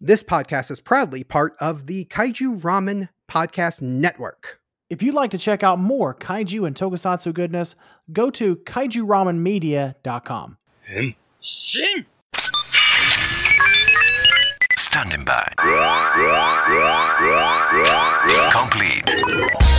This 0.00 0.22
podcast 0.22 0.70
is 0.70 0.80
proudly 0.80 1.24
part 1.24 1.54
of 1.60 1.86
the 1.86 2.04
Kaiju 2.06 2.60
Ramen 2.60 3.08
Podcast 3.30 3.80
Network. 3.80 4.60
If 4.90 5.02
you'd 5.02 5.14
like 5.14 5.30
to 5.30 5.38
check 5.38 5.62
out 5.62 5.78
more 5.78 6.14
kaiju 6.14 6.66
and 6.66 6.76
tokusatsu 6.76 7.32
goodness, 7.32 7.74
go 8.12 8.30
to 8.32 8.56
kaijuramenmedia.com. 8.56 10.58
Shin! 11.40 12.06
Standing 14.78 15.24
by. 15.24 15.52
Complete. 18.50 19.73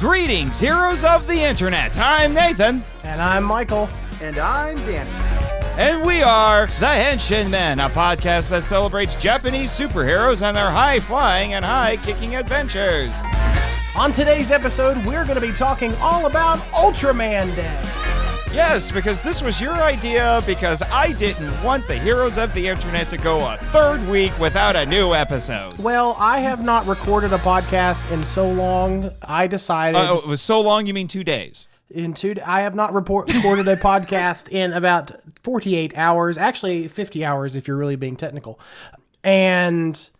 Greetings, 0.00 0.60
heroes 0.60 1.02
of 1.02 1.26
the 1.26 1.34
internet. 1.42 1.98
I'm 1.98 2.32
Nathan, 2.32 2.84
And 3.02 3.20
I'm 3.20 3.42
Michael. 3.42 3.88
And 4.22 4.38
I'm 4.38 4.76
Danny. 4.78 5.10
and 5.76 6.04
we 6.06 6.22
are 6.22 6.66
the 6.78 6.86
Henshin 6.86 7.50
Men, 7.50 7.80
a 7.80 7.88
podcast 7.90 8.50
that 8.50 8.62
celebrates 8.62 9.16
Japanese 9.16 9.70
superheroes 9.72 10.46
and 10.46 10.56
their 10.56 10.70
high 10.70 11.00
flying 11.00 11.54
and 11.54 11.64
high 11.64 11.96
kicking 11.98 12.36
adventures. 12.36 13.12
On 13.96 14.12
today's 14.12 14.52
episode, 14.52 15.04
we're 15.04 15.24
going 15.24 15.34
to 15.40 15.40
be 15.40 15.52
talking 15.52 15.92
all 15.96 16.26
about 16.26 16.58
Ultraman 16.72 17.56
Day. 17.56 17.82
Yes, 18.52 18.90
because 18.90 19.20
this 19.20 19.40
was 19.42 19.60
your 19.60 19.74
idea, 19.74 20.42
because 20.46 20.82
I 20.90 21.12
didn't 21.12 21.62
want 21.62 21.86
the 21.86 21.96
heroes 21.96 22.38
of 22.38 22.52
the 22.54 22.66
internet 22.66 23.08
to 23.10 23.16
go 23.16 23.38
a 23.40 23.56
third 23.72 24.06
week 24.08 24.36
without 24.40 24.74
a 24.74 24.84
new 24.84 25.14
episode. 25.14 25.76
Well, 25.78 26.16
I 26.18 26.40
have 26.40 26.64
not 26.64 26.86
recorded 26.86 27.32
a 27.32 27.38
podcast 27.38 28.10
in 28.10 28.24
so 28.24 28.50
long. 28.50 29.10
I 29.22 29.46
decided 29.46 29.96
Uh, 29.98 30.16
it 30.22 30.26
was 30.26 30.40
so 30.40 30.60
long, 30.60 30.86
you 30.86 30.94
mean 30.94 31.08
two 31.08 31.24
days? 31.24 31.68
in 31.90 32.12
two. 32.12 32.34
I 32.44 32.60
have 32.62 32.74
not 32.74 32.92
report, 32.92 33.32
recorded 33.32 33.66
a 33.68 33.76
podcast 33.76 34.48
in 34.50 34.72
about 34.74 35.12
48 35.42 35.96
hours, 35.96 36.36
actually 36.36 36.86
50 36.88 37.24
hours 37.24 37.56
if 37.56 37.66
you're 37.68 37.78
really 37.78 37.96
being 37.96 38.16
technical, 38.16 38.60
and 39.24 40.10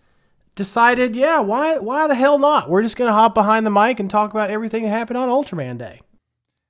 decided, 0.54 1.14
yeah, 1.16 1.40
why 1.40 1.78
why 1.78 2.06
the 2.06 2.14
hell 2.14 2.38
not? 2.38 2.70
We're 2.70 2.82
just 2.82 2.96
gonna 2.96 3.12
hop 3.12 3.34
behind 3.34 3.66
the 3.66 3.70
mic 3.70 4.00
and 4.00 4.08
talk 4.10 4.30
about 4.30 4.48
everything 4.50 4.84
that 4.84 4.90
happened 4.90 5.18
on 5.18 5.28
Ultraman 5.28 5.76
Day. 5.78 6.00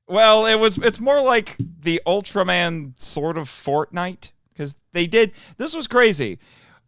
Well, 0.08 0.46
it 0.46 0.56
was. 0.56 0.78
It's 0.78 1.00
more 1.00 1.20
like 1.20 1.56
the 1.58 2.00
Ultraman 2.06 3.00
sort 3.00 3.36
of 3.36 3.48
fortnight 3.48 4.32
because 4.52 4.74
they 4.92 5.06
did. 5.06 5.32
This 5.58 5.74
was 5.76 5.86
crazy. 5.86 6.38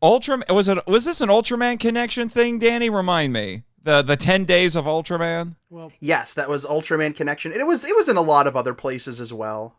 Ultraman 0.03 0.51
was 0.53 0.69
it? 0.69 0.87
Was 0.87 1.05
this 1.05 1.21
an 1.21 1.29
Ultraman 1.29 1.79
connection 1.79 2.29
thing? 2.29 2.59
Danny, 2.59 2.89
remind 2.89 3.33
me. 3.33 3.65
The 3.83 4.03
the 4.03 4.17
ten 4.17 4.45
days 4.45 4.77
of 4.77 4.87
Ultraman. 4.87 5.57
well 5.69 5.93
Yes, 6.01 6.35
that 6.35 6.49
was 6.49 6.65
Ultraman 6.65 7.15
Connection. 7.15 7.53
It 7.53 7.67
was 7.67 7.85
it 7.85 7.95
was 7.97 8.09
in 8.09 8.17
a 8.17 8.23
lot 8.23 8.47
of 8.47 8.57
other 8.57 8.75
places 8.75 9.21
as 9.21 9.33
well. 9.33 9.77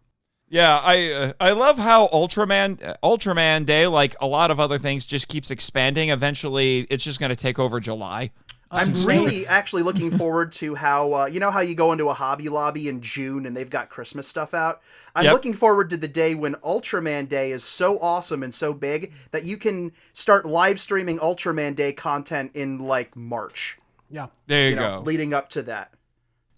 Yeah, 0.47 0.80
I 0.84 1.12
uh, 1.12 1.34
I 1.39 1.52
love 1.52 1.78
how 1.78 2.08
Ultraman 2.08 2.84
uh, 2.84 2.95
Ultraman 3.03 3.66
Day, 3.66 3.88
like 3.88 4.16
a 4.19 4.28
lot 4.28 4.52
of 4.52 4.59
other 4.59 4.78
things, 4.78 5.06
just 5.06 5.28
keeps 5.28 5.50
expanding. 5.50 6.09
Eventually, 6.09 6.81
it's 6.89 7.03
just 7.03 7.19
going 7.19 7.30
to 7.30 7.36
take 7.36 7.58
over 7.58 7.80
July. 7.80 8.31
I'm 8.72 8.94
really 9.06 9.46
actually 9.48 9.84
looking 9.84 10.10
forward 10.18 10.52
to 10.54 10.76
how 10.76 11.14
uh, 11.14 11.26
you 11.26 11.40
know 11.40 11.52
how 11.52 11.60
you 11.60 11.76
go 11.76 11.92
into 11.92 12.10
a 12.10 12.14
Hobby 12.14 12.48
Lobby 12.50 12.88
in 12.88 13.02
June 13.02 13.46
and 13.46 13.56
they've 13.56 13.70
got 13.70 13.90
Christmas 13.90 14.28
stuff 14.28 14.54
out. 14.54 14.82
I'm 15.16 15.26
Yep. 15.26 15.34
looking 15.34 15.54
forward 15.54 15.90
to 15.90 15.98
the 15.98 16.08
day 16.08 16.36
when 16.36 16.56
Ultraman 16.56 17.28
Day 17.28 17.52
is 17.52 17.64
so 17.64 18.00
awesome 18.00 18.44
and 18.44 18.54
so 18.54 18.74
big 18.74 19.12
that 19.32 19.44
you 19.44 19.58
can 19.58 19.92
start 20.14 20.46
live 20.46 20.80
streaming 20.80 21.20
Ultraman 21.20 21.76
Day 21.76 21.92
content 21.92 22.52
in 22.54 22.80
like 22.80 23.16
March. 23.16 23.78
Yeah, 24.10 24.28
There 24.48 24.64
you, 24.66 24.70
You 24.72 24.76
know, 24.78 24.98
go. 25.00 25.04
leading 25.04 25.34
up 25.34 25.50
to 25.50 25.62
that. 25.64 25.94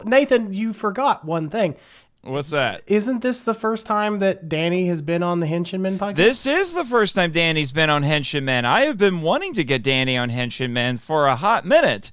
Nathan, 0.04 0.52
you 0.52 0.72
forgot 0.72 1.24
one 1.24 1.48
thing. 1.48 1.76
What's 2.24 2.50
that? 2.50 2.82
Isn't 2.86 3.20
this 3.20 3.42
the 3.42 3.52
first 3.52 3.84
time 3.84 4.18
that 4.20 4.48
Danny 4.48 4.86
has 4.88 5.02
been 5.02 5.22
on 5.22 5.40
the 5.40 5.46
Henshinmen 5.46 5.98
podcast? 5.98 6.16
This 6.16 6.46
is 6.46 6.72
the 6.72 6.84
first 6.84 7.14
time 7.14 7.32
Danny's 7.32 7.70
been 7.70 7.90
on 7.90 8.02
Henshin 8.02 8.44
Men. 8.44 8.64
I 8.64 8.82
have 8.86 8.96
been 8.96 9.20
wanting 9.20 9.52
to 9.54 9.64
get 9.64 9.82
Danny 9.82 10.16
on 10.16 10.30
Henshin 10.30 10.70
Men 10.70 10.96
for 10.96 11.26
a 11.26 11.36
hot 11.36 11.66
minute. 11.66 12.10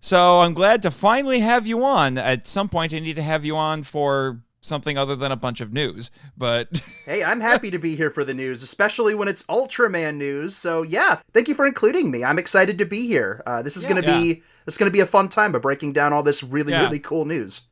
So 0.00 0.40
I'm 0.40 0.52
glad 0.52 0.82
to 0.82 0.90
finally 0.90 1.40
have 1.40 1.66
you 1.66 1.82
on. 1.82 2.18
At 2.18 2.46
some 2.46 2.68
point, 2.68 2.92
I 2.92 2.98
need 2.98 3.16
to 3.16 3.22
have 3.22 3.46
you 3.46 3.56
on 3.56 3.84
for 3.84 4.38
something 4.60 4.98
other 4.98 5.16
than 5.16 5.32
a 5.32 5.36
bunch 5.36 5.62
of 5.62 5.72
news. 5.72 6.10
But 6.36 6.82
Hey, 7.06 7.24
I'm 7.24 7.40
happy 7.40 7.70
to 7.70 7.78
be 7.78 7.96
here 7.96 8.10
for 8.10 8.22
the 8.22 8.34
news, 8.34 8.62
especially 8.62 9.14
when 9.14 9.28
it's 9.28 9.44
Ultraman 9.44 10.16
news. 10.16 10.54
So 10.56 10.82
yeah, 10.82 11.20
thank 11.32 11.48
you 11.48 11.54
for 11.54 11.66
including 11.66 12.10
me. 12.10 12.22
I'm 12.22 12.38
excited 12.38 12.76
to 12.78 12.84
be 12.84 13.06
here. 13.06 13.42
Uh, 13.46 13.62
this 13.62 13.78
is 13.78 13.84
Yeah. 13.84 13.88
gonna 13.94 14.02
be 14.20 14.42
this 14.66 14.74
is 14.74 14.78
gonna 14.78 14.90
be 14.90 15.00
a 15.00 15.06
fun 15.06 15.28
time, 15.30 15.52
but 15.52 15.62
breaking 15.62 15.94
down 15.94 16.12
all 16.12 16.22
this 16.22 16.42
really 16.42 16.72
Yeah. 16.72 16.82
really 16.82 16.98
cool 16.98 17.24
news. 17.24 17.62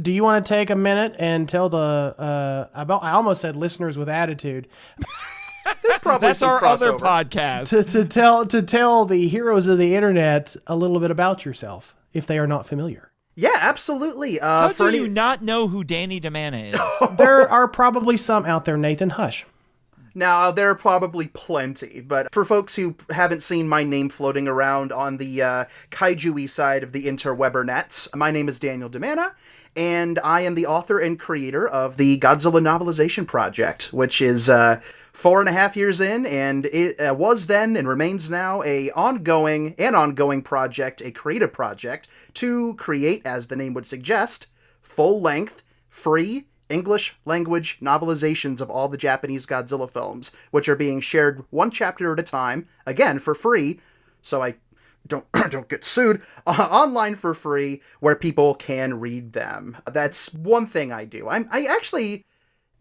Do 0.00 0.12
you 0.12 0.22
want 0.22 0.44
to 0.44 0.48
take 0.48 0.70
a 0.70 0.76
minute 0.76 1.16
and 1.18 1.48
tell 1.48 1.68
the 1.68 1.76
uh, 2.18 2.68
about? 2.74 3.02
I 3.02 3.12
almost 3.12 3.40
said 3.40 3.56
listeners 3.56 3.98
with 3.98 4.08
attitude 4.08 4.68
There's 5.82 5.98
probably 5.98 6.28
that's 6.28 6.40
some 6.40 6.50
our 6.50 6.64
other 6.64 6.92
podcast. 6.92 7.68
to, 7.70 7.84
to 7.84 8.04
tell 8.04 8.46
to 8.46 8.62
tell 8.62 9.04
the 9.04 9.28
heroes 9.28 9.66
of 9.66 9.78
the 9.78 9.94
internet 9.94 10.56
a 10.66 10.76
little 10.76 11.00
bit 11.00 11.10
about 11.10 11.44
yourself 11.44 11.94
if 12.12 12.26
they 12.26 12.38
are 12.38 12.46
not 12.46 12.66
familiar. 12.66 13.10
Yeah, 13.34 13.50
absolutely. 13.54 14.40
Uh, 14.40 14.46
How 14.46 14.68
for 14.70 14.84
do 14.84 14.88
any- 14.88 14.98
you 14.98 15.08
not 15.08 15.42
know 15.42 15.68
who 15.68 15.84
Danny 15.84 16.20
DeMana 16.20 16.72
is? 16.74 16.80
There 17.18 17.48
are 17.48 17.68
probably 17.68 18.16
some 18.16 18.44
out 18.46 18.64
there, 18.64 18.76
Nathan. 18.76 19.10
Hush. 19.10 19.46
Now, 20.14 20.50
there 20.50 20.68
are 20.70 20.74
probably 20.74 21.28
plenty, 21.28 22.00
but 22.00 22.32
for 22.34 22.44
folks 22.44 22.74
who 22.74 22.96
haven't 23.10 23.42
seen 23.44 23.68
my 23.68 23.84
name 23.84 24.08
floating 24.08 24.48
around 24.48 24.90
on 24.90 25.16
the 25.18 25.42
uh, 25.42 25.64
kaiju 25.92 26.50
side 26.50 26.82
of 26.82 26.90
the 26.92 27.04
interwebber 27.06 27.64
nets, 27.64 28.08
my 28.16 28.32
name 28.32 28.48
is 28.48 28.58
Daniel 28.58 28.88
Demana, 28.88 29.32
and 29.78 30.18
I 30.24 30.40
am 30.40 30.56
the 30.56 30.66
author 30.66 30.98
and 30.98 31.16
creator 31.16 31.68
of 31.68 31.96
the 31.98 32.18
Godzilla 32.18 32.60
Novelization 32.60 33.24
Project, 33.28 33.92
which 33.92 34.20
is 34.20 34.50
uh, 34.50 34.80
four 35.12 35.38
and 35.38 35.48
a 35.48 35.52
half 35.52 35.76
years 35.76 36.00
in, 36.00 36.26
and 36.26 36.66
it 36.66 37.00
uh, 37.00 37.14
was 37.14 37.46
then 37.46 37.76
and 37.76 37.86
remains 37.86 38.28
now 38.28 38.60
a 38.64 38.90
ongoing 38.90 39.76
and 39.78 39.94
ongoing 39.94 40.42
project, 40.42 41.00
a 41.02 41.12
creative 41.12 41.52
project 41.52 42.08
to 42.34 42.74
create, 42.74 43.24
as 43.24 43.46
the 43.46 43.54
name 43.54 43.72
would 43.72 43.86
suggest, 43.86 44.48
full 44.82 45.20
length, 45.20 45.62
free 45.88 46.48
English 46.68 47.16
language 47.24 47.78
novelizations 47.80 48.60
of 48.60 48.68
all 48.70 48.88
the 48.88 48.98
Japanese 48.98 49.46
Godzilla 49.46 49.88
films, 49.88 50.32
which 50.50 50.68
are 50.68 50.74
being 50.74 51.00
shared 51.00 51.44
one 51.50 51.70
chapter 51.70 52.12
at 52.12 52.18
a 52.18 52.24
time, 52.24 52.66
again 52.84 53.20
for 53.20 53.32
free. 53.32 53.78
So 54.22 54.42
I 54.42 54.56
don't 55.08 55.26
don't 55.50 55.68
get 55.68 55.84
sued 55.84 56.22
uh, 56.46 56.68
online 56.70 57.14
for 57.14 57.34
free, 57.34 57.82
where 58.00 58.14
people 58.14 58.54
can 58.54 59.00
read 59.00 59.32
them. 59.32 59.76
That's 59.90 60.32
one 60.34 60.66
thing 60.66 60.92
I 60.92 61.04
do. 61.04 61.28
I'm 61.28 61.48
I 61.50 61.64
actually. 61.64 62.24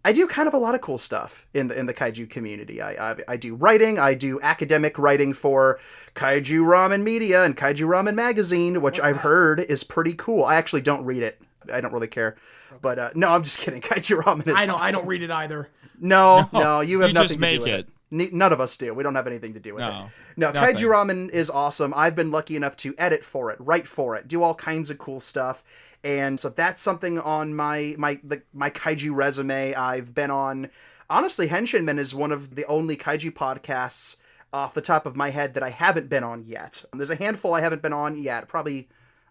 I 0.06 0.14
do 0.14 0.26
kind 0.26 0.48
of 0.48 0.54
a 0.54 0.58
lot 0.58 0.74
of 0.74 0.80
cool 0.80 0.98
stuff 0.98 1.46
in 1.54 1.68
the 1.68 1.78
in 1.78 1.86
the 1.86 1.94
kaiju 1.94 2.30
community. 2.30 2.82
I, 2.82 3.12
I 3.12 3.16
I 3.28 3.36
do 3.38 3.56
writing. 3.56 4.00
I 4.00 4.14
do 4.14 4.40
academic 4.40 4.98
writing 4.98 5.34
for 5.34 5.80
Kaiju 6.16 6.62
Ramen 6.62 7.02
Media 7.04 7.44
and 7.44 7.58
Kaiju 7.58 7.88
Ramen 7.88 8.16
Magazine, 8.16 8.82
which 8.82 9.02
I've 9.02 9.18
heard 9.18 9.59
is 9.59 9.84
pretty 9.84 10.14
cool. 10.14 10.46
I 10.46 10.56
actually 10.56 10.82
don't 10.82 11.04
read 11.04 11.24
it. 11.24 11.42
I 11.74 11.82
don't 11.82 11.92
really 11.92 12.08
care. 12.08 12.38
But 12.82 13.00
uh, 13.00 13.09
no, 13.16 13.32
I'm 13.32 13.44
just 13.44 13.58
kidding. 13.58 13.82
Kaiju 13.90 14.24
Ramen 14.24 14.48
is 14.48 14.54
I 14.56 14.66
don't. 14.66 14.80
I 14.80 14.92
don't 14.92 15.08
read 15.08 15.24
it 15.24 15.32
either. 15.32 15.70
No, 16.00 16.48
no, 16.54 16.82
you 16.82 17.00
have 17.00 17.09
you 17.09 17.14
nothing 17.16 17.24
just 17.24 17.34
to 17.34 17.40
make 17.40 17.56
do 17.56 17.62
with 17.62 17.70
it. 17.70 17.80
it. 17.88 17.90
Ne- 18.09 18.29
none 18.31 18.53
of 18.53 18.62
us 18.62 18.78
do. 18.78 18.94
We 18.94 19.03
don't 19.03 19.16
have 19.16 19.28
anything 19.28 19.53
to 19.53 19.59
do 19.59 19.73
with 19.73 19.81
No, 19.81 19.90
it. 19.90 20.38
No, 20.38 20.51
nothing. 20.51 20.75
Kaiju 20.75 20.88
Ramen 20.90 21.29
is 21.29 21.50
awesome. 21.50 21.94
I've 21.95 22.16
been 22.16 22.31
lucky 22.31 22.56
enough 22.56 22.78
to 22.78 22.95
edit 22.97 23.23
for 23.23 23.51
it, 23.51 23.57
write 23.59 23.88
for 23.88 24.16
it, 24.16 24.28
do 24.28 24.44
all 24.44 24.56
kinds 24.56 24.90
of 24.90 24.97
cool 24.97 25.19
stuff, 25.19 25.63
and 26.03 26.40
so 26.40 26.50
that's 26.50 26.81
something 26.81 27.19
on 27.19 27.53
my 27.53 27.96
my 27.97 28.19
the, 28.23 28.41
my 28.53 28.69
Kaiju 28.69 29.13
resume. 29.13 29.73
I've 29.73 30.13
been 30.13 30.31
on. 30.31 30.69
Honestly, 31.09 31.47
Henshinmen 31.47 32.00
is 32.00 32.13
one 32.13 32.31
of 32.31 32.56
the 32.56 32.66
only 32.66 32.97
Kaiju 32.97 33.31
podcasts 33.31 34.17
off 34.53 34.73
the 34.73 34.81
top 34.81 35.06
of 35.06 35.16
my 35.16 35.29
head 35.29 35.53
that 35.53 35.63
I 35.63 35.69
haven't 35.69 36.09
been 36.09 36.23
on 36.23 36.44
yet. 36.46 36.84
There's 36.94 37.09
a 37.09 37.16
handful 37.16 37.53
I 37.53 37.62
haven't 37.62 37.81
been 37.81 37.94
on 37.94 38.17
yet. 38.17 38.47
Probably, 38.47 38.88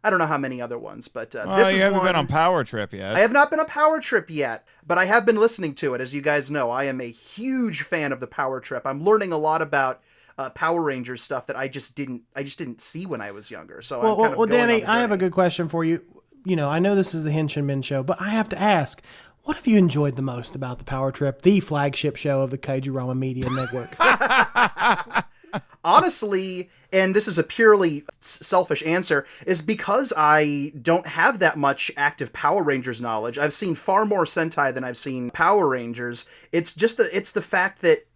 I 0.07 0.11
don't 0.11 0.21
know 0.21 0.27
how 0.27 0.39
many 0.39 0.61
other 0.61 0.79
ones, 0.79 1.09
but 1.09 1.35
uh, 1.35 1.43
Well, 1.49 1.57
this 1.57 1.71
you 1.71 1.77
is 1.77 1.83
haven't 1.83 1.99
one... 1.99 2.07
been 2.07 2.15
on 2.15 2.29
Power 2.29 2.63
Trip 2.63 2.93
yet. 2.93 3.17
I 3.17 3.19
have 3.19 3.33
not 3.33 3.51
been 3.51 3.59
on 3.59 3.67
power 3.67 4.01
trip 4.01 4.31
yet, 4.31 4.65
but 4.87 4.99
I 4.99 5.05
have 5.05 5.27
been 5.27 5.35
listening 5.35 5.75
to 5.77 5.95
it. 5.95 6.01
As 6.01 6.15
you 6.15 6.23
guys 6.23 6.49
know, 6.49 6.71
I 6.71 6.85
am 6.85 7.01
a 7.01 7.11
huge 7.11 7.83
fan 7.83 8.13
of 8.13 8.21
the 8.21 8.29
power 8.29 8.61
trip. 8.61 8.87
I'm 8.87 9.03
learning 9.03 9.33
a 9.33 9.37
lot 9.37 9.63
about 9.63 10.03
uh, 10.39 10.51
Power 10.51 10.81
Rangers 10.81 11.23
stuff 11.23 11.49
that 11.49 11.57
I 11.57 11.67
just 11.67 11.97
didn't 11.97 12.23
I 12.37 12.45
just 12.45 12.57
didn't 12.57 12.81
see 12.81 13.05
when 13.05 13.21
I 13.21 13.33
was 13.33 13.51
younger. 13.51 13.83
So 13.83 14.01
Well, 14.01 14.13
I'm 14.13 14.17
kind 14.17 14.23
well, 14.23 14.33
of 14.33 14.39
well 14.39 14.47
Danny, 14.47 14.85
I 14.85 15.01
have 15.01 15.11
a 15.11 15.17
good 15.17 15.33
question 15.33 15.69
for 15.69 15.85
you. 15.85 16.01
You 16.45 16.55
know, 16.55 16.69
I 16.69 16.79
know 16.79 16.95
this 16.95 17.13
is 17.13 17.25
the 17.25 17.31
Henshin 17.31 17.65
Men 17.65 17.83
show, 17.83 18.05
but 18.05 18.21
I 18.21 18.31
have 18.31 18.49
to 18.51 18.61
ask, 18.61 19.03
what 19.43 19.57
have 19.57 19.67
you 19.67 19.77
enjoyed 19.77 20.15
the 20.15 20.23
most 20.23 20.55
about 20.55 20.79
the 20.79 20.85
Power 20.85 21.11
Trip, 21.11 21.43
the 21.43 21.59
flagship 21.59 22.15
show 22.15 22.43
of 22.43 22.53
the 22.53 22.59
Kaiju 22.59 22.93
Ramen 22.93 23.19
Media 23.19 23.51
Network? 23.51 23.91
honestly, 25.85 26.71
and 26.93 27.15
this 27.15 27.29
is 27.29 27.39
a 27.39 27.43
purely 27.43 28.05
selfish 28.21 28.83
answer, 28.85 29.27
is 29.47 29.63
because 29.63 30.13
I 30.17 30.73
don't 30.83 31.07
have 31.07 31.39
that 31.39 31.59
much 31.59 31.91
active 31.97 32.33
Power 32.33 32.63
Rangers 32.63 33.01
knowledge. 33.01 33.39
I've 33.39 33.55
seen 33.55 33.75
far 33.75 34.07
more 34.07 34.25
Sentai 34.25 34.73
than 34.73 34.85
I've 34.85 34.99
seen 34.99 35.31
Power 35.31 35.69
Rangers. 35.69 36.29
It's 36.53 36.75
just 36.75 36.97
the 36.97 37.15
it's 37.17 37.33
the 37.33 37.43
fact 37.43 37.83
that 37.83 38.07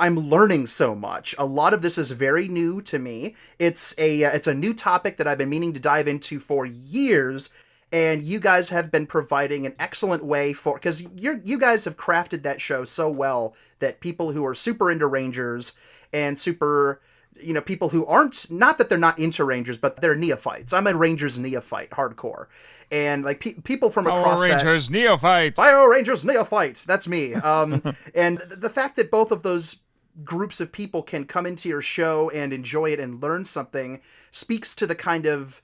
I'm 0.00 0.16
learning 0.18 0.66
so 0.66 0.94
much. 0.94 1.36
A 1.38 1.44
lot 1.44 1.72
of 1.72 1.80
this 1.80 1.98
is 1.98 2.10
very 2.10 2.48
new 2.48 2.82
to 2.82 2.98
me. 2.98 3.36
It's 3.60 3.94
a 3.98 4.24
uh, 4.24 4.30
it's 4.30 4.48
a 4.48 4.54
new 4.54 4.74
topic 4.74 5.16
that 5.18 5.28
I've 5.28 5.38
been 5.38 5.50
meaning 5.50 5.72
to 5.72 5.80
dive 5.80 6.08
into 6.08 6.40
for 6.40 6.66
years. 6.66 7.50
and 7.92 8.24
you 8.24 8.40
guys 8.40 8.70
have 8.70 8.90
been 8.90 9.06
providing 9.06 9.66
an 9.66 9.74
excellent 9.78 10.24
way 10.24 10.52
for 10.52 10.74
because 10.74 11.02
you 11.14 11.40
you 11.44 11.58
guys 11.58 11.84
have 11.84 11.96
crafted 11.96 12.42
that 12.42 12.60
show 12.60 12.84
so 12.84 13.08
well 13.08 13.54
that 13.78 14.00
people 14.00 14.32
who 14.32 14.44
are 14.44 14.54
super 14.54 14.90
into 14.90 15.06
Rangers 15.06 15.74
and 16.14 16.38
super 16.38 17.02
you 17.42 17.52
know 17.52 17.60
people 17.60 17.88
who 17.88 18.06
aren't 18.06 18.50
not 18.50 18.78
that 18.78 18.88
they're 18.88 18.96
not 18.96 19.18
into 19.18 19.44
Rangers 19.44 19.76
but 19.76 20.00
they're 20.00 20.14
neophytes. 20.14 20.72
I'm 20.72 20.86
a 20.86 20.94
Rangers 20.94 21.38
neophyte, 21.38 21.90
hardcore, 21.90 22.46
and 22.90 23.24
like 23.24 23.40
pe- 23.40 23.54
people 23.54 23.90
from 23.90 24.06
across 24.06 24.40
Power 24.40 24.48
that 24.48 24.64
Rangers 24.64 24.90
neophytes. 24.90 25.56
Bio 25.58 25.84
Rangers 25.84 26.24
neophyte. 26.24 26.84
That's 26.86 27.08
me. 27.08 27.34
Um, 27.34 27.82
and 28.14 28.38
th- 28.38 28.60
the 28.60 28.70
fact 28.70 28.96
that 28.96 29.10
both 29.10 29.32
of 29.32 29.42
those 29.42 29.80
groups 30.22 30.60
of 30.60 30.70
people 30.70 31.02
can 31.02 31.24
come 31.24 31.44
into 31.44 31.68
your 31.68 31.82
show 31.82 32.30
and 32.30 32.52
enjoy 32.52 32.90
it 32.90 33.00
and 33.00 33.20
learn 33.20 33.44
something 33.44 34.00
speaks 34.30 34.74
to 34.76 34.86
the 34.86 34.94
kind 34.94 35.26
of 35.26 35.60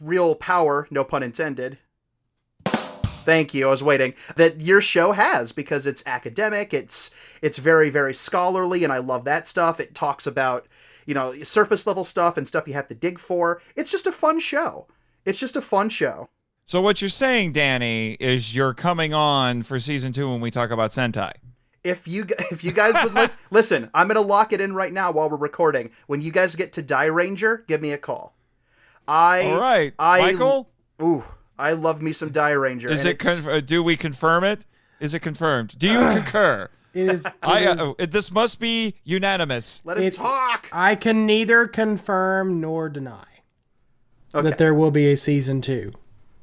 real 0.00 0.34
power, 0.34 0.86
no 0.90 1.04
pun 1.04 1.22
intended. 1.22 1.78
Thank 3.24 3.54
you. 3.54 3.66
I 3.66 3.70
was 3.70 3.82
waiting. 3.82 4.14
That 4.36 4.60
your 4.60 4.80
show 4.80 5.12
has 5.12 5.52
because 5.52 5.86
it's 5.86 6.02
academic. 6.06 6.72
It's 6.74 7.14
it's 7.42 7.58
very 7.58 7.90
very 7.90 8.14
scholarly, 8.14 8.84
and 8.84 8.92
I 8.92 8.98
love 8.98 9.24
that 9.24 9.46
stuff. 9.48 9.80
It 9.80 9.94
talks 9.94 10.26
about 10.26 10.66
you 11.06 11.14
know 11.14 11.34
surface 11.42 11.86
level 11.86 12.04
stuff 12.04 12.36
and 12.36 12.46
stuff 12.46 12.66
you 12.68 12.74
have 12.74 12.88
to 12.88 12.94
dig 12.94 13.18
for. 13.18 13.60
It's 13.76 13.90
just 13.90 14.06
a 14.06 14.12
fun 14.12 14.40
show. 14.40 14.86
It's 15.24 15.38
just 15.38 15.56
a 15.56 15.62
fun 15.62 15.88
show. 15.88 16.28
So 16.66 16.80
what 16.80 17.02
you're 17.02 17.10
saying, 17.10 17.52
Danny, 17.52 18.16
is 18.20 18.54
you're 18.56 18.72
coming 18.74 19.12
on 19.12 19.62
for 19.64 19.78
season 19.78 20.12
two 20.12 20.30
when 20.30 20.40
we 20.40 20.50
talk 20.50 20.70
about 20.70 20.90
Sentai. 20.92 21.32
if 21.82 22.08
you 22.08 22.24
if 22.50 22.64
you 22.64 22.72
guys 22.72 22.94
would 23.04 23.12
like 23.12 23.32
listen 23.50 23.90
i'm 23.92 24.08
gonna 24.08 24.20
lock 24.22 24.54
it 24.54 24.60
in 24.62 24.74
right 24.74 24.92
now 24.94 25.10
while 25.12 25.28
we're 25.28 25.36
recording 25.36 25.90
when 26.06 26.22
you 26.22 26.32
guys 26.32 26.54
get 26.56 26.72
to 26.72 26.82
Dairanger 26.82 27.66
give 27.66 27.82
me 27.82 27.92
a 27.92 27.98
call 27.98 28.34
i 29.06 29.42
All 29.42 29.60
right, 29.60 29.92
I, 29.98 30.20
Michael. 30.32 30.70
ooh 31.02 31.22
i 31.58 31.72
love 31.72 32.02
me 32.02 32.12
some 32.12 32.30
Dairanger 32.30 32.90
Is 32.90 33.04
it? 33.04 33.18
Conf- 33.18 33.46
uh, 33.46 33.60
do 33.60 33.82
we 33.82 33.96
confirm 33.96 34.44
it? 34.44 34.66
Is 35.00 35.14
it 35.14 35.20
confirmed? 35.20 35.78
Do 35.78 35.86
you 35.88 35.98
concur? 36.12 36.68
It 36.92 37.08
is. 37.10 37.26
it 37.26 37.32
I. 37.42 37.60
is- 37.72 37.80
Uh, 37.80 37.92
uh, 37.98 38.06
this 38.08 38.30
must 38.30 38.60
be 38.60 38.94
unanimous. 39.04 39.82
let 39.84 39.96
him 39.98 40.04
it- 40.04 40.14
talk 40.14 40.68
I 40.72 40.94
can 40.94 41.26
neither 41.26 41.66
confirm 41.66 42.60
nor 42.60 42.88
deny 42.88 43.24
Okay. 44.34 44.48
that 44.48 44.58
there 44.58 44.74
will 44.74 44.90
be 44.90 45.12
a 45.12 45.16
season 45.16 45.60
two. 45.60 45.92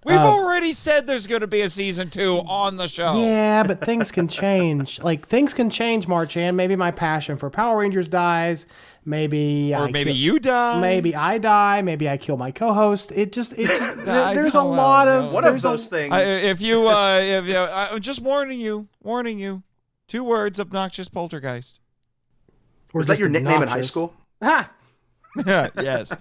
We've 0.06 0.18
Uh, 0.18 0.22
already 0.24 0.72
said 0.74 1.06
there's 1.08 1.28
going 1.28 1.42
to 1.42 1.48
be 1.48 1.62
a 1.62 1.69
season 1.69 2.10
two 2.10 2.38
on 2.48 2.78
the 2.78 2.88
show. 2.88 3.22
Yeah, 3.24 3.63
but 3.63 3.84
things 3.86 4.12
can 4.12 4.28
change. 4.42 5.00
Like 5.02 5.28
things 5.28 5.54
can 5.54 5.69
change, 5.69 6.08
Marchand. 6.08 6.56
Maybe 6.58 6.75
my 6.75 6.90
passion 6.92 7.38
for 7.38 7.50
Power 7.52 7.80
Rangers 7.80 8.08
dies. 8.08 8.66
Maybe 9.03 9.74
Or 9.74 9.86
I 9.88 9.92
maybe 9.92 10.12
kill- 10.12 10.19
you 10.19 10.39
die. 10.39 10.80
Maybe 10.80 11.15
I 11.15 11.38
die. 11.39 11.81
Maybe 11.81 12.07
I 12.07 12.18
kill 12.18 12.38
my 12.38 12.51
co-host. 12.51 13.12
It 13.12 13.31
just, 13.31 13.53
it 13.53 13.65
just 13.68 13.80
there- 14.06 14.33
there's 14.36 14.53
a 14.56 14.62
lot 14.62 15.06
no. 15.07 15.25
of 15.27 15.31
one 15.33 15.44
of 15.44 15.51
there's 15.53 15.65
a- 15.65 15.69
those 15.69 15.88
things 15.88 16.13
I, 16.13 16.21
if 16.24 16.62
you, 16.62 16.88
uh, 16.88 17.19
if 17.24 17.45
you, 17.48 17.57
I'm 17.57 18.00
just 18.01 18.21
warning 18.21 18.59
you, 18.59 18.88
warning 19.01 19.39
you. 19.39 19.63
Two 20.07 20.24
words: 20.24 20.59
obnoxious 20.59 21.07
poltergeist. 21.09 21.80
or 22.94 23.00
was 23.00 23.07
that 23.07 23.13
just 23.13 23.21
your 23.21 23.30
nickname 23.30 23.62
in 23.63 23.68
high 23.69 23.81
school 23.81 24.13
Ha! 24.44 24.69
yes. 25.45 26.13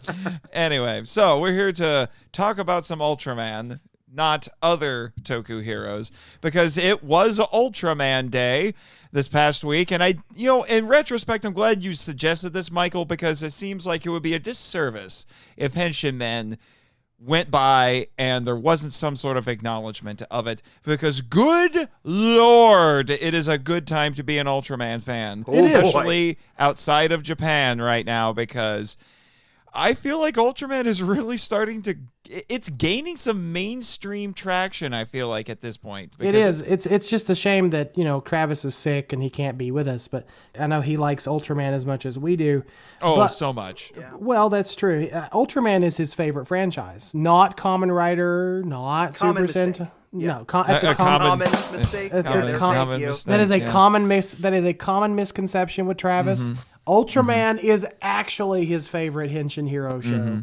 anyway, 0.53 1.03
so 1.05 1.41
we're 1.41 1.53
here 1.53 1.73
to 1.73 2.09
talk 2.33 2.59
about 2.59 2.87
some 2.87 3.01
Ultraman, 3.01 3.81
not 4.13 4.47
other 4.63 5.13
Toku 5.23 5.63
heroes, 5.65 6.13
because 6.41 6.79
it 6.79 7.03
was 7.03 7.41
Ultraman 7.41 8.31
Day 8.31 8.75
this 9.13 9.29
past 9.29 9.65
week. 9.65 9.91
And 9.91 10.03
I, 10.03 10.15
you 10.35 10.47
know, 10.47 10.63
in 10.65 10.87
retrospect, 10.87 11.45
I'm 11.45 11.53
glad 11.53 11.83
you 11.83 11.95
suggested 11.95 12.53
this, 12.53 12.71
Michael, 12.71 13.05
because 13.05 13.43
it 13.43 13.51
seems 13.51 13.87
like 13.87 14.07
it 14.07 14.11
would 14.11 14.23
be 14.23 14.35
a 14.35 14.39
disservice 14.39 15.27
if 15.57 15.75
Henshin 15.75 16.15
Men 16.15 16.59
went 17.23 17.51
by 17.51 18.09
and 18.17 18.47
there 18.47 18.57
wasn't 18.57 18.95
some 18.95 19.15
sort 19.15 19.37
of 19.37 19.47
acknowledgement 19.47 20.23
of 20.31 20.47
it 20.47 20.63
because 20.85 21.21
good 21.21 21.87
lord 22.03 23.11
it 23.11 23.35
is 23.35 23.47
a 23.47 23.59
good 23.59 23.87
time 23.87 24.15
to 24.15 24.25
be 24.25 24.39
an 24.39 24.47
ultraman 24.47 25.03
fan 25.03 25.45
oh, 25.47 25.53
It 25.53 25.71
is. 25.71 25.87
especially 25.89 26.39
outside 26.59 27.13
of 27.13 27.23
japan 27.23 27.79
right 27.79 28.07
now 28.07 28.33
because 28.33 28.97
i 29.75 29.95
feel 29.95 30.19
like 30.21 30.35
ultraman 30.37 30.85
is 30.87 31.03
really 31.15 31.37
starting 31.37 31.83
to 31.83 31.95
it's 32.49 32.69
gaining 32.69 33.17
some 33.17 33.53
mainstream 33.53 34.33
traction 34.33 34.95
i 34.95 35.05
feel 35.05 35.29
like 35.29 35.51
at 35.51 35.61
this 35.63 35.77
point 35.77 36.13
It 36.21 36.35
is. 36.37 36.63
It's 36.63 36.87
it's 36.87 37.09
just 37.09 37.29
a 37.29 37.35
shame 37.35 37.71
that 37.71 37.97
you 37.99 38.05
know 38.05 38.21
Travis 38.21 38.65
is 38.65 38.75
sick 38.77 39.13
and 39.13 39.21
he 39.23 39.31
can't 39.31 39.59
be 39.59 39.71
with 39.73 39.89
us. 39.89 40.07
But 40.07 40.27
I 40.59 40.67
know 40.69 40.81
he 40.81 40.97
likes 40.97 41.27
Ultraman 41.27 41.73
as 41.73 41.85
much 41.85 42.07
as 42.07 42.19
we 42.19 42.37
do. 42.37 42.63
oh 43.03 43.17
but- 43.17 43.29
so 43.29 43.53
much 43.53 43.93
Well, 44.17 44.49
that's 44.49 44.77
true. 44.77 45.09
Uh, 45.13 45.29
Ultraman 45.31 45.83
is 45.83 45.97
his 45.97 46.15
favorite 46.15 46.47
franchise. 46.47 47.13
Not 47.15 47.57
Kamen 47.57 47.93
Rider. 47.95 48.63
Not 48.65 49.17
Common 49.17 49.49
Super 49.49 49.63
mistake. 49.71 49.87
Sentai. 49.87 49.91
No, 50.13 50.45
com- 50.45 50.67
that's 50.69 50.85
A- 50.85 50.89
a, 50.89 50.91
a 50.91 50.95
common. 50.95 51.21
common- 51.21 51.49
common 51.49 51.73
mistake 51.73 52.13
That's 52.13 52.35
Yeah, 52.35 52.45
a 52.45 52.57
com- 52.59 52.75
common 52.75 53.01
mistake. 53.01 53.31
That 53.31 53.41
is 53.41 53.51
a 53.51 53.59
Yeah. 53.59 53.71
common 53.73 54.09
mis. 54.09 54.33
That 54.35 54.53
is 54.55 54.65
a 54.65 54.73
common 54.75 55.15
misconception 55.17 55.87
with 55.87 55.97
Travis. 55.97 56.43
Mm-hmm. 56.49 56.61
Ultraman 56.91 57.63
is 57.63 57.87
actually 58.03 58.65
his 58.67 58.89
favorite 58.89 59.31
Henshin 59.31 59.69
hero 59.69 60.01
show 60.01 60.11
Mm-hmm. 60.11 60.41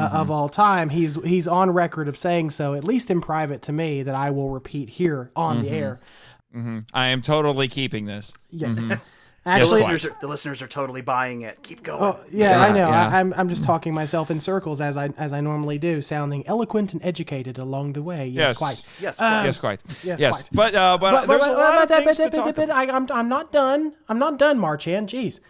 Uh, 0.00 0.08
of 0.12 0.30
all 0.30 0.48
time. 0.48 0.88
He's 0.90 1.16
he's 1.24 1.48
on 1.48 1.72
record 1.72 2.06
of 2.06 2.16
saying 2.16 2.50
so, 2.50 2.74
at 2.74 2.84
least 2.84 3.10
in 3.10 3.20
private 3.20 3.60
to 3.62 3.72
me, 3.72 4.04
that 4.04 4.14
I 4.14 4.30
will 4.30 4.48
repeat 4.50 4.88
here 4.88 5.32
on 5.34 5.56
Mm-hmm. 5.56 5.64
the 5.64 5.70
air. 5.72 5.98
i 6.94 7.08
am 7.08 7.20
totally 7.22 7.66
keeping 7.68 8.04
this 8.06 8.32
Yes. 8.50 8.76
the 8.76 9.00
Actually, 9.46 9.68
quite. 9.82 9.92
listeners, 9.92 10.06
are, 10.06 10.16
the 10.20 10.28
listeners 10.28 10.62
are 10.62 10.68
totally 10.68 11.00
buying 11.00 11.42
it 11.42 11.60
keep 11.64 11.82
going 11.82 12.02
Oh, 12.04 12.20
yeah, 12.30 12.60
I 12.60 12.68
know. 12.68 12.88
yeah. 12.88 13.08
I, 13.08 13.18
I'm 13.18 13.32
I'm 13.36 13.48
just 13.48 13.64
talking 13.64 13.92
myself 13.92 14.30
in 14.30 14.38
circles 14.38 14.80
as 14.80 14.96
I 14.96 15.08
as 15.16 15.32
I 15.32 15.40
normally 15.40 15.78
do, 15.78 16.02
sounding 16.02 16.46
eloquent 16.46 16.92
and 16.92 17.04
educated 17.04 17.58
along 17.58 17.94
the 17.94 18.02
way. 18.02 18.28
Yes, 18.28 18.36
yes 18.50 18.58
quite. 18.58 18.84
yes 19.00 19.20
Uh, 19.20 19.42
yes 19.44 19.58
quite 19.58 19.80
yes, 20.04 20.20
yes 20.20 20.32
quite. 20.34 20.50
but 20.52 20.74
uh 20.76 20.98
but, 21.00 21.26
there's 21.26 21.42
a 21.44 21.50
lot 21.52 21.82
of 21.82 21.88
but- 21.88 22.04
things 22.04 22.16
but- 22.18 22.30
to 22.30 22.36
talk 22.36 22.44
but- 22.46 22.56
but 22.68 22.70
I, 22.70 22.84
I'm 22.96 23.08
I'm 23.10 23.28
not 23.28 23.50
done. 23.50 23.94
I'm 24.08 24.20
not 24.20 24.38
done, 24.38 24.56
Marchand. 24.60 25.08
Jeez. 25.08 25.40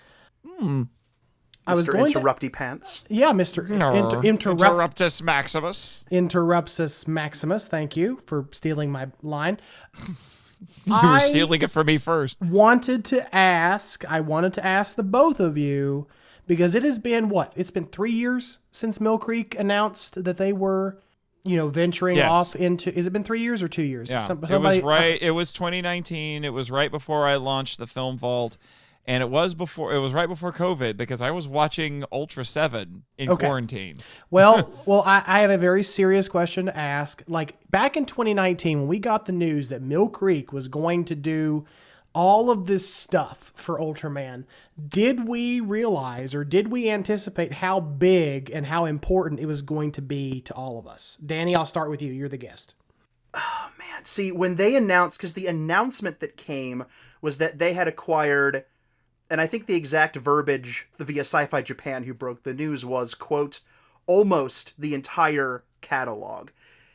I 1.67 1.75
was 1.75 1.87
Mr. 1.87 1.93
going 1.93 2.13
to, 2.13 2.19
interrupty 2.21 2.53
pants 2.53 3.05
yeah, 3.09 3.33
Mister 3.33 3.63
inter, 3.63 4.23
interrupt 4.23 4.61
interruptus 4.99 5.23
maximus 5.23 6.05
interruptus 6.11 7.07
Maximus. 7.07 7.69
Thank 7.69 7.97
you 7.97 8.21
for 8.27 8.49
stealing 8.51 8.91
my 8.91 9.09
line. 9.23 9.61
you 10.85 10.95
I 10.95 11.13
were 11.15 11.21
stealing 11.21 11.63
it 11.63 11.71
from 11.71 11.87
me 11.87 11.99
first 11.99 12.41
wanted 12.41 13.05
to 13.07 13.35
ask. 13.35 14.05
I 14.11 14.21
wanted 14.21 14.55
to 14.55 14.67
ask 14.67 14.97
the 14.97 15.03
both 15.03 15.39
of 15.41 15.57
you 15.57 16.07
because 16.47 16.75
it 16.75 16.83
has 16.83 16.99
been 16.99 17.29
what? 17.29 17.53
It's 17.57 17.71
been 17.71 17.85
three 17.87 18.13
years 18.13 18.59
since 18.73 19.01
Mill 19.01 19.19
Creek 19.19 19.57
announced 19.59 20.25
that 20.25 20.37
they 20.39 20.53
were, 20.53 21.01
you 21.45 21.57
know, 21.57 21.69
venturing 21.69 22.17
Yes. 22.17 22.33
off 22.33 22.57
into. 22.57 22.93
Is 22.97 23.07
it 23.07 23.13
been 23.13 23.23
three 23.25 23.41
years 23.41 23.63
or 23.63 23.69
two 23.69 23.83
years? 23.83 24.11
Yeah, 24.11 24.21
Some- 24.27 24.43
it 24.43 24.49
somebody- 24.49 24.79
uh, 24.81 24.81
was 24.81 24.83
right. 24.83 25.23
It 25.23 25.31
was 25.33 25.53
2019. 25.53 26.45
It 26.45 26.53
was 26.53 26.71
right 26.71 26.91
before 26.91 27.27
I 27.27 27.37
launched 27.37 27.79
the 27.79 27.87
Film 27.87 28.19
Vault, 28.19 28.57
and 29.07 29.23
it 29.23 29.31
was 29.31 29.55
before. 29.55 29.93
It 29.93 29.99
was 29.99 30.13
right 30.13 30.29
before 30.29 30.53
COVID 30.53 30.97
because 30.97 31.23
I 31.23 31.31
was 31.31 31.49
watching 31.49 32.05
Ultra 32.13 32.45
Seven 32.45 33.05
in 33.19 33.31
Okay. 33.31 33.47
quarantine. 33.47 33.97
Well, 34.31 34.73
well, 34.87 35.03
I, 35.05 35.23
I 35.27 35.41
have 35.41 35.51
a 35.51 35.59
very 35.59 35.83
serious 35.83 36.29
question 36.29 36.67
to 36.67 36.77
ask. 36.77 37.23
Like 37.27 37.57
back 37.71 37.97
in 37.97 38.07
2019, 38.07 38.81
when 38.81 38.89
we 38.89 38.99
got 39.01 39.27
the 39.27 39.33
news 39.33 39.71
that 39.71 39.83
Mill 39.83 40.09
Creek 40.09 40.53
was 40.53 40.69
going 40.69 41.05
to 41.07 41.17
do 41.17 41.65
all 42.13 42.51
of 42.51 42.67
this 42.67 42.89
stuff 42.89 43.53
for 43.57 43.79
Ultraman, 43.81 44.45
did 44.89 45.27
we 45.27 45.61
realize 45.61 46.35
or 46.35 46.45
did 46.45 46.69
we 46.69 46.89
anticipate 46.89 47.55
how 47.55 47.81
big 47.81 48.51
and 48.51 48.67
how 48.67 48.85
important 48.85 49.41
it 49.41 49.47
was 49.47 49.63
going 49.63 49.91
to 49.93 50.03
be 50.03 50.41
to 50.43 50.55
all 50.55 50.79
of 50.79 50.87
us? 50.87 51.19
Danny, 51.25 51.55
I'll 51.57 51.67
start 51.67 51.91
with 51.91 52.03
you. 52.03 52.13
You're 52.13 52.29
the 52.29 52.37
guest. 52.37 52.75
Oh 53.35 53.71
man 53.79 54.05
see 54.05 54.33
when 54.33 54.57
they 54.57 54.77
announced 54.77 55.19
because 55.19 55.35
the 55.35 55.47
announcement 55.47 56.21
that 56.21 56.37
came 56.37 56.85
was 57.21 57.39
that 57.39 57.59
they 57.59 57.73
had 57.75 57.89
acquired 57.89 58.65
and 59.31 59.41
i 59.41 59.47
think 59.47 59.67
the 59.67 59.75
exact 59.75 60.17
verbiage 60.17 60.89
via 60.99 61.21
sci-fi 61.21 61.63
japan 61.63 62.05
who 62.05 62.15
broke 62.15 62.43
the 62.43 62.55
news 62.55 62.85
was 62.85 63.15
quote 63.15 63.61
almost 64.07 64.75
the 64.79 64.95
entire 64.95 65.65
catalog 65.81 66.51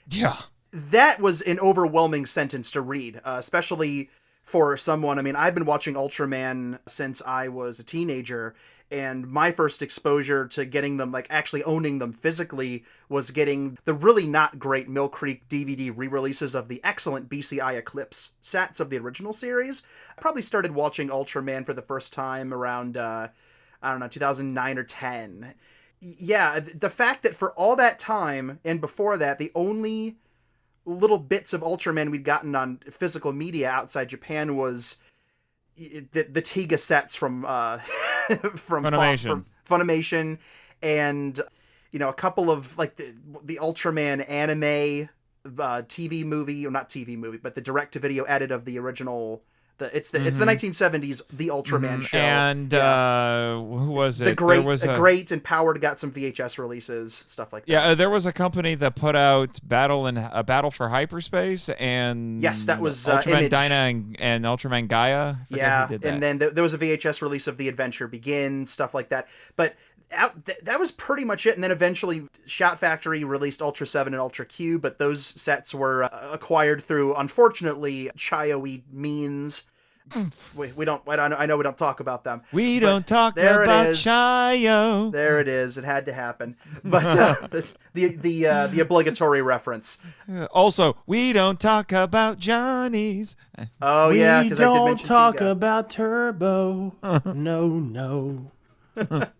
Yeah, 0.10 0.36
that 0.72 1.20
was 1.20 1.42
an 1.42 1.60
overwhelming 1.60 2.26
sentence 2.26 2.72
to 2.72 2.82
read, 2.82 3.18
uh, 3.24 3.38
especially 3.40 4.10
for 4.44 4.76
someone. 4.78 5.18
I 5.18 5.22
mean, 5.22 5.36
I've 5.36 5.56
been 5.56 5.66
watching 5.66 5.96
Ultraman 5.96 6.80
since 6.88 7.22
I 7.26 7.48
was 7.48 7.80
a 7.80 7.84
teenager, 7.84 8.56
and 8.92 9.28
my 9.28 9.52
first 9.52 9.82
exposure 9.82 10.48
to 10.50 10.66
getting 10.66 10.98
them, 10.98 11.12
like 11.12 11.28
actually 11.30 11.64
owning 11.64 12.00
them 12.00 12.14
physically, 12.14 12.86
was 13.10 13.32
getting 13.32 13.78
the 13.86 13.94
really 13.94 14.28
not 14.28 14.60
great 14.60 14.88
Mill 14.88 15.10
Creek 15.10 15.48
DVD 15.50 15.92
re 15.96 16.08
releases 16.08 16.56
of 16.56 16.68
the 16.68 16.82
excellent 16.84 17.30
BCI 17.30 17.78
Eclipse 17.78 18.36
sets 18.42 18.80
of 18.80 18.90
the 18.90 19.00
original 19.00 19.34
series. 19.34 19.84
I 20.18 20.22
probably 20.22 20.44
started 20.44 20.72
watching 20.72 21.10
Ultraman 21.10 21.66
for 21.66 21.74
the 21.74 21.82
first 21.82 22.14
time 22.14 22.54
around, 22.54 22.98
uh, 22.98 23.28
I 23.82 23.92
don't 23.92 24.00
know, 24.00 24.08
2009 24.08 24.78
or 24.78 24.84
10. 24.84 25.54
Yeah, 26.00 26.60
the 26.60 26.90
fact 26.90 27.24
that 27.24 27.34
for 27.34 27.54
all 27.54 27.76
that 27.78 27.98
time 27.98 28.60
and 28.64 28.80
before 28.80 29.18
that, 29.18 29.40
the 29.40 29.52
only 29.56 30.18
little 30.86 31.18
bits 31.18 31.54
of 31.54 31.62
Ultraman 31.62 32.12
we'd 32.12 32.24
gotten 32.24 32.56
on 32.56 32.78
physical 32.90 33.34
media 33.34 33.70
outside 33.70 34.10
Japan 34.10 34.56
was 34.56 34.98
the 35.78 36.24
the 36.24 36.42
Tiga 36.42 36.80
sets 36.80 37.16
from 37.16 37.46
uh 37.46 37.78
from 38.56 38.84
Funimation. 38.84 39.22
from 39.28 39.46
Funimation 39.70 40.38
and 40.82 41.40
you 41.92 42.00
know 42.00 42.10
a 42.10 42.14
couple 42.14 42.52
of 42.52 42.78
like 42.78 42.96
the, 42.96 43.14
the 43.44 43.60
Ultraman 43.62 44.28
anime 44.30 45.10
uh, 45.46 45.82
TV 45.84 46.26
movie, 46.26 46.66
or 46.66 46.72
not 46.72 46.90
TV 46.90 47.18
movie, 47.18 47.38
but 47.38 47.56
the 47.56 47.62
direct 47.62 47.94
to 47.94 48.00
video 48.00 48.24
edit 48.26 48.52
of 48.52 48.66
the 48.66 48.80
original. 48.80 49.44
The 49.78 49.96
it's 49.96 50.10
the 50.12 50.20
Mm-hmm. 50.20 50.28
it's 50.28 50.40
the 50.40 50.46
1970s 50.46 51.22
The 51.34 51.48
Ultraman 51.50 52.02
show. 52.02 52.18
And 52.18 52.74
uh, 52.74 53.56
who 53.56 53.92
was 53.92 54.22
it? 54.22 54.26
the 54.26 54.34
great, 54.36 54.58
there 54.60 54.68
was 54.68 54.86
a 54.86 54.94
a, 54.94 54.96
great 54.96 55.32
and 55.32 55.44
Powered 55.44 55.82
got 55.82 56.00
some 56.00 56.12
VHS 56.12 56.58
releases, 56.58 57.26
stuff 57.28 57.52
like 57.52 57.66
that. 57.66 57.72
Yeah, 57.72 57.84
uh, 57.90 57.96
there 57.96 58.10
was 58.10 58.26
a 58.26 58.32
company 58.32 58.76
that 58.76 58.96
put 58.96 59.16
out 59.16 59.60
Battle 59.68 60.08
in 60.08 60.18
a 60.18 60.44
Battle 60.44 60.72
for 60.72 60.88
Hyperspace 60.90 61.70
and 61.70 62.42
Yes, 62.42 62.66
that 62.68 62.80
was, 62.80 63.08
uh, 63.08 63.20
Ultraman. 63.20 63.50
Dyna 63.50 63.76
and, 63.76 64.16
and 64.20 64.46
Ultraman 64.46 64.88
Gaia. 64.88 65.36
Yeah, 65.50 65.88
did 65.88 66.02
that. 66.02 66.14
and 66.14 66.24
then 66.24 66.40
th- 66.40 66.54
there 66.54 66.64
was 66.64 66.74
a 66.74 66.78
VHS 66.78 67.22
release 67.22 67.48
of 67.48 67.58
The 67.58 67.68
Adventure 67.68 68.08
Begins, 68.08 68.72
stuff 68.72 68.94
like 68.94 69.10
that. 69.10 69.28
But 69.58 69.76
out, 70.12 70.46
th- 70.46 70.60
that 70.64 70.80
was 70.80 70.92
pretty 70.92 71.26
much 71.26 71.46
it. 71.46 71.56
And 71.56 71.64
then 71.64 71.72
eventually, 71.72 72.28
Shout 72.46 72.80
Factory 72.80 73.24
released 73.24 73.62
Ultra 73.62 73.88
Seven 73.88 74.14
and 74.14 74.22
Ultra 74.22 74.46
Q, 74.46 74.80
but 74.80 74.98
those 74.98 75.26
sets 75.26 75.74
were 75.74 76.04
uh, 76.04 76.30
acquired 76.32 76.82
through, 76.84 77.16
unfortunately, 77.16 78.12
Chaiyo 78.18 78.82
means. 78.92 79.64
we, 80.56 80.72
we 80.74 80.86
don't. 80.86 81.02
I, 81.08 81.16
don't. 81.16 81.34
I 81.34 81.48
know 81.48 81.58
we 81.58 81.64
don't 81.64 81.78
talk 81.78 82.00
about 82.00 82.24
them. 82.24 82.44
we 82.52 82.80
don't 82.80 83.08
talk 83.08 83.34
there 83.34 83.64
about. 83.64 83.88
Chaiyo. 83.88 85.12
There 85.12 85.40
it 85.40 85.48
is. 85.48 85.80
It 85.80 85.84
had 85.84 86.06
to 86.06 86.14
happen. 86.14 86.56
But 86.84 87.06
uh, 87.06 87.48
the 87.94 88.16
the 88.16 88.48
uh, 88.48 88.68
the 88.68 88.82
obligatory 88.82 89.42
reference. 89.42 89.98
Also, 90.52 90.96
we 91.08 91.34
don't 91.34 91.60
talk 91.60 91.92
about 91.92 92.38
Johnny's. 92.38 93.36
Oh 93.82 94.12
yeah, 94.12 94.44
we 94.44 94.50
because 94.50 94.62
I 94.62 94.66
did 94.66 94.74
don't 94.74 94.86
mention 94.90 95.08
talk 95.08 95.42
about 95.42 95.90
Turbo. 95.90 96.96
no, 97.34 97.68
no. 97.70 98.52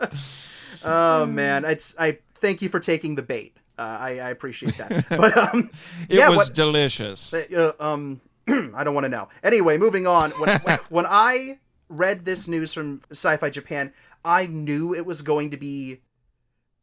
Oh 0.84 1.26
man, 1.26 1.66
it's 1.66 1.96
I 1.98 2.20
thank 2.36 2.62
you 2.62 2.70
for 2.70 2.80
taking 2.80 3.16
the 3.16 3.24
bait. 3.24 3.58
Uh, 3.78 3.98
I, 4.00 4.10
I 4.20 4.30
appreciate 4.30 4.78
that. 4.78 5.06
But 5.10 5.36
um, 5.36 5.70
It 6.10 6.18
yeah, 6.18 6.30
was 6.30 6.38
what, 6.38 6.54
delicious. 6.54 7.34
uh, 7.34 7.74
um, 7.80 8.22
I 8.48 8.84
don't 8.84 8.94
want 8.94 9.06
to 9.06 9.10
know. 9.10 9.28
Anyway, 9.44 9.78
moving 9.78 10.06
on. 10.08 10.32
When, 10.32 10.60
when, 10.60 10.80
when 10.90 11.06
I 11.08 11.58
read 11.90 12.24
this 12.24 12.48
news 12.48 12.72
from 12.74 13.02
Sci-Fi 13.12 13.50
Japan, 13.50 13.92
I 14.24 14.46
knew 14.46 14.94
it 14.94 15.06
was 15.06 15.22
going 15.22 15.52
to 15.52 15.58
be 15.58 16.02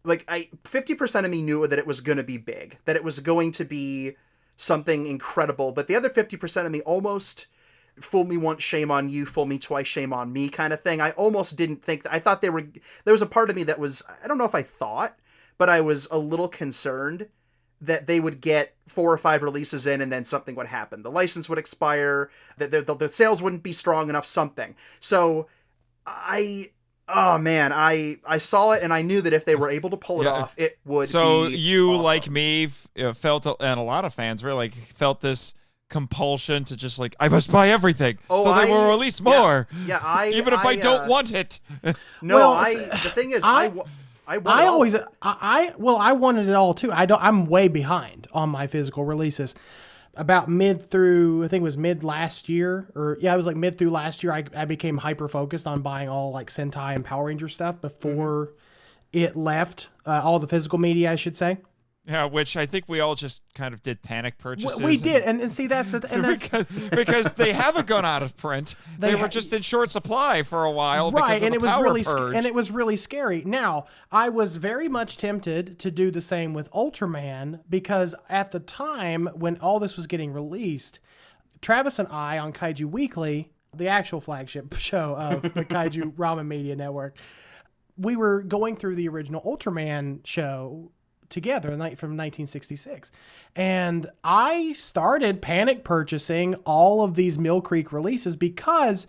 like 0.05 0.25
I 0.29 0.49
50% 0.64 1.25
of 1.25 1.31
me 1.31 1.43
knew 1.43 1.67
that 1.67 1.79
it 1.79 1.87
was 1.87 2.00
going 2.00 2.19
to 2.19 2.25
be 2.25 2.38
big, 2.38 2.76
that 2.87 2.97
it 2.97 3.05
was 3.05 3.21
going 3.21 3.52
to 3.52 3.64
be 3.64 4.17
something 4.57 5.07
incredible, 5.07 5.73
but 5.73 5.87
the 5.87 5.97
other 5.97 6.11
50% 6.11 6.67
of 6.67 6.73
me 6.73 6.81
almost 6.83 7.47
fool 8.01 8.25
me 8.25 8.37
once 8.37 8.63
shame 8.63 8.91
on 8.91 9.09
you 9.09 9.27
fool 9.27 9.45
me 9.47 9.59
twice 9.59 9.87
shame 9.87 10.13
on 10.13 10.33
me 10.33 10.49
kind 10.49 10.73
of 10.73 10.81
thing 10.81 11.01
i 11.01 11.11
almost 11.13 11.57
didn't 11.57 11.83
think 11.83 12.03
that 12.03 12.13
i 12.13 12.19
thought 12.19 12.41
they 12.41 12.51
were 12.51 12.67
there 13.05 13.13
was 13.13 13.23
a 13.23 13.27
part 13.27 13.51
of 13.51 13.57
me 13.57 13.63
that 13.63 13.79
was 13.79 14.03
i 14.25 14.27
don't 14.29 14.39
know 14.39 14.45
if 14.45 14.55
i 14.55 14.63
thought 14.63 15.19
but 15.59 15.69
i 15.69 15.81
was 15.81 16.09
a 16.11 16.19
little 16.19 16.49
concerned 16.49 17.27
that 17.81 18.07
they 18.07 18.21
would 18.21 18.41
get 18.41 18.75
four 18.87 19.13
or 19.13 19.19
five 19.19 19.43
releases 19.43 19.87
in 19.87 20.01
and 20.01 20.11
then 20.13 20.25
something 20.25 20.55
would 20.55 20.67
happen 20.67 21.03
the 21.03 21.11
license 21.11 21.49
would 21.49 21.59
expire 21.59 22.31
that 22.57 22.71
the, 22.71 22.81
the, 22.83 22.95
the 22.95 23.09
sales 23.09 23.43
wouldn't 23.43 23.63
be 23.63 23.73
strong 23.73 24.09
enough 24.09 24.27
something 24.27 24.75
so 25.01 25.47
i 26.07 26.71
oh 27.09 27.37
man 27.39 27.73
i 27.73 28.17
i 28.27 28.39
saw 28.39 28.73
it 28.73 28.83
and 28.83 28.93
i 28.93 29.03
knew 29.03 29.21
that 29.21 29.33
if 29.33 29.45
they 29.45 29.57
were 29.57 29.69
able 29.71 29.91
to 29.91 29.97
pull 29.97 30.21
it 30.23 30.25
Yeah. 30.25 30.31
off 30.33 30.55
it 30.59 30.79
would 30.85 31.09
So 31.09 31.45
you, 31.47 31.91
awesome. 31.93 32.03
like 32.05 32.31
me, 32.31 32.69
felt, 33.15 33.47
and 33.61 33.81
a 33.81 33.83
lot 33.83 34.05
of 34.05 34.15
fans 34.15 34.43
really 34.45 34.57
like, 34.57 34.75
felt 34.75 35.21
this 35.21 35.55
compulsion 35.93 36.65
to 36.65 36.77
just 36.77 36.99
like, 36.99 37.15
I 37.21 37.29
must 37.29 37.53
buy 37.53 37.69
everything, 37.69 38.19
Oh, 38.29 38.43
so 38.45 38.55
they 38.55 38.65
will 38.71 38.81
I- 38.81 38.85
yeah. 38.87 38.89
release 38.89 39.21
more, 39.21 39.69
yeah 39.87 40.01
i 40.03 40.29
even 40.41 40.53
if 40.55 40.65
I, 40.65 40.75
don't 40.77 41.05
uh, 41.05 41.09
want 41.09 41.33
it. 41.33 41.61
no 42.23 42.35
Well, 42.37 42.53
i 42.55 42.71
s- 42.73 43.03
the 43.05 43.11
thing 43.11 43.31
is 43.31 43.45
i 43.45 43.67
I- 43.67 43.73
I, 44.27 44.39
I 44.47 44.67
always, 44.67 44.95
I, 44.95 45.03
I 45.23 45.73
well, 45.77 45.97
I 45.97 46.13
wanted 46.13 46.49
it 46.49 46.55
all 46.55 46.75
too. 46.75 46.93
I 46.93 47.07
don't. 47.07 47.21
I'm 47.23 47.47
way 47.47 47.67
behind 47.67 48.29
on 48.33 48.49
my 48.51 48.69
physical 48.69 49.05
releases. 49.05 49.55
About 50.15 50.49
mid 50.49 50.81
through, 50.91 51.43
I 51.45 51.49
think 51.49 51.63
it 51.63 51.65
was 51.65 51.77
mid 51.77 52.05
last 52.05 52.49
year, 52.49 52.87
or 52.95 53.19
yeah, 53.21 53.35
it 53.35 53.37
was 53.37 53.47
like 53.47 53.57
mid 53.57 53.77
through 53.79 53.91
last 53.91 54.23
year. 54.23 54.33
I, 54.33 54.45
I 54.55 54.65
became 54.65 54.97
hyper 54.99 55.27
focused 55.27 55.67
on 55.67 55.83
buying 55.83 56.09
all 56.09 56.31
like 56.31 56.51
Sentai 56.51 56.95
and 56.95 57.05
Power 57.05 57.25
Ranger 57.27 57.49
stuff 57.49 57.81
before 57.81 58.53
it 59.13 59.35
left 59.35 59.89
uh, 60.07 60.21
all 60.23 60.39
the 60.39 60.47
physical 60.49 60.79
media, 60.79 61.11
I 61.11 61.17
should 61.17 61.37
say. 61.37 61.59
Yeah, 62.04 62.25
which 62.25 62.56
I 62.56 62.66
think 62.66 62.88
we 62.88 62.99
all 62.99 63.14
just 63.14 63.42
kind 63.54 63.73
of 63.73 63.80
did 63.80 64.02
panic 64.02 64.37
purchases. 64.37 64.80
we 64.82 64.94
and- 64.94 65.02
did, 65.04 65.23
and, 65.23 65.40
and 65.40 65.52
see 65.52 65.68
that's 65.68 65.92
the, 65.92 66.12
and 66.12 66.25
that's 66.25 66.42
because 66.42 66.66
because 66.90 67.32
they 67.35 67.52
haven't 67.52 67.87
gone 67.87 68.04
out 68.04 68.25
of 68.25 68.37
print. 68.37 68.75
They, 68.99 69.12
They 69.12 69.21
were 69.21 69.28
just 69.28 69.52
in 69.52 69.62
short 69.62 69.90
supply 69.90 70.42
for 70.42 70.64
a 70.64 70.71
while 70.71 71.12
right, 71.12 71.23
because 71.23 71.42
of 71.42 71.47
and 71.47 71.52
the 71.52 71.56
it 71.56 71.62
was 71.62 71.82
really 71.82 72.02
purge. 72.04 72.37
and 72.37 72.44
it 72.47 72.54
was 72.54 72.71
really 72.73 72.97
scary. 72.97 73.42
Now, 73.44 73.87
I 74.11 74.28
was 74.30 74.56
very 74.56 74.88
much 74.88 75.16
tempted 75.16 75.78
to 75.78 75.90
do 75.92 76.11
the 76.11 76.21
same 76.21 76.54
with 76.54 76.71
Ultraman 76.73 77.61
because 77.71 78.14
at 78.28 78.50
the 78.50 78.61
time 78.61 79.28
when 79.35 79.56
all 79.59 79.78
this 79.78 79.97
was 79.97 80.06
getting 80.09 80.32
released, 80.32 80.99
Travis 81.61 81.99
and 82.00 82.09
I 82.09 82.38
on 82.38 82.52
Kaiju 82.52 82.87
Weekly, 82.87 83.52
the 83.76 83.87
actual 83.88 84.21
flagship 84.21 84.75
show 84.76 85.14
of 85.16 85.42
the 85.54 85.64
Kaiju 85.64 86.12
Ramen 86.16 86.47
Media 86.49 86.75
Network, 86.76 87.16
we 87.97 88.16
were 88.16 88.42
going 88.42 88.75
through 88.76 88.97
the 88.97 89.09
original 89.09 89.40
Ultraman 89.42 90.26
show 90.26 90.90
together 91.33 91.69
from 91.71 92.17
1966 92.17 93.11
and 93.57 94.07
i 94.23 94.73
started 94.73 95.43
panic 95.43 95.83
purchasing 95.83 96.55
all 96.65 97.03
of 97.03 97.15
these 97.15 97.39
mill 97.39 97.61
creek 97.61 97.93
releases 97.93 98.37
because 98.37 99.07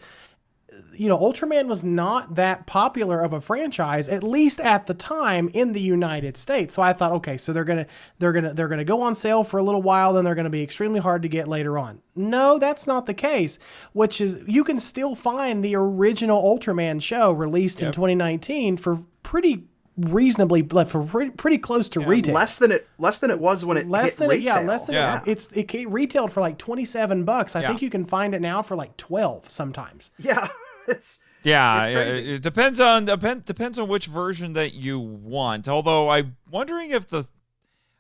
you 0.96 1.08
know, 1.08 1.18
Ultraman 1.18 1.68
was 1.68 1.84
not 1.84 2.36
that 2.36 2.65
popular 2.65 3.22
of 3.22 3.34
a 3.34 3.42
franchise, 3.42 4.08
at 4.08 4.24
least 4.24 4.60
at 4.60 4.88
the 4.88 4.94
time 4.94 5.50
in 5.53 5.74
the 5.74 5.82
United 5.82 6.38
States. 6.38 6.75
So 6.75 6.82
I 6.82 6.94
thought, 6.94 7.12
okay, 7.13 7.38
so 7.38 7.53
they're 7.53 7.63
gonna 7.63 7.88
they're 8.20 8.32
gonna 8.32 8.53
they're 8.53 8.68
gonna 8.68 8.84
go 8.84 9.01
on 9.01 9.15
sale 9.15 9.44
for 9.44 9.58
a 9.58 9.63
little 9.63 9.82
while, 9.82 10.13
then 10.13 10.24
they're 10.24 10.36
gonna 10.36 10.50
be 10.50 10.63
extremely 10.63 11.00
hard 11.00 11.22
to 11.24 11.27
get 11.27 11.48
later 11.48 11.77
on. 11.77 12.01
No, 12.15 12.58
that's 12.60 12.88
not 12.88 13.06
the 13.06 13.13
case. 13.13 13.60
Which 13.94 14.22
is 14.22 14.38
you 14.48 14.63
can 14.63 14.80
still 14.80 15.15
find 15.15 15.63
the 15.63 15.75
original 15.75 16.42
Ultraman 16.44 17.01
show 17.01 17.32
released 17.32 17.82
in 17.82 17.92
2019 17.92 18.77
for 18.77 19.03
pretty 19.24 19.65
reasonably 19.97 20.63
for 20.63 21.03
pretty, 21.05 21.31
pretty 21.31 21.57
close 21.57 21.88
to 21.89 22.00
retail 22.00 22.33
less 22.33 22.57
than 22.59 22.71
it 22.71 22.88
less 22.97 23.19
than 23.19 23.29
it 23.29 23.39
was 23.39 23.63
when 23.63 23.77
it 23.77 23.88
less 23.88 24.12
hit 24.12 24.17
than 24.19 24.29
retail. 24.29 24.43
yeah, 24.55 24.59
less 24.62 24.85
than 24.88 24.95
Yeah. 24.95 25.21
It, 25.21 25.31
it's 25.31 25.50
it 25.53 25.69
ca- 25.69 25.85
retailed 25.85 26.31
for 26.31 26.41
like 26.41 26.57
27 26.57 27.23
bucks. 27.25 27.55
I 27.55 27.62
Yeah. 27.62 27.67
think 27.69 27.81
you 27.81 27.89
can 27.89 28.05
find 28.05 28.33
it 28.33 28.41
now 28.41 28.62
for 28.62 28.75
like 28.75 28.97
12 28.97 29.50
sometimes. 29.50 30.12
yeah 30.17 30.47
it's 30.88 31.19
Yeah, 31.43 31.81
It's 31.81 31.89
it, 31.89 31.93
crazy. 31.93 32.33
it 32.35 32.41
depends 32.41 32.79
on 32.79 33.05
depend, 33.05 33.45
depends 33.45 33.77
on 33.77 33.88
which 33.88 34.07
version 34.07 34.53
that 34.53 34.73
you 34.73 35.00
want. 35.00 35.67
Although 35.69 36.09
I'm 36.09 36.38
wondering 36.50 36.89
if 36.91 37.07
the 37.07 37.27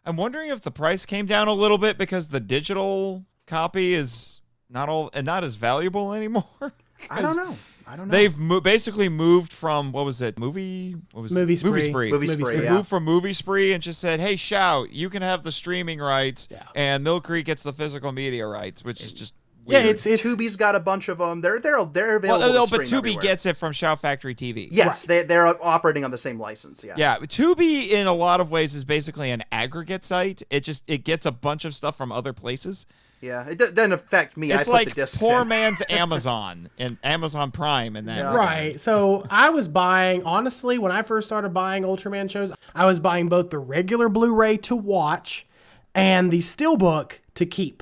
I'm 0.05 0.17
wondering 0.17 0.49
if 0.49 0.61
the 0.61 0.71
price 0.71 1.05
came 1.05 1.25
down 1.25 1.47
a 1.47 1.53
little 1.53 1.77
bit 1.77 1.97
because 1.97 2.29
the 2.29 2.39
digital 2.39 3.23
copy 3.45 3.93
is 3.93 4.41
not 4.69 4.89
all 4.89 5.09
and 5.13 5.25
not 5.25 5.43
as 5.43 5.55
valuable 5.55 6.13
anymore. 6.19 6.73
I 7.09 7.21
don't 7.21 7.35
know. 7.37 7.55
I 7.87 7.95
don't 7.95 8.07
know. 8.07 8.11
They've 8.11 8.37
mo- 8.37 8.59
basically 8.61 9.09
moved 9.09 9.51
from 9.53 9.91
what 9.91 10.05
was 10.05 10.21
it? 10.21 10.39
Movie 10.39 10.95
what 11.11 11.21
was 11.23 11.31
Movie 11.31 11.53
it? 11.53 11.63
Movie 11.63 11.81
Spree. 11.81 11.89
spree. 11.89 12.11
Movie 12.11 12.27
Movie 12.27 12.27
Spree, 12.27 12.55
Spree. 12.55 12.63
yeah. 12.65 12.73
Moved 12.73 12.87
from 12.89 13.03
movie 13.03 13.33
spree 13.33 13.73
and 13.73 13.81
just 13.83 13.99
said, 13.99 14.19
"Hey, 14.19 14.35
shout! 14.35 14.91
You 14.91 15.09
can 15.09 15.21
have 15.21 15.43
the 15.43 15.51
streaming 15.51 15.99
rights, 15.99 16.47
Yeah. 16.51 16.63
and 16.75 17.03
Mill 17.03 17.21
Creek 17.21 17.45
gets 17.45 17.63
the 17.63 17.73
physical 17.73 18.11
media 18.11 18.47
rights, 18.47 18.83
which 18.83 19.01
is 19.03 19.11
just 19.13 19.33
Yeah, 19.65 19.79
it's 19.79 20.05
it's 20.05 20.21
Tubi's 20.21 20.55
got 20.57 20.75
a 20.75 20.79
bunch 20.79 21.07
of 21.09 21.17
them. 21.19 21.39
They're 21.41 21.59
they're 21.59 21.85
they're 21.85 22.19
well, 22.19 22.35
available. 22.41 22.53
no, 22.53 22.65
to 22.65 22.71
but 22.71 22.81
Tubi 22.81 22.97
everywhere. 22.97 23.21
gets 23.21 23.45
it 23.45 23.55
from 23.57 23.71
Shout 23.71 24.01
Factory 24.01 24.35
TV. 24.35 24.67
Yes, 24.71 25.05
they 25.05 25.23
they're 25.23 25.47
operating 25.63 26.03
on 26.03 26.11
the 26.11 26.17
same 26.17 26.39
license. 26.39 26.83
Yeah. 26.83 26.93
Yeah, 26.97 27.17
Tubi 27.17 27.89
in 27.91 28.07
a 28.07 28.13
lot 28.13 28.41
of 28.41 28.51
ways 28.51 28.75
is 28.75 28.83
basically 28.85 29.31
an 29.31 29.43
aggregate 29.51 30.03
site. 30.03 30.43
It 30.49 30.65
just 30.65 30.83
it 30.89 31.05
gets 31.05 31.25
a 31.25 31.31
bunch 31.31 31.63
of 31.65 31.73
stuff 31.73 31.95
from 31.97 32.11
other 32.11 32.33
places. 32.33 32.87
Yeah. 33.23 33.47
It 33.47 33.57
do- 33.57 33.71
doesn't 33.71 33.93
affect 33.93 34.35
me. 34.37 34.51
I 34.51 34.57
It's 34.57 34.65
put 34.65 34.73
like 34.73 34.95
the 34.95 35.17
poor 35.19 35.41
in. 35.43 35.47
man's 35.47 35.81
Amazon 35.89 36.69
and 36.77 36.97
Amazon 37.03 37.51
Prime 37.51 37.95
and 37.95 38.07
that. 38.07 38.17
Yeah. 38.17 38.35
Right. 38.35 38.79
So 38.81 39.25
I 39.29 39.49
was 39.49 39.67
buying, 39.67 40.23
honestly, 40.23 40.77
when 40.77 40.91
I 40.91 41.03
first 41.03 41.27
started 41.27 41.49
buying 41.53 41.83
Ultraman 41.83 42.29
shows, 42.29 42.51
I 42.75 42.85
was 42.85 42.99
buying 42.99 43.29
both 43.29 43.49
the 43.49 43.59
regular 43.59 44.09
Blu 44.09 44.35
ray 44.35 44.57
to 44.57 44.75
watch 44.75 45.47
and 45.95 46.31
the 46.31 46.39
Steelbook 46.39 47.13
to 47.35 47.45
keep. 47.45 47.81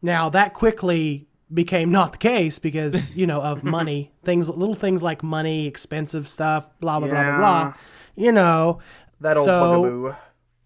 Now, 0.00 0.28
that 0.30 0.54
quickly 0.54 1.26
became 1.52 1.90
not 1.90 2.12
the 2.12 2.18
case 2.18 2.58
because, 2.58 3.16
you 3.16 3.26
know, 3.26 3.40
of 3.42 3.64
money, 3.64 4.12
things, 4.22 4.48
little 4.48 4.74
things 4.74 5.02
like 5.02 5.22
money, 5.22 5.66
expensive 5.66 6.28
stuff, 6.28 6.68
blah, 6.78 7.00
blah, 7.00 7.08
blah, 7.08 7.22
blah, 7.24 7.38
blah. 7.38 7.74
You 8.14 8.30
know, 8.32 8.78
that 9.20 9.36
old 9.36 9.46
so- 9.46 9.82
bugaboo. 9.82 10.14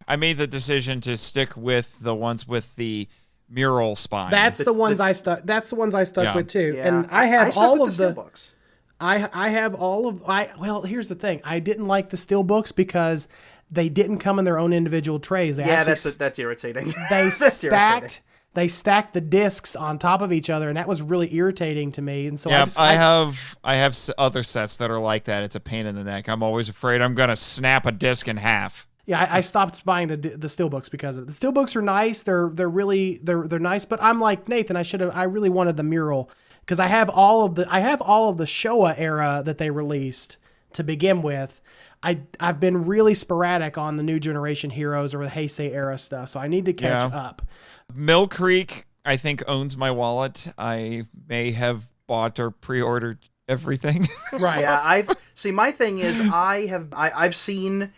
I 0.09 0.17
made 0.17 0.37
the 0.37 0.49
decision 0.49 1.01
to 1.03 1.17
stick 1.17 1.57
with 1.57 1.97
the 2.01 2.15
ones 2.15 2.47
with 2.47 2.75
the 2.77 3.09
mural 3.53 3.95
spine. 3.95 4.31
that's 4.31 4.59
the 4.65 4.73
ones 4.73 5.01
I 5.01 5.13
stuck, 5.13 5.43
that's 5.45 5.71
the 5.71 5.77
ones 5.77 5.95
I 5.95 6.05
stuck 6.05 6.25
Yeah. 6.25 6.37
with 6.37 6.49
too. 6.49 6.75
Yeah. 6.77 6.89
And 6.89 7.07
I 7.11 7.27
have 7.27 7.53
stuck 7.53 7.63
all 7.65 7.83
of 7.83 7.97
the, 7.97 8.09
the, 8.09 8.15
steelbooks. 8.15 8.53
I 9.01 9.29
I 9.33 9.49
have 9.51 9.75
all 9.75 10.09
of 10.09 10.23
I 10.29 10.51
well 10.59 10.83
here's 10.83 11.09
the 11.09 11.15
thing 11.15 11.41
I 11.45 11.59
didn't 11.61 11.87
like 11.87 12.11
the 12.11 12.17
steel 12.17 12.43
books 12.43 12.73
because 12.73 13.29
they 13.71 13.89
didn't 13.89 14.19
come 14.19 14.39
in 14.39 14.45
their 14.45 14.59
own 14.59 14.73
individual 14.73 15.19
trays. 15.19 15.57
They 15.57 15.65
Yeah, 15.65 15.81
actually 15.81 15.93
that's 15.95 16.17
that's 16.17 16.39
irritating. 16.39 16.87
they 17.11 17.25
That's 17.25 17.41
irritating. 17.65 17.71
stacked 18.09 18.23
they 18.55 18.69
stacked 18.69 19.15
the 19.15 19.21
discs 19.23 19.75
on 19.75 19.99
top 19.99 20.21
of 20.21 20.31
each 20.31 20.51
other 20.51 20.69
and 20.69 20.77
that 20.77 20.87
was 20.87 21.01
really 21.01 21.35
irritating 21.35 21.91
to 21.93 22.03
me. 22.03 22.27
And 22.27 22.39
so 22.39 22.51
I 22.51 22.53
Yeah, 22.53 22.65
just 22.67 22.79
I, 22.79 22.93
have 22.93 23.59
I 23.65 23.75
have 23.77 23.97
other 24.19 24.43
sets 24.43 24.77
that 24.77 24.91
are 24.91 24.99
like 25.01 25.25
that. 25.25 25.43
It's 25.43 25.57
a 25.57 25.61
pain 25.61 25.87
in 25.87 25.95
the 25.95 26.05
neck. 26.05 26.29
I'm 26.29 26.43
always 26.43 26.69
afraid 26.69 27.01
I'm 27.01 27.15
gonna 27.15 27.35
snap 27.37 27.87
a 27.87 27.93
disc 27.93 28.29
in 28.29 28.37
half. 28.37 28.87
Yeah, 29.05 29.21
I, 29.21 29.39
I 29.39 29.41
stopped 29.41 29.85
buying 29.85 30.09
the 30.09 30.17
the 30.17 30.47
steelbooks 30.47 30.91
because 30.91 31.17
of 31.17 31.25
it. 31.25 31.27
The 31.27 31.33
steelbooks 31.47 31.75
are 31.77 31.83
nice. 31.83 32.23
They're 32.23 32.51
they're 32.53 32.69
really 32.71 33.19
they're 33.23 33.47
they're 33.49 33.59
nice. 33.59 33.85
But 33.85 34.03
I'm 34.03 34.21
like 34.21 34.49
Nathan. 34.49 34.77
I 34.77 34.83
should 34.83 35.01
have. 35.01 35.11
I 35.17 35.25
really 35.25 35.49
wanted 35.51 35.77
the 35.77 35.83
mural 35.83 36.31
because 36.61 36.79
I 36.79 36.87
have 36.87 37.09
all 37.11 37.45
of 37.45 37.57
the 37.57 37.67
I 37.73 37.81
have 37.81 38.01
all 38.01 38.29
of 38.29 38.37
the 38.39 38.45
Showa 38.45 38.95
era 38.97 39.43
that 39.45 39.59
they 39.59 39.71
released 39.71 40.37
to 40.75 40.85
begin 40.85 41.21
with. 41.23 41.61
I 42.03 42.21
I've 42.41 42.61
been 42.61 42.85
really 42.87 43.15
sporadic 43.15 43.77
on 43.77 43.97
the 43.97 44.03
new 44.05 44.21
generation 44.21 44.71
heroes 44.71 45.15
or 45.15 45.25
the 45.25 45.31
Heisei 45.31 45.73
era 45.73 45.99
stuff, 45.99 46.29
so 46.29 46.39
I 46.41 46.47
need 46.49 46.65
to 46.67 46.73
catch 46.73 47.11
Yeah. 47.11 47.17
up. 47.19 47.43
Mill 47.95 48.29
Creek, 48.29 48.87
I 49.05 49.17
think, 49.17 49.43
owns 49.49 49.77
my 49.77 49.91
wallet. 49.91 50.49
I 50.57 51.05
may 51.29 51.51
have 51.53 51.83
bought 52.07 52.39
or 52.41 52.51
pre-ordered 52.51 53.19
everything. 53.49 54.07
Right. 54.33 54.61
yeah 54.61 54.81
i've 54.83 55.11
see 55.35 55.51
my 55.53 55.73
thing 55.73 55.99
is 55.99 56.21
i 56.33 56.67
have 56.67 56.89
I, 56.95 57.11
i've 57.11 57.37
seen 57.37 57.93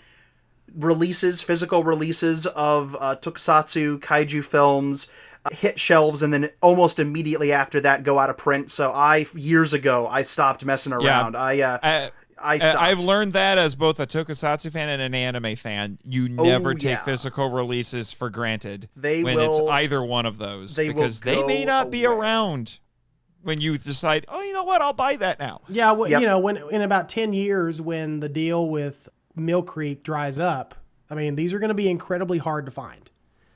releases 0.77 1.43
physical 1.43 1.85
releases 1.85 2.47
of 2.47 2.97
uh, 3.01 3.17
tokusatsu 3.17 3.99
kaiju 4.01 4.45
films 4.45 5.09
uh, 5.45 5.51
hit 5.55 5.79
shelves 5.79 6.23
and 6.23 6.33
then 6.33 6.51
almost 6.63 6.99
immediately 6.99 7.53
after 7.53 7.81
that 7.81 8.03
go 8.03 8.19
out 8.19 8.31
of 8.31 8.37
print 8.37 8.71
so 8.71 8.91
i 8.93 9.27
years 9.35 9.73
ago 9.73 10.07
i 10.09 10.23
stopped 10.23 10.65
messing 10.65 10.93
around 10.93 11.37
i 11.37 11.61
uh 11.61 11.79
I, 11.83 11.89
i 11.99 12.11
I- 12.55 12.59
stopped. 12.59 12.77
I've 12.79 12.99
learned 12.99 13.33
that 13.35 13.57
as 13.59 13.75
both 13.77 14.01
a 14.01 14.07
tokusatsu 14.07 14.73
fan 14.73 14.89
and 14.89 15.01
an 15.01 15.15
anime 15.15 15.55
fan. 15.55 15.99
You 16.05 16.29
never 16.29 16.75
take 16.75 16.87
Oh, 16.87 16.91
yeah. 16.91 16.99
physical 17.05 17.49
releases 17.51 18.13
for 18.13 18.29
granted 18.29 18.89
They 18.97 19.23
when 19.23 19.39
it's 19.39 19.61
either 19.61 20.03
one 20.03 20.27
of 20.27 20.39
those 20.39 20.75
they 20.75 20.89
because 20.89 21.21
they 21.21 21.43
may 21.47 21.61
go 21.65 21.67
not 21.71 21.91
be 21.93 22.05
around 22.05 22.81
when 23.43 23.61
you 23.61 23.77
decide, 23.79 24.25
oh, 24.29 24.41
you 24.43 24.53
know 24.55 24.65
what, 24.65 24.81
I'll 24.83 24.95
buy 24.95 25.17
that 25.17 25.39
now. 25.39 25.61
Yeah, 25.69 25.93
well, 25.93 26.11
Yep. 26.11 26.21
you 26.23 26.27
know, 26.27 26.39
when 26.39 26.57
in 26.71 26.81
about 26.83 27.09
ten 27.11 27.33
years, 27.35 27.81
when 27.81 28.21
the 28.21 28.29
deal 28.31 28.69
with 28.69 29.07
Mill 29.37 29.63
Creek 29.63 30.03
dries 30.03 30.39
up, 30.39 30.75
I 31.11 31.15
mean, 31.15 31.35
these 31.37 31.53
are 31.53 31.59
going 31.59 31.69
to 31.69 31.75
be 31.75 31.89
incredibly 31.89 32.39
hard 32.39 32.67
to 32.67 32.73
find. 32.73 33.11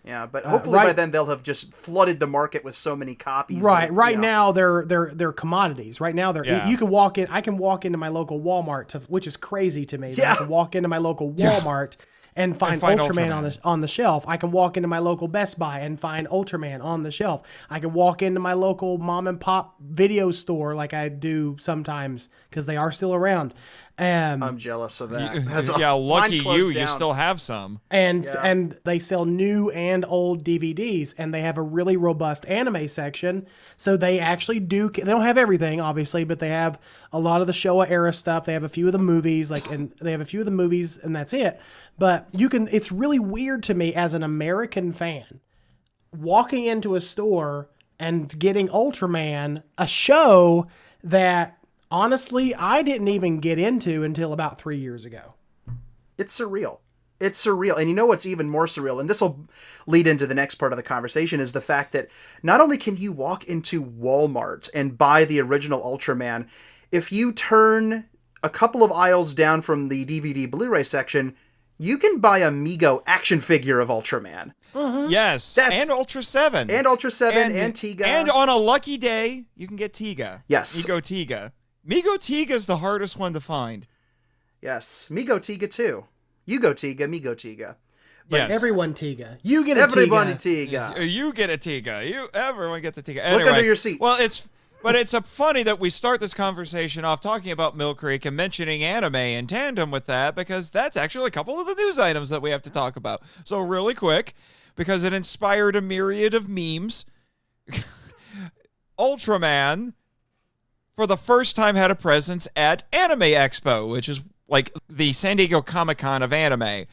yeah 0.04 0.26
but 0.26 0.44
hopefully 0.47 0.76
by 0.76 0.82
Uh, 0.85 0.87
right- 0.87 0.97
then 0.97 1.11
they'll 1.11 1.26
have 1.26 1.42
just 1.42 1.73
flooded 1.75 2.18
the 2.20 2.26
market 2.26 2.64
with 2.64 2.75
so 2.76 2.97
many 2.97 3.14
copies 3.14 3.61
Right, 3.62 3.88
that, 3.88 3.94
right 3.94 4.16
know, 4.16 4.23
now 4.23 4.52
they're 4.52 4.85
they're 4.87 5.11
they're 5.14 5.32
commodities. 5.32 6.00
Right 6.00 6.14
now 6.14 6.32
they're 6.32 6.47
Yeah. 6.47 6.66
you 6.68 6.76
can 6.76 6.88
walk 6.88 7.18
in. 7.18 7.26
I 7.30 7.40
can 7.42 7.58
walk 7.58 7.85
into 7.85 7.99
my 7.99 8.08
local 8.08 8.40
Walmart, 8.40 8.88
to, 8.88 9.00
which 9.00 9.26
is 9.26 9.37
crazy 9.37 9.85
to 9.87 9.99
me. 9.99 10.12
that 10.14 10.25
I 10.25 10.30
Yeah. 10.30 10.37
can 10.37 10.49
walk 10.49 10.75
into 10.75 10.88
my 10.88 10.99
local 10.99 11.32
Walmart 11.32 11.97
and 12.37 12.56
find, 12.56 12.80
find 12.80 13.00
Ultraman, 13.00 13.35
on 13.35 13.42
the 13.44 13.58
on 13.64 13.80
the 13.80 13.88
shelf. 13.88 14.25
I 14.28 14.37
can 14.37 14.52
walk 14.52 14.76
into 14.76 14.88
my 14.88 15.00
local 15.00 15.26
Best 15.28 15.58
Buy 15.58 15.80
and 15.80 15.99
find 15.99 16.28
Ultraman 16.28 16.82
on 16.82 17.02
the 17.02 17.11
shelf. 17.11 17.42
I 17.68 17.80
can 17.80 17.92
walk 17.92 18.23
into 18.23 18.38
my 18.40 18.52
local 18.52 18.97
mom 18.99 19.26
and 19.26 19.40
pop 19.40 19.75
video 19.80 20.30
store 20.30 20.75
like 20.76 20.94
I 20.94 21.08
do 21.08 21.56
sometimes 21.61 22.28
because 22.49 22.66
they 22.66 22.76
are 22.76 22.92
still 22.92 23.12
around. 23.14 23.52
Um, 24.00 24.43
i'm 24.45 24.59
jealous 24.59 25.00
of 25.00 25.11
that 25.11 25.45
That's 25.45 25.69
yeah, 25.71 25.93
awesome. 25.93 26.02
lucky 26.05 26.37
Mine 26.37 26.43
closed 26.45 26.59
you, 26.75 26.81
you 26.81 26.87
still 26.87 27.14
have 27.14 27.40
some. 27.40 27.81
and 27.90 28.25
and 28.26 28.78
they 28.85 28.99
sell 29.00 29.25
new 29.25 29.71
and 29.71 30.05
old 30.07 30.45
DVDs, 30.45 31.14
and 31.19 31.35
they 31.35 31.40
have 31.43 31.59
a 31.59 31.62
really 31.62 31.97
robust 31.97 32.47
anime 32.47 32.87
section. 32.88 33.47
So 33.76 33.97
they 33.97 34.21
actually 34.21 34.61
do. 34.61 34.88
They 34.88 35.02
don't 35.02 35.23
have 35.23 35.37
everything, 35.38 35.81
obviously, 35.81 36.25
but 36.25 36.38
they 36.38 36.50
have 36.50 36.78
a 37.12 37.19
lot 37.19 37.40
of 37.40 37.47
the 37.47 37.52
Showa 37.52 37.90
era 37.90 38.12
stuff. 38.12 38.45
They 38.45 38.52
have 38.52 38.62
a 38.64 38.69
few 38.69 38.87
of 38.87 38.93
the 38.93 38.99
movies, 38.99 39.50
like, 39.50 39.71
and 39.71 39.93
they 40.00 40.12
have 40.12 40.21
a 40.21 40.25
few 40.25 40.40
of 40.40 40.47
the 40.47 40.52
movies, 40.52 40.99
and 40.99 41.14
that's 41.14 41.33
it. 41.33 41.61
But 41.99 42.28
you 42.33 42.49
can. 42.49 42.69
It's 42.71 42.93
really 42.93 43.19
weird 43.19 43.64
to 43.64 43.75
me 43.75 43.95
as 43.95 44.14
an 44.14 44.23
American 44.23 44.93
fan 44.93 45.40
walking 46.17 46.64
into 46.64 46.95
a 46.95 47.00
store 47.00 47.69
and 47.99 48.38
getting 48.38 48.69
Ultraman, 48.69 49.62
a 49.76 49.87
show 49.87 50.67
that 51.02 51.58
honestly 51.90 52.54
I 52.54 52.83
didn't 52.83 53.09
even 53.09 53.40
get 53.40 53.59
into 53.59 54.04
until 54.04 54.33
about 54.33 54.59
three 54.59 54.78
years 54.78 55.04
ago. 55.04 55.35
it's 56.16 56.38
surreal. 56.38 56.78
It's 57.21 57.45
surreal. 57.45 57.76
And 57.78 57.88
you 57.88 57.97
know 57.97 58.07
what's 58.07 58.26
even 58.26 58.49
more 58.49 58.66
surreal, 58.66 59.00
and 59.00 59.11
this 59.11 59.21
will 59.21 59.49
lead 59.88 60.07
into 60.07 60.26
the 60.26 60.35
next 60.35 60.54
part 60.54 60.73
of 60.73 60.76
the 60.76 60.85
conversation, 60.85 61.40
is 61.40 61.52
the 61.52 61.61
fact 61.61 61.90
that 61.92 62.09
not 62.45 62.61
only 62.61 62.78
can 62.78 62.97
you 62.97 63.11
walk 63.11 63.45
into 63.45 63.83
Walmart 63.85 64.68
and 64.73 64.97
buy 64.97 65.25
the 65.25 65.40
original 65.40 65.80
Ultraman, 65.82 66.47
if 66.93 67.10
you 67.10 67.32
turn 67.32 68.04
a 68.45 68.49
couple 68.49 68.84
of 68.84 68.93
aisles 68.93 69.34
down 69.34 69.63
from 69.63 69.89
the 69.89 70.04
DVD 70.04 70.49
Blu 70.49 70.69
ray 70.69 70.84
section, 70.84 71.34
you 71.78 71.99
can 71.99 72.21
buy 72.21 72.39
a 72.39 72.50
Mego 72.50 73.02
action 73.06 73.41
figure 73.41 73.80
of 73.80 73.89
Ultraman. 73.89 74.52
Mm-hmm. 74.75 75.10
Yes, 75.10 75.56
That's- 75.56 75.80
and 75.80 75.91
Ultra 75.91 76.23
7. 76.23 76.71
And 76.71 76.86
Ultra 76.86 77.10
7 77.10 77.56
and, 77.56 77.75
Tiga. 77.75 78.02
And 78.02 78.30
on 78.30 78.49
a 78.49 78.56
lucky 78.56 78.97
day, 78.97 79.45
you 79.56 79.67
can 79.67 79.76
get 79.76 79.93
Tiga. 79.93 80.43
Yes. 80.47 80.84
Mego 80.84 81.00
Tiga. 81.00 81.50
Mego 81.89 82.17
Tiga 82.19 82.51
is 82.51 82.67
the 82.67 82.79
hardest 82.79 83.17
one 83.17 83.33
to 83.33 83.41
find. 83.41 83.87
yes, 84.61 85.09
Mego 85.11 85.39
Tiga 85.39 85.71
too. 85.71 86.05
You 86.45 86.61
go 86.61 86.73
Tiga, 86.75 87.01
Mego 87.01 87.35
Tiga. 87.35 87.77
Yes. 88.29 88.51
Everyone 88.51 88.93
Tiga. 88.93 89.39
You 89.43 89.65
get 89.65 89.79
a 89.79 89.83
Everybody 89.83 90.35
Tiga. 90.35 90.95
Tiga. 90.95 91.11
You 91.11 91.33
get 91.33 91.49
a 91.49 91.57
Tiga. 91.57 92.07
You 92.07 92.29
everyone 92.35 92.83
gets 92.83 92.99
a 92.99 93.03
Tiga. 93.03 93.33
Look 93.33 93.47
under 93.47 93.65
your 93.65 93.77
seats. 93.77 94.01
Well, 94.01 94.17
it's 94.21 94.51
but 94.83 94.95
it's 94.95 95.15
a 95.15 95.23
funny 95.23 95.63
that 95.63 95.81
we 95.81 95.91
start 95.91 96.21
this 96.21 96.35
conversation 96.35 97.05
off 97.05 97.21
talking 97.21 97.51
about 97.51 97.77
Mill 97.77 97.95
Creek 97.95 98.25
and 98.25 98.37
mentioning 98.37 98.85
anime 98.85 99.17
in 99.17 99.47
tandem 99.47 99.91
with 99.91 100.07
that 100.07 100.37
because 100.37 100.71
that's 100.71 100.97
actually 100.97 101.27
a 101.27 101.31
couple 101.31 101.59
of 101.59 101.67
the 101.67 101.75
news 101.75 101.99
items 101.99 102.29
that 102.29 102.43
we 102.43 102.51
have 102.51 102.63
to 102.63 102.71
talk 102.71 102.97
about. 102.97 103.23
So 103.45 103.59
really 103.61 103.95
quick, 103.95 104.35
because 104.77 105.03
it 105.05 105.13
inspired 105.13 105.75
a 105.75 105.81
myriad 105.81 106.35
of 106.35 106.49
memes. 106.49 107.07
Ultraman 108.99 109.95
for 110.99 111.06
the 111.06 111.17
first 111.17 111.54
time 111.54 111.76
had 111.76 111.93
a 111.93 111.95
presence 111.95 112.49
at 112.56 112.82
Anime 112.93 113.21
Expo, 113.21 113.89
which 113.89 114.08
is 114.08 114.21
like 114.49 114.73
the 114.89 115.13
San 115.13 115.37
Diego 115.37 115.63
Comic 115.63 115.99
Con 115.99 116.25
of 116.25 116.32
anime. 116.32 116.87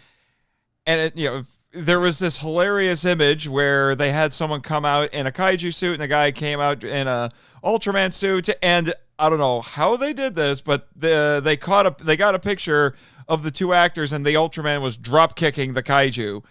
And 0.85 1.01
it, 1.01 1.17
you 1.17 1.25
know, 1.25 1.45
there 1.71 1.99
was 1.99 2.19
this 2.19 2.37
hilarious 2.37 3.03
image 3.03 3.49
where 3.49 3.95
they 3.95 4.11
had 4.11 4.31
someone 4.31 4.61
come 4.61 4.85
out 4.85 5.11
in 5.11 5.25
a 5.25 5.31
kaiju 5.31 5.73
suit 5.73 5.93
and 5.93 6.01
the 6.03 6.07
guy 6.07 6.31
came 6.31 6.59
out 6.59 6.83
in 6.83 7.07
a 7.07 7.31
Ultraman 7.63 8.13
suit 8.13 8.47
and 8.61 8.93
I 9.17 9.27
don't 9.27 9.39
know 9.39 9.61
how 9.61 9.97
they 9.97 10.13
did 10.13 10.35
this, 10.35 10.61
but 10.61 10.87
the, 10.95 11.41
they 11.43 11.57
caught 11.57 11.87
a 11.87 12.03
they 12.03 12.15
got 12.15 12.35
a 12.35 12.39
picture 12.39 12.93
of 13.27 13.41
the 13.41 13.49
two 13.49 13.73
actors 13.73 14.13
and 14.13 14.23
the 14.23 14.35
Ultraman 14.35 14.83
was 14.83 14.97
drop 14.97 15.35
kicking 15.35 15.73
the 15.73 15.81
kaiju. 15.81 16.43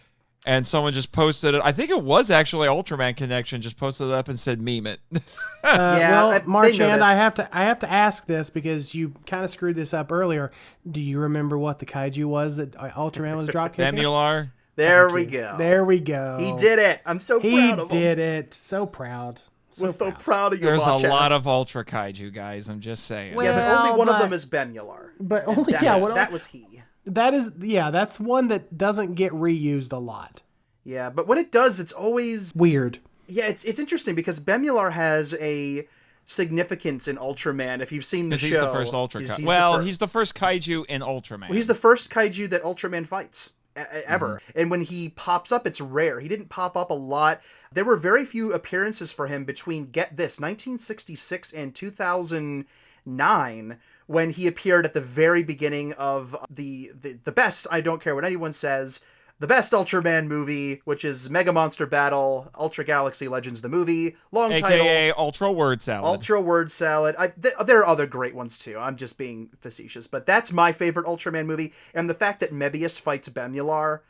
And 0.46 0.66
someone 0.66 0.92
just 0.92 1.10
posted 1.10 1.54
it. 1.54 1.62
I 1.64 1.72
think 1.72 1.88
it 1.88 2.02
was 2.02 2.30
actually 2.30 2.68
Ultraman 2.68 3.16
Connection 3.16 3.62
just 3.62 3.78
posted 3.78 4.08
it 4.08 4.12
up 4.12 4.28
and 4.28 4.38
said 4.38 4.60
meme 4.60 4.86
it. 4.86 5.00
Uh, 5.64 5.96
Yeah, 5.98 6.10
well, 6.10 6.30
I- 6.32 6.38
they 6.40 6.46
Marchand, 6.46 7.02
I 7.02 7.14
have 7.14 7.32
to 7.36 7.48
I 7.50 7.62
have 7.64 7.78
to 7.78 7.90
ask 7.90 8.26
this 8.26 8.50
because 8.50 8.94
you 8.94 9.14
kind 9.26 9.42
of 9.46 9.50
screwed 9.50 9.76
this 9.76 9.94
up 9.94 10.12
earlier. 10.12 10.50
Do 10.90 11.00
you 11.00 11.18
remember 11.20 11.56
what 11.56 11.78
the 11.78 11.86
kaiju 11.86 12.26
was 12.26 12.56
that 12.58 12.76
uh, 12.76 12.90
Ultraman 12.90 13.38
was 13.38 13.48
drop 13.48 13.72
kicking? 13.76 13.98
Bemular. 13.98 14.50
There 14.76 15.08
we 15.08 15.24
go. 15.24 15.54
There 15.56 15.82
we 15.86 16.00
go. 16.00 16.36
He 16.38 16.52
did 16.56 16.78
it. 16.78 17.00
I'm 17.06 17.18
so 17.18 17.40
He 17.40 17.52
proud 17.56 17.78
of 17.78 17.90
him. 17.90 17.98
did 17.98 18.18
it. 18.18 18.52
So 18.52 18.84
proud. 18.84 19.40
So 19.70 19.86
We're 19.86 19.92
so 19.92 19.98
proud. 20.10 20.18
proud 20.18 20.52
of 20.52 20.58
you. 20.58 20.66
There's 20.66 20.84
a 20.84 21.08
lot 21.08 21.32
of 21.32 21.46
Ultra 21.46 21.82
Kaiju 21.82 22.34
guys. 22.34 22.68
I'm 22.68 22.80
just 22.80 23.04
saying. 23.06 23.34
Well- 23.34 23.46
Yeah, 23.46 23.52
but 23.80 23.86
only 23.86 23.98
one 23.98 24.10
of 24.10 24.18
them 24.20 24.34
is 24.34 24.44
Bemular. 24.44 25.12
But 25.18 25.46
only 25.48 25.72
That, 25.72 25.82
yeah, 25.82 25.94
was, 25.94 26.02
what- 26.02 26.14
that 26.16 26.30
was 26.30 26.44
he. 26.44 26.82
That 27.06 27.34
is 27.34 27.50
yeah, 27.60 27.90
that's 27.90 28.18
one 28.20 28.48
that 28.48 28.76
doesn't 28.76 29.14
get 29.14 29.32
reused 29.32 29.92
a 29.92 29.98
lot. 29.98 30.42
Yeah, 30.84 31.10
but 31.10 31.26
when 31.26 31.38
it 31.38 31.50
does, 31.52 31.80
it's 31.80 31.92
always 31.92 32.52
Weird. 32.54 32.98
yeah. 33.26 33.46
It's 33.46 33.64
it's 33.64 33.78
interesting 33.78 34.14
because 34.14 34.40
Bemular 34.40 34.92
has 34.92 35.34
a 35.40 35.86
significance 36.26 37.08
in 37.08 37.16
Ultraman. 37.16 37.80
If 37.82 37.92
you've 37.92 38.04
seen 38.04 38.30
the 38.30 38.38
show, 38.38 38.46
he's 38.46 38.58
the 38.58 38.68
first 38.68 38.94
Ultra 38.94 39.20
he's- 39.20 39.32
Kaiju. 39.32 39.36
he's 39.36 39.44
the 39.44 39.48
well, 39.48 39.78
he's 39.80 39.98
the 39.98 40.08
first 40.08 40.34
Kaiju 40.34 40.86
in 40.86 41.02
Ultraman. 41.02 41.40
Well, 41.48 41.52
he's 41.52 41.66
the 41.66 41.74
first 41.74 42.10
kaiju 42.10 42.48
that 42.50 42.62
Ultraman 42.62 43.06
fights 43.06 43.52
ever. 43.76 44.40
Mm-hmm. 44.50 44.58
And 44.60 44.70
when 44.70 44.82
he 44.82 45.10
pops 45.10 45.52
up, 45.52 45.66
it's 45.66 45.80
rare. 45.80 46.20
He 46.20 46.28
didn't 46.28 46.48
pop 46.48 46.76
up 46.76 46.90
a 46.90 46.94
lot. 46.94 47.40
There 47.72 47.84
were 47.84 47.96
very 47.96 48.24
few 48.24 48.52
appearances 48.52 49.10
for 49.10 49.26
him 49.26 49.44
between, 49.44 49.90
get 49.90 50.16
this, 50.16 50.38
1966 50.38 51.52
and 51.52 51.74
2009, 51.74 53.76
when 54.06 54.30
he 54.30 54.46
appeared 54.46 54.84
at 54.84 54.92
the 54.92 55.00
very 55.00 55.42
beginning 55.42 55.92
of 55.94 56.36
the, 56.50 56.92
the, 57.00 57.18
the 57.24 57.32
best, 57.32 57.66
I 57.70 57.80
don't 57.80 58.02
care 58.02 58.14
what 58.14 58.24
anyone 58.24 58.52
says, 58.52 59.00
the 59.40 59.46
best 59.48 59.72
Ultraman 59.72 60.26
movie, 60.26 60.80
which 60.84 61.04
is 61.04 61.28
Mega 61.28 61.52
Monster 61.52 61.86
Battle, 61.86 62.48
Ultra 62.54 62.84
Galaxy 62.84 63.26
Legends, 63.26 63.60
the 63.60 63.68
movie. 63.68 64.16
Long 64.30 64.50
title. 64.50 64.68
AKA 64.68 65.12
Ultra 65.12 65.50
Word 65.50 65.82
Salad. 65.82 66.04
Ultra 66.04 66.40
Word 66.40 66.70
Salad. 66.70 67.16
I, 67.18 67.28
th- 67.28 67.54
there 67.66 67.80
are 67.80 67.86
other 67.86 68.06
great 68.06 68.34
ones 68.34 68.58
too. 68.58 68.78
I'm 68.78 68.96
just 68.96 69.18
being 69.18 69.50
facetious, 69.60 70.06
but 70.06 70.24
that's 70.24 70.52
my 70.52 70.70
favorite 70.72 71.06
Ultraman 71.06 71.46
movie. 71.46 71.72
And 71.94 72.08
the 72.08 72.14
fact 72.14 72.40
that 72.40 72.52
Mebius 72.52 73.00
fights 73.00 73.28
Bemular 73.28 74.00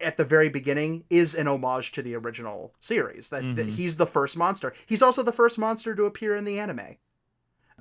at 0.00 0.16
the 0.16 0.24
very 0.24 0.48
beginning 0.48 1.04
is 1.10 1.34
an 1.34 1.48
homage 1.48 1.90
to 1.92 2.02
the 2.02 2.14
original 2.14 2.72
series. 2.78 3.30
That, 3.30 3.42
that 3.56 3.66
mm-hmm. 3.66 3.74
he's 3.74 3.96
the 3.96 4.06
first 4.06 4.36
monster. 4.36 4.72
He's 4.86 5.02
also 5.02 5.24
the 5.24 5.32
first 5.32 5.58
monster 5.58 5.94
to 5.96 6.04
appear 6.04 6.36
in 6.36 6.44
the 6.44 6.60
anime. 6.60 6.96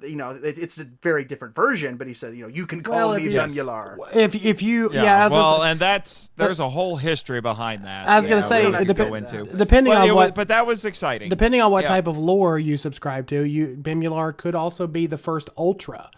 You 0.04 0.16
know, 0.16 0.32
it, 0.32 0.58
it's 0.60 0.80
a 0.80 0.84
very 1.02 1.24
different 1.26 1.56
version, 1.56 1.98
but 1.98 2.06
he 2.06 2.14
said, 2.14 2.36
you 2.36 2.44
know, 2.44 2.48
you 2.50 2.68
can 2.68 2.84
call 2.84 2.96
Well, 2.96 3.14
if 3.14 3.24
me 3.24 3.34
you- 3.34 3.40
Bemular. 3.40 3.98
If 4.16 4.36
if 4.36 4.62
you 4.62 4.92
yeah, 4.94 5.04
yeah, 5.04 5.26
as 5.26 5.32
well, 5.32 5.60
was- 5.60 5.68
and 5.72 5.80
that's 5.80 6.30
there's 6.38 6.60
a 6.60 6.70
whole 6.70 6.98
history 6.98 7.42
behind 7.42 7.84
that. 7.86 8.08
I 8.08 8.18
was 8.18 8.28
gonna 8.28 8.42
yeah, 8.42 8.48
say, 8.48 8.58
we 8.66 8.72
don't 8.72 8.86
have 8.86 8.96
depe- 8.96 9.10
go 9.10 9.14
into. 9.16 9.46
depending 9.58 9.94
But 9.94 10.02
on 10.10 10.16
what 10.16 10.26
was- 10.28 10.32
but 10.34 10.48
that 10.50 10.68
was 10.68 10.86
exciting. 10.86 11.30
depending 11.30 11.62
on 11.62 11.72
what 11.72 11.84
Yeah. 11.84 11.90
type 11.90 12.06
of 12.08 12.18
lore 12.18 12.60
you 12.60 12.78
subscribe 12.78 13.26
to, 13.28 13.42
you 13.44 13.76
Bemular 13.82 14.36
could 14.38 14.54
also 14.56 14.86
be 14.86 15.08
the 15.08 15.18
first 15.18 15.50
Ultra, 15.58 16.12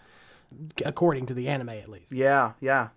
according 0.84 1.26
to 1.26 1.34
the 1.34 1.48
anime 1.48 1.70
at 1.70 1.88
least. 1.88 2.12
Yeah, 2.12 2.52
yeah. 2.60 2.88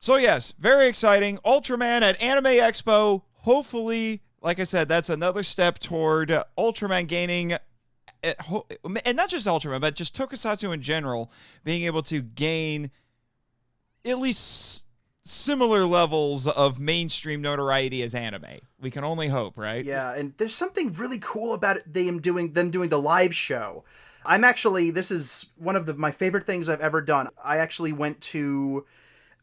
So 0.00 0.16
yes, 0.16 0.54
very 0.58 0.86
exciting. 0.88 1.38
Ultraman 1.44 2.02
at 2.02 2.20
Anime 2.22 2.44
Expo. 2.44 3.22
Hopefully, 3.42 4.22
like 4.42 4.58
I 4.60 4.64
said, 4.64 4.88
that's 4.88 5.08
another 5.10 5.42
step 5.42 5.78
toward 5.78 6.30
uh, 6.30 6.44
Ultraman 6.56 7.06
gaining 7.08 7.50
ho- 7.50 7.58
and 8.22 9.16
not 9.16 9.28
just 9.28 9.46
Ultraman, 9.46 9.80
but 9.80 9.94
just 9.94 10.16
Tokusatsu 10.16 10.72
in 10.72 10.82
general 10.82 11.30
being 11.64 11.84
able 11.84 12.02
to 12.02 12.20
gain 12.20 12.90
at 14.04 14.18
least 14.18 14.84
similar 15.24 15.84
levels 15.84 16.46
of 16.46 16.80
mainstream 16.80 17.42
notoriety 17.42 18.02
as 18.02 18.14
anime. 18.14 18.60
We 18.80 18.90
can 18.90 19.04
only 19.04 19.28
hope, 19.28 19.58
right? 19.58 19.84
Yeah, 19.84 20.14
and 20.14 20.32
there's 20.38 20.54
something 20.54 20.92
really 20.94 21.18
cool 21.18 21.52
about 21.54 21.78
them 21.86 22.20
doing 22.20 22.52
them 22.52 22.70
doing 22.70 22.88
the 22.88 23.00
live 23.00 23.34
show. 23.34 23.84
I'm 24.24 24.44
actually 24.44 24.90
this 24.90 25.10
is 25.10 25.50
one 25.56 25.76
of 25.76 25.86
the 25.86 25.94
my 25.94 26.10
favorite 26.10 26.46
things 26.46 26.68
I've 26.68 26.80
ever 26.80 27.00
done. 27.00 27.28
I 27.42 27.58
actually 27.58 27.92
went 27.92 28.20
to 28.22 28.86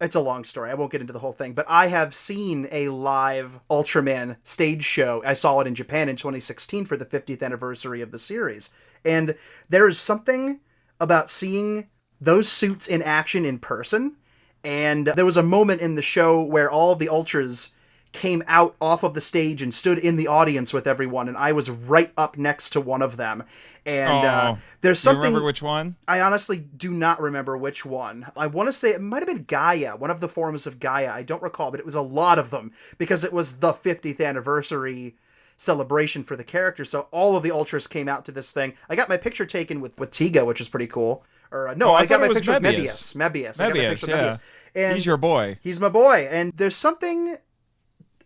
it's 0.02 0.16
a 0.16 0.20
long 0.20 0.44
story. 0.44 0.70
I 0.70 0.74
won't 0.74 0.92
get 0.92 1.02
into 1.02 1.14
the 1.14 1.20
whole 1.20 1.32
thing, 1.32 1.54
but 1.54 1.66
I 1.70 1.88
have 1.88 2.14
seen 2.14 2.68
a 2.72 2.90
live 2.90 3.60
Ultraman 3.70 4.36
stage 4.44 4.84
show. 4.84 5.24
I 5.26 5.34
saw 5.34 5.60
it 5.62 5.68
in 5.68 5.76
Japan 5.76 6.10
in 6.10 6.16
2016 6.16 6.86
for 6.86 6.98
the 6.98 7.06
50th 7.06 7.42
anniversary 7.42 8.02
of 8.02 8.12
the 8.12 8.20
series. 8.20 8.72
And 9.06 9.36
there 9.70 9.88
is 9.88 10.00
something 10.00 10.60
about 11.00 11.30
seeing 11.30 11.88
those 12.20 12.50
suits 12.50 12.88
in 12.88 13.02
action 13.02 13.46
in 13.46 13.60
person. 13.60 14.16
And 14.64 15.08
there 15.08 15.26
was 15.26 15.38
a 15.38 15.44
moment 15.44 15.82
in 15.82 15.96
the 15.96 16.02
show 16.02 16.44
where 16.44 16.70
all 16.70 16.96
the 16.96 17.10
Ultras 17.10 17.72
came 18.16 18.44
out 18.48 18.76
off 18.80 19.04
of 19.04 19.14
the 19.14 19.22
stage 19.22 19.62
and 19.62 19.74
stood 19.74 19.98
in 20.00 20.16
the 20.16 20.28
audience 20.28 20.74
with 20.74 20.88
everyone, 20.88 21.28
and 21.28 21.38
I 21.38 21.52
was 21.52 21.70
right 21.70 22.12
up 22.18 22.38
next 22.38 22.72
to 22.72 22.82
one 22.82 23.02
of 23.02 23.18
them. 23.18 23.44
And 23.86 24.26
uh, 24.26 24.56
Oh, 24.56 24.62
there's 24.82 24.98
You 24.98 25.12
something 25.12 25.22
remember 25.22 25.44
which 25.46 25.62
one? 25.62 25.96
I 26.08 26.22
honestly 26.22 26.58
do 26.60 26.92
not 26.92 27.22
remember 27.22 27.56
which 27.58 27.86
one. 27.86 28.26
I 28.36 28.48
want 28.48 28.68
to 28.68 28.74
say 28.74 28.90
it 28.92 29.02
might 29.02 29.20
have 29.22 29.28
been 29.28 29.44
Gaia, 29.44 29.96
one 29.96 30.10
of 30.10 30.20
the 30.22 30.28
forms 30.28 30.66
of 30.66 30.80
Gaia. 30.80 31.12
I 31.12 31.22
don't 31.24 31.44
recall, 31.44 31.70
but 31.72 31.80
it 31.80 31.86
was 31.86 31.96
a 31.96 32.02
lot 32.02 32.40
of 32.40 32.50
them 32.50 32.72
because 32.98 33.24
it 33.24 33.32
was 33.34 33.58
the 33.60 33.74
50th 33.74 34.26
anniversary 34.26 35.16
celebration 35.58 36.24
for 36.24 36.36
the 36.36 36.44
character. 36.44 36.84
So 36.84 37.08
all 37.12 37.36
of 37.38 37.44
the 37.44 37.52
ultras 37.52 37.88
came 37.88 38.10
out 38.10 38.26
to 38.26 38.32
this 38.32 38.52
thing. 38.54 38.74
I 38.90 38.96
got 38.96 39.10
my 39.10 39.18
picture 39.18 39.46
taken 39.46 39.82
with 39.82 39.98
with 40.00 40.12
Tiga, 40.12 40.46
which 40.46 40.62
is 40.62 40.70
pretty 40.70 40.88
cool. 40.88 41.24
Or 41.52 41.68
uh, 41.70 41.74
no, 41.76 41.90
Oh, 41.92 41.94
I 41.94 42.02
I, 42.02 42.06
got 42.06 42.20
my 42.22 42.28
picture 42.30 42.52
with 42.54 42.64
Mebius. 42.64 43.16
Mebius. 43.16 43.16
Mebius. 43.16 43.62
I 43.62 43.68
got 43.68 43.78
my 43.78 43.86
picture 43.86 44.08
with 44.08 44.16
yeah. 44.16 44.32
Mebius. 44.32 44.40
And 44.76 44.94
He's 44.96 45.06
your 45.06 45.18
boy. 45.18 45.58
He's 45.62 45.80
my 45.80 45.90
boy. 45.90 46.28
And 46.30 46.52
there's 46.56 46.76
something 46.76 47.38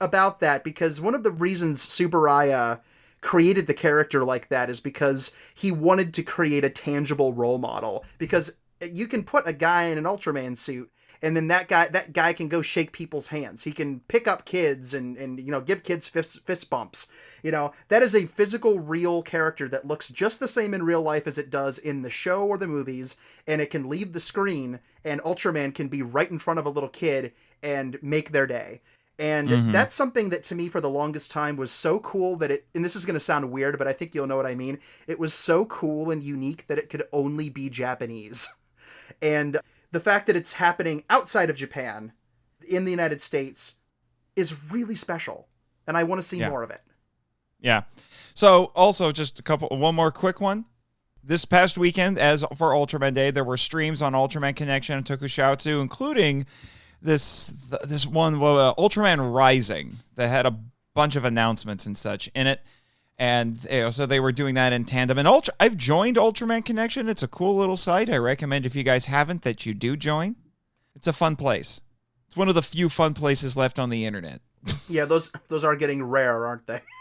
about 0.01 0.39
that 0.39 0.63
because 0.63 1.01
one 1.01 1.15
of 1.15 1.23
the 1.23 1.31
reasons 1.31 1.85
Tsuburaya 1.85 2.81
created 3.21 3.67
the 3.67 3.73
character 3.73 4.23
like 4.23 4.47
that 4.49 4.69
is 4.69 4.79
because 4.79 5.35
he 5.53 5.71
wanted 5.71 6.13
to 6.13 6.23
create 6.23 6.63
a 6.63 6.69
tangible 6.69 7.33
role 7.33 7.57
model. 7.57 8.05
Because 8.17 8.57
you 8.81 9.07
can 9.07 9.23
put 9.23 9.47
a 9.47 9.53
guy 9.53 9.85
in 9.85 9.97
an 9.97 10.05
Ultraman 10.05 10.55
suit 10.55 10.89
and 11.21 11.35
then 11.35 11.47
that 11.49 11.67
guy 11.67 11.87
that 11.87 12.13
guy 12.13 12.33
can 12.33 12.47
go 12.47 12.61
shake 12.61 12.91
people's 12.91 13.27
hands. 13.27 13.63
He 13.63 13.71
can 13.71 13.99
pick 14.07 14.27
up 14.27 14.45
kids 14.45 14.93
and 14.93 15.17
and 15.17 15.39
you 15.39 15.51
know 15.51 15.61
give 15.61 15.83
kids 15.83 16.07
fist, 16.07 16.39
fist 16.45 16.69
bumps. 16.69 17.09
You 17.43 17.51
know, 17.51 17.73
that 17.89 18.03
is 18.03 18.15
a 18.15 18.25
physical 18.25 18.79
real 18.79 19.21
character 19.21 19.67
that 19.69 19.87
looks 19.87 20.09
just 20.09 20.39
the 20.39 20.47
same 20.47 20.73
in 20.73 20.83
real 20.83 21.01
life 21.01 21.27
as 21.27 21.37
it 21.37 21.49
does 21.49 21.77
in 21.77 22.01
the 22.01 22.09
show 22.09 22.45
or 22.45 22.57
the 22.57 22.67
movies 22.67 23.17
and 23.47 23.61
it 23.61 23.69
can 23.69 23.89
leave 23.89 24.13
the 24.13 24.19
screen 24.19 24.79
and 25.03 25.21
Ultraman 25.21 25.73
can 25.73 25.87
be 25.87 26.01
right 26.01 26.29
in 26.29 26.39
front 26.39 26.59
of 26.59 26.65
a 26.65 26.69
little 26.69 26.89
kid 26.89 27.33
and 27.61 27.99
make 28.01 28.31
their 28.31 28.47
day. 28.47 28.81
And 29.19 29.49
mm-hmm. 29.49 29.71
that's 29.73 29.93
something 29.93 30.29
that 30.29 30.43
to 30.43 30.55
me 30.55 30.69
for 30.69 30.79
the 30.79 30.89
longest 30.89 31.29
time 31.29 31.57
was 31.57 31.71
so 31.71 31.99
cool 31.99 32.37
that 32.37 32.51
it 32.51 32.65
and 32.73 32.83
this 32.83 32.95
is 32.95 33.03
going 33.03 33.15
to 33.15 33.19
sound 33.19 33.51
weird 33.51 33.77
but 33.77 33.85
I 33.87 33.91
think 33.93 34.15
you'll 34.15 34.27
know 34.27 34.37
what 34.37 34.45
I 34.45 34.55
mean. 34.55 34.79
It 35.07 35.19
was 35.19 35.33
so 35.33 35.65
cool 35.65 36.09
and 36.09 36.23
unique 36.23 36.65
that 36.67 36.77
it 36.77 36.89
could 36.89 37.03
only 37.11 37.49
be 37.49 37.69
Japanese. 37.69 38.49
And 39.21 39.59
the 39.91 39.99
fact 39.99 40.27
that 40.27 40.37
it's 40.37 40.53
happening 40.53 41.03
outside 41.09 41.49
of 41.49 41.57
Japan 41.57 42.13
in 42.69 42.85
the 42.85 42.91
United 42.91 43.19
States 43.19 43.75
is 44.35 44.71
really 44.71 44.95
special. 44.95 45.47
And 45.87 45.97
I 45.97 46.03
want 46.03 46.21
to 46.21 46.27
see 46.27 46.37
Yeah. 46.37 46.49
more 46.49 46.63
of 46.63 46.69
it. 46.69 46.81
Yeah. 47.59 47.81
So 48.33 48.65
also 48.75 49.11
just 49.11 49.39
a 49.39 49.43
couple 49.43 49.67
one 49.69 49.95
more 49.95 50.11
quick 50.11 50.39
one. 50.39 50.65
This 51.23 51.43
past 51.43 51.77
weekend, 51.77 52.17
as 52.17 52.45
for 52.55 52.71
Ultraman 52.71 53.13
Day, 53.13 53.31
there 53.31 53.43
were 53.43 53.57
streams 53.57 54.01
on 54.01 54.13
Ultraman 54.13 54.55
Connection 54.55 54.95
and 54.95 55.05
Tokusatsu, 55.05 55.81
including 55.81 56.45
this 57.01 57.53
this 57.83 58.05
one 58.05 58.35
uh, 58.35 58.73
Ultraman 58.75 59.33
Rising 59.33 59.97
that 60.15 60.29
had 60.29 60.45
a 60.45 60.57
bunch 60.93 61.15
of 61.15 61.25
announcements 61.25 61.85
and 61.85 61.97
such 61.97 62.29
in 62.35 62.47
it. 62.47 62.61
And 63.17 63.57
you 63.69 63.81
know, 63.81 63.89
so 63.89 64.05
they 64.05 64.19
were 64.19 64.31
doing 64.31 64.55
that 64.55 64.71
in 64.71 64.85
tandem. 64.85 65.17
And 65.17 65.27
Ultra, 65.27 65.53
I've 65.59 65.75
joined 65.75 66.15
Ultraman 66.17 66.63
Connection. 66.63 67.09
It's 67.09 67.23
a 67.23 67.27
cool 67.27 67.57
little 67.57 67.75
site. 67.77 68.09
I 68.09 68.17
recommend 68.17 68.65
if 68.65 68.75
you 68.75 68.83
guys 68.83 69.05
haven't 69.05 69.41
that 69.41 69.65
you 69.65 69.73
do 69.73 69.97
join. 69.97 70.35
It's 70.95 71.07
a 71.07 71.13
fun 71.13 71.35
place. 71.35 71.81
It's 72.27 72.37
one 72.37 72.47
of 72.47 72.55
the 72.55 72.61
few 72.61 72.89
fun 72.89 73.13
places 73.13 73.57
left 73.57 73.79
on 73.79 73.89
the 73.89 74.05
internet. 74.05 74.41
Yeah, 74.89 75.05
those 75.05 75.31
those 75.47 75.63
are 75.63 75.75
getting 75.75 76.03
rare, 76.03 76.45
aren't 76.45 76.65
they? 76.67 76.81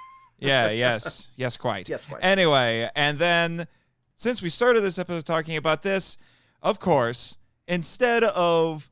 Yeah, 0.41 0.71
yes, 0.71 1.31
yes, 1.37 1.57
quite. 1.57 1.89
Yes, 1.89 2.05
quite. 2.05 2.21
Anyway, 2.23 2.89
and 2.95 3.19
then 3.19 3.67
since 4.15 4.41
we 4.41 4.51
started 4.51 4.83
this 4.83 4.97
episode 4.97 5.27
talking 5.27 5.57
about 5.57 5.83
this, 5.83 6.17
of 6.63 6.79
course, 6.79 7.37
instead 7.67 8.23
of 8.23 8.89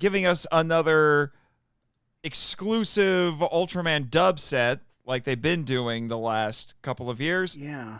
giving 0.00 0.26
us 0.26 0.46
another 0.50 1.30
exclusive 2.24 3.34
Ultraman 3.34 4.10
dub 4.10 4.40
set 4.40 4.80
like 5.06 5.24
they've 5.24 5.40
been 5.40 5.62
doing 5.64 6.08
the 6.08 6.18
last 6.18 6.74
couple 6.82 7.08
of 7.08 7.20
years, 7.20 7.56
Yeah. 7.56 7.98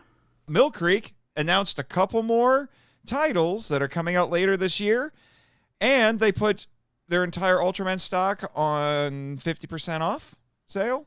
Mill 0.48 0.70
Creek 0.72 1.14
announced 1.36 1.78
a 1.78 1.84
couple 1.84 2.22
more 2.24 2.68
titles 3.06 3.68
that 3.68 3.80
are 3.80 3.88
coming 3.88 4.16
out 4.16 4.30
later 4.30 4.56
this 4.56 4.80
year, 4.80 5.12
and 5.80 6.18
they 6.18 6.32
put 6.32 6.66
their 7.08 7.22
entire 7.22 7.58
Ultraman 7.58 8.00
stock 8.00 8.50
on 8.54 9.38
50% 9.38 10.00
off 10.00 10.34
sale, 10.66 11.06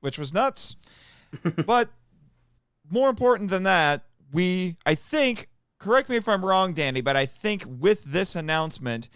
which 0.00 0.18
was 0.18 0.34
nuts. 0.34 0.76
but 1.66 1.88
more 2.90 3.08
important 3.08 3.50
than 3.50 3.62
that, 3.62 4.04
we, 4.32 4.76
I 4.84 4.94
think, 4.96 5.48
correct 5.78 6.08
me 6.08 6.16
if 6.16 6.28
I'm 6.28 6.44
wrong, 6.44 6.72
Danny, 6.72 7.00
but 7.00 7.16
I 7.16 7.26
think 7.26 7.64
with 7.66 8.04
this 8.04 8.34
announcement, 8.36 9.08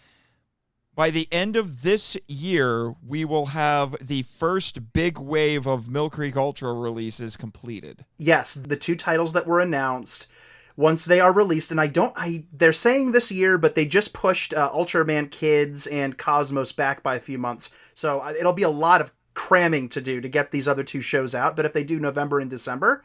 by 0.94 1.10
the 1.10 1.28
end 1.32 1.56
of 1.56 1.82
this 1.82 2.16
year, 2.28 2.94
we 3.06 3.24
will 3.24 3.46
have 3.46 3.96
the 4.00 4.22
first 4.22 4.92
big 4.92 5.18
wave 5.18 5.66
of 5.66 5.88
Mill 5.88 6.10
Creek 6.10 6.36
Ultra 6.36 6.72
releases 6.72 7.36
completed. 7.36 8.04
Yes, 8.18 8.54
the 8.54 8.76
two 8.76 8.96
titles 8.96 9.32
that 9.32 9.46
were 9.46 9.60
announced 9.60 10.28
once 10.76 11.04
they 11.04 11.20
are 11.20 11.32
released 11.32 11.70
and 11.70 11.80
I 11.80 11.86
don't 11.86 12.12
I 12.16 12.44
they're 12.52 12.72
saying 12.72 13.12
this 13.12 13.30
year 13.30 13.58
but 13.58 13.76
they 13.76 13.86
just 13.86 14.12
pushed 14.12 14.52
uh, 14.54 14.70
Ultraman 14.70 15.30
Kids 15.30 15.86
and 15.86 16.18
Cosmos 16.18 16.72
back 16.72 17.02
by 17.02 17.14
a 17.14 17.20
few 17.20 17.38
months. 17.38 17.74
So 17.94 18.20
uh, 18.20 18.32
it'll 18.38 18.52
be 18.52 18.64
a 18.64 18.70
lot 18.70 19.00
of 19.00 19.12
cramming 19.34 19.88
to 19.90 20.00
do 20.00 20.20
to 20.20 20.28
get 20.28 20.50
these 20.50 20.66
other 20.66 20.82
two 20.82 21.00
shows 21.00 21.34
out, 21.34 21.56
but 21.56 21.64
if 21.64 21.72
they 21.72 21.84
do 21.84 22.00
November 22.00 22.40
and 22.40 22.50
December, 22.50 23.04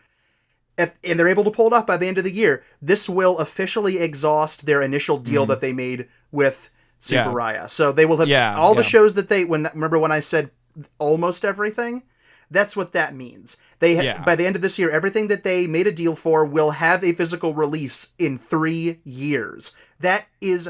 if, 0.78 0.94
and 1.04 1.20
they're 1.20 1.28
able 1.28 1.44
to 1.44 1.52
pull 1.52 1.68
it 1.68 1.74
off 1.74 1.86
by 1.86 1.98
the 1.98 2.08
end 2.08 2.18
of 2.18 2.24
the 2.24 2.32
year, 2.32 2.64
this 2.82 3.10
will 3.10 3.38
officially 3.40 3.98
exhaust 3.98 4.66
their 4.66 4.82
initial 4.82 5.18
deal 5.18 5.46
that 5.48 5.60
they 5.60 5.74
made 5.74 6.08
with 6.32 6.70
Mm-hmm. 7.00 7.14
Yeah. 7.16 7.34
Raya. 7.34 7.70
So 7.70 7.92
they 7.92 8.06
will 8.06 8.18
have 8.18 8.28
Yeah, 8.28 8.56
all 8.58 8.76
the 8.76 8.84
shows 8.84 9.16
that 9.16 9.30
they 9.30 9.46
when 9.46 9.70
remember 9.74 9.98
when 10.00 10.12
I 10.12 10.20
said 10.20 10.52
almost 10.98 11.46
everything. 11.46 12.04
That's 12.52 12.76
what 12.76 12.94
that 12.94 13.14
means. 13.14 13.58
They 13.78 13.96
ha- 13.96 14.02
Yeah. 14.02 14.24
by 14.24 14.36
the 14.36 14.46
end 14.48 14.56
of 14.56 14.64
this 14.64 14.80
year, 14.80 14.90
everything 14.90 15.28
that 15.28 15.44
they 15.44 15.68
made 15.68 15.86
a 15.86 15.92
deal 15.92 16.16
for 16.16 16.44
will 16.46 16.72
have 16.72 17.04
a 17.04 17.14
physical 17.14 17.54
release 17.54 18.14
in 18.18 18.40
three 18.40 19.00
years. 19.04 19.72
That 20.00 20.26
is 20.42 20.68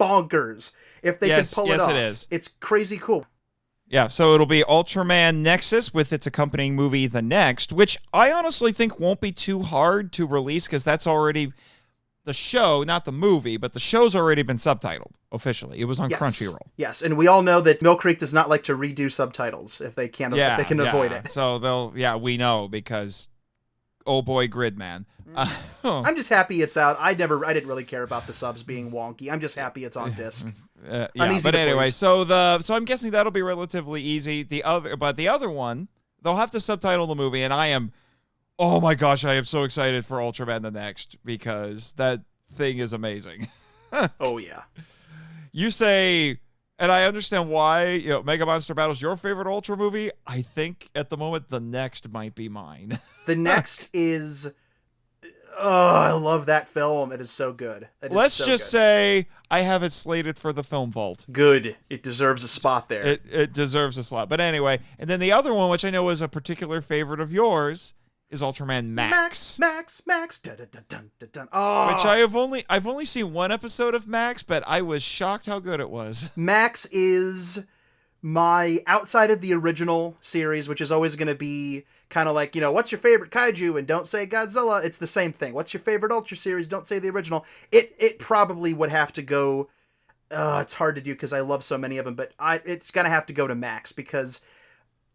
bonkers. 0.00 0.72
If 1.02 1.20
they 1.20 1.28
Yes, 1.28 1.52
can 1.54 1.62
pull 1.62 1.68
yes, 1.70 1.80
it 1.80 1.84
off, 1.84 1.90
it 1.90 1.96
is. 1.96 2.28
It's 2.30 2.48
crazy 2.48 2.96
cool. 2.96 3.26
Yeah, 3.86 4.06
so 4.08 4.34
it'll 4.34 4.46
be 4.46 4.62
Ultraman 4.62 5.36
Nexus 5.36 5.94
with 5.94 6.12
its 6.12 6.26
accompanying 6.26 6.74
movie 6.74 7.06
The 7.06 7.22
Next, 7.22 7.72
which 7.72 7.96
I 8.12 8.30
honestly 8.32 8.72
think 8.72 8.98
won't 9.00 9.20
be 9.20 9.32
too 9.32 9.62
hard 9.62 10.12
to 10.12 10.26
release 10.26 10.66
because 10.66 10.84
that's 10.84 11.06
already 11.06 11.52
the 12.28 12.34
show, 12.34 12.82
not 12.84 13.04
the 13.06 13.10
movie, 13.10 13.56
but 13.56 13.72
the 13.72 13.80
show's 13.80 14.14
already 14.14 14.42
been 14.42 14.58
subtitled 14.58 15.12
officially. 15.32 15.80
It 15.80 15.86
was 15.86 15.98
on 15.98 16.10
Yes. 16.10 16.20
Crunchyroll. 16.20 16.68
Yes, 16.76 17.02
and 17.02 17.16
we 17.16 17.26
all 17.26 17.42
know 17.42 17.60
that 17.62 17.82
Mill 17.82 17.96
Creek 17.96 18.18
does 18.18 18.34
not 18.34 18.48
like 18.48 18.62
to 18.64 18.76
redo 18.76 19.10
subtitles 19.10 19.80
if 19.80 19.94
they 19.94 20.08
can 20.08 20.34
Yeah, 20.34 20.52
if 20.52 20.58
they 20.58 20.64
can 20.64 20.78
yeah. 20.78 20.90
avoid 20.90 21.10
it. 21.10 21.30
So 21.30 21.58
they'll, 21.58 21.92
yeah, 21.96 22.16
we 22.16 22.36
know 22.36 22.68
because, 22.68 23.28
oh 24.06 24.20
boy, 24.22 24.46
Gridman. 24.46 25.06
Uh, 25.34 25.50
I'm 25.84 26.16
just 26.16 26.28
happy 26.28 26.62
it's 26.62 26.76
out. 26.76 26.96
I 27.00 27.14
never, 27.14 27.44
I 27.44 27.52
didn't 27.52 27.68
really 27.68 27.84
care 27.84 28.02
about 28.02 28.26
the 28.26 28.32
subs 28.32 28.62
being 28.62 28.90
wonky. 28.90 29.30
I'm 29.32 29.40
just 29.40 29.56
happy 29.56 29.84
it's 29.84 29.96
on 29.96 30.12
disc. 30.12 30.46
Uh, 30.88 31.08
yeah, 31.12 31.40
but 31.42 31.56
anyway, 31.56 31.90
so 31.90 32.22
the 32.22 32.60
so 32.60 32.72
I'm 32.72 32.84
guessing 32.84 33.10
that'll 33.10 33.32
be 33.32 33.42
relatively 33.42 34.00
easy. 34.00 34.44
The 34.44 34.62
other, 34.62 34.96
but 34.96 35.16
the 35.16 35.26
other 35.26 35.50
one, 35.50 35.88
they'll 36.22 36.36
have 36.36 36.52
to 36.52 36.60
subtitle 36.60 37.08
the 37.08 37.16
movie, 37.16 37.42
and 37.42 37.52
I 37.52 37.66
am, 37.66 37.90
oh 38.58 38.80
my 38.80 38.94
gosh, 38.94 39.24
I 39.24 39.34
am 39.34 39.44
so 39.44 39.62
excited 39.64 40.04
for 40.04 40.18
Ultraman 40.18 40.62
the 40.62 40.70
next 40.70 41.16
because 41.24 41.92
that 41.94 42.20
thing 42.54 42.78
is 42.78 42.92
amazing. 42.92 43.48
Oh 44.20 44.36
yeah. 44.36 44.64
you 45.50 45.70
say, 45.70 46.40
and 46.78 46.92
I 46.92 47.04
understand 47.04 47.48
why. 47.48 47.92
You 47.92 48.08
know, 48.10 48.22
Mega 48.22 48.44
Monster 48.44 48.74
Battle's 48.74 49.00
your 49.00 49.16
favorite 49.16 49.46
Ultra 49.46 49.78
movie. 49.78 50.10
I 50.26 50.42
think 50.42 50.90
at 50.94 51.08
the 51.08 51.16
moment 51.16 51.48
the 51.48 51.58
next 51.58 52.10
might 52.12 52.34
be 52.34 52.50
mine. 52.50 52.98
The 53.26 53.34
next 53.36 53.88
is 53.94 54.52
Oh, 55.58 55.96
I 55.96 56.12
love 56.12 56.46
that 56.46 56.68
film. 56.68 57.10
It 57.12 57.20
is 57.20 57.30
so 57.30 57.52
good. 57.52 57.88
It 58.02 58.12
Let's 58.12 58.34
so 58.34 58.44
just 58.44 58.64
good. 58.64 58.70
say 58.78 59.28
I 59.50 59.60
have 59.60 59.82
it 59.82 59.92
slated 59.92 60.38
for 60.38 60.52
the 60.52 60.62
film 60.62 60.92
vault. 60.92 61.24
good. 61.32 61.76
It 61.90 62.02
deserves 62.02 62.44
a 62.44 62.48
spot 62.48 62.88
there. 62.90 63.02
It 63.06 63.22
it 63.30 63.52
deserves 63.54 63.96
a 63.98 64.02
slot. 64.04 64.28
But 64.28 64.40
anyway, 64.40 64.80
and 64.98 65.08
then 65.08 65.18
the 65.18 65.32
other 65.32 65.54
one, 65.54 65.70
which 65.70 65.84
I 65.84 65.90
know 65.90 66.08
is 66.10 66.20
a 66.20 66.28
particular 66.28 66.80
favorite 66.80 67.20
of 67.20 67.32
yours, 67.32 67.94
is 68.30 68.42
Ultraman 68.42 68.86
Max. 68.88 69.10
Max, 69.10 69.58
Max, 69.58 70.02
Max. 70.06 70.38
Dun, 70.38 70.56
dun, 70.56 70.84
dun, 70.88 71.10
dun, 71.18 71.28
dun. 71.32 71.48
Oh, 71.52 71.94
Which 71.94 72.04
I 72.04 72.18
have 72.18 72.36
only 72.36 72.64
I've 72.68 72.86
only 72.86 73.04
seen 73.04 73.32
one 73.32 73.50
episode 73.50 73.94
of 73.94 74.06
Max, 74.06 74.42
but 74.42 74.62
I 74.66 74.82
was 74.82 75.02
shocked 75.02 75.46
how 75.46 75.58
good 75.58 75.80
it 75.80 75.90
was. 75.90 76.30
Max 76.36 76.86
is 76.86 77.64
my 78.20 78.82
outside 78.86 79.30
of 79.30 79.40
the 79.40 79.54
original 79.54 80.16
series, 80.20 80.68
which 80.68 80.80
is 80.80 80.92
always 80.92 81.14
going 81.14 81.28
to 81.28 81.34
be 81.34 81.84
kind 82.10 82.28
of 82.28 82.34
like 82.34 82.54
you 82.54 82.60
know 82.60 82.72
what's 82.72 82.90
your 82.90 82.98
favorite 82.98 83.30
kaiju 83.30 83.78
and 83.78 83.86
don't 83.86 84.08
say 84.08 84.26
Godzilla. 84.26 84.84
It's 84.84 84.98
the 84.98 85.06
same 85.06 85.32
thing. 85.32 85.54
What's 85.54 85.72
your 85.72 85.80
favorite 85.80 86.12
Ultra 86.12 86.36
series? 86.36 86.68
Don't 86.68 86.86
say 86.86 86.98
the 86.98 87.10
original. 87.10 87.46
It 87.72 87.94
it 87.98 88.18
probably 88.18 88.74
would 88.74 88.90
have 88.90 89.12
to 89.14 89.22
go. 89.22 89.68
Uh, 90.30 90.58
it's 90.60 90.74
hard 90.74 90.94
to 90.94 91.00
do 91.00 91.14
because 91.14 91.32
I 91.32 91.40
love 91.40 91.64
so 91.64 91.78
many 91.78 91.96
of 91.96 92.04
them, 92.04 92.14
but 92.14 92.32
I 92.38 92.60
it's 92.66 92.90
gonna 92.90 93.08
have 93.08 93.24
to 93.26 93.32
go 93.32 93.46
to 93.46 93.54
Max 93.54 93.92
because 93.92 94.42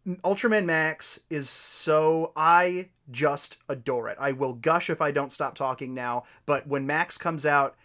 Ultraman 0.06 0.64
Max 0.66 1.20
is 1.30 1.48
so 1.48 2.32
I 2.36 2.88
just 3.10 3.58
adore 3.68 4.08
it. 4.08 4.16
I 4.20 4.32
will 4.32 4.54
gush 4.54 4.90
if 4.90 5.00
I 5.00 5.10
don't 5.10 5.32
stop 5.32 5.54
talking 5.54 5.94
now, 5.94 6.24
but 6.46 6.66
when 6.66 6.86
Max 6.86 7.16
comes 7.16 7.46
out, 7.46 7.76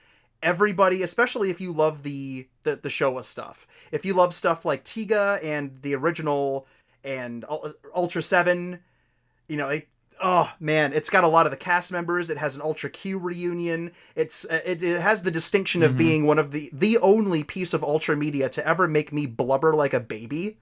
everybody, 0.43 1.03
especially 1.03 1.49
if 1.49 1.61
you 1.61 1.71
love 1.71 2.03
the 2.03 2.47
the, 2.63 2.75
the 2.75 2.89
Showa 2.89 3.23
stuff, 3.23 3.67
if 3.91 4.05
you 4.05 4.13
love 4.13 4.33
stuff 4.33 4.65
like 4.65 4.83
Tiga 4.83 5.43
and 5.43 5.73
the 5.81 5.95
original 5.95 6.67
and 7.03 7.45
Ultra 7.95 8.21
7, 8.21 8.79
you 9.47 9.55
know, 9.55 9.69
it, 9.69 9.87
oh 10.21 10.51
man, 10.59 10.91
it's 10.91 11.09
got 11.09 11.23
a 11.23 11.27
lot 11.27 11.45
of 11.45 11.51
the 11.51 11.57
cast 11.57 11.91
members. 11.91 12.29
It 12.29 12.37
has 12.37 12.55
an 12.55 12.61
Ultra 12.61 12.89
Q 12.89 13.17
reunion. 13.17 13.91
It's 14.15 14.45
uh, 14.45 14.59
it, 14.65 14.83
it 14.83 14.99
has 14.99 15.23
the 15.23 15.31
distinction 15.31 15.83
of 15.83 15.97
being 15.97 16.25
one 16.25 16.39
of 16.39 16.51
the 16.51 16.69
the 16.73 16.97
only 16.97 17.43
piece 17.45 17.73
of 17.73 17.83
Ultra 17.83 18.17
media 18.17 18.49
to 18.49 18.67
ever 18.67 18.87
make 18.89 19.13
me 19.13 19.25
blubber 19.25 19.73
like 19.73 19.93
a 19.93 19.99
baby. 20.01 20.57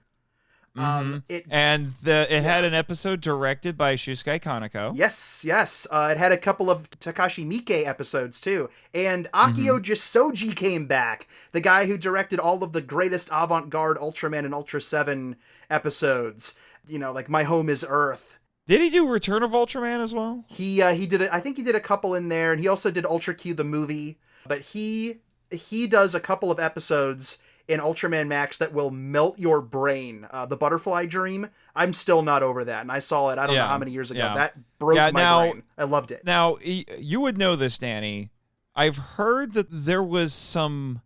Um, 0.76 1.24
it 1.28 1.46
And 1.50 1.94
the 2.02 2.26
it 2.34 2.42
had 2.42 2.64
an 2.64 2.74
episode 2.74 3.20
directed 3.20 3.76
by 3.76 3.96
Shusuke 3.96 4.40
Kaneko. 4.40 4.92
Yes, 4.96 5.44
yes. 5.44 5.86
Uh, 5.90 6.10
it 6.12 6.18
had 6.18 6.32
a 6.32 6.36
couple 6.36 6.70
of 6.70 6.88
Takashi 6.90 7.46
Miike 7.46 7.86
episodes 7.86 8.40
too, 8.40 8.68
and 8.94 9.28
Akio 9.32 9.80
Jissoji 9.80 10.54
came 10.54 10.86
back, 10.86 11.26
the 11.52 11.60
guy 11.60 11.86
who 11.86 11.98
directed 11.98 12.38
all 12.38 12.62
of 12.62 12.72
the 12.72 12.80
greatest 12.80 13.28
avant-garde 13.32 13.98
Ultraman 13.98 14.44
and 14.44 14.54
Ultra 14.54 14.80
Seven 14.80 15.36
episodes. 15.70 16.54
You 16.86 16.98
know, 16.98 17.12
like 17.12 17.28
My 17.28 17.42
Home 17.42 17.68
Is 17.68 17.84
Earth. 17.88 18.38
Did 18.66 18.80
he 18.82 18.90
do 18.90 19.06
Return 19.06 19.42
of 19.42 19.52
Ultraman 19.52 19.98
as 19.98 20.14
well? 20.14 20.44
He 20.46 20.82
uh, 20.82 20.94
he 20.94 21.06
did 21.06 21.22
it. 21.22 21.30
I 21.32 21.40
think 21.40 21.56
he 21.56 21.62
did 21.62 21.74
a 21.74 21.80
couple 21.80 22.14
in 22.14 22.28
there, 22.28 22.52
and 22.52 22.60
he 22.60 22.68
also 22.68 22.90
did 22.90 23.06
Ultra 23.06 23.34
Q 23.34 23.54
the 23.54 23.64
movie. 23.64 24.18
But 24.46 24.60
he 24.60 25.20
he 25.50 25.86
does 25.86 26.14
a 26.14 26.20
couple 26.20 26.50
of 26.50 26.60
episodes 26.60 27.38
in 27.68 27.80
Ultraman 27.80 28.26
Max 28.28 28.58
that 28.58 28.72
will 28.72 28.90
melt 28.90 29.38
your 29.38 29.60
brain. 29.60 30.26
Uh, 30.30 30.46
the 30.46 30.56
Butterfly 30.56 31.06
Dream. 31.06 31.48
I'm 31.76 31.92
still 31.92 32.22
not 32.22 32.42
over 32.42 32.64
that, 32.64 32.80
and 32.80 32.90
I 32.90 32.98
saw 32.98 33.30
it. 33.30 33.38
I 33.38 33.46
don't 33.46 33.54
know 33.56 33.66
how 33.66 33.78
many 33.78 33.92
years 33.92 34.10
ago. 34.10 34.20
yeah. 34.20 34.34
That 34.34 34.54
broke 34.78 34.96
Yeah, 34.96 35.10
my 35.12 35.20
now- 35.20 35.50
brain. 35.50 35.62
I 35.76 35.84
loved 35.84 36.10
it. 36.10 36.24
Now 36.24 36.56
you 36.62 37.20
would 37.20 37.38
know 37.38 37.54
this, 37.56 37.78
Danny. 37.78 38.30
I've 38.74 38.96
heard 38.96 39.52
that 39.54 39.66
there 39.70 40.02
was 40.02 40.32
some, 40.32 41.02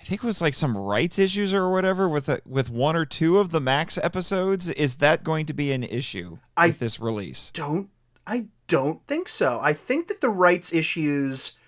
I 0.00 0.04
think 0.04 0.22
it 0.22 0.26
was 0.26 0.40
like 0.42 0.52
some 0.54 0.76
rights 0.76 1.18
issues 1.18 1.52
or 1.54 1.70
whatever 1.70 2.08
with 2.08 2.28
a, 2.28 2.40
with 2.46 2.70
one 2.70 2.94
or 2.96 3.04
two 3.06 3.38
of 3.38 3.50
the 3.50 3.60
Max 3.60 3.96
episodes. 3.98 4.68
Is 4.70 4.96
that 4.96 5.24
going 5.24 5.46
to 5.46 5.54
be 5.54 5.72
an 5.72 5.82
issue 5.84 6.38
I- 6.56 6.68
with 6.68 6.78
this 6.78 7.00
release? 7.00 7.50
don't 7.52 7.90
I 8.26 8.46
don't 8.68 9.06
think 9.06 9.28
so. 9.28 9.58
I 9.62 9.72
think 9.74 10.08
that 10.08 10.20
the 10.22 10.30
rights 10.30 10.72
issues 10.72 11.58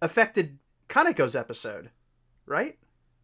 affected 0.00 0.58
Kaneko's 0.88 1.36
episode, 1.36 1.90
right? 2.46 2.77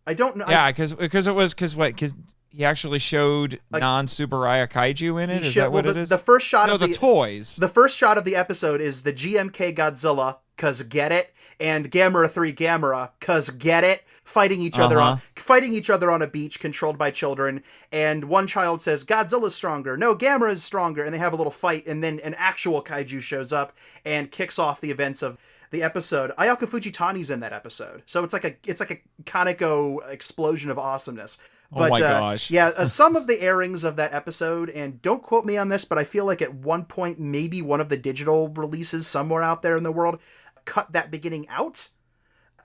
I 0.07 0.15
don't 0.15 0.37
know. 0.37 0.45
Yeah, 0.49 0.71
because 0.71 0.95
because 0.95 1.27
it 1.27 1.35
was 1.35 1.55
because 1.55 1.75
what 1.75 1.93
because 1.95 2.15
he 2.51 2.65
actually 2.65 2.99
showed 2.99 3.61
Like- 3.71 3.81
non 3.81 4.07
Tsuburaya 4.07 4.69
kaiju 4.71 5.23
in 5.23 5.31
it. 5.31 5.45
Is 5.45 5.53
showed- 5.53 5.63
that 5.63 5.73
what 5.73 5.85
well, 5.87 5.95
the, 5.95 6.01
is? 6.01 6.09
The 6.11 6.19
first 6.19 6.47
shot 6.47 6.69
no, 6.69 6.75
of 6.75 6.81
the, 6.81 6.89
the, 6.89 6.95
toys. 6.95 7.57
the 7.57 7.69
first 7.69 7.97
shot 7.97 8.19
of 8.19 8.25
the 8.25 8.37
episode 8.37 8.81
is 8.81 9.03
the 9.03 9.13
GMK 9.13 9.75
Godzilla, 9.75 10.37
cause 10.57 10.83
get 10.83 11.11
it, 11.11 11.33
and 11.59 11.91
Gamera 11.91 12.31
Three 12.31 12.53
Gamera, 12.53 13.11
cause 13.21 13.51
get 13.51 13.83
it, 13.83 14.05
fighting 14.25 14.61
each 14.61 14.79
other 14.79 15.01
on 15.01 15.15
Uh-huh. 15.15 15.21
fighting 15.37 15.73
each 15.73 15.91
other 15.91 16.11
on 16.11 16.23
a 16.23 16.27
beach 16.27 16.61
controlled 16.61 16.97
by 16.99 17.11
children. 17.11 17.63
And 17.91 18.25
one 18.25 18.47
child 18.47 18.83
says 18.83 19.05
Godzilla's 19.05 19.55
stronger, 19.55 19.97
no 19.97 20.15
Gamera 20.15 20.53
is 20.53 20.63
stronger, 20.63 21.03
and 21.03 21.13
they 21.15 21.19
have 21.19 21.33
a 21.33 21.37
little 21.37 21.51
fight. 21.51 21.87
And 21.87 22.05
then 22.05 22.21
an 22.21 22.35
actual 22.39 22.83
kaiju 22.85 23.21
shows 23.21 23.53
up 23.53 23.73
and 24.05 24.31
kicks 24.31 24.59
off 24.59 24.81
the 24.81 24.91
events 24.91 25.23
of 25.23 25.39
the 25.75 25.83
episode. 25.83 26.33
Ayako 26.39 26.67
Fujitani's 26.67 27.31
in 27.31 27.41
that 27.41 27.53
episode, 27.53 28.03
so 28.07 28.25
it's 28.25 28.33
like 28.33 28.45
a 28.45 28.55
it's 28.65 28.81
like 28.81 28.91
a 28.91 29.23
Kaneko 29.25 30.09
explosion 30.09 30.71
of 30.71 30.79
awesomeness. 30.79 31.39
Oh 31.73 31.79
But, 31.79 31.91
my 31.91 31.97
uh, 31.97 32.21
gosh. 32.21 32.51
yeah, 32.51 32.69
uh, 32.69 32.85
some 32.87 33.17
of 33.17 33.27
the 33.27 33.41
airings 33.41 33.85
of 33.85 33.97
that 33.97 34.15
episode, 34.15 34.71
and 34.71 35.03
don't 35.03 35.23
quote 35.23 35.45
me 35.45 35.57
on 35.57 35.69
this, 35.69 35.85
but 35.85 35.99
I 35.99 36.05
feel 36.05 36.25
like 36.25 36.41
at 36.41 36.55
one 36.55 36.85
point, 36.85 37.19
maybe 37.19 37.61
one 37.61 37.81
of 37.81 37.89
the 37.89 37.97
digital 37.97 38.49
releases 38.49 39.07
somewhere 39.07 39.43
out 39.43 39.63
there 39.63 39.77
in 39.77 39.83
the 39.83 39.93
world 39.93 40.19
cut 40.65 40.93
that 40.93 41.11
beginning 41.11 41.49
out. 41.49 41.89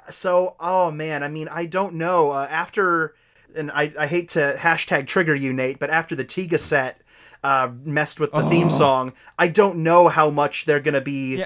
So, 0.10 0.56
oh 0.60 0.91
man, 0.91 1.24
I 1.24 1.28
mean, 1.28 1.48
I 1.50 1.65
don't 1.65 1.95
know. 1.95 2.32
Uh, 2.32 2.48
after, 2.50 3.15
and 3.56 3.72
I, 3.72 3.91
I 3.98 4.08
hate 4.08 4.30
to 4.30 4.56
hashtag 4.58 5.08
trigger 5.08 5.36
you, 5.36 5.54
Nate, 5.54 5.80
but 5.80 5.89
after 5.89 6.15
the 6.15 6.26
Tiga 6.26 6.60
set 6.60 7.02
uh, 7.43 7.69
messed 7.84 8.19
with 8.19 8.32
the 8.32 8.41
theme 8.49 8.69
song, 8.69 9.13
I 9.38 9.47
don't 9.47 9.78
know 9.80 10.08
how 10.10 10.30
much 10.30 10.65
they're 10.65 10.80
gonna 10.82 11.02
be 11.02 11.38
Yeah, 11.38 11.45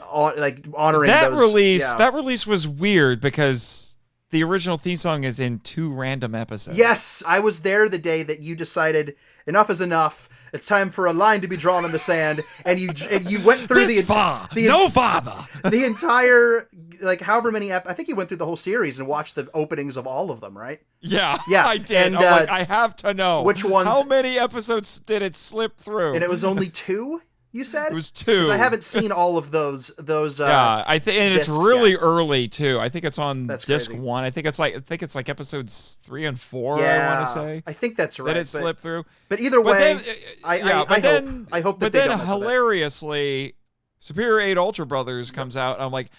hon- 0.00 0.38
like 0.38 0.66
honoring 0.74 1.08
that 1.08 1.30
those- 1.30 1.40
release 1.40 1.82
yeah. 1.82 1.96
that 1.96 2.12
release 2.14 2.46
was 2.46 2.68
weird 2.68 3.20
because 3.20 3.96
the 4.30 4.44
original 4.44 4.78
theme 4.78 4.96
song 4.96 5.24
is 5.24 5.40
in 5.40 5.58
two 5.60 5.92
random 5.92 6.34
episodes. 6.34 6.76
Yes, 6.78 7.22
I 7.26 7.40
was 7.40 7.62
there 7.62 7.88
the 7.88 7.98
day 7.98 8.22
that 8.22 8.40
you 8.40 8.54
decided 8.54 9.16
enough 9.46 9.70
is 9.70 9.80
enough. 9.80 10.28
It's 10.52 10.66
time 10.66 10.90
for 10.90 11.06
a 11.06 11.12
line 11.12 11.40
to 11.42 11.48
be 11.48 11.56
drawn 11.56 11.84
in 11.84 11.92
the 11.92 11.98
sand, 11.98 12.40
and 12.64 12.78
you 12.80 12.90
and 13.10 13.30
you 13.30 13.40
went 13.44 13.60
through 13.60 13.86
the 13.86 14.02
far, 14.02 14.48
the, 14.54 14.66
no 14.66 14.88
father. 14.88 15.34
the 15.70 15.84
entire 15.84 16.68
like 17.00 17.20
however 17.20 17.50
many 17.50 17.70
ep- 17.72 17.86
I 17.88 17.94
think 17.94 18.08
you 18.08 18.16
went 18.16 18.28
through 18.28 18.38
the 18.38 18.44
whole 18.46 18.56
series 18.56 18.98
and 18.98 19.08
watched 19.08 19.34
the 19.34 19.48
openings 19.54 19.96
of 19.96 20.06
all 20.06 20.30
of 20.30 20.40
them, 20.40 20.56
right? 20.58 20.80
Yeah, 21.00 21.38
Yeah, 21.48 21.66
I 21.66 21.78
did. 21.78 22.08
and, 22.08 22.16
I'm 22.16 22.22
like, 22.40 22.50
uh, 22.50 22.54
I 22.54 22.62
have 22.64 22.94
to 22.96 23.14
know 23.14 23.42
which 23.42 23.64
ones- 23.64 23.88
How 23.88 24.02
many 24.02 24.38
episodes 24.38 25.00
did 25.00 25.22
it 25.22 25.34
slip 25.34 25.78
through? 25.78 26.14
And 26.14 26.22
it 26.22 26.28
was 26.28 26.44
only 26.44 26.68
two. 26.68 27.22
You 27.52 27.64
said 27.64 27.90
It 27.90 27.94
was 27.94 28.10
two. 28.12 28.46
I 28.50 28.56
haven't 28.56 28.84
seen 28.84 29.10
all 29.10 29.36
of 29.36 29.50
those. 29.50 29.90
Those. 29.98 30.40
Uh, 30.40 30.46
yeah, 30.46 30.84
I 30.86 30.98
think, 31.00 31.18
and 31.18 31.34
it's 31.34 31.48
really 31.48 31.92
yeah. 31.92 31.98
early 31.98 32.46
too. 32.46 32.78
I 32.78 32.88
think 32.88 33.04
it's 33.04 33.18
on 33.18 33.48
That's 33.48 33.64
disc 33.64 33.90
crazy. 33.90 34.00
one. 34.00 34.22
I 34.22 34.30
think 34.30 34.46
it's 34.46 34.58
like 34.58 34.76
I 34.76 34.80
think 34.80 35.02
it's 35.02 35.14
like 35.16 35.28
episodes 35.28 35.98
three 36.04 36.26
and 36.26 36.38
four. 36.38 36.78
yeah, 36.78 37.08
I 37.08 37.14
want 37.14 37.26
to 37.26 37.32
say 37.32 37.62
I 37.66 37.72
think 37.72 37.96
that's 37.96 38.20
right. 38.20 38.26
that 38.26 38.36
it 38.36 38.40
but, 38.40 38.46
slipped 38.46 38.80
through. 38.80 39.04
but 39.28 39.40
either 39.40 39.60
But 39.60 39.72
way, 39.72 39.78
then, 39.78 39.96
uh, 39.98 40.02
I, 40.44 40.56
yeah, 40.58 40.80
I, 40.82 40.84
but 40.84 40.90
I 40.90 40.94
hope 40.94 41.02
then, 41.02 41.48
I 41.50 41.60
hope 41.60 41.80
that 41.80 41.86
but 41.86 41.92
they 41.92 41.98
then 42.00 42.08
don't 42.10 42.18
mess 42.18 42.28
with 42.28 42.36
it. 42.36 42.40
hilariously, 42.40 43.54
Superior 43.98 44.40
Eight 44.40 44.58
Ultra 44.58 44.86
Brothers 44.86 45.30
comes 45.30 45.56
out. 45.56 45.76
And 45.76 45.84
I'm 45.84 45.92
like, 45.92 46.10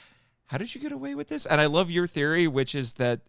how 0.47 0.57
did 0.57 0.73
you 0.75 0.81
get 0.81 0.91
away 0.91 1.15
with 1.15 1.29
this? 1.29 1.45
And 1.45 1.61
I 1.61 1.67
love 1.67 1.89
your 1.89 2.07
theory, 2.07 2.47
which 2.47 2.75
is 2.75 2.93
that 2.93 3.21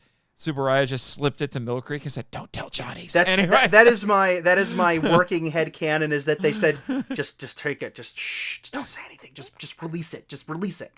Tsuburaya 0.42 0.86
just 0.86 1.06
slipped 1.06 1.40
it 1.40 1.52
to 1.52 1.60
Mill 1.60 1.80
Creek 1.80 2.02
and 2.02 2.12
said, 2.12 2.26
"Don't 2.30 2.52
tell 2.52 2.68
Johnny." 2.68 3.06
That's 3.06 3.30
anyway. 3.30 3.50
that, 3.50 3.70
that 3.70 3.86
is 3.86 4.04
my 4.04 4.40
that 4.40 4.58
is 4.58 4.74
my 4.74 4.98
working 5.16 5.46
head 5.46 5.72
canon 5.72 6.12
is 6.12 6.24
that 6.24 6.40
they 6.40 6.52
said 6.52 6.78
just 7.12 7.38
just 7.38 7.58
take 7.58 7.82
it 7.82 7.94
just 7.94 8.18
shh 8.18 8.60
just 8.60 8.72
don't 8.72 8.88
say 8.88 9.00
anything 9.06 9.30
just 9.34 9.56
just 9.58 9.80
release 9.82 10.14
it 10.14 10.28
just 10.28 10.48
release 10.48 10.80
it. 10.80 10.92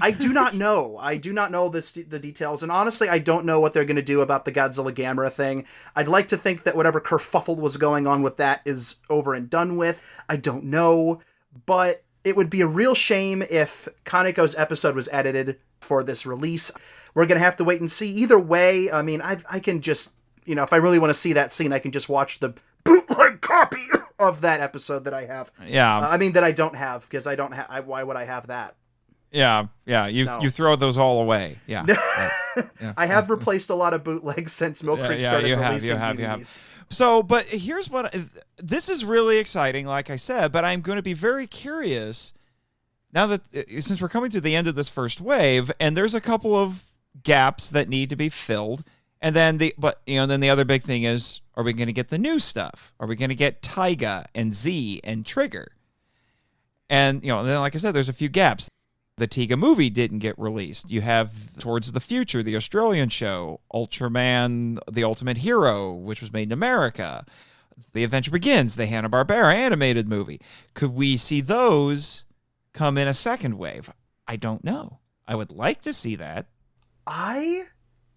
I 0.00 0.10
do 0.10 0.32
not 0.32 0.54
know. 0.56 0.96
I 0.98 1.16
do 1.16 1.32
not 1.32 1.50
know 1.50 1.68
this 1.68 1.92
the 1.92 2.18
details, 2.18 2.62
and 2.62 2.72
honestly, 2.72 3.08
I 3.08 3.18
don't 3.18 3.44
know 3.44 3.60
what 3.60 3.72
they're 3.72 3.84
going 3.84 3.96
to 3.96 4.02
do 4.02 4.20
about 4.20 4.44
the 4.44 4.52
Godzilla 4.52 4.92
Gamera 4.92 5.32
thing. 5.32 5.66
I'd 5.94 6.08
like 6.08 6.28
to 6.28 6.36
think 6.36 6.64
that 6.64 6.76
whatever 6.76 7.00
kerfuffle 7.00 7.58
was 7.58 7.76
going 7.76 8.06
on 8.06 8.22
with 8.22 8.38
that 8.38 8.62
is 8.64 9.00
over 9.10 9.34
and 9.34 9.48
done 9.48 9.76
with. 9.76 10.02
I 10.28 10.36
don't 10.36 10.64
know, 10.64 11.20
but 11.66 12.02
it 12.24 12.36
would 12.36 12.50
be 12.50 12.62
a 12.62 12.66
real 12.66 12.94
shame 12.94 13.42
if 13.42 13.86
Kaneko's 14.04 14.56
episode 14.56 14.96
was 14.96 15.08
edited 15.12 15.58
for 15.80 16.02
this 16.02 16.24
release. 16.24 16.70
We're 17.14 17.26
gonna 17.26 17.40
have 17.40 17.56
to 17.56 17.64
wait 17.64 17.80
and 17.80 17.90
see. 17.90 18.10
Either 18.10 18.38
way, 18.38 18.90
I 18.90 19.02
mean, 19.02 19.22
I 19.22 19.38
I 19.48 19.60
can 19.60 19.80
just 19.80 20.12
you 20.44 20.54
know 20.54 20.62
if 20.64 20.72
I 20.72 20.76
really 20.76 20.98
want 20.98 21.10
to 21.10 21.18
see 21.18 21.32
that 21.34 21.52
scene, 21.52 21.72
I 21.72 21.78
can 21.78 21.92
just 21.92 22.08
watch 22.08 22.40
the 22.40 22.54
bootleg 22.84 23.40
copy 23.40 23.86
of 24.18 24.40
that 24.42 24.60
episode 24.60 25.04
that 25.04 25.14
I 25.14 25.24
have. 25.26 25.50
yeah, 25.66 25.98
Uh, 25.98 26.08
I 26.08 26.16
mean 26.18 26.32
that 26.32 26.44
I 26.44 26.52
don't 26.52 26.76
have 26.76 27.02
because 27.08 27.26
I 27.26 27.34
don't 27.36 27.52
have. 27.52 27.66
I, 27.70 27.80
why 27.80 28.02
would 28.02 28.16
I 28.16 28.24
have 28.24 28.46
that? 28.48 28.74
yeah, 29.32 29.66
yeah. 29.84 30.06
You 30.06 30.26
No. 30.26 30.40
you 30.40 30.50
throw 30.50 30.76
those 30.76 30.96
all 30.98 31.20
away. 31.20 31.58
Yeah. 31.66 31.84
right. 32.56 32.92
I 32.96 33.06
have 33.06 33.30
replaced 33.30 33.68
a 33.70 33.74
lot 33.74 33.92
of 33.94 34.04
bootlegs 34.04 34.52
since 34.52 34.82
Mill 34.82 34.96
Yeah, 34.96 35.06
Creek 35.08 35.20
yeah, 35.22 35.28
started 35.28 35.48
you 35.48 35.56
have, 35.56 35.68
releasing 35.70 35.90
you 35.90 35.96
have, 35.96 36.18
you 36.20 36.26
have. 36.26 36.46
So, 36.90 37.20
but 37.22 37.46
here's 37.46 37.90
what 37.90 38.14
this 38.58 38.88
is 38.88 39.04
really 39.04 39.38
exciting, 39.38 39.86
like 39.86 40.08
I 40.10 40.14
said, 40.16 40.52
but 40.52 40.64
I'm 40.64 40.80
going 40.82 40.96
to 40.96 41.02
be 41.02 41.14
very 41.14 41.48
curious 41.48 42.32
now 43.12 43.26
that 43.26 43.40
uh, 43.56 43.62
since 43.80 44.00
we're 44.00 44.08
coming 44.08 44.30
to 44.30 44.40
the 44.40 44.54
end 44.54 44.68
of 44.68 44.76
this 44.76 44.88
first 44.88 45.20
wave, 45.20 45.72
and 45.80 45.96
there's 45.96 46.14
a 46.14 46.20
couple 46.20 46.54
of 46.54 46.84
gaps 47.22 47.70
that 47.70 47.88
need 47.88 48.10
to 48.10 48.16
be 48.16 48.28
filled. 48.28 48.84
And 49.20 49.34
then 49.34 49.58
the 49.58 49.74
but 49.78 50.02
you 50.06 50.16
know 50.16 50.26
then 50.26 50.40
the 50.40 50.50
other 50.50 50.64
big 50.64 50.82
thing 50.82 51.04
is 51.04 51.40
are 51.54 51.62
we 51.64 51.72
going 51.72 51.86
to 51.86 51.92
get 51.92 52.08
the 52.08 52.18
new 52.18 52.38
stuff? 52.38 52.92
Are 53.00 53.06
we 53.06 53.16
going 53.16 53.30
to 53.30 53.34
get 53.34 53.62
Taiga 53.62 54.26
and 54.34 54.52
Z 54.52 55.00
and 55.04 55.24
Trigger? 55.24 55.68
And 56.90 57.22
you 57.22 57.30
know 57.30 57.42
then 57.44 57.60
like 57.60 57.74
I 57.74 57.78
said, 57.78 57.92
there's 57.92 58.10
a 58.10 58.12
few 58.12 58.28
gaps. 58.28 58.68
the 59.16 59.28
Tiga 59.28 59.58
movie 59.58 59.90
didn't 59.90 60.18
get 60.18 60.38
released. 60.38 60.90
You 60.90 61.00
have 61.02 61.56
Towards 61.58 61.92
the 61.92 62.00
Future, 62.00 62.42
the 62.42 62.56
Australian 62.56 63.08
show, 63.08 63.60
Ultraman, 63.72 64.78
The 64.90 65.04
Ultimate 65.04 65.38
Hero, 65.38 65.92
which 65.92 66.20
was 66.20 66.32
made 66.32 66.48
in 66.48 66.52
America. 66.52 67.24
The 67.92 68.04
Adventure 68.04 68.30
Begins, 68.30 68.76
the 68.76 68.86
Hanna-Barbera 68.86 69.54
animated 69.54 70.08
movie. 70.08 70.40
Could 70.74 70.94
we 70.94 71.16
see 71.16 71.40
those 71.40 72.24
come 72.72 72.98
in 72.98 73.08
a 73.08 73.14
second 73.14 73.56
wave? 73.56 73.92
I 74.26 74.36
don't 74.36 74.64
know. 74.64 74.98
I 75.26 75.34
would 75.34 75.50
like 75.50 75.80
to 75.82 75.92
see 75.92 76.16
that. 76.16 76.46
I 77.06 77.64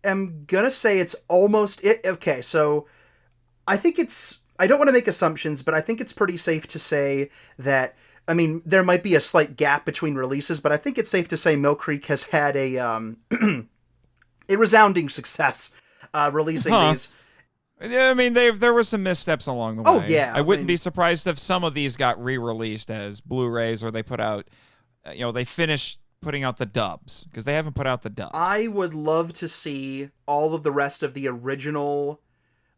am 0.04 0.44
gonna 0.46 0.72
say 0.72 1.00
it's 1.00 1.16
almost 1.28 1.84
it. 1.84 2.02
Okay, 2.06 2.42
so 2.42 2.88
I 3.68 3.78
think 3.78 4.00
it's. 4.00 4.40
I 4.60 4.66
don't 4.68 4.80
want 4.80 4.88
to 4.88 4.94
make 4.94 5.08
assumptions, 5.08 5.62
but 5.62 5.74
I 5.76 5.82
think 5.82 6.02
it's 6.02 6.14
pretty 6.14 6.38
safe 6.38 6.66
to 6.68 6.80
say 6.80 7.30
that. 7.60 7.96
I 8.30 8.34
mean, 8.34 8.62
there 8.66 8.84
might 8.84 9.04
be 9.04 9.16
a 9.16 9.22
slight 9.22 9.56
gap 9.56 9.86
between 9.86 10.16
releases, 10.16 10.60
but 10.60 10.72
I 10.74 10.78
think 10.78 10.98
it's 10.98 11.10
safe 11.10 11.28
to 11.30 11.38
say 11.38 11.56
Mill 11.56 11.76
Creek 11.76 12.06
has 12.08 12.24
had 12.24 12.56
a 12.58 12.78
um, 12.78 13.18
a 14.50 14.56
resounding 14.56 15.10
success 15.10 15.74
uh, 16.14 16.30
releasing 16.34 16.74
Huh. 16.74 16.92
these. 16.92 17.10
Yeah, 17.82 18.10
I 18.10 18.14
mean, 18.16 18.34
they 18.34 18.50
there 18.52 18.74
were 18.74 18.84
some 18.84 19.04
missteps 19.04 19.46
along 19.48 19.76
the 19.78 19.84
way. 19.84 19.90
Oh, 19.92 20.04
yeah, 20.08 20.34
I 20.34 20.40
I 20.40 20.42
wouldn't 20.42 20.64
mean- 20.64 20.74
be 20.74 20.78
surprised 20.78 21.28
if 21.28 21.38
some 21.38 21.64
of 21.64 21.74
these 21.76 21.96
got 21.96 22.22
re-released 22.22 22.90
as 22.90 23.22
Blu-rays, 23.22 23.84
or 23.84 23.92
they 23.92 24.02
put 24.02 24.20
out, 24.20 24.50
uh, 25.06 25.12
you 25.12 25.22
know, 25.22 25.32
they 25.32 25.44
finished 25.44 26.00
putting 26.22 26.44
out 26.44 26.58
the 26.58 26.66
dubs 26.66 27.26
because 27.26 27.46
they 27.46 27.54
haven't 27.54 27.76
put 27.76 27.88
out 27.88 28.02
the 28.02 28.10
dubs. 28.10 28.32
I 28.34 28.68
would 28.68 28.94
love 28.94 29.34
to 29.34 29.50
see 29.50 30.10
all 30.26 30.54
of 30.54 30.64
the 30.64 30.72
rest 30.72 31.04
of 31.04 31.14
the 31.14 31.28
original. 31.28 32.22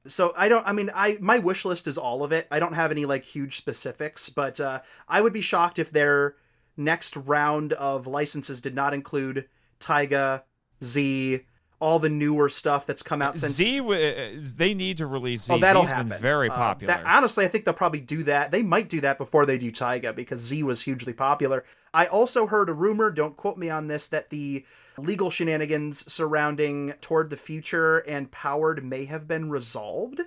So 0.08 0.34
I 0.38 0.50
don't. 0.50 0.66
I 0.68 0.72
mean, 0.72 0.92
I 0.94 1.18
my 1.20 1.40
wish 1.40 1.66
list 1.66 1.88
is 1.88 1.98
all 1.98 2.24
of 2.24 2.32
it. 2.32 2.48
I 2.52 2.60
don't 2.60 2.74
have 2.74 2.92
any 2.92 3.06
like 3.06 3.26
huge 3.26 3.58
specifics, 3.58 4.30
but 4.30 4.60
uh, 4.60 4.82
I 5.08 5.22
would 5.22 5.34
be 5.34 5.42
shocked 5.42 5.80
if 5.80 5.92
their 5.92 6.36
next 6.78 7.16
round 7.16 7.74
of 7.74 8.08
licenses 8.08 8.62
did 8.62 8.74
not 8.74 8.94
include 8.94 9.48
Taiga, 9.80 10.44
Z, 10.84 11.42
all 11.80 11.98
the 12.00 12.10
newer 12.10 12.50
stuff 12.50 12.86
that's 12.86 13.02
come 13.02 13.22
out 13.22 13.38
since. 13.40 13.54
Z, 13.54 13.78
w- 13.78 13.98
uh, 13.98 14.40
they 14.58 14.74
need 14.74 14.98
to 14.98 15.06
release 15.08 15.44
Z. 15.44 15.54
Oh, 15.54 15.58
that'll 15.60 15.84
Z's 15.84 15.92
happen. 15.92 16.10
been 16.10 16.20
very 16.22 16.50
Uh, 16.50 16.54
popular. 16.56 16.94
that- 16.94 17.06
honestly, 17.06 17.46
I 17.46 17.48
think 17.48 17.64
they'll 17.66 17.74
probably 17.74 18.02
do 18.02 18.24
that. 18.24 18.52
They 18.52 18.64
might 18.64 18.90
do 18.90 19.00
that 19.02 19.18
before 19.18 19.46
they 19.46 19.58
do 19.58 19.72
Taiga 19.72 20.12
because 20.14 20.42
Z 20.42 20.62
was 20.64 20.82
hugely 20.82 21.14
popular. 21.14 21.64
I 21.94 22.06
also 22.08 22.48
heard 22.48 22.70
a 22.70 22.74
rumor, 22.74 23.10
don't 23.12 23.38
quote 23.38 23.58
me 23.58 23.70
on 23.70 23.88
this, 23.88 24.08
that 24.10 24.30
the 24.30 24.66
legal 24.98 25.30
shenanigans 25.32 26.12
surrounding 26.12 26.94
Toward 27.02 27.30
the 27.30 27.38
Future 27.38 28.00
and 28.00 28.30
Powered 28.30 28.84
may 28.84 29.06
have 29.06 29.28
been 29.28 29.50
resolved. 29.50 30.22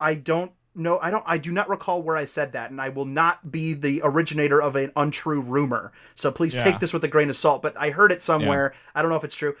I 0.00 0.14
don't 0.14 0.52
know. 0.74 0.98
I 1.02 1.10
don't. 1.10 1.24
I 1.26 1.38
do 1.38 1.50
not 1.50 1.68
recall 1.68 2.02
where 2.02 2.16
I 2.16 2.24
said 2.24 2.52
that, 2.52 2.70
and 2.70 2.80
I 2.80 2.90
will 2.90 3.04
not 3.06 3.50
be 3.50 3.74
the 3.74 4.00
originator 4.04 4.62
of 4.62 4.76
an 4.76 4.92
untrue 4.94 5.40
rumor. 5.40 5.92
So 6.14 6.30
please 6.30 6.54
Yeah. 6.54 6.62
take 6.64 6.78
this 6.78 6.92
with 6.92 7.02
a 7.02 7.08
grain 7.08 7.30
of 7.30 7.36
salt. 7.36 7.62
But 7.62 7.76
I 7.76 7.90
heard 7.90 8.12
it 8.12 8.22
somewhere. 8.22 8.74
I 8.94 9.02
don't 9.02 9.10
know 9.10 9.16
if 9.16 9.24
it's 9.24 9.34
true. 9.34 9.56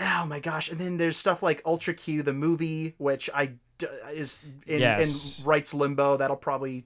Oh 0.00 0.24
my 0.26 0.40
gosh! 0.40 0.70
And 0.70 0.78
then 0.78 0.96
there's 0.96 1.16
stuff 1.16 1.42
like 1.42 1.62
Ultra 1.64 1.94
Q, 1.94 2.22
the 2.22 2.32
movie, 2.32 2.94
which 2.98 3.30
I 3.34 3.52
d- 3.78 3.86
is 4.12 4.42
in, 4.66 4.80
Yes. 4.80 5.40
in 5.40 5.46
rights 5.46 5.72
limbo. 5.74 6.16
That'll 6.16 6.36
probably 6.36 6.84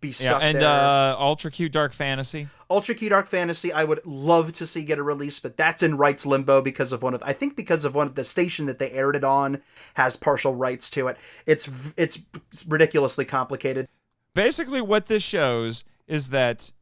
be 0.00 0.08
yeah, 0.08 0.12
stuck 0.14 0.42
and 0.42 0.60
there. 0.60 0.68
uh, 0.68 1.14
Ultra 1.16 1.50
Q 1.52 1.68
Dark 1.68 1.92
Fantasy. 1.92 2.48
Ultra 2.68 2.94
Q 2.96 3.08
Dark 3.10 3.26
Fantasy, 3.28 3.72
I 3.72 3.84
would 3.84 4.04
love 4.04 4.52
to 4.54 4.66
see 4.66 4.82
get 4.82 4.98
a 4.98 5.02
release, 5.02 5.38
but 5.38 5.56
that's 5.56 5.82
in 5.84 5.96
rights 5.96 6.26
limbo 6.26 6.60
because 6.60 6.92
of 6.92 7.02
one 7.02 7.14
of 7.14 7.22
I 7.24 7.32
think 7.32 7.54
because 7.54 7.84
of 7.84 7.94
one 7.94 8.06
of 8.08 8.16
the 8.16 8.24
station 8.24 8.66
that 8.66 8.78
they 8.80 8.90
aired 8.90 9.14
it 9.14 9.22
on 9.24 9.62
has 9.94 10.16
partial 10.16 10.54
rights 10.54 10.90
to 10.90 11.06
it. 11.08 11.16
It's 11.46 11.68
it's 11.96 12.18
ridiculously 12.66 13.24
complicated. 13.24 13.86
Basically, 14.34 14.80
what 14.80 15.06
this 15.06 15.22
shows 15.22 15.84
is 16.08 16.30
that, 16.30 16.72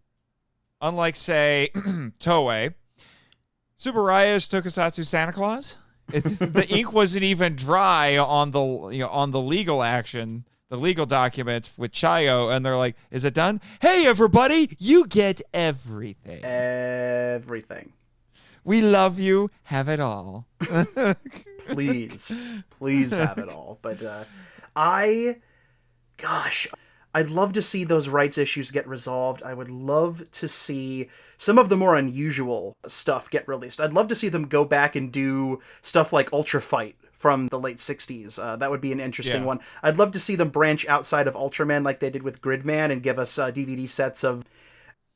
unlike 0.81 1.17
say 1.17 1.71
Toei, 1.75 2.75
Tsuburaya's 3.81 4.47
Tokusatsu 4.47 5.07
Santa 5.07 5.33
Claus. 5.33 5.79
It's, 6.13 6.33
the 6.33 6.67
ink 6.69 6.93
wasn't 6.93 7.25
even 7.25 7.57
dry 7.57 8.19
on 8.19 8.51
the 8.51 8.89
you 8.89 8.99
know 8.99 9.09
on 9.09 9.31
the 9.31 9.41
legal 9.41 9.83
action, 9.83 10.45
the 10.69 10.77
legal 10.77 11.07
document 11.07 11.71
with 11.79 11.91
Chaiyo, 11.93 12.55
and 12.55 12.67
they're 12.67 12.77
like, 12.77 12.97
"Is 13.11 13.25
it 13.25 13.33
done? 13.33 13.61
Hey, 13.81 14.07
everybody, 14.07 14.77
you 14.79 15.07
get 15.07 15.41
everything. 15.55 16.45
Everything. 16.45 17.95
We 18.65 18.83
love 18.83 19.19
you. 19.19 19.51
Have 19.65 19.89
it 19.89 20.01
all." 20.01 20.47
Please, 21.69 22.33
please 22.71 23.15
have 23.15 23.39
it 23.39 23.49
all. 23.49 23.79
But 23.81 24.03
uh, 24.03 24.25
I, 24.77 25.37
gosh, 26.19 26.69
I'd 27.15 27.29
love 27.29 27.53
to 27.55 27.63
see 27.63 27.85
those 27.85 28.09
rights 28.09 28.39
issues 28.39 28.71
get 28.71 28.87
resolved. 28.87 29.43
I 29.43 29.53
would 29.55 29.71
love 29.71 30.23
to 30.33 30.47
see 30.49 31.09
some 31.37 31.59
of 31.59 31.69
the 31.69 31.77
more 31.77 31.97
unusual 31.97 32.77
stuff 32.87 33.31
get 33.31 33.49
released. 33.49 33.81
I'd 33.81 33.93
love 33.93 34.09
to 34.09 34.15
see 34.15 34.29
them 34.29 34.47
go 34.47 34.65
back 34.65 34.95
and 34.95 35.11
do 35.11 35.59
stuff 35.83 36.13
like 36.13 36.33
Ultra 36.33 36.61
Fight 36.63 36.97
from 37.13 37.49
the 37.49 37.59
late 37.59 37.79
60s. 37.79 38.39
Uh, 38.39 38.57
that 38.57 38.71
would 38.71 38.81
be 38.81 38.93
an 38.93 39.01
interesting 39.01 39.43
Yeah. 39.43 39.47
one. 39.49 39.61
I'd 39.83 39.99
love 39.99 40.13
to 40.13 40.21
see 40.21 40.37
them 40.37 40.49
branch 40.51 40.87
outside 40.89 41.27
of 41.27 41.35
Ultraman 41.35 41.85
like 41.85 42.01
they 42.01 42.11
did 42.11 42.23
with 42.23 42.41
Gridman 42.41 42.93
and 42.93 43.03
give 43.03 43.19
us 43.19 43.39
uh, 43.39 43.51
DVD 43.51 43.89
sets 43.89 44.23
of 44.25 44.45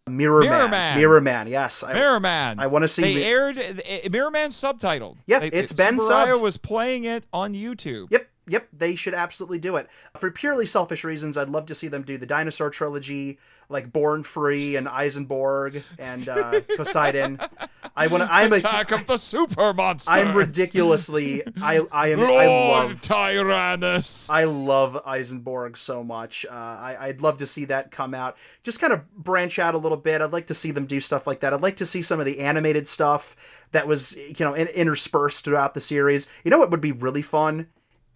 Mirror, 0.07 0.40
Mirror 0.42 0.59
Man. 0.62 0.70
Man. 0.70 0.98
Mirror 0.98 1.20
Man, 1.22 1.46
yes. 1.48 1.83
I, 1.83 1.94
Mirror 1.94 2.20
Man. 2.20 2.61
I 2.61 2.66
wanna 2.66 2.88
see 2.88 3.00
They 3.02 3.14
Mi- 3.14 3.24
aired 3.24 3.83
Mirror 4.11 4.30
Man 4.33 4.50
subtitled. 4.50 5.16
Yeah, 5.26 5.38
They- 5.38 5.48
it's 5.48 5.72
been 5.72 5.96
Tsuburaya 5.96 6.35
subbed. 6.35 6.40
was 6.40 6.59
playing 6.59 7.04
it 7.04 7.26
on 7.33 7.54
YouTube. 7.54 8.09
Yep, 8.11 8.26
yep, 8.46 8.68
they 8.72 8.94
should 8.94 9.14
absolutely 9.14 9.59
do 9.59 9.76
it. 9.76 9.88
For 10.18 10.30
purely 10.30 10.66
selfish 10.66 11.04
reasons, 11.04 11.37
I'd 11.37 11.48
love 11.48 11.66
to 11.66 11.74
see 11.74 11.88
them 11.88 12.02
do 12.02 12.18
the 12.18 12.26
dinosaur 12.26 12.70
trilogy, 12.70 13.38
like 13.68 13.92
Born 13.92 14.22
Free 14.22 14.76
and 14.76 14.87
Eisenborg 14.87 15.83
and 15.98 16.28
uh, 16.28 16.61
Poseidon. 16.76 17.40
I 17.96 18.07
want. 18.07 18.22
I'm 18.30 18.52
a. 18.52 18.57
Attack 18.57 18.92
of 18.92 19.07
the 19.07 19.16
Super 19.16 19.72
Monsters. 19.72 20.14
I'm 20.14 20.37
ridiculously. 20.37 21.42
I 21.61 21.80
I 21.90 22.09
am. 22.09 22.20
I 22.20 22.46
Lord 22.46 22.90
love. 22.90 23.02
Tyrannus. 23.02 24.28
I 24.28 24.44
love 24.44 25.00
Eisenborg 25.07 25.76
so 25.76 26.02
much. 26.02 26.44
Uh, 26.48 26.52
I, 26.52 26.96
I'd 27.00 27.20
love 27.20 27.38
to 27.38 27.46
see 27.46 27.64
that 27.66 27.90
come 27.90 28.14
out. 28.14 28.37
Just 28.62 28.80
kind 28.80 28.92
of 28.92 29.14
branch 29.16 29.59
out 29.59 29.74
a 29.74 29.78
little 29.78 29.98
bit. 29.98 30.20
I'd 30.20 30.33
like 30.33 30.46
to 30.48 30.54
see 30.54 30.70
them 30.70 30.87
do 30.87 31.00
stuff 31.00 31.26
like 31.26 31.40
that. 31.40 31.52
I'd 31.54 31.62
like 31.62 31.76
to 31.76 31.87
see 31.87 32.02
some 32.02 32.20
of 32.20 32.26
the 32.26 32.40
animated 32.40 32.88
stuff 32.88 33.37
that 33.72 33.87
was, 33.87 34.16
you 34.16 34.35
know, 34.40 34.54
in, 34.54 34.68
interspersed 34.68 35.44
throughout 35.44 35.74
the 35.74 35.80
series. 35.80 36.28
You 36.44 36.50
know 36.50 36.59
what 36.59 36.70
would 36.70 36.80
be 36.80 36.92
really 36.92 37.22
fun? 37.22 37.66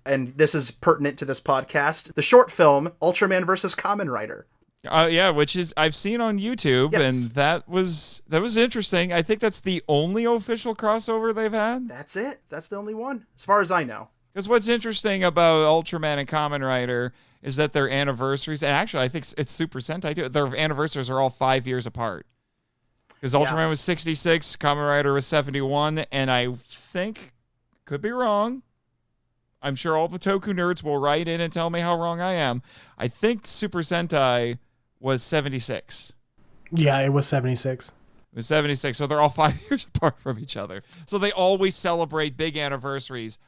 And 0.08 0.28
this 0.28 0.54
is 0.54 0.70
pertinent 0.70 1.18
to 1.18 1.24
this 1.24 1.40
podcast. 1.40 2.14
The 2.14 2.22
short 2.22 2.50
film 2.50 2.90
Ultraman 3.02 3.44
versus 3.46 3.74
Kamen 3.74 4.10
Rider. 4.10 4.46
Uh, 4.88 5.08
yeah, 5.10 5.30
which 5.30 5.56
is 5.56 5.74
I've 5.76 5.94
seen 5.94 6.20
on 6.20 6.38
YouTube, 6.38 6.92
Yes. 6.92 7.02
and 7.24 7.32
that 7.32 7.68
was 7.68 8.22
that 8.28 8.40
was 8.40 8.56
interesting. 8.56 9.12
I 9.12 9.22
think 9.22 9.40
that's 9.40 9.60
the 9.60 9.82
only 9.88 10.24
official 10.24 10.74
crossover 10.74 11.34
they've 11.34 11.52
had. 11.52 11.88
That's 11.88 12.14
it. 12.16 12.40
That's 12.48 12.68
the 12.68 12.76
only 12.76 12.94
one, 12.94 13.26
as 13.36 13.44
far 13.44 13.60
as 13.60 13.70
I 13.70 13.82
know. 13.84 14.08
Because 14.32 14.48
what's 14.48 14.68
interesting 14.68 15.24
about 15.24 15.64
Ultraman 15.64 16.18
and 16.18 16.28
Kamen 16.28 16.64
Rider 16.64 17.12
is 17.42 17.56
that 17.56 17.72
their 17.72 17.90
anniversaries, 17.90 18.62
and 18.62 18.70
actually 18.72 19.02
I 19.02 19.08
think 19.08 19.26
it's 19.36 19.52
Super 19.52 19.80
Sentai 19.80 20.14
too. 20.14 20.28
Their 20.28 20.46
anniversaries 20.56 21.10
are 21.10 21.20
all 21.20 21.30
five 21.30 21.66
years 21.66 21.86
apart. 21.86 22.24
Because 23.14 23.34
Ultraman 23.34 23.68
was 23.68 23.80
66, 23.80 24.54
Kamen 24.56 24.86
Rider 24.88 25.12
was 25.12 25.26
71, 25.26 25.98
and 26.12 26.30
I 26.30 26.52
think 26.54 27.32
could 27.84 28.00
be 28.00 28.10
wrong. 28.12 28.62
I'm 29.60 29.74
sure 29.74 29.96
all 29.96 30.08
the 30.08 30.18
Toku 30.18 30.52
nerds 30.54 30.82
will 30.82 30.98
write 30.98 31.26
in 31.28 31.40
and 31.40 31.52
tell 31.52 31.70
me 31.70 31.80
how 31.80 31.98
wrong 31.98 32.20
I 32.20 32.32
am. 32.32 32.62
I 32.96 33.08
think 33.08 33.46
Super 33.46 33.80
Sentai 33.80 34.58
was 35.00 35.22
76. 35.22 36.14
Yeah, 36.70 36.98
it 37.00 37.12
was 37.12 37.26
76. 37.26 37.88
It 37.88 38.36
was 38.36 38.46
76. 38.46 38.96
So 38.96 39.06
they're 39.06 39.20
all 39.20 39.28
five 39.28 39.60
years 39.68 39.86
apart 39.94 40.18
from 40.18 40.38
each 40.38 40.56
other. 40.56 40.82
So 41.06 41.18
they 41.18 41.32
always 41.32 41.74
celebrate 41.74 42.36
big 42.36 42.56
anniversaries 42.56 43.38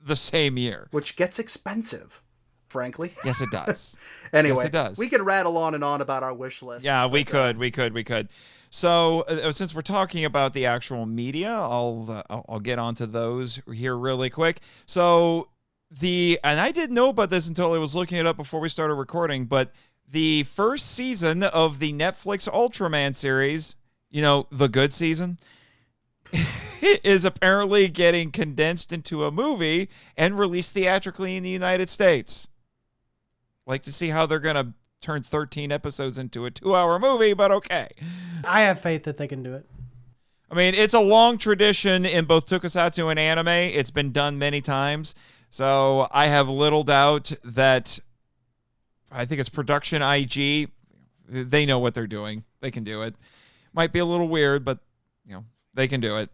the 0.00 0.16
same 0.16 0.56
year. 0.58 0.88
Which 0.90 1.16
gets 1.16 1.38
expensive, 1.38 2.22
frankly. 2.68 3.12
Yes, 3.24 3.40
it 3.40 3.50
does. 3.50 3.96
anyway, 4.32 4.66
it 4.66 4.72
does. 4.72 4.98
we 4.98 5.08
could 5.08 5.22
rattle 5.22 5.56
on 5.56 5.74
and 5.74 5.82
on 5.82 6.00
about 6.00 6.22
our 6.22 6.34
wish 6.34 6.62
list. 6.62 6.84
yeah, 6.84 7.06
we 7.06 7.24
but, 7.24 7.30
uh, 7.30 7.32
could, 7.32 7.58
we 7.58 7.70
could, 7.70 7.94
we 7.94 8.04
could. 8.04 8.28
So 8.70 9.20
uh, 9.22 9.52
since 9.52 9.74
we're 9.74 9.80
talking 9.82 10.24
about 10.24 10.52
the 10.52 10.66
actual 10.66 11.06
media, 11.06 11.50
I'll 11.50 12.06
uh, 12.08 12.22
I'll 12.28 12.44
I'll 12.48 12.60
get 12.60 12.78
onto 12.78 13.06
those 13.06 13.60
here 13.72 13.96
really 13.96 14.30
quick. 14.30 14.60
So 14.86 15.48
the 15.90 16.38
and 16.44 16.60
I 16.60 16.70
didn't 16.70 16.94
know 16.94 17.08
about 17.08 17.30
this 17.30 17.48
until 17.48 17.72
I 17.72 17.78
was 17.78 17.94
looking 17.94 18.18
it 18.18 18.26
up 18.26 18.36
before 18.36 18.60
we 18.60 18.68
started 18.68 18.94
recording, 18.94 19.46
but 19.46 19.72
the 20.10 20.42
first 20.44 20.92
season 20.92 21.42
of 21.42 21.78
the 21.78 21.92
Netflix 21.92 22.48
Ultraman 22.48 23.14
series, 23.14 23.76
you 24.10 24.22
know, 24.22 24.46
the 24.50 24.68
good 24.68 24.92
season, 24.92 25.38
is 26.82 27.24
apparently 27.24 27.88
getting 27.88 28.30
condensed 28.30 28.92
into 28.92 29.24
a 29.24 29.30
movie 29.30 29.88
and 30.16 30.38
released 30.38 30.74
theatrically 30.74 31.36
in 31.36 31.42
the 31.42 31.50
United 31.50 31.88
States. 31.88 32.48
Like 33.66 33.82
to 33.82 33.92
see 33.92 34.08
how 34.08 34.26
they're 34.26 34.38
gonna 34.38 34.72
turn 35.00 35.22
13 35.22 35.72
episodes 35.72 36.18
into 36.18 36.44
a 36.44 36.50
two-hour 36.50 36.98
movie, 36.98 37.32
but 37.32 37.50
okay. 37.52 37.88
I 38.46 38.62
have 38.62 38.80
faith 38.80 39.04
that 39.04 39.16
they 39.16 39.28
can 39.28 39.42
do 39.42 39.54
it. 39.54 39.66
I 40.50 40.54
mean, 40.54 40.74
it's 40.74 40.94
a 40.94 41.00
long 41.00 41.38
tradition 41.38 42.06
in 42.06 42.24
both 42.24 42.46
tokusatsu 42.46 43.10
and 43.10 43.18
anime. 43.18 43.48
It's 43.48 43.90
been 43.90 44.12
done 44.12 44.38
many 44.38 44.60
times. 44.60 45.14
So 45.50 46.08
I 46.10 46.26
have 46.26 46.48
little 46.48 46.82
doubt 46.84 47.32
that 47.44 47.98
I 49.10 49.24
think 49.24 49.40
it's 49.40 49.48
production 49.48 50.02
IG. 50.02 50.70
They 51.28 51.66
know 51.66 51.78
what 51.78 51.94
they're 51.94 52.06
doing. 52.06 52.44
They 52.60 52.70
can 52.70 52.84
do 52.84 53.02
it. 53.02 53.14
Might 53.72 53.92
be 53.92 53.98
a 53.98 54.04
little 54.04 54.28
weird, 54.28 54.64
but 54.64 54.78
you 55.26 55.34
know 55.34 55.44
they 55.74 55.88
can 55.88 56.00
do 56.00 56.16
it. 56.16 56.30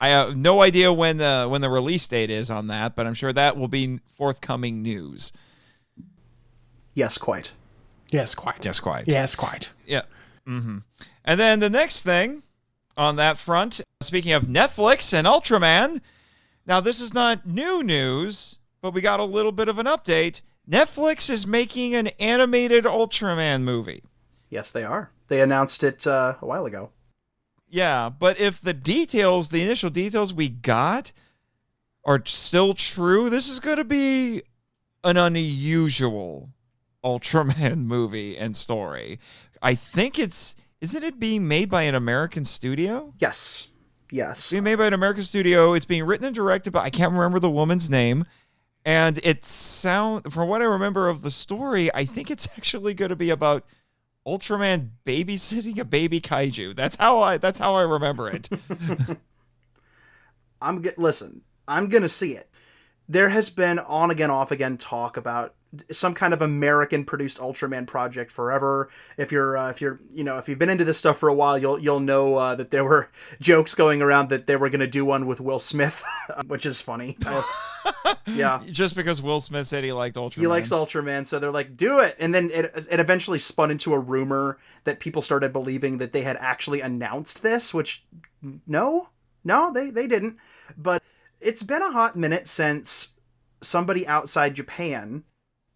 I 0.00 0.08
have 0.08 0.36
no 0.36 0.60
idea 0.60 0.92
when 0.92 1.16
the 1.16 1.46
when 1.48 1.62
the 1.62 1.70
release 1.70 2.06
date 2.06 2.30
is 2.30 2.50
on 2.50 2.66
that, 2.66 2.94
but 2.94 3.06
I'm 3.06 3.14
sure 3.14 3.32
that 3.32 3.56
will 3.56 3.68
be 3.68 4.00
forthcoming 4.06 4.82
news. 4.82 5.32
Yes, 6.94 7.18
quite. 7.18 7.52
Yes, 8.10 8.34
quite. 8.34 8.64
Yes, 8.64 8.80
quite. 8.80 9.04
Yes, 9.06 9.34
quite. 9.34 9.70
Yeah. 9.86 10.02
Mm-hmm. 10.46 10.78
And 11.24 11.40
then 11.40 11.60
the 11.60 11.70
next 11.70 12.02
thing 12.02 12.42
on 12.96 13.16
that 13.16 13.38
front, 13.38 13.80
speaking 14.00 14.32
of 14.32 14.44
Netflix 14.44 15.12
and 15.12 15.26
Ultraman, 15.26 16.00
now 16.66 16.80
this 16.80 17.00
is 17.00 17.12
not 17.12 17.46
new 17.46 17.82
news, 17.82 18.58
but 18.80 18.94
we 18.94 19.00
got 19.00 19.20
a 19.20 19.24
little 19.24 19.52
bit 19.52 19.68
of 19.68 19.78
an 19.78 19.86
update. 19.86 20.42
Netflix 20.68 21.30
is 21.30 21.46
making 21.46 21.94
an 21.94 22.08
animated 22.18 22.84
Ultraman 22.84 23.62
movie. 23.62 24.02
Yes, 24.48 24.70
they 24.70 24.84
are. 24.84 25.10
They 25.28 25.40
announced 25.40 25.82
it 25.82 26.06
uh, 26.06 26.34
a 26.40 26.46
while 26.46 26.66
ago. 26.66 26.90
Yeah, 27.68 28.08
but 28.08 28.38
if 28.38 28.60
the 28.60 28.72
details, 28.72 29.48
the 29.48 29.62
initial 29.62 29.90
details 29.90 30.32
we 30.32 30.48
got 30.48 31.12
are 32.04 32.22
still 32.24 32.72
true, 32.72 33.28
this 33.28 33.48
is 33.48 33.58
going 33.58 33.78
to 33.78 33.84
be 33.84 34.42
an 35.02 35.16
unusual 35.16 36.50
Ultraman 37.04 37.84
movie 37.86 38.36
and 38.36 38.56
story. 38.56 39.18
I 39.62 39.74
think 39.74 40.18
it's 40.18 40.56
isn't 40.80 41.02
it 41.02 41.18
being 41.18 41.48
made 41.48 41.70
by 41.70 41.82
an 41.82 41.94
American 41.94 42.44
studio? 42.44 43.14
Yes. 43.18 43.68
Yes. 44.10 44.38
It's 44.38 44.50
being 44.50 44.64
made 44.64 44.76
by 44.76 44.86
an 44.86 44.92
American 44.92 45.22
studio. 45.22 45.72
It's 45.72 45.86
being 45.86 46.04
written 46.04 46.26
and 46.26 46.34
directed 46.34 46.72
by 46.72 46.84
I 46.84 46.90
can't 46.90 47.12
remember 47.12 47.38
the 47.38 47.50
woman's 47.50 47.88
name. 47.88 48.24
And 48.84 49.18
it 49.22 49.44
sound 49.44 50.32
from 50.32 50.48
what 50.48 50.60
I 50.60 50.64
remember 50.64 51.08
of 51.08 51.22
the 51.22 51.30
story, 51.30 51.92
I 51.94 52.04
think 52.04 52.30
it's 52.30 52.48
actually 52.56 52.94
going 52.94 53.08
to 53.08 53.16
be 53.16 53.30
about 53.30 53.64
Ultraman 54.26 54.90
babysitting 55.06 55.78
a 55.78 55.84
baby 55.84 56.20
kaiju. 56.20 56.74
That's 56.76 56.96
how 56.96 57.20
I 57.20 57.38
that's 57.38 57.58
how 57.58 57.74
I 57.74 57.82
remember 57.82 58.28
it. 58.30 58.48
I'm 60.62 60.80
get 60.80 60.98
listen. 60.98 61.42
I'm 61.68 61.88
gonna 61.88 62.08
see 62.08 62.32
it. 62.32 62.48
There 63.08 63.28
has 63.28 63.50
been 63.50 63.78
on 63.78 64.10
again, 64.10 64.30
off 64.30 64.50
again 64.50 64.78
talk 64.78 65.18
about 65.18 65.54
some 65.90 66.14
kind 66.14 66.34
of 66.34 66.42
American 66.42 67.04
produced 67.04 67.38
Ultraman 67.38 67.86
project 67.86 68.30
forever. 68.30 68.90
If 69.16 69.32
you're, 69.32 69.56
uh, 69.56 69.70
if 69.70 69.80
you're, 69.80 70.00
you 70.10 70.24
know, 70.24 70.38
if 70.38 70.48
you've 70.48 70.58
been 70.58 70.70
into 70.70 70.84
this 70.84 70.98
stuff 70.98 71.18
for 71.18 71.28
a 71.28 71.34
while, 71.34 71.58
you'll 71.58 71.78
you'll 71.78 72.00
know 72.00 72.36
uh, 72.36 72.54
that 72.56 72.70
there 72.70 72.84
were 72.84 73.10
jokes 73.40 73.74
going 73.74 74.02
around 74.02 74.28
that 74.28 74.46
they 74.46 74.56
were 74.56 74.70
gonna 74.70 74.86
do 74.86 75.04
one 75.04 75.26
with 75.26 75.40
Will 75.40 75.58
Smith, 75.58 76.04
which 76.46 76.66
is 76.66 76.80
funny. 76.80 77.18
Yeah. 78.26 78.62
Just 78.70 78.96
because 78.96 79.20
Will 79.20 79.40
Smith 79.40 79.66
said 79.66 79.84
he 79.84 79.92
liked 79.92 80.16
Ultraman. 80.16 80.40
He 80.40 80.46
likes 80.46 80.70
Ultraman, 80.70 81.26
so 81.26 81.38
they're 81.38 81.50
like, 81.50 81.76
"Do 81.76 82.00
it!" 82.00 82.16
And 82.18 82.34
then 82.34 82.50
it 82.50 82.72
it 82.90 82.98
eventually 83.00 83.38
spun 83.38 83.70
into 83.70 83.92
a 83.92 83.98
rumor 83.98 84.58
that 84.84 85.00
people 85.00 85.20
started 85.20 85.52
believing 85.52 85.98
that 85.98 86.12
they 86.12 86.22
had 86.22 86.36
actually 86.38 86.80
announced 86.80 87.42
this, 87.42 87.74
which 87.74 88.04
no, 88.66 89.08
no, 89.44 89.70
they 89.72 89.90
they 89.90 90.06
didn't. 90.06 90.38
But 90.78 91.02
it's 91.40 91.62
been 91.62 91.82
a 91.82 91.92
hot 91.92 92.16
minute 92.16 92.46
since 92.46 93.12
somebody 93.60 94.06
outside 94.06 94.54
Japan 94.54 95.24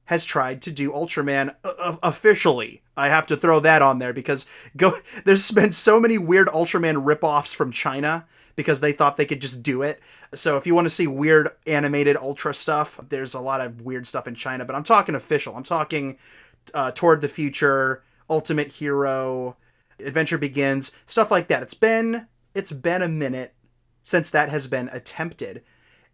has 0.08 0.24
tried 0.24 0.62
to 0.62 0.70
do 0.70 0.90
Ultraman 0.90 1.54
uh, 1.62 1.96
officially. 2.02 2.82
I 2.96 3.10
have 3.10 3.26
to 3.26 3.36
throw 3.36 3.60
that 3.60 3.82
on 3.82 3.98
there 3.98 4.14
because 4.14 4.46
go 4.74 4.96
there's 5.26 5.50
been 5.50 5.72
so 5.72 6.00
many 6.00 6.16
weird 6.16 6.48
Ultraman 6.48 7.04
ripoffs 7.04 7.54
from 7.54 7.70
China 7.70 8.26
because 8.56 8.80
they 8.80 8.92
thought 8.92 9.18
they 9.18 9.26
could 9.26 9.42
just 9.42 9.62
do 9.62 9.82
it. 9.82 10.00
So 10.34 10.56
if 10.56 10.66
you 10.66 10.74
want 10.74 10.86
to 10.86 10.90
see 10.90 11.06
weird 11.06 11.50
animated 11.66 12.16
Ultra 12.16 12.54
stuff, 12.54 12.98
there's 13.10 13.34
a 13.34 13.40
lot 13.40 13.60
of 13.60 13.82
weird 13.82 14.06
stuff 14.06 14.26
in 14.26 14.34
China, 14.34 14.64
but 14.64 14.74
I'm 14.74 14.82
talking 14.82 15.14
official. 15.14 15.54
I'm 15.54 15.62
talking 15.62 16.16
uh, 16.72 16.90
Toward 16.92 17.20
the 17.20 17.28
Future, 17.28 18.02
Ultimate 18.30 18.68
Hero, 18.68 19.58
Adventure 20.00 20.38
Begins, 20.38 20.92
stuff 21.04 21.30
like 21.30 21.48
that. 21.48 21.62
It's 21.62 21.74
been 21.74 22.26
it's 22.54 22.72
been 22.72 23.02
a 23.02 23.08
minute 23.08 23.52
since 24.04 24.30
that 24.30 24.48
has 24.48 24.66
been 24.66 24.88
attempted, 24.90 25.64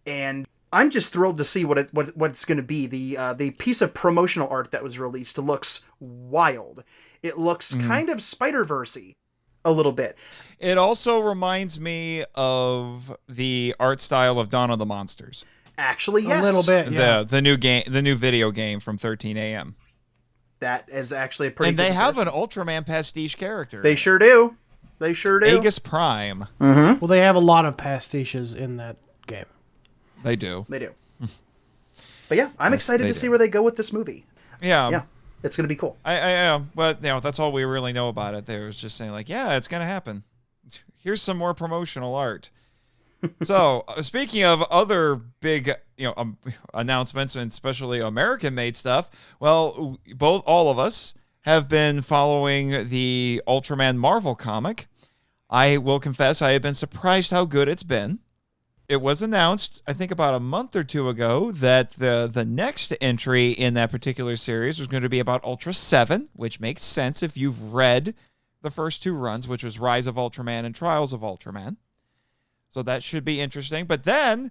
and 0.04 0.48
I'm 0.74 0.90
just 0.90 1.12
thrilled 1.12 1.38
to 1.38 1.44
see 1.44 1.64
what 1.64 1.78
it 1.78 1.94
what, 1.94 2.16
what 2.16 2.32
it's 2.32 2.44
going 2.44 2.58
to 2.58 2.64
be. 2.64 2.86
The 2.86 3.16
uh, 3.16 3.32
the 3.34 3.52
piece 3.52 3.80
of 3.80 3.94
promotional 3.94 4.48
art 4.48 4.72
that 4.72 4.82
was 4.82 4.98
released 4.98 5.38
looks 5.38 5.82
wild. 6.00 6.82
It 7.22 7.38
looks 7.38 7.74
kind 7.74 8.10
of 8.10 8.20
Spider 8.20 8.64
Versey, 8.64 9.14
a 9.64 9.70
little 9.70 9.92
bit. 9.92 10.18
It 10.58 10.76
also 10.76 11.20
reminds 11.20 11.78
me 11.78 12.24
of 12.34 13.16
the 13.28 13.74
art 13.78 14.00
style 14.00 14.38
of 14.40 14.50
Dawn 14.50 14.70
of 14.70 14.78
the 14.78 14.84
Monsters. 14.84 15.44
Actually, 15.78 16.24
yes, 16.24 16.40
A 16.40 16.44
little 16.44 16.62
bit. 16.64 16.92
Yeah. 16.92 17.18
The 17.18 17.24
the 17.24 17.42
new 17.42 17.56
game 17.56 17.84
the 17.86 18.02
new 18.02 18.16
video 18.16 18.50
game 18.50 18.80
from 18.80 18.98
13 18.98 19.36
AM. 19.36 19.76
That 20.58 20.88
is 20.88 21.12
actually 21.12 21.48
a 21.48 21.50
pretty. 21.52 21.70
And 21.70 21.78
they 21.78 21.88
good 21.88 21.94
have 21.94 22.18
an. 22.18 22.26
Ultraman 22.26 22.84
pastiche 22.84 23.36
character. 23.36 23.80
They 23.80 23.94
sure 23.94 24.18
do. 24.18 24.56
They 24.98 25.12
sure 25.12 25.38
do. 25.38 25.46
Aegis 25.46 25.78
Prime. 25.78 26.46
Well, 26.58 26.96
they 27.06 27.20
have 27.20 27.36
a 27.36 27.40
lot 27.40 27.64
of 27.64 27.76
pastiches 27.76 28.54
in 28.54 28.76
that 28.78 28.96
game. 29.26 29.44
They 30.24 30.36
do. 30.36 30.64
They 30.68 30.80
do. 30.80 30.90
but 32.28 32.36
yeah, 32.38 32.50
I'm 32.58 32.72
Yes, 32.72 32.80
excited 32.82 33.04
to 33.04 33.08
do. 33.10 33.14
see 33.14 33.28
where 33.28 33.38
they 33.38 33.48
go 33.48 33.62
with 33.62 33.76
this 33.76 33.92
movie. 33.92 34.24
Yeah. 34.60 34.88
yeah, 34.90 35.02
it's 35.42 35.56
gonna 35.56 35.68
be 35.68 35.76
cool. 35.76 35.96
I, 36.04 36.18
I, 36.18 36.46
um, 36.48 36.70
but 36.74 37.02
you 37.02 37.08
know, 37.08 37.20
that's 37.20 37.38
all 37.38 37.52
we 37.52 37.64
really 37.64 37.92
know 37.92 38.08
about 38.08 38.34
it. 38.34 38.46
They 38.46 38.58
was 38.60 38.76
just 38.76 38.96
saying 38.96 39.12
like, 39.12 39.28
yeah, 39.28 39.56
it's 39.56 39.68
gonna 39.68 39.84
happen. 39.86 40.24
Here's 41.00 41.20
some 41.22 41.36
more 41.36 41.52
promotional 41.54 42.14
art. 42.14 42.50
so, 43.42 43.84
uh, 43.88 44.02
speaking 44.02 44.44
of 44.44 44.62
other 44.64 45.16
big, 45.40 45.70
you 45.96 46.06
know, 46.06 46.14
um, 46.16 46.38
announcements 46.72 47.36
and 47.36 47.50
especially 47.50 48.00
American-made 48.00 48.76
stuff, 48.76 49.10
well, 49.40 49.98
both 50.14 50.42
all 50.46 50.70
of 50.70 50.78
us 50.78 51.14
have 51.42 51.68
been 51.68 52.00
following 52.02 52.88
the 52.88 53.42
Ultraman 53.46 53.96
Marvel 53.96 54.34
comic. 54.34 54.86
I 55.50 55.76
will 55.76 56.00
confess, 56.00 56.40
I 56.42 56.52
have 56.52 56.62
been 56.62 56.74
surprised 56.74 57.30
how 57.30 57.44
good 57.44 57.68
it's 57.68 57.82
been. 57.82 58.18
It 58.86 59.00
was 59.00 59.22
announced, 59.22 59.82
I 59.86 59.94
think, 59.94 60.10
about 60.10 60.34
a 60.34 60.40
month 60.40 60.76
or 60.76 60.84
two 60.84 61.08
ago 61.08 61.50
that 61.52 61.92
the 61.92 62.30
the 62.30 62.44
next 62.44 62.92
entry 63.00 63.50
in 63.50 63.74
that 63.74 63.90
particular 63.90 64.36
series 64.36 64.78
was 64.78 64.88
going 64.88 65.02
to 65.02 65.08
be 65.08 65.20
about 65.20 65.42
Ultra 65.42 65.72
Seven, 65.72 66.28
which 66.34 66.60
makes 66.60 66.82
sense 66.82 67.22
if 67.22 67.36
you've 67.36 67.72
read 67.72 68.14
the 68.60 68.70
first 68.70 69.02
two 69.02 69.14
runs, 69.14 69.48
which 69.48 69.64
was 69.64 69.78
Rise 69.78 70.06
of 70.06 70.16
Ultraman 70.16 70.66
and 70.66 70.74
Trials 70.74 71.12
of 71.12 71.20
Ultraman. 71.20 71.76
So 72.68 72.82
that 72.82 73.02
should 73.02 73.24
be 73.24 73.40
interesting. 73.40 73.86
But 73.86 74.04
then 74.04 74.50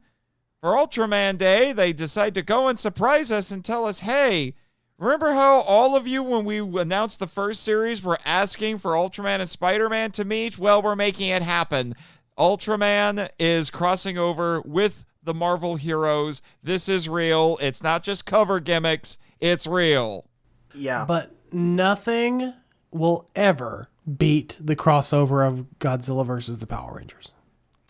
for 0.61 0.71
Ultraman 0.71 1.38
Day, 1.38 1.73
they 1.73 1.93
decide 1.93 2.34
to 2.36 2.41
go 2.41 2.67
and 2.67 2.79
surprise 2.79 3.31
us 3.31 3.51
and 3.51 3.65
tell 3.65 3.86
us, 3.86 3.99
hey, 3.99 4.55
remember 4.97 5.34
how 5.34 5.59
all 5.61 5.95
of 5.95 6.07
you, 6.07 6.23
when 6.23 6.45
we 6.45 6.59
announced 6.59 7.19
the 7.19 7.27
first 7.27 7.63
series, 7.63 8.01
were 8.01 8.19
asking 8.25 8.79
for 8.79 8.93
Ultraman 8.93 9.41
and 9.41 9.49
Spider 9.49 9.89
Man 9.89 10.11
to 10.11 10.25
meet? 10.25 10.57
Well, 10.57 10.81
we're 10.81 10.95
making 10.95 11.29
it 11.29 11.41
happen. 11.41 11.95
Ultraman 12.38 13.29
is 13.39 13.69
crossing 13.69 14.17
over 14.17 14.61
with 14.61 15.05
the 15.23 15.34
Marvel 15.34 15.75
heroes. 15.75 16.41
This 16.61 16.89
is 16.89 17.07
real. 17.07 17.57
It's 17.61 17.81
not 17.84 18.03
just 18.03 18.25
cover 18.25 18.59
gimmicks, 18.59 19.17
it's 19.39 19.67
real. 19.67 20.25
Yeah, 20.73 21.05
But 21.05 21.31
nothing 21.51 22.53
will 22.91 23.27
ever 23.36 23.89
beat 24.17 24.57
the 24.59 24.75
crossover 24.75 25.47
of 25.47 25.67
Godzilla 25.79 26.25
versus 26.25 26.59
the 26.59 26.67
Power 26.67 26.95
Rangers. 26.97 27.31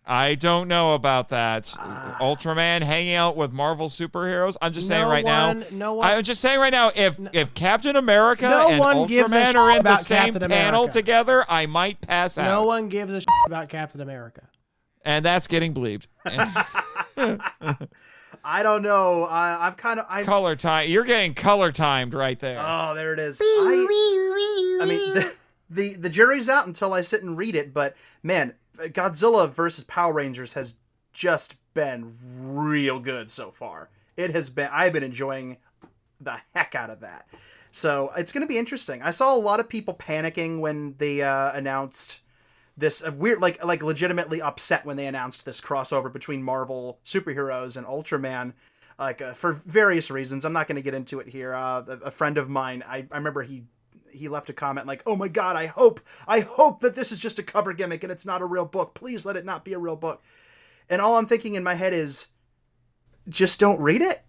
I 0.05 0.35
don't 0.35 0.67
know 0.67 0.95
about 0.95 1.29
that. 1.29 1.73
Ah. 1.79 2.17
Ultraman 2.19 2.81
hanging 2.81 3.13
out 3.15 3.37
with 3.37 3.53
Marvel 3.53 3.87
superheroes. 3.87 4.57
I'm 4.61 4.73
just 4.73 4.87
saying 4.87 5.07
right 5.07 5.23
one- 5.23 5.59
now. 5.59 5.65
no 5.71 5.93
one- 5.93 6.07
I'm 6.07 6.23
just 6.23 6.41
saying 6.41 6.59
right 6.59 6.73
now. 6.73 6.91
If 6.93 7.17
if 7.31 7.53
Captain 7.53 7.95
America 7.95 8.49
No 8.49 8.67
and 8.69 8.79
one 8.79 9.07
gives 9.07 9.31
a 9.31 9.35
Ultraman 9.35 9.55
are 9.55 9.77
in 9.77 9.83
the 9.83 9.95
same 9.95 10.33
panel 10.33 10.87
together, 10.89 11.45
I 11.47 11.67
might 11.67 12.01
pass 12.01 12.37
out. 12.37 12.45
No 12.45 12.63
one 12.65 12.89
gives 12.89 13.13
a 13.13 13.21
shit 13.21 13.27
about 13.45 13.69
Captain 13.69 14.01
America. 14.01 14.41
and 15.05 15.23
that's 15.23 15.47
getting 15.47 15.73
bleeped. 15.73 16.07
I 18.45 18.61
don't 18.63 18.81
know. 18.81 19.23
I, 19.23 19.67
I'm 19.67 19.73
kind 19.75 19.99
of. 19.99 20.05
I 20.09 20.23
color 20.23 20.55
time. 20.55 20.89
You're 20.89 21.05
getting 21.05 21.33
color 21.33 21.71
timed 21.71 22.13
right 22.13 22.37
there. 22.39 22.61
oh, 22.61 22.93
there 22.93 23.13
it 23.13 23.19
is. 23.19 23.39
I, 23.41 24.77
I 24.81 24.85
mean, 24.85 25.13
the, 25.13 25.35
the 25.69 25.93
the 25.95 26.09
jury's 26.09 26.49
out 26.49 26.67
until 26.67 26.93
I 26.93 27.01
sit 27.01 27.23
and 27.23 27.37
read 27.37 27.55
it. 27.55 27.73
But 27.73 27.95
man, 28.21 28.53
Godzilla 28.77 29.51
versus 29.51 29.83
Power 29.85 30.13
Rangers 30.13 30.53
has 30.53 30.75
just 31.13 31.55
been 31.73 32.15
real 32.39 32.99
good 32.99 33.29
so 33.29 33.51
far. 33.51 33.89
It 34.17 34.31
has 34.31 34.49
been. 34.49 34.69
I've 34.71 34.93
been 34.93 35.03
enjoying 35.03 35.57
the 36.21 36.37
heck 36.53 36.75
out 36.75 36.89
of 36.89 36.99
that. 37.01 37.27
So 37.71 38.11
it's 38.15 38.31
going 38.31 38.41
to 38.41 38.47
be 38.47 38.57
interesting. 38.57 39.01
I 39.01 39.11
saw 39.11 39.35
a 39.35 39.37
lot 39.37 39.59
of 39.59 39.67
people 39.67 39.95
panicking 39.95 40.59
when 40.59 40.95
they 40.99 41.21
uh, 41.21 41.51
announced 41.53 42.21
this 42.77 43.03
uh, 43.03 43.11
weird, 43.11 43.41
like 43.41 43.63
like 43.63 43.83
legitimately 43.83 44.41
upset 44.41 44.85
when 44.85 44.97
they 44.97 45.07
announced 45.07 45.45
this 45.45 45.59
crossover 45.59 46.11
between 46.11 46.41
Marvel 46.41 46.99
superheroes 47.05 47.77
and 47.77 47.85
Ultraman. 47.85 48.53
Like 48.99 49.21
uh, 49.21 49.33
for 49.33 49.53
various 49.53 50.11
reasons, 50.11 50.45
I'm 50.45 50.53
not 50.53 50.67
going 50.67 50.75
to 50.75 50.81
get 50.81 50.93
into 50.93 51.19
it 51.19 51.27
here. 51.27 51.53
Uh, 51.53 51.83
a, 52.03 52.11
friend 52.11 52.37
of 52.37 52.47
mine, 52.47 52.83
I, 52.87 53.07
I 53.11 53.17
remember 53.17 53.41
he 53.41 53.63
he 54.13 54.29
left 54.29 54.49
a 54.49 54.53
comment 54.53 54.87
like, 54.87 55.03
"Oh 55.05 55.15
my 55.15 55.27
god, 55.27 55.55
I 55.55 55.65
hope 55.65 55.99
I 56.27 56.41
hope 56.41 56.81
that 56.81 56.95
this 56.95 57.11
is 57.11 57.19
just 57.19 57.39
a 57.39 57.43
cover 57.43 57.73
gimmick 57.73 58.03
and 58.03 58.11
it's 58.11 58.25
not 58.25 58.41
a 58.41 58.45
real 58.45 58.65
book. 58.65 58.93
Please 58.93 59.25
let 59.25 59.35
it 59.35 59.45
not 59.45 59.65
be 59.65 59.73
a 59.73 59.79
real 59.79 59.95
book." 59.95 60.21
And 60.89 61.01
all 61.01 61.17
I'm 61.17 61.27
thinking 61.27 61.55
in 61.55 61.63
my 61.63 61.73
head 61.75 61.93
is, 61.93 62.27
just 63.29 63.59
don't 63.59 63.79
read 63.81 64.01
it. 64.01 64.21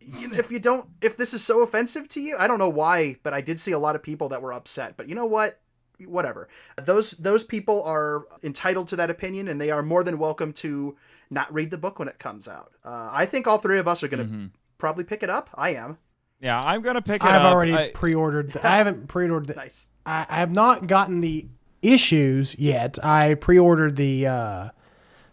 If 0.00 0.50
you 0.52 0.60
don't, 0.60 0.86
if 1.02 1.16
this 1.16 1.34
is 1.34 1.42
so 1.42 1.62
offensive 1.62 2.08
to 2.10 2.20
you, 2.20 2.36
I 2.38 2.46
don't 2.46 2.60
know 2.60 2.68
why, 2.68 3.16
but 3.24 3.34
I 3.34 3.40
did 3.40 3.58
see 3.58 3.72
a 3.72 3.78
lot 3.78 3.96
of 3.96 4.02
people 4.02 4.28
that 4.28 4.40
were 4.42 4.52
upset. 4.52 4.96
But 4.96 5.08
you 5.08 5.14
know 5.14 5.26
what? 5.26 5.60
whatever. 6.04 6.46
Those 6.76 7.12
those 7.12 7.42
people 7.42 7.82
are 7.84 8.26
entitled 8.42 8.88
to 8.88 8.96
that 8.96 9.08
opinion, 9.10 9.48
and 9.48 9.58
they 9.58 9.70
are 9.70 9.82
more 9.82 10.04
than 10.04 10.18
welcome 10.18 10.52
to 10.52 10.94
not 11.30 11.52
read 11.52 11.70
the 11.70 11.78
book 11.78 11.98
when 11.98 12.06
it 12.06 12.18
comes 12.18 12.46
out. 12.48 12.72
Uh, 12.84 13.08
I 13.10 13.24
think 13.26 13.46
all 13.46 13.56
three 13.58 13.78
of 13.78 13.88
us 13.88 14.02
are 14.02 14.08
going 14.08 14.26
to 14.26 14.32
Mm-hmm. 14.32 14.46
probably 14.78 15.04
pick 15.04 15.22
it 15.22 15.30
up. 15.30 15.48
I 15.54 15.70
am. 15.70 15.96
Yeah, 16.40 16.62
I'm 16.62 16.82
gonna 16.82 17.02
pick 17.02 17.22
it 17.22 17.28
I've 17.28 17.42
up. 17.42 17.52
already 17.52 17.74
I- 17.74 17.90
pre-ordered. 17.94 18.52
The, 18.52 18.66
I 18.66 18.76
haven't 18.76 19.08
pre-ordered. 19.08 19.48
The, 19.48 19.54
Nice. 19.54 19.88
I, 20.04 20.26
I 20.28 20.36
have 20.36 20.52
not 20.52 20.86
gotten 20.86 21.20
the 21.20 21.46
issues 21.82 22.58
yet. 22.58 23.02
I 23.04 23.34
pre-ordered 23.34 23.96
the 23.96 24.26
uh, 24.26 24.68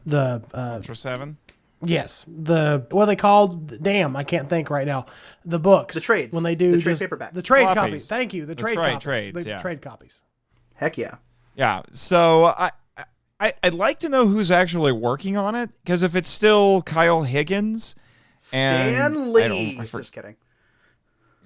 the 0.05 0.41
uh, 0.53 0.75
Ultra 0.75 0.95
Seven. 0.95 1.37
yes 1.85 2.25
the 2.27 2.85
what 2.91 3.03
are 3.03 3.05
they 3.07 3.15
called? 3.15 3.81
Damn, 3.83 4.15
I 4.15 4.23
can't 4.23 4.49
think 4.49 4.69
right 4.69 4.87
now. 4.87 5.05
The 5.45 5.59
books, 5.59 5.95
The 5.95 6.01
trades. 6.01 6.33
when 6.33 6.43
they 6.43 6.55
do 6.55 6.71
The 6.71 6.79
trade 6.81 6.91
just- 6.93 7.01
paperback. 7.01 7.33
the 7.33 7.41
trade 7.41 7.67
Floppies. 7.67 7.73
copies. 7.75 8.07
Thank 8.07 8.33
you, 8.33 8.45
the, 8.45 8.55
The 8.55 8.61
trade 8.61 8.75
trade 8.75 8.85
copies. 8.93 9.03
trades, 9.03 9.43
the 9.43 9.49
yeah. 9.49 9.61
trade 9.61 9.81
copies. 9.81 10.23
Heck 10.75 10.97
yeah. 10.97 11.15
Yeah. 11.55 11.81
So 11.91 12.45
I, 12.45 12.71
I 13.39 13.53
I'd 13.61 13.73
like 13.73 13.99
to 13.99 14.09
know 14.09 14.25
who's 14.27 14.49
actually 14.51 14.91
working 14.93 15.35
on 15.37 15.53
it 15.55 15.69
because 15.83 16.01
if 16.01 16.15
it's 16.15 16.29
still 16.29 16.81
Kyle 16.81 17.23
Higgins, 17.23 17.95
And 18.53 18.95
Stan 18.95 19.13
I 19.13 19.15
Lee. 19.17 19.73
don't- 19.75 19.81
I 19.81 19.85
for- 19.85 19.99
Just 19.99 20.13
kidding. 20.13 20.35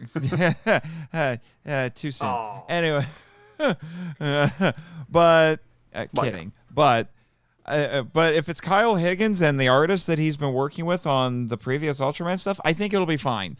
uh, 1.14 1.90
too 1.96 2.12
soon. 2.12 2.62
Anyway, 2.70 3.06
but 5.10 5.60
uh, 5.94 6.06
kidding. 6.16 6.52
But 6.72 7.10
uh, 7.66 7.70
uh, 7.70 8.02
but 8.04 8.34
if 8.36 8.48
it's 8.50 8.62
Kyle 8.62 8.96
Higgins 8.96 9.42
and 9.42 9.60
the 9.60 9.68
artist 9.68 10.08
that 10.08 10.20
he's 10.20 10.38
been 10.38 10.54
working 10.54 10.86
with 10.86 11.06
on 11.08 11.48
the 11.48 11.58
previous 11.58 12.00
Ultraman 12.00 12.40
stuff, 12.40 12.60
I 12.64 12.74
think 12.74 12.94
it'll 12.94 13.06
be 13.06 13.18
fine. 13.18 13.58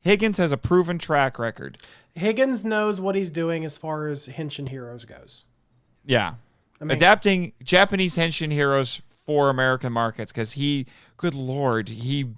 Higgins 0.00 0.38
has 0.38 0.52
a 0.52 0.56
proven 0.56 0.98
track 0.98 1.38
record. 1.38 1.78
Higgins 2.14 2.64
knows 2.64 3.00
what 3.00 3.14
he's 3.14 3.30
doing 3.30 3.64
as 3.64 3.76
far 3.76 4.08
as 4.08 4.28
Henshin 4.28 4.68
Heroes 4.68 5.04
goes. 5.04 5.44
Yeah. 6.04 6.34
mean- 6.80 6.90
Adapting 6.92 7.52
Japanese 7.62 8.16
henshin 8.16 8.52
heroes 8.52 9.00
for 9.24 9.48
American 9.48 9.92
markets 9.92 10.30
because 10.30 10.52
he, 10.52 10.86
good 11.16 11.34
lord, 11.34 11.88
he 11.88 12.34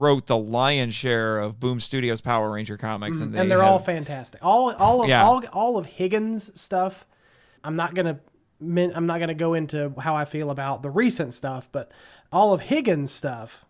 wrote 0.00 0.26
the 0.26 0.36
lion's 0.36 0.94
share 0.94 1.38
of 1.38 1.60
Boom 1.60 1.78
Studios 1.78 2.20
Power 2.20 2.50
Ranger 2.50 2.76
comics, 2.76 3.20
and, 3.20 3.32
they 3.32 3.38
Mm, 3.38 3.40
and 3.42 3.50
they're 3.50 3.62
all 3.62 3.78
fantastic. 3.78 4.44
All 4.44 4.72
all 4.74 5.02
of 5.02 5.08
Yeah. 5.08 5.22
all 5.24 5.44
all 5.52 5.76
of 5.76 5.86
Higgins 5.86 6.58
stuff. 6.60 7.06
I'm 7.62 7.76
not 7.76 7.94
gonna 7.94 8.18
I'm 8.60 9.06
not 9.06 9.20
gonna 9.20 9.34
go 9.34 9.54
into 9.54 9.94
how 9.98 10.16
I 10.16 10.24
feel 10.24 10.50
about 10.50 10.82
the 10.82 10.90
recent 10.90 11.34
stuff, 11.34 11.68
but 11.70 11.92
all 12.32 12.52
of 12.52 12.62
Higgins 12.62 13.12
stuff 13.12 13.64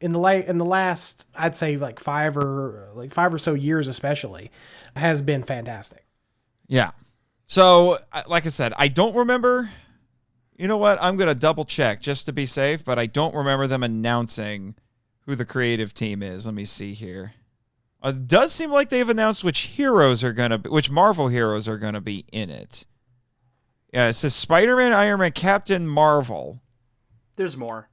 in 0.00 0.12
the 0.12 0.18
late 0.20 0.46
in 0.46 0.58
the 0.58 0.64
last 0.64 1.24
I'd 1.34 1.56
say 1.56 1.76
like 1.76 2.00
five 2.00 2.36
or 2.36 2.88
like 2.94 3.12
five 3.12 3.34
or 3.34 3.38
so 3.38 3.54
years 3.54 3.88
especially 3.88 4.50
has 4.96 5.20
been 5.22 5.42
fantastic. 5.42 6.04
Yeah. 6.68 6.92
So, 7.44 7.98
like 8.28 8.46
I 8.46 8.48
said, 8.48 8.72
I 8.78 8.88
don't 8.88 9.14
remember. 9.14 9.70
You 10.56 10.68
know 10.68 10.76
what? 10.76 10.98
I'm 11.02 11.16
going 11.16 11.28
to 11.28 11.34
double 11.34 11.64
check 11.64 12.00
just 12.00 12.26
to 12.26 12.32
be 12.32 12.46
safe, 12.46 12.84
but 12.84 12.98
I 12.98 13.06
don't 13.06 13.34
remember 13.34 13.66
them 13.66 13.82
announcing 13.82 14.74
who 15.26 15.34
the 15.34 15.44
creative 15.44 15.94
team 15.94 16.22
is. 16.22 16.46
Let 16.46 16.54
me 16.54 16.64
see 16.64 16.94
here. 16.94 17.32
Uh, 18.02 18.08
It 18.08 18.26
does 18.26 18.52
seem 18.52 18.70
like 18.70 18.88
they've 18.90 19.08
announced 19.08 19.44
which 19.44 19.60
heroes 19.60 20.24
are 20.24 20.32
going 20.32 20.50
to 20.50 20.58
be, 20.58 20.68
which 20.70 20.90
Marvel 20.90 21.28
heroes 21.28 21.68
are 21.68 21.78
going 21.78 21.94
to 21.94 22.00
be 22.00 22.24
in 22.32 22.50
it. 22.50 22.86
Yeah, 23.92 24.08
it 24.08 24.14
says 24.14 24.34
Spider 24.34 24.74
Man, 24.76 24.92
Iron 24.92 25.20
Man, 25.20 25.32
Captain 25.32 25.86
Marvel, 25.86 26.60
There's 27.36 27.56
more. 27.56 27.88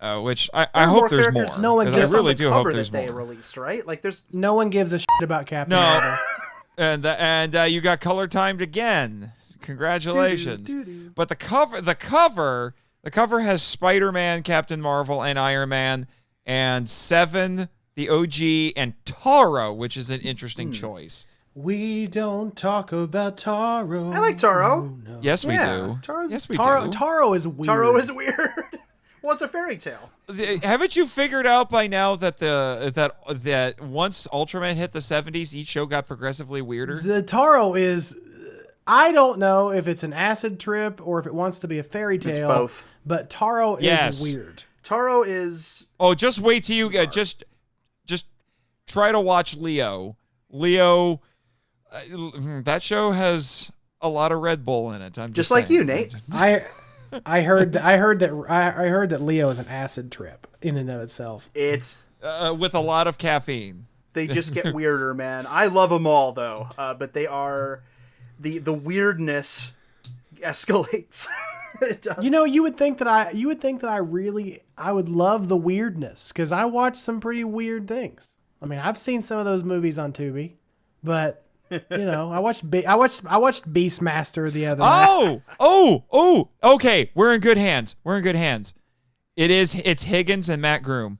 uh, 0.00 0.20
which 0.20 0.48
I, 0.54 0.66
I 0.74 0.86
hope 0.86 1.10
there's 1.10 1.32
more. 1.32 1.46
No 1.60 1.74
one 1.74 1.86
'cause 1.86 1.94
gives- 1.96 2.10
I 2.10 2.14
really 2.14 2.34
do 2.34 2.50
hope 2.50 2.64
cover 2.64 2.72
there's 2.72 2.90
that 2.90 3.06
they 3.06 3.12
more. 3.12 3.22
released, 3.24 3.56
right? 3.56 3.86
Like 3.86 4.00
there's 4.00 4.22
No 4.32 4.54
one 4.54 4.70
gives 4.70 4.92
a 4.92 4.98
shit 4.98 5.06
about 5.22 5.46
Captain 5.46 5.76
No. 5.76 5.80
Marvel. 5.80 6.18
and 6.78 7.06
uh, 7.06 7.16
and 7.18 7.54
uh, 7.56 7.62
you 7.62 7.80
got 7.80 8.00
color 8.00 8.26
timed 8.26 8.60
again. 8.62 9.32
Congratulations! 9.60 10.74
But 11.14 11.28
the 11.28 11.36
cover, 11.36 11.80
the 11.80 11.94
cover, 11.94 12.74
the 13.02 13.10
cover 13.10 13.40
has 13.40 13.62
Spider-Man, 13.62 14.42
Captain 14.42 14.80
Marvel, 14.80 15.22
and 15.22 15.38
Iron 15.38 15.68
Man, 15.68 16.06
and 16.46 16.88
Seven, 16.88 17.68
the 17.94 18.08
OG, 18.08 18.74
and 18.76 18.94
Taro, 19.04 19.72
which 19.72 19.96
is 19.96 20.10
an 20.10 20.20
interesting 20.20 20.68
hmm. 20.68 20.74
choice. 20.74 21.26
We 21.54 22.08
don't 22.08 22.56
talk 22.56 22.90
about 22.90 23.38
Taro. 23.38 24.10
I 24.10 24.18
like 24.18 24.38
Taro. 24.38 24.98
Yes, 25.20 25.44
we 25.44 25.54
Yeah, 25.54 25.76
do. 25.76 25.98
Taro's- 26.02 26.30
yes, 26.30 26.48
we 26.48 26.56
Taro, 26.56 26.86
do. 26.86 26.90
Taro 26.90 27.32
is 27.32 27.46
weird. 27.46 27.66
Taro 27.66 27.96
is 27.96 28.10
weird. 28.10 28.50
well, 29.22 29.34
it's 29.34 29.42
a 29.42 29.46
fairy 29.46 29.76
tale. 29.76 30.10
The- 30.26 30.58
Haven't 30.64 30.96
you 30.96 31.06
figured 31.06 31.46
out 31.46 31.70
by 31.70 31.86
now 31.86 32.16
that 32.16 32.38
the 32.38 32.90
that 32.94 33.12
that 33.44 33.80
once 33.80 34.26
Ultraman 34.32 34.74
hit 34.74 34.90
the 34.90 34.98
'70s, 34.98 35.54
each 35.54 35.68
show 35.68 35.86
got 35.86 36.08
progressively 36.08 36.60
weirder? 36.60 37.00
The 37.00 37.22
Taro 37.22 37.74
is. 37.74 38.16
I 38.86 39.12
don't 39.12 39.38
know 39.38 39.70
if 39.70 39.86
it's 39.86 40.02
an 40.02 40.12
acid 40.12 40.60
trip 40.60 41.00
or 41.06 41.18
if 41.18 41.26
it 41.26 41.32
wants 41.34 41.60
to 41.60 41.68
be 41.68 41.78
a 41.78 41.82
fairy 41.82 42.18
tale. 42.18 42.30
It's 42.30 42.38
both. 42.40 42.84
But 43.06 43.30
Taro 43.30 43.78
Yes. 43.78 44.20
is 44.20 44.34
weird. 44.34 44.64
Taro 44.84 45.22
is 45.22 45.86
Oh, 45.98 46.14
just 46.14 46.38
wait 46.38 46.64
till 46.64 46.76
you 46.76 47.00
uh, 47.00 47.06
just 47.06 47.42
just 48.06 48.26
try 48.86 49.10
to 49.10 49.18
watch 49.20 49.56
Leo. 49.56 50.16
Leo, 50.50 51.20
uh, 51.90 52.00
that 52.62 52.82
show 52.82 53.10
has 53.10 53.72
a 54.00 54.08
lot 54.08 54.30
of 54.30 54.40
Red 54.40 54.64
Bull 54.64 54.92
in 54.92 55.02
it. 55.02 55.18
I'm 55.18 55.28
just, 55.28 55.34
just 55.34 55.50
like 55.50 55.66
saying. 55.66 55.80
you, 55.80 55.84
Nate. 55.84 56.14
I 56.32 56.62
I 57.24 57.40
heard 57.48 57.76
I 57.76 57.96
heard 57.96 58.20
that 58.20 58.30
I, 58.48 58.68
I 58.68 58.88
heard 58.88 59.10
that 59.10 59.22
Leo 59.22 59.48
is 59.48 59.58
an 59.58 59.66
acid 59.68 60.12
trip 60.12 60.46
in 60.62 60.76
and 60.76 60.90
of 60.90 61.00
itself. 61.00 61.48
It's 61.54 62.10
uh, 62.22 62.54
with 62.56 62.74
a 62.74 62.80
lot 62.80 63.06
of 63.06 63.18
caffeine. 63.18 63.86
they 64.12 64.26
just 64.26 64.54
get 64.54 64.72
weirder, 64.74 65.14
man. 65.14 65.46
I 65.48 65.66
love 65.66 65.90
them 65.90 66.06
all 66.06 66.32
though, 66.32 66.68
uh, 66.76 66.94
but 66.94 67.14
they 67.14 67.26
are 67.26 67.82
the 68.38 68.58
the 68.58 68.74
weirdness 68.74 69.72
escalates. 70.36 71.26
it 71.82 72.02
does. 72.02 72.24
You 72.24 72.30
know, 72.30 72.44
you 72.44 72.62
would 72.62 72.76
think 72.76 72.98
that 72.98 73.08
I 73.08 73.30
you 73.30 73.48
would 73.48 73.60
think 73.60 73.80
that 73.80 73.90
I 73.90 73.98
really 73.98 74.62
I 74.76 74.92
would 74.92 75.08
love 75.08 75.48
the 75.48 75.56
weirdness 75.56 76.28
because 76.32 76.52
I 76.52 76.64
watch 76.64 76.96
some 76.96 77.20
pretty 77.20 77.44
weird 77.44 77.88
things. 77.88 78.36
I 78.62 78.66
mean, 78.66 78.78
I've 78.78 78.98
seen 78.98 79.22
some 79.22 79.38
of 79.38 79.44
those 79.44 79.62
movies 79.62 79.98
on 79.98 80.12
Tubi, 80.12 80.54
but 81.02 81.44
you 81.70 81.80
know, 81.90 82.30
I 82.30 82.38
watched 82.38 82.68
Be- 82.70 82.86
I 82.86 82.94
watched 82.94 83.22
I 83.26 83.36
watched 83.38 83.70
Beastmaster 83.72 84.50
the 84.50 84.66
other 84.66 84.80
night. 84.80 85.06
Oh, 85.08 85.42
oh, 85.60 86.04
oh. 86.12 86.48
Okay, 86.74 87.10
we're 87.14 87.34
in 87.34 87.40
good 87.40 87.58
hands. 87.58 87.96
We're 88.04 88.16
in 88.16 88.22
good 88.22 88.36
hands. 88.36 88.74
It 89.36 89.50
is. 89.50 89.74
It's 89.84 90.04
Higgins 90.04 90.48
and 90.48 90.62
Matt 90.62 90.82
Groom. 90.82 91.18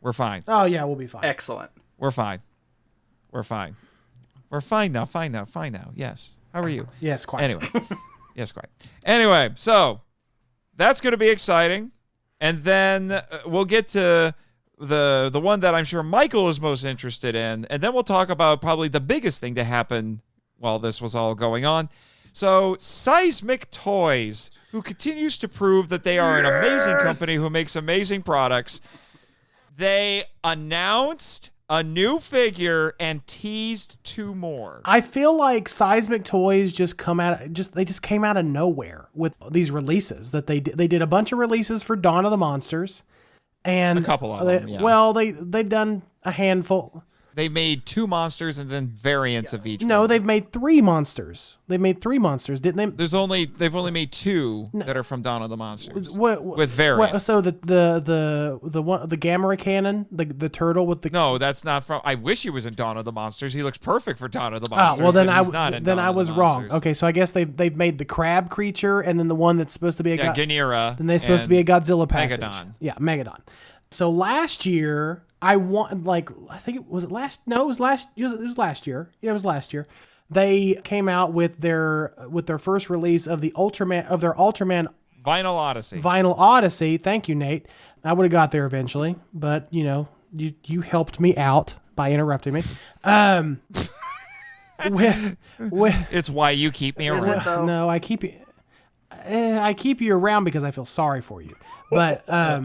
We're 0.00 0.12
fine. 0.12 0.42
Oh 0.46 0.64
yeah, 0.64 0.84
we'll 0.84 0.96
be 0.96 1.06
fine. 1.06 1.24
excellent. 1.24 1.70
We're 1.98 2.10
fine. 2.10 2.40
We're 3.32 3.42
fine. 3.42 3.76
We're 4.50 4.60
fine 4.60 4.92
now. 4.92 5.04
Fine 5.06 5.32
now. 5.32 5.44
Fine 5.44 5.72
now. 5.72 5.90
Yes. 5.94 6.34
How 6.52 6.62
are 6.62 6.68
you? 6.68 6.86
Yes, 7.00 7.26
quite. 7.26 7.42
Anyway, 7.42 7.64
yes, 8.34 8.52
quite. 8.52 8.68
Anyway, 9.04 9.50
so 9.54 10.00
that's 10.76 11.00
going 11.00 11.12
to 11.12 11.18
be 11.18 11.28
exciting, 11.28 11.92
and 12.40 12.64
then 12.64 13.12
uh, 13.12 13.22
we'll 13.46 13.64
get 13.64 13.88
to 13.88 14.34
the 14.78 15.30
the 15.32 15.40
one 15.40 15.60
that 15.60 15.74
I'm 15.74 15.84
sure 15.84 16.02
Michael 16.02 16.48
is 16.48 16.60
most 16.60 16.84
interested 16.84 17.34
in, 17.34 17.64
and 17.66 17.82
then 17.82 17.92
we'll 17.94 18.04
talk 18.04 18.28
about 18.28 18.60
probably 18.60 18.88
the 18.88 19.00
biggest 19.00 19.40
thing 19.40 19.54
to 19.54 19.64
happen 19.64 20.20
while 20.58 20.78
this 20.78 21.00
was 21.00 21.14
all 21.14 21.34
going 21.34 21.64
on. 21.64 21.88
So, 22.32 22.76
Seismic 22.80 23.70
Toys, 23.70 24.50
who 24.72 24.82
continues 24.82 25.38
to 25.38 25.48
prove 25.48 25.88
that 25.90 26.02
they 26.02 26.18
are 26.18 26.36
an 26.36 26.46
amazing 26.46 26.96
company 26.96 27.36
who 27.36 27.48
makes 27.48 27.76
amazing 27.76 28.22
products, 28.22 28.80
they 29.76 30.24
announced 30.42 31.50
a 31.70 31.82
new 31.82 32.18
figure 32.20 32.94
and 33.00 33.26
teased 33.26 33.96
two 34.04 34.34
more. 34.34 34.80
I 34.84 35.00
feel 35.00 35.36
like 35.36 35.68
Seismic 35.68 36.24
Toys 36.24 36.72
just 36.72 36.96
come 36.98 37.20
out 37.20 37.52
just 37.52 37.72
they 37.72 37.84
just 37.84 38.02
came 38.02 38.22
out 38.24 38.36
of 38.36 38.44
nowhere 38.44 39.08
with 39.14 39.34
these 39.50 39.70
releases 39.70 40.30
that 40.32 40.46
they. 40.46 40.60
They 40.60 40.86
did 40.88 41.00
a 41.02 41.06
bunch 41.06 41.32
of 41.32 41.38
releases 41.38 41.82
for 41.82 41.96
Dawn 41.96 42.24
of 42.24 42.30
the 42.30 42.36
Monsters, 42.36 43.02
and 43.64 43.98
A 43.98 44.02
couple 44.02 44.32
of 44.32 44.46
they- 44.46 44.58
them, 44.58 44.68
yeah. 44.68 44.82
Well, 44.82 45.12
they 45.12 45.30
they've 45.30 45.68
done 45.68 46.02
a 46.22 46.30
handful. 46.30 47.02
They 47.34 47.48
made 47.48 47.84
two 47.84 48.06
monsters 48.06 48.58
and 48.58 48.70
then 48.70 48.86
variants 48.88 49.52
of 49.52 49.66
each. 49.66 49.82
No, 49.82 50.00
one. 50.00 50.08
they've 50.08 50.24
made 50.24 50.52
three 50.52 50.80
monsters. 50.80 51.58
They 51.66 51.78
made 51.78 52.00
three 52.00 52.18
monsters, 52.18 52.60
didn't 52.60 52.76
they? 52.76 52.86
There's 52.96 53.14
only 53.14 53.46
they've 53.46 53.74
only 53.74 53.90
made 53.90 54.12
two 54.12 54.70
that 54.74 54.96
are 54.96 55.02
from 55.02 55.22
Dawn 55.22 55.42
of 55.42 55.50
the 55.50 55.56
Monsters. 55.56 56.12
What, 56.12 56.44
what- 56.44 56.58
With 56.58 56.70
variants. 56.70 57.12
what- 57.12 57.22
so 57.22 57.40
the 57.40 57.50
the 57.52 58.00
the 58.04 58.60
the 58.62 58.82
one 58.82 59.08
the 59.08 59.16
Gamera 59.16 59.58
cannon, 59.58 60.06
the 60.12 60.26
the 60.26 60.48
turtle 60.48 60.86
with 60.86 61.02
the 61.02 61.10
No, 61.10 61.36
that's 61.38 61.64
not 61.64 61.82
from. 61.84 62.00
I 62.04 62.14
wish 62.14 62.42
he 62.42 62.50
was 62.50 62.66
in 62.66 62.74
Dawn 62.74 62.96
of 62.96 63.04
the 63.04 63.12
Monsters. 63.12 63.52
He 63.54 63.62
looks 63.62 63.78
perfect 63.78 64.18
for 64.18 64.28
Dawn 64.28 64.54
of 64.54 64.60
the 64.62 64.68
Oh, 64.70 64.96
well 65.02 65.12
then 65.12 65.28
I 65.28 65.40
not 65.42 65.74
in 65.74 65.82
then 65.82 65.96
Dawn 65.96 66.06
I 66.06 66.10
was 66.10 66.30
wrong. 66.30 66.70
Okay, 66.70 66.94
so 66.94 67.06
I 67.06 67.12
guess 67.12 67.32
they've 67.32 67.54
they've 67.56 67.76
made 67.76 67.98
the 67.98 68.04
crab 68.04 68.50
creature 68.50 69.00
and 69.00 69.18
then 69.18 69.28
the 69.28 69.34
one 69.34 69.56
that's 69.56 69.72
supposed 69.72 69.96
to 69.96 70.04
be 70.04 70.12
a 70.12 70.16
Yeah, 70.16 70.32
go- 70.34 70.40
Ganira. 70.42 70.96
Then 70.96 71.08
they're 71.08 71.18
supposed 71.18 71.42
to 71.44 71.48
be 71.48 71.58
a 71.58 71.64
Godzilla 71.64 72.08
passage. 72.08 72.38
Megadon. 72.40 72.74
Yeah, 72.78 72.94
Megadon. 72.94 73.40
So 73.90 74.10
last 74.10 74.66
year, 74.66 75.22
I 75.44 75.56
want 75.56 76.04
like 76.04 76.30
I 76.48 76.56
think 76.58 76.76
it 76.78 76.86
was 76.88 77.04
it 77.04 77.12
last. 77.12 77.40
No, 77.46 77.62
it 77.62 77.66
was 77.66 77.80
last. 77.80 78.08
It 78.16 78.24
was, 78.24 78.32
it 78.32 78.40
was 78.40 78.56
last 78.58 78.86
year. 78.86 79.10
Yeah, 79.20 79.30
it 79.30 79.34
was 79.34 79.44
last 79.44 79.72
year. 79.72 79.86
They 80.30 80.80
came 80.84 81.08
out 81.08 81.32
with 81.34 81.58
their 81.58 82.14
with 82.30 82.46
their 82.46 82.58
first 82.58 82.88
release 82.88 83.26
of 83.26 83.40
the 83.42 83.52
Ultraman 83.56 84.06
of 84.06 84.20
their 84.22 84.32
Ultraman 84.34 84.88
Vinyl 85.24 85.54
Odyssey. 85.54 86.00
Vinyl 86.00 86.34
Odyssey. 86.38 86.96
Thank 86.96 87.28
you, 87.28 87.34
Nate. 87.34 87.66
I 88.02 88.12
would 88.12 88.24
have 88.24 88.32
got 88.32 88.50
there 88.52 88.64
eventually, 88.66 89.16
but 89.32 89.68
you 89.70 89.84
know, 89.84 90.08
you 90.34 90.54
you 90.64 90.80
helped 90.80 91.20
me 91.20 91.36
out 91.36 91.74
by 91.94 92.10
interrupting 92.12 92.54
me. 92.54 92.62
Um, 93.04 93.60
with 94.88 95.36
with 95.58 95.94
It's 96.10 96.30
why 96.30 96.50
you 96.52 96.70
keep 96.70 96.98
me 96.98 97.08
around. 97.08 97.66
no, 97.66 97.88
I 97.88 97.98
keep 97.98 98.24
you. 98.24 98.32
eh, 99.24 99.58
I 99.60 99.74
keep 99.74 100.00
you 100.00 100.14
around 100.16 100.44
because 100.44 100.64
I 100.64 100.70
feel 100.70 100.86
sorry 100.86 101.20
for 101.20 101.42
you. 101.42 101.54
But 101.90 102.24
um, 102.32 102.64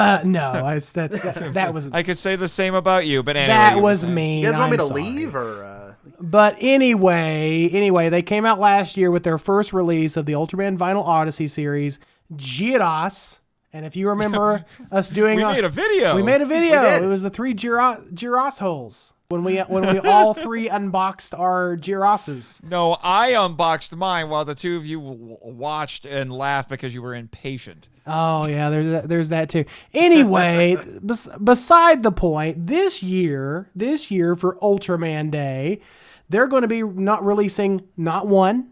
uh, 0.00 0.22
no, 0.24 0.68
it's, 0.68 0.90
that's, 0.92 1.20
that, 1.20 1.52
that 1.54 1.74
was 1.74 1.88
I 1.92 2.02
could 2.02 2.18
say 2.18 2.36
the 2.36 2.48
same 2.48 2.74
about 2.74 3.06
you, 3.06 3.22
but 3.22 3.36
anyway. 3.36 3.54
that 3.54 3.74
was 3.80 3.82
were 3.82 4.06
saying. 4.06 4.14
mean. 4.14 4.42
You 4.42 4.50
guys 4.50 4.58
want 4.58 4.72
me 4.72 4.74
I'm 4.78 4.80
to 4.80 4.86
sorry. 4.88 5.02
leave 5.02 5.36
or? 5.36 5.64
Uh... 5.64 5.94
But 6.18 6.56
anyway, 6.60 7.68
anyway, 7.72 8.08
they 8.08 8.22
came 8.22 8.44
out 8.46 8.58
last 8.58 8.96
year 8.96 9.10
with 9.10 9.22
their 9.22 9.38
first 9.38 9.72
release 9.72 10.16
of 10.16 10.26
the 10.26 10.32
Ultraman 10.32 10.76
Vinyl 10.78 11.06
Odyssey 11.06 11.46
series, 11.46 11.98
Jirahs. 12.34 13.38
And 13.72 13.86
if 13.86 13.94
you 13.96 14.08
remember 14.08 14.64
us 14.90 15.08
doing, 15.10 15.36
We 15.36 15.42
a- 15.42 15.48
made 15.52 15.64
a 15.64 15.68
video. 15.68 16.16
we 16.16 16.22
made 16.22 16.40
a 16.42 16.46
video. 16.46 17.02
It 17.02 17.06
was 17.06 17.22
the 17.22 17.30
three 17.30 17.54
Giro- 17.54 18.02
Jirahs 18.12 18.58
holes 18.58 19.14
when 19.30 19.44
we 19.44 19.58
when 19.58 19.82
we 19.82 20.00
all 20.00 20.34
three 20.34 20.68
unboxed 20.68 21.34
our 21.34 21.76
Giroses. 21.76 22.60
No, 22.64 22.96
I 23.02 23.28
unboxed 23.28 23.94
mine 23.94 24.28
while 24.28 24.44
the 24.44 24.56
two 24.56 24.76
of 24.76 24.84
you 24.84 25.00
w- 25.00 25.36
watched 25.42 26.04
and 26.04 26.32
laughed 26.32 26.68
because 26.68 26.92
you 26.92 27.00
were 27.00 27.14
impatient. 27.14 27.88
Oh 28.08 28.46
yeah, 28.48 28.70
there's 28.70 28.90
that, 28.90 29.08
there's 29.08 29.28
that 29.28 29.48
too. 29.48 29.64
Anyway, 29.94 30.76
bes- 31.02 31.28
beside 31.42 32.02
the 32.02 32.10
point, 32.10 32.66
this 32.66 33.04
year, 33.04 33.70
this 33.74 34.10
year 34.10 34.34
for 34.34 34.56
Ultraman 34.56 35.30
Day, 35.30 35.80
they're 36.28 36.48
going 36.48 36.62
to 36.62 36.68
be 36.68 36.82
not 36.82 37.24
releasing 37.24 37.86
not 37.96 38.26
one, 38.26 38.70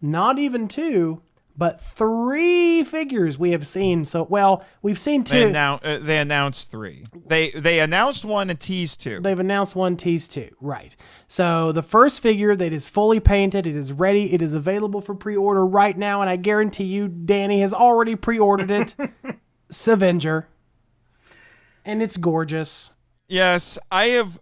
not 0.00 0.38
even 0.38 0.68
two, 0.68 1.20
but 1.60 1.78
three 1.82 2.82
figures 2.84 3.38
we 3.38 3.50
have 3.50 3.66
seen. 3.66 4.06
So, 4.06 4.22
well, 4.22 4.64
we've 4.80 4.98
seen 4.98 5.24
They, 5.24 5.42
two. 5.44 5.48
annou- 5.50 5.84
uh, 5.84 5.98
they 5.98 6.16
announced 6.16 6.70
three. 6.70 7.04
They 7.26 7.50
they 7.50 7.80
announced 7.80 8.24
one 8.24 8.48
and 8.48 8.58
teased 8.58 9.02
two. 9.02 9.20
They've 9.20 9.38
announced 9.38 9.76
one, 9.76 9.98
teased 9.98 10.32
two. 10.32 10.48
Right. 10.62 10.96
So 11.28 11.70
the 11.72 11.82
first 11.82 12.20
figure 12.22 12.56
that 12.56 12.72
is 12.72 12.88
fully 12.88 13.20
painted, 13.20 13.66
it 13.66 13.76
is 13.76 13.92
ready, 13.92 14.32
it 14.32 14.40
is 14.40 14.54
available 14.54 15.02
for 15.02 15.14
pre-order 15.14 15.66
right 15.66 15.96
now, 15.98 16.22
and 16.22 16.30
I 16.30 16.36
guarantee 16.36 16.84
you, 16.84 17.08
Danny 17.08 17.60
has 17.60 17.74
already 17.74 18.16
pre-ordered 18.16 18.70
it. 18.70 18.94
Sevenger. 19.70 20.46
And 21.84 22.02
it's 22.02 22.16
gorgeous. 22.16 22.90
Yes, 23.28 23.78
I 23.92 24.06
have. 24.06 24.40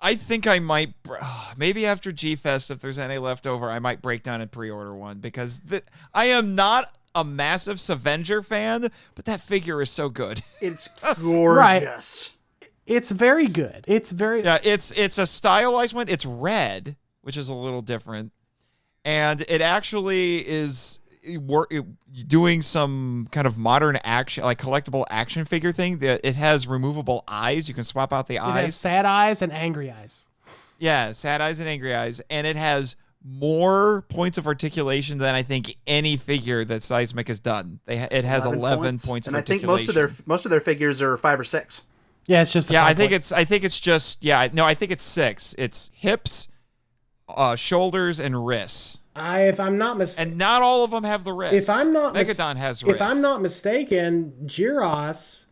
I 0.00 0.14
think 0.14 0.46
I 0.46 0.58
might. 0.58 0.94
Maybe 1.56 1.86
after 1.86 2.12
G 2.12 2.36
Fest, 2.36 2.70
if 2.70 2.78
there's 2.80 2.98
any 2.98 3.18
left 3.18 3.46
over, 3.46 3.70
I 3.70 3.78
might 3.78 4.02
break 4.02 4.22
down 4.22 4.40
and 4.40 4.50
pre-order 4.50 4.94
one 4.94 5.18
because 5.18 5.60
th- 5.60 5.84
I 6.14 6.26
am 6.26 6.54
not 6.54 6.92
a 7.14 7.24
massive 7.24 7.78
Sevenger 7.78 8.44
fan, 8.44 8.90
but 9.14 9.24
that 9.24 9.40
figure 9.40 9.80
is 9.80 9.90
so 9.90 10.08
good. 10.08 10.42
It's 10.60 10.88
gorgeous. 11.20 12.36
It's 12.86 13.10
very 13.10 13.48
good. 13.48 13.84
It's 13.88 14.10
very 14.10 14.42
yeah, 14.42 14.58
it's 14.62 14.92
it's 14.92 15.18
a 15.18 15.26
stylized 15.26 15.94
one. 15.94 16.08
It's 16.08 16.24
red, 16.24 16.96
which 17.22 17.36
is 17.36 17.48
a 17.48 17.54
little 17.54 17.82
different, 17.82 18.32
and 19.04 19.44
it 19.48 19.60
actually 19.60 20.46
is 20.46 21.00
work 21.38 21.72
doing 22.26 22.62
some 22.62 23.28
kind 23.30 23.46
of 23.46 23.58
modern 23.58 23.98
action, 24.04 24.44
like 24.44 24.58
collectible 24.58 25.04
action 25.10 25.44
figure 25.44 25.72
thing. 25.72 25.98
That 25.98 26.20
it 26.24 26.36
has 26.36 26.66
removable 26.66 27.24
eyes. 27.26 27.68
You 27.68 27.74
can 27.74 27.84
swap 27.84 28.12
out 28.12 28.26
the 28.26 28.36
it 28.36 28.42
eyes. 28.42 28.64
has 28.66 28.74
sad 28.76 29.04
eyes 29.04 29.42
and 29.42 29.52
angry 29.52 29.90
eyes. 29.90 30.26
Yeah, 30.78 31.12
sad 31.12 31.40
eyes 31.40 31.60
and 31.60 31.68
angry 31.68 31.94
eyes, 31.94 32.20
and 32.28 32.46
it 32.46 32.56
has 32.56 32.96
more 33.24 34.02
points 34.08 34.38
of 34.38 34.46
articulation 34.46 35.18
than 35.18 35.34
I 35.34 35.42
think 35.42 35.76
any 35.86 36.16
figure 36.16 36.64
that 36.64 36.82
Seismic 36.82 37.28
has 37.28 37.40
done. 37.40 37.80
They 37.84 37.98
ha- 37.98 38.08
it 38.10 38.24
has 38.24 38.46
11, 38.46 38.98
points, 39.00 39.26
and 39.26 39.34
of 39.34 39.40
I 39.40 39.42
think 39.42 39.64
most 39.64 39.88
of 39.88 39.94
their 39.94 40.10
most 40.26 40.44
of 40.44 40.50
their 40.50 40.60
figures 40.60 41.02
are 41.02 41.16
five 41.16 41.40
or 41.40 41.44
six. 41.44 41.82
Yeah, 42.26 42.42
it's 42.42 42.52
just 42.52 42.68
the 42.68 42.74
yeah, 42.74 42.84
I 42.84 42.94
think 42.94 43.10
point. 43.10 43.20
it's 43.20 43.32
I 43.32 43.44
think 43.44 43.64
it's 43.64 43.78
just 43.78 44.24
yeah 44.24 44.48
no 44.52 44.64
I 44.64 44.74
think 44.74 44.92
it's 44.92 45.04
six. 45.04 45.54
It's 45.58 45.90
hips, 45.94 46.48
uh, 47.28 47.56
shoulders, 47.56 48.20
and 48.20 48.46
wrists, 48.46 49.00
I 49.16 49.42
if 49.48 49.58
I'm 49.58 49.78
not 49.78 49.96
mistaken 49.98 50.30
and 50.30 50.38
not 50.38 50.62
all 50.62 50.84
of 50.84 50.90
them 50.90 51.04
have 51.04 51.24
the 51.24 51.32
wrists. 51.32 51.56
if 51.56 51.70
I'm 51.70 51.92
not 51.92 52.12
mis- 52.14 52.28
Megadon 52.38 52.56
has 52.56 52.82
wrists. 52.84 53.00
if 53.00 53.08
I'm 53.10 53.20
not 53.22 53.40
mistaken, 53.42 54.32
Jirahs 54.44 55.44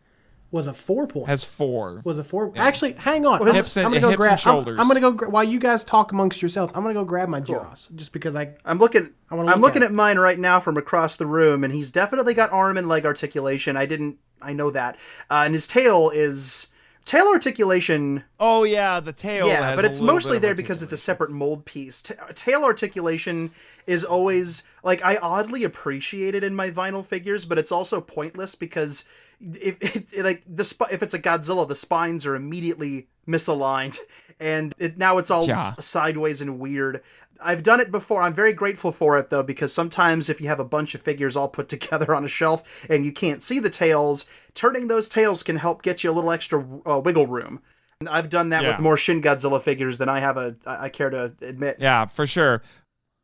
was 0.51 0.67
a 0.67 0.73
four 0.73 1.05
point. 1.07 1.27
has 1.27 1.43
four. 1.43 2.01
was 2.05 2.17
a 2.17 2.23
four. 2.23 2.53
Actually, 2.55 2.93
hang 2.93 3.25
on. 3.25 3.39
Well, 3.39 3.49
I'm, 3.49 3.55
hips 3.55 3.75
and- 3.75 3.87
I'm 3.87 3.91
gonna 3.91 4.01
go 4.01 4.07
hips 4.09 4.13
and 4.13 4.17
grab. 4.19 4.29
I'm- 4.31 4.37
shoulders. 4.37 4.79
I'm, 4.79 4.87
gonna 4.87 4.99
go 5.01 5.11
gra- 5.11 5.29
while 5.29 5.43
you 5.43 5.59
guys 5.59 5.83
talk 5.83 6.11
amongst 6.11 6.41
yourselves. 6.41 6.71
I'm 6.75 6.81
gonna 6.83 6.93
go 6.93 7.03
grab 7.03 7.27
my 7.27 7.41
Jirahs 7.41 7.93
just 7.95 8.11
because 8.13 8.35
I. 8.35 8.53
I'm 8.63 8.77
looking. 8.79 9.09
I 9.29 9.35
wanna 9.35 9.51
I'm 9.51 9.59
look 9.59 9.69
looking 9.69 9.83
at 9.83 9.87
at 9.87 9.93
mine 9.93 10.17
right 10.17 10.39
now 10.39 10.59
from 10.59 10.77
across 10.77 11.17
the 11.17 11.25
room, 11.25 11.63
and 11.63 11.73
he's 11.73 11.91
definitely 11.91 12.33
got 12.35 12.51
arm 12.53 12.77
and 12.77 12.87
leg 12.87 13.05
articulation. 13.05 13.75
I 13.75 13.85
didn't. 13.85 14.17
I 14.41 14.53
know 14.53 14.69
that. 14.71 14.95
Uh, 15.29 15.43
and 15.45 15.53
his 15.53 15.65
tail 15.67 16.09
is 16.11 16.67
tail 17.05 17.27
articulation. 17.27 18.23
Oh 18.39 18.63
yeah, 18.63 18.99
the 18.99 19.13
tail. 19.13 19.47
yeah, 19.47 19.75
but 19.75 19.85
it's 19.85 20.01
mostly 20.01 20.37
there 20.39 20.55
because 20.55 20.81
it's 20.81 20.93
a 20.93 20.97
separate 20.97 21.31
mold 21.31 21.65
piece. 21.65 22.01
Ta 22.01 22.13
tail 22.33 22.63
articulation 22.63 23.51
is 23.87 24.03
always 24.03 24.63
like 24.83 25.03
I 25.03 25.17
oddly 25.17 25.63
appreciate 25.63 26.35
it 26.35 26.43
in 26.43 26.55
my 26.55 26.69
vinyl 26.71 27.05
figures, 27.05 27.45
but 27.45 27.57
it's 27.57 27.71
also 27.71 28.01
pointless 28.01 28.55
because 28.55 29.05
if 29.39 29.81
it, 29.95 30.13
it- 30.13 30.23
like 30.25 30.43
the 30.47 30.65
sp- 30.65 30.91
if 30.91 31.01
it's 31.03 31.13
a 31.13 31.19
Godzilla, 31.19 31.67
the 31.67 31.75
spines 31.75 32.25
are 32.25 32.35
immediately 32.35 33.07
misaligned, 33.27 33.97
and 34.39 34.73
it, 34.77 34.97
now 34.97 35.17
it's 35.17 35.31
all 35.31 35.45
Yeah. 35.45 35.73
sideways 35.79 36.41
and 36.41 36.59
weird. 36.59 37.01
I've 37.41 37.63
done 37.63 37.79
it 37.81 37.91
before. 37.91 38.21
I'm 38.21 38.33
very 38.33 38.53
grateful 38.53 38.91
for 38.91 39.17
it 39.17 39.29
though, 39.29 39.43
because 39.43 39.73
sometimes 39.73 40.29
if 40.29 40.39
you 40.39 40.47
have 40.47 40.59
a 40.59 40.65
bunch 40.65 40.95
of 40.95 41.01
figures 41.01 41.35
all 41.35 41.49
put 41.49 41.67
together 41.75 42.15
on 42.15 42.23
a 42.25 42.29
shelf 42.29 42.63
and 42.89 43.05
you 43.05 43.11
can't 43.11 43.43
see 43.43 43.59
the 43.59 43.69
tails, 43.69 44.25
turning 44.53 44.87
those 44.87 45.09
tails 45.09 45.43
can 45.43 45.57
help 45.57 45.81
get 45.81 46.03
you 46.03 46.11
a 46.11 46.13
little 46.13 46.31
extra 46.31 46.65
uh, 46.89 46.99
wiggle 46.99 47.27
room. 47.27 47.61
And 47.99 48.09
I've 48.09 48.29
done 48.29 48.49
that 48.49 48.63
Yeah. 48.63 48.71
with 48.71 48.79
more 48.79 48.97
Shin 48.97 49.21
Godzilla 49.21 49.61
figures 49.61 49.97
than 49.97 50.09
I 50.09 50.19
have 50.19 50.37
a 50.37 50.55
I 50.65 50.89
care 50.89 51.09
to 51.09 51.33
admit. 51.41 51.77
Yeah, 51.79 52.05
for 52.05 52.25
sure. 52.27 52.61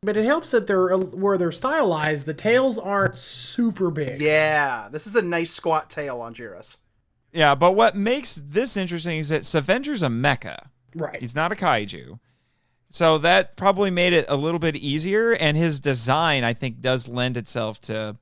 But 0.04 0.16
it 0.16 0.24
helps 0.24 0.50
that 0.50 0.66
they're 0.66 0.96
where 0.96 1.38
they're 1.38 1.52
stylized. 1.52 2.26
The 2.26 2.34
tails 2.34 2.78
aren't 2.78 3.16
super 3.16 3.90
big. 3.90 4.20
Yeah, 4.20 4.88
this 4.90 5.06
is 5.06 5.14
a 5.14 5.22
nice 5.22 5.52
squat 5.52 5.90
tail 5.90 6.20
on 6.20 6.34
Jirahs. 6.34 6.78
Yeah, 7.32 7.54
but 7.54 7.72
what 7.72 7.94
makes 7.94 8.34
this 8.34 8.76
interesting 8.76 9.18
is 9.18 9.28
that 9.28 9.44
Sevenger's 9.46 10.02
a 10.02 10.08
mecha. 10.08 10.66
Right. 10.94 11.20
He's 11.20 11.34
not 11.34 11.52
a 11.52 11.54
kaiju. 11.54 12.18
So 12.90 13.16
that 13.18 13.56
probably 13.56 13.90
made 13.90 14.12
it 14.12 14.26
a 14.28 14.36
little 14.36 14.58
bit 14.58 14.76
easier, 14.76 15.32
and 15.32 15.56
his 15.56 15.80
design, 15.80 16.44
I 16.44 16.52
think, 16.52 16.80
does 16.82 17.08
lend 17.08 17.36
itself 17.38 17.80
to 17.82 18.16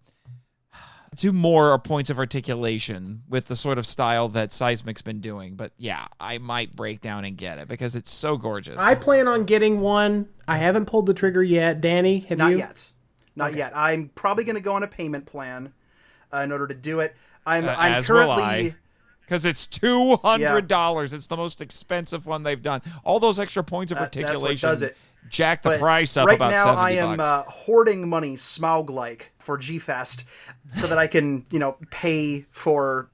to 1.17 1.33
more 1.33 1.77
points 1.81 2.09
of 2.09 2.19
articulation 2.21 3.23
with 3.29 3.47
the 3.47 3.57
sort 3.57 3.79
of 3.79 3.85
style 3.85 4.29
that 4.29 4.51
Seismic's 4.51 5.03
been 5.03 5.21
doing. 5.21 5.57
But 5.57 5.73
yeah, 5.77 6.07
I 6.21 6.39
might 6.39 6.77
break 6.77 7.01
down 7.01 7.25
and 7.25 7.37
get 7.37 7.59
it 7.59 7.67
because 7.67 7.97
it's 7.97 8.13
so 8.13 8.37
gorgeous. 8.37 8.79
I 8.79 8.95
plan 8.95 9.27
on 9.27 9.45
getting 9.45 9.81
one. 9.81 10.29
I 10.47 10.57
haven't 10.59 10.87
pulled 10.87 11.07
the 11.07 11.15
trigger 11.15 11.43
yet. 11.43 11.81
Danny, 11.81 12.21
have 12.29 12.39
Not 12.39 12.53
you? 12.53 12.59
yet. 12.59 12.89
Not 13.35 13.55
yet. 13.55 13.77
I'm 13.77 14.11
probably 14.15 14.45
going 14.45 14.55
to 14.55 14.63
go 14.63 14.75
on 14.75 14.85
a 14.85 14.89
payment 14.89 15.27
plan 15.27 15.73
uh, 16.33 16.39
in 16.39 16.53
order 16.53 16.69
to 16.69 16.75
do 16.75 17.01
it. 17.01 17.17
I'm 17.45 17.69
Uh, 17.69 17.75
I'm 17.77 17.93
as 17.95 18.09
will 18.09 18.17
currently 18.17 18.43
I. 18.45 18.75
Because 19.31 19.45
it's 19.45 19.69
two 19.69 20.17
hundred 20.17 20.67
dollars. 20.67 21.15
It's 21.15 21.29
the 21.29 21.37
most 21.37 21.63
expensive 21.63 22.27
one 22.27 22.43
they've 22.43 22.61
done. 22.61 22.83
All 23.05 23.21
those 23.21 23.39
extra 23.39 23.63
points 23.63 23.93
of 23.93 23.99
That- 23.99 24.17
articulation 24.17 24.69
does 24.69 24.83
it. 24.83 24.97
jack 25.29 25.63
the 25.63 25.69
But 25.69 25.79
price 25.79 26.17
up 26.17 26.27
right 26.27 26.35
about 26.35 26.51
now, 26.51 26.75
I 26.75 26.91
am 26.93 27.21
uh, 27.21 27.45
hoarding 27.45 28.09
money, 28.09 28.35
Smaug 28.35 28.91
like, 28.91 29.31
for 29.39 29.57
G 29.57 29.79
Fest, 29.79 30.25
so 30.75 30.89
that 30.89 30.99
I 30.99 31.07
can, 31.07 31.47
you 31.53 31.61
know, 31.61 31.77
pay 31.93 32.45
for, 32.51 33.09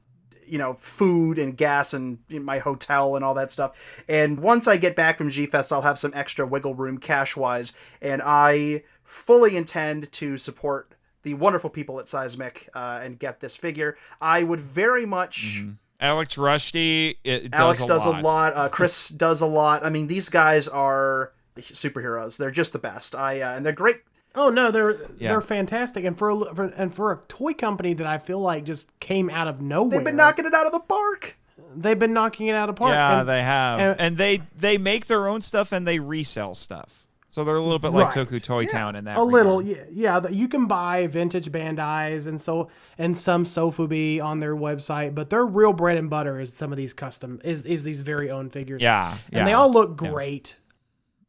you 0.47 0.57
know, 0.57 0.73
food 0.81 1.39
and 1.39 1.55
gas 1.55 1.93
and 1.93 2.19
my 2.31 2.61
hotel 2.61 3.17
and 3.17 3.23
all 3.23 3.35
that 3.35 3.51
stuff. 3.51 3.77
And 4.09 4.41
once 4.41 4.67
I 4.67 4.79
get 4.79 4.97
back 4.97 5.19
from 5.19 5.29
G 5.29 5.45
Fest, 5.45 5.71
I'll 5.71 5.83
have 5.83 5.99
some 5.99 6.13
extra 6.15 6.47
wiggle 6.47 6.75
room 6.75 6.97
cash 6.97 7.37
wise, 7.37 7.75
and 8.01 8.23
I 8.25 8.85
fully 9.05 9.55
intend 9.55 10.11
to 10.13 10.39
support 10.39 10.93
the 11.25 11.35
wonderful 11.35 11.69
people 11.69 12.01
at 12.01 12.09
Seismic 12.09 12.71
uh, 12.75 13.01
and 13.03 13.19
get 13.19 13.41
this 13.41 13.55
figure. 13.55 13.99
I 14.19 14.45
would 14.45 14.61
very 14.61 15.05
much. 15.05 15.63
Alex 16.01 16.37
Rushdie, 16.37 17.17
it 17.25 17.55
Alex 17.55 17.79
does, 17.81 17.87
does 17.89 18.07
a 18.07 18.11
a 18.11 18.21
lot. 18.21 18.55
Uh, 18.57 18.69
Chris 18.69 19.09
does 19.25 19.41
a 19.41 19.47
lot. 19.47 19.85
I 19.85 19.91
mean, 19.91 20.07
these 20.07 20.29
guys 20.29 20.69
are 20.69 21.33
superheroes. 21.57 22.37
They're 22.37 22.51
just 22.51 22.73
the 22.73 22.79
best. 22.79 23.15
I 23.15 23.41
uh, 23.41 23.57
and 23.57 23.65
they're 23.65 23.73
great. 23.73 24.01
Oh 24.35 24.51
no, 24.51 24.71
they're 24.71 24.93
Yeah. 25.19 25.31
they're 25.31 25.41
fantastic, 25.41 26.05
and 26.05 26.17
for, 26.19 26.29
a, 26.31 26.55
for 26.55 26.65
and 26.65 26.95
for 26.95 27.13
a 27.13 27.17
toy 27.29 27.55
company 27.55 27.95
that 27.95 28.07
I 28.07 28.19
feel 28.19 28.41
like 28.41 28.65
just 28.65 28.89
came 29.01 29.31
out 29.31 29.49
of 29.49 29.61
nowhere. 29.63 29.91
They've 29.99 30.05
been 30.05 30.17
knocking 30.17 30.45
it 30.45 30.53
out 30.55 30.67
of 30.67 30.73
the 30.73 30.81
park. 30.81 31.39
They've 31.75 31.99
been 31.99 32.13
knocking 32.13 32.49
it 32.49 32.55
out 32.55 32.69
of 32.69 32.75
the 32.77 32.79
park. 32.79 32.93
Yeah, 32.93 33.21
and- 33.21 33.29
they 33.29 33.43
have, 33.43 33.79
and- 33.81 34.01
and, 34.01 34.17
they 34.19 34.43
they 34.57 34.77
make 34.79 35.07
their 35.07 35.27
own 35.27 35.41
stuff 35.41 35.73
and 35.73 35.89
they 35.89 35.99
resell 35.99 36.55
stuff. 36.55 37.06
So 37.29 37.43
they're 37.45 37.57
a 37.57 37.61
little 37.61 37.79
bit 37.81 37.89
like 37.91 38.15
Right. 38.15 38.27
Toku 38.27 38.41
Toy 38.41 38.67
Town 38.67 38.95
in 38.95 39.05
that. 39.05 39.17
a 39.19 39.23
little, 39.23 39.61
yeah, 39.61 39.83
yeah. 39.91 40.29
You 40.29 40.47
can 40.49 40.67
buy 40.67 41.07
vintage 41.09 41.51
Bandai's 41.51 42.27
and 42.29 42.41
so 42.41 42.69
and 42.99 43.19
some 43.19 43.45
Sofubi 43.45 44.23
on 44.23 44.39
their 44.41 44.55
website, 44.55 45.15
but 45.15 45.29
their 45.31 45.45
real 45.45 45.73
bread 45.73 45.97
and 45.97 46.09
butter 46.09 46.39
is 46.41 46.53
some 46.53 46.73
of 46.73 46.77
these 46.79 46.95
custom 46.95 47.41
is 47.45 47.63
is 47.63 47.83
these 47.83 48.01
very 48.03 48.31
own 48.31 48.49
figures. 48.51 48.81
Yeah, 48.81 49.19
yeah. 49.33 49.39
and 49.41 49.49
they 49.49 49.53
all 49.55 49.71
look 49.73 49.97
great. 49.97 50.57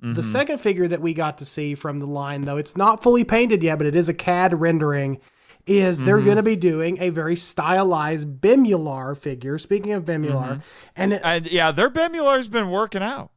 Mm-hmm. 0.04 0.14
The 0.14 0.22
second 0.24 0.60
figure 0.60 0.88
that 0.88 1.02
we 1.02 1.16
got 1.16 1.40
to 1.40 1.46
see 1.46 1.74
from 1.74 1.98
the 1.98 2.06
line, 2.06 2.42
though, 2.42 2.58
it's 2.58 2.78
not 2.78 3.02
fully 3.02 3.24
painted 3.24 3.64
yet, 3.64 3.80
but 3.80 3.88
it 3.88 3.96
is 3.96 4.08
a 4.08 4.14
CAD 4.14 4.60
rendering. 4.60 5.20
Is 5.66 6.00
they're 6.00 6.16
Mm-hmm. 6.18 6.26
going 6.26 6.38
to 6.38 6.44
be 6.44 6.56
doing 6.56 6.98
a 7.02 7.10
very 7.10 7.36
stylized 7.36 8.40
Bemular 8.40 9.18
figure? 9.18 9.58
Speaking 9.58 9.92
of 9.94 10.06
Bemular, 10.06 10.30
Mm-hmm. 10.48 10.60
and 10.96 11.14
it, 11.14 11.22
And 11.26 11.52
yeah, 11.52 11.72
their 11.72 11.90
Bemular's 11.90 12.48
been 12.48 12.70
working 12.70 13.02
out. 13.02 13.32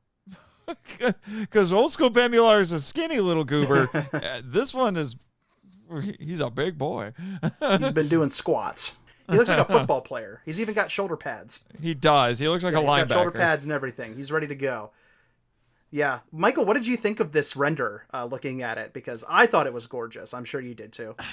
Because 1.41 1.73
old 1.73 1.93
school 1.93 2.11
Bemular 2.11 2.61
is 2.61 2.73
a 2.73 2.81
skinny 2.81 3.21
little 3.21 3.45
goober. 3.45 3.89
Uh, 4.13 4.43
this 4.45 4.75
one 4.75 4.97
is, 4.97 5.17
he's 6.19 6.41
a 6.41 6.51
big 6.51 6.77
boy. 6.77 7.13
He's 7.79 7.93
been 7.93 8.09
doing 8.17 8.31
squats. 8.31 8.97
He 9.31 9.37
looks 9.37 9.49
like 9.49 9.61
a 9.61 9.65
football 9.65 10.01
player. 10.01 10.41
He's 10.45 10.59
even 10.59 10.75
got 10.75 10.91
shoulder 10.91 11.17
pads. 11.17 11.65
He 11.81 11.95
does. 11.95 12.39
He 12.39 12.49
looks 12.49 12.65
like 12.65 12.75
a 12.75 12.79
He's 12.79 12.87
got 12.87 13.11
shoulder 13.11 13.31
pads 13.31 13.65
and 13.65 13.73
everything. 13.73 14.17
He's 14.17 14.33
ready 14.33 14.47
to 14.49 14.55
go. 14.55 14.91
Yeah, 15.91 16.21
Michael, 16.33 16.65
what 16.65 16.75
did 16.75 16.87
you 16.87 16.97
think 16.97 17.21
of 17.21 17.33
this 17.33 17.57
render? 17.57 18.07
Uh, 18.13 18.25
looking 18.25 18.63
at 18.63 18.79
it, 18.79 18.93
because 18.93 19.25
I 19.29 19.47
thought 19.47 19.67
it 19.67 19.73
was 19.73 19.87
gorgeous. 19.87 20.35
I'm 20.35 20.45
sure 20.45 20.61
you 20.61 20.75
did 20.75 20.93
too. 20.93 21.15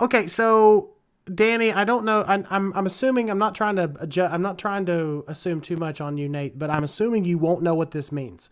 Okay, 0.00 0.28
so 0.28 0.90
Danny, 1.34 1.72
I 1.72 1.84
don't 1.84 2.04
know. 2.04 2.24
I'm 2.26 2.46
I'm, 2.50 2.72
I'm 2.74 2.86
assuming 2.86 3.30
I'm 3.30 3.38
not 3.38 3.54
trying 3.54 3.76
to 3.76 3.92
adjust, 4.00 4.32
I'm 4.32 4.42
not 4.42 4.58
trying 4.58 4.86
to 4.86 5.24
assume 5.28 5.60
too 5.60 5.76
much 5.76 6.00
on 6.00 6.16
you, 6.18 6.28
Nate, 6.28 6.58
but 6.58 6.70
I'm 6.70 6.84
assuming 6.84 7.24
you 7.24 7.38
won't 7.38 7.62
know 7.62 7.74
what 7.74 7.90
this 7.92 8.10
means. 8.12 8.50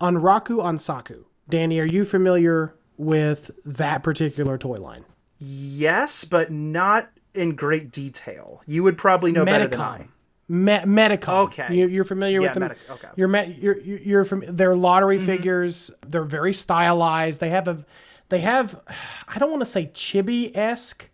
On 0.00 0.16
Raku 0.16 0.62
on 0.62 0.78
Saku, 0.78 1.24
Danny, 1.48 1.78
are 1.80 1.84
you 1.86 2.04
familiar 2.04 2.74
with 2.96 3.50
that 3.64 4.02
particular 4.02 4.58
toy 4.58 4.76
line? 4.78 5.04
Yes, 5.38 6.24
but 6.24 6.50
not 6.50 7.10
in 7.34 7.54
great 7.54 7.90
detail. 7.90 8.62
You 8.66 8.82
would 8.82 8.98
probably 8.98 9.32
know 9.32 9.44
better 9.44 9.68
than 9.68 9.80
I. 9.80 9.98
Medicom. 9.98 10.08
Me- 10.48 10.72
Medicom. 11.06 11.44
Okay. 11.46 11.74
You, 11.74 11.86
you're 11.88 12.04
familiar 12.04 12.40
Yeah, 12.40 12.48
with 12.48 12.54
them. 12.54 12.62
Medic- 12.68 12.78
okay. 12.90 13.08
You're. 13.16 13.28
You're 13.44 13.78
you're 13.80 13.98
you're 13.98 14.24
from. 14.24 14.44
They're 14.48 14.76
lottery 14.76 15.16
Mm-hmm. 15.16 15.26
figures. 15.26 15.90
They're 16.06 16.24
very 16.24 16.52
stylized. 16.52 17.40
They 17.40 17.50
have 17.50 17.68
a. 17.68 17.84
They 18.28 18.40
have. 18.40 18.78
I 19.28 19.38
don't 19.38 19.50
want 19.50 19.62
to 19.62 19.66
say 19.66 19.90
chibi 19.94 20.54
esque. 20.56 21.08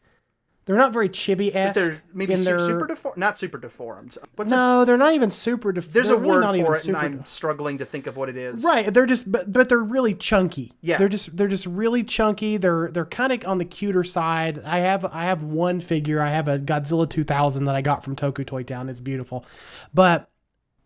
They're 0.68 0.76
not 0.76 0.92
very 0.92 1.08
chibi 1.08 1.54
esque. 1.56 1.76
They're 1.76 2.02
maybe 2.12 2.36
su- 2.36 2.44
their, 2.44 2.58
super 2.58 2.86
deformed. 2.86 3.16
Not 3.16 3.38
super 3.38 3.56
deformed. 3.56 4.18
What's 4.36 4.52
a, 4.52 4.54
No, 4.54 4.84
they're 4.84 4.98
not 4.98 5.14
even 5.14 5.30
super. 5.30 5.72
deformed. 5.72 5.94
there's 5.94 6.08
they're 6.08 6.18
a 6.18 6.20
really 6.20 6.62
word 6.62 6.66
for 6.66 6.76
it, 6.76 6.86
and 6.88 6.94
I'm 6.94 7.16
def- 7.16 7.26
struggling 7.26 7.78
to 7.78 7.86
think 7.86 8.06
of 8.06 8.18
what 8.18 8.28
it 8.28 8.36
is. 8.36 8.62
Right, 8.62 8.92
they're 8.92 9.06
just 9.06 9.32
but 9.32 9.50
but 9.50 9.70
they're 9.70 9.82
really 9.82 10.12
chunky. 10.12 10.74
Yeah. 10.82 10.98
They're 10.98 11.08
just 11.08 11.34
they're 11.34 11.48
just 11.48 11.64
really 11.64 12.04
chunky. 12.04 12.58
They're 12.58 12.90
they're 12.90 13.06
kind 13.06 13.32
of 13.32 13.46
on 13.46 13.56
the 13.56 13.64
cuter 13.64 14.04
side. 14.04 14.62
I 14.62 14.80
have 14.80 15.06
I 15.06 15.24
have 15.24 15.42
one 15.42 15.80
figure. 15.80 16.20
I 16.20 16.28
have 16.32 16.48
a 16.48 16.58
Godzilla 16.58 17.08
2000 17.08 17.64
that 17.64 17.74
I 17.74 17.80
got 17.80 18.04
from 18.04 18.14
Toku 18.14 18.46
Toy 18.46 18.62
Town. 18.62 18.90
It's 18.90 19.00
beautiful. 19.00 19.46
But 19.94 20.28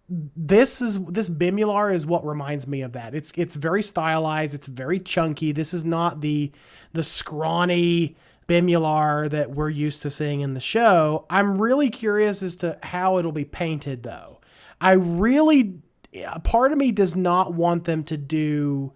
this 0.09 0.81
is 0.81 1.03
this 1.07 1.29
Bemular 1.29 1.93
is 1.93 2.07
what 2.07 2.25
reminds 2.25 2.69
me 2.69 2.83
of 2.83 2.93
that. 2.93 3.17
It's 3.17 3.33
it's 3.37 3.57
very 3.57 3.83
stylized, 3.83 4.55
it's 4.55 4.69
very 4.69 5.01
chunky. 5.01 5.51
This 5.51 5.75
is 5.75 5.85
not 5.85 6.21
the 6.21 6.53
the 6.93 7.03
scrawny 7.03 8.15
Bemular 8.53 9.31
that 9.31 9.53
we're 9.53 9.71
used 9.71 10.03
to 10.03 10.11
seeing 10.11 10.43
in 10.43 10.53
the 10.53 10.61
show. 10.61 11.25
I'm 11.31 11.61
really 11.61 11.89
curious 11.89 12.43
as 12.43 12.57
to 12.57 12.79
how 12.83 13.19
it'll 13.19 13.33
be 13.33 13.47
painted 13.47 14.03
though. 14.03 14.41
I 14.79 14.93
really 14.93 15.79
a 16.27 16.39
part 16.39 16.73
of 16.73 16.79
me 16.79 16.93
does 16.93 17.17
not 17.17 17.55
want 17.55 17.85
them 17.85 18.05
to 18.05 18.19
do 18.19 18.93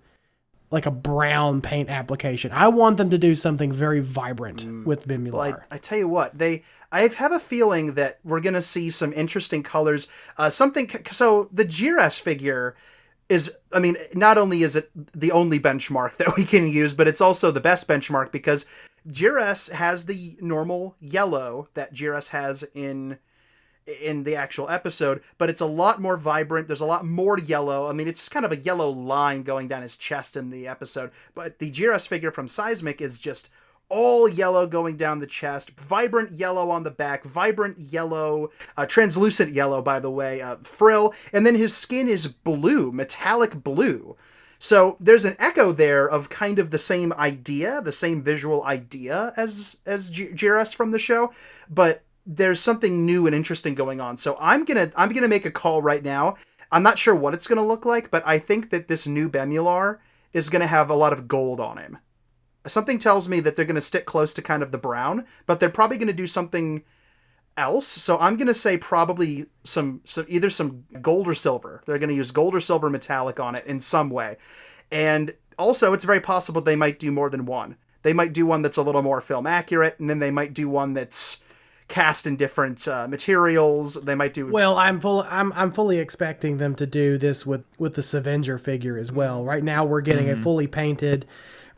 like 0.71 0.85
a 0.85 0.91
brown 0.91 1.63
paint 1.63 1.89
application. 1.89 2.53
I 2.53 2.69
want 2.69 2.99
them 2.99 3.09
to 3.09 3.17
do 3.17 3.35
something 3.35 3.73
very 3.73 4.01
vibrant 4.01 4.85
with 4.85 5.09
Bemular. 5.09 5.33
Well, 5.33 5.61
I, 5.71 5.77
I 5.77 5.79
tell 5.79 5.97
you 5.97 6.09
what, 6.09 6.37
they 6.37 6.63
I 6.93 7.09
have 7.09 7.33
a 7.33 7.41
feeling 7.41 7.95
that 7.95 8.19
we're 8.25 8.41
gonna 8.41 8.61
see 8.61 8.91
some 8.91 9.15
interesting 9.15 9.63
colors. 9.63 10.07
Uh, 10.37 10.51
something 10.51 10.91
so 11.13 11.49
the 11.51 11.65
Jirahs 11.65 12.21
figure 12.21 12.77
is 13.31 13.57
I 13.73 13.79
mean, 13.79 13.97
not 14.13 14.37
only 14.37 14.65
is 14.65 14.77
it 14.77 14.91
the 15.15 15.33
only 15.33 15.59
benchmark 15.59 16.17
that 16.19 16.37
we 16.37 16.45
can 16.45 16.69
use, 16.69 16.93
but 16.93 17.09
it's 17.09 17.23
also 17.23 17.51
the 17.51 17.61
best 17.61 17.89
benchmark 17.89 18.33
because 18.33 18.67
Jirahs 19.09 19.71
has 19.71 20.07
the 20.07 20.37
normal 20.41 20.97
yellow 21.01 21.69
that 21.75 21.95
Jirahs 21.95 22.29
has 22.29 22.65
in 22.75 23.19
in 24.03 24.25
the 24.25 24.35
actual 24.35 24.69
episode, 24.69 25.23
but 25.39 25.49
it's 25.49 25.61
a 25.61 25.67
lot 25.67 26.03
more 26.03 26.17
vibrant. 26.17 26.67
There's 26.67 26.81
a 26.81 26.87
lot 26.87 27.07
more 27.07 27.39
yellow. 27.39 27.89
I 27.89 27.93
mean, 27.93 28.09
it's 28.09 28.29
kind 28.29 28.45
of 28.45 28.51
a 28.51 28.57
yellow 28.57 28.89
line 28.89 29.45
going 29.45 29.69
down 29.69 29.83
his 29.83 29.97
chest 29.97 30.37
in 30.37 30.51
the 30.51 30.67
episode, 30.67 31.13
but 31.37 31.61
the 31.61 31.71
Jirahs 31.71 32.09
figure 32.09 32.33
from 32.33 32.49
Seismic 32.49 33.01
is 33.01 33.21
just 33.21 33.49
all 33.89 34.29
yellow 34.29 34.67
going 34.67 34.97
down 34.97 35.21
the 35.21 35.27
chest, 35.27 35.79
vibrant 35.79 36.33
yellow 36.33 36.71
on 36.71 36.83
the 36.83 36.91
back, 36.91 37.25
vibrant 37.25 37.79
yellow, 37.79 38.51
uh, 38.77 38.87
translucent 38.87 39.53
yellow, 39.53 39.81
by 39.81 40.01
the 40.01 40.11
way, 40.11 40.41
uh, 40.41 40.57
frill, 40.63 41.15
and 41.33 41.47
then 41.47 41.55
his 41.55 41.75
skin 41.75 42.09
is 42.09 42.27
blue, 42.27 42.91
metallic 42.91 43.63
blue. 43.63 44.17
So 44.59 44.97
there's 45.01 45.25
an 45.25 45.37
echo 45.39 45.73
there 45.73 46.09
of 46.09 46.31
kind 46.31 46.59
of 46.59 46.71
the 46.71 46.79
same 46.79 47.13
idea, 47.13 47.81
the 47.83 47.93
same 47.93 48.23
visual 48.23 48.65
idea 48.65 49.33
as 49.37 49.77
as 49.87 50.11
Jirahs 50.11 50.75
from 50.75 50.91
the 50.91 50.99
show, 50.99 51.33
but 51.69 52.03
there's 52.27 52.61
something 52.61 53.07
new 53.07 53.27
and 53.27 53.35
interesting 53.35 53.75
going 53.75 54.01
on. 54.01 54.17
So 54.17 54.37
I'm 54.41 54.65
gonna 54.65 54.91
I'm 54.97 55.13
gonna 55.13 55.29
make 55.29 55.47
a 55.47 55.51
call 55.51 55.83
right 55.83 56.03
now. 56.03 56.37
I'm 56.73 56.83
not 56.83 56.99
sure 56.99 57.15
what 57.15 57.35
it's 57.35 57.47
gonna 57.47 57.65
look 57.65 57.85
like, 57.85 58.11
but 58.11 58.27
I 58.27 58.39
think 58.39 58.71
that 58.71 58.89
this 58.89 59.07
new 59.07 59.29
Bemular 59.29 59.99
is 60.33 60.49
gonna 60.49 60.67
have 60.67 60.91
a 60.91 60.97
lot 60.97 61.13
of 61.13 61.29
gold 61.29 61.61
on 61.61 61.79
him. 61.79 61.99
Something 62.67 62.99
tells 62.99 63.29
me 63.29 63.41
that 63.41 63.55
they're 63.55 63.65
gonna 63.65 63.81
stick 63.81 64.07
close 64.07 64.35
to 64.35 64.43
kind 64.43 64.63
of 64.63 64.73
the 64.73 64.79
brown, 64.79 65.25
but 65.47 65.61
they're 65.61 65.71
probably 65.71 65.99
gonna 65.99 66.13
do 66.13 66.27
something 66.27 66.83
else. 67.57 67.87
So 67.87 68.19
I'm 68.19 68.37
gonna 68.37 68.55
say 68.55 68.77
probably 68.77 69.47
some 69.65 70.01
some 70.05 70.27
either 70.29 70.51
some 70.51 70.85
gold 71.01 71.29
or 71.29 71.35
silver. 71.35 71.83
They're 71.87 71.99
gonna 71.99 72.13
use 72.13 72.31
gold 72.31 72.55
or 72.55 72.61
silver 72.61 72.91
metallic 72.91 73.41
on 73.41 73.55
it 73.55 73.67
in 73.67 73.81
some 73.81 74.11
way, 74.11 74.37
and 74.91 75.33
also 75.59 75.93
it's 75.93 76.05
very 76.05 76.21
possible 76.21 76.61
they 76.61 76.77
might 76.77 76.99
do 76.99 77.11
more 77.11 77.31
than 77.31 77.47
one. 77.47 77.77
They 78.03 78.13
might 78.13 78.33
do 78.33 78.47
one 78.47 78.63
that's 78.63 78.77
a 78.77 78.83
little 78.83 79.03
more 79.03 79.21
film 79.21 79.47
accurate, 79.47 79.99
and 79.99 80.09
then 80.09 80.21
they 80.21 80.31
might 80.31 80.55
do 80.55 80.69
one 80.69 80.93
that's 80.93 81.43
cast 81.89 82.27
in 82.27 82.37
different 82.37 82.87
uh, 82.89 83.07
materials. 83.09 83.95
They 83.95 84.15
might 84.15 84.35
do 84.35 84.47
Well, 84.47 84.77
I'm 84.77 85.01
full. 85.01 85.27
I'm 85.29 85.53
I'm 85.55 85.71
fully 85.71 85.99
expecting 85.99 86.59
them 86.59 86.75
to 86.77 86.87
do 86.87 87.19
this 87.19 87.47
with 87.47 87.65
with 87.79 87.95
the 87.95 88.03
Sevenger 88.03 88.61
figure 88.61 88.99
as 88.99 89.13
well. 89.13 89.45
Right 89.45 89.65
now, 89.65 89.85
we're 89.85 90.01
getting 90.01 90.31
a 90.31 90.37
fully 90.37 90.67
painted 90.67 91.27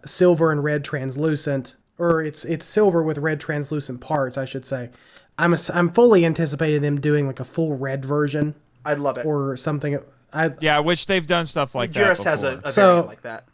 silver 0.06 0.52
and 0.52 0.62
red 0.62 0.84
translucent, 0.84 1.74
or 1.98 2.22
it's 2.22 2.44
it's 2.44 2.66
silver 2.66 3.02
with 3.02 3.18
red 3.18 3.40
translucent 3.40 4.00
parts, 4.00 4.38
I 4.38 4.44
should 4.44 4.66
say. 4.66 4.90
I'm 5.38 5.54
a, 5.54 5.58
I'm 5.72 5.90
fully 5.90 6.24
anticipating 6.24 6.82
them 6.82 7.00
doing 7.00 7.26
like 7.26 7.40
a 7.40 7.44
full 7.44 7.76
red 7.76 8.04
version 8.04 8.54
I'd 8.84 8.98
love 8.98 9.16
it. 9.18 9.24
or 9.26 9.56
something. 9.56 9.98
I 10.32 10.52
Yeah, 10.60 10.80
which 10.80 11.06
they've 11.06 11.26
done 11.26 11.46
stuff 11.46 11.74
like 11.74 11.92
that. 11.92 12.16
Jirahs 12.18 12.24
has 12.24 12.42
a, 12.44 12.56
before. 12.56 12.68
a 12.68 12.72
So- 12.72 12.82
variant 12.86 13.06
like 13.08 13.22
that, 13.22 13.44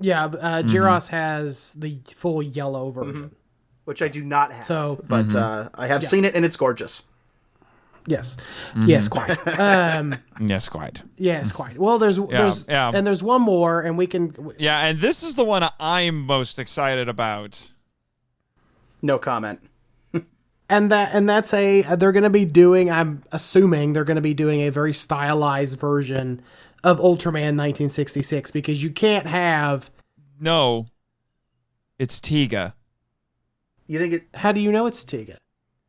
yeah, 0.00 0.24
uh, 0.24 0.62
Jirahs 0.62 1.08
has 1.08 1.74
the 1.74 1.98
full 2.14 2.42
yellow 2.42 2.90
version. 2.90 3.34
which 3.84 4.02
I 4.02 4.08
do 4.08 4.22
not 4.22 4.52
have. 4.52 4.64
So 4.64 5.00
but 5.08 5.34
uh, 5.34 5.70
I 5.74 5.86
have 5.86 6.04
seen 6.04 6.24
it 6.24 6.34
and 6.34 6.44
it's 6.44 6.56
gorgeous. 6.56 7.04
yes, 8.06 8.36
yes, 8.84 9.08
quite. 9.08 9.38
Um, 9.58 10.16
yes, 10.40 10.68
quite. 10.68 11.04
yes, 11.16 11.52
quite. 11.52 11.78
Well, 11.78 11.98
there's 11.98 12.18
there's 12.18 12.64
yeah. 12.68 12.90
and 12.92 13.06
there's 13.06 13.22
one 13.22 13.42
more, 13.42 13.80
and 13.80 13.96
we 13.96 14.06
can 14.08 14.34
Yeah, 14.58 14.86
and 14.86 14.98
this 14.98 15.22
is 15.22 15.36
the 15.36 15.44
one 15.44 15.64
I'm 15.80 16.26
most 16.26 16.58
excited 16.58 17.08
about. 17.08 17.70
No 19.02 19.18
comment. 19.18 19.60
And 20.72 20.90
that 20.90 21.10
and 21.12 21.28
that's 21.28 21.52
a 21.54 21.82
they're 21.96 22.12
going 22.12 22.22
to 22.24 22.30
be 22.30 22.44
doing 22.44 22.90
i'm 22.90 23.22
assuming 23.30 23.92
they're 23.92 24.04
going 24.04 24.16
to 24.16 24.20
be 24.22 24.34
doing 24.34 24.60
a 24.62 24.70
very 24.70 24.92
stylized 24.94 25.78
version 25.78 26.40
of 26.82 26.98
ultraman 26.98 27.54
1966 27.56 28.50
because 28.50 28.82
you 28.82 28.90
can't 28.90 29.26
have 29.26 29.90
No, 30.40 30.86
it's 31.98 32.18
Tiga. 32.18 32.72
You 33.86 33.98
think 33.98 34.12
it 34.14 34.22
how 34.34 34.52
do 34.52 34.60
you 34.60 34.72
know 34.72 34.86
it's 34.86 35.04
tiga 35.04 35.36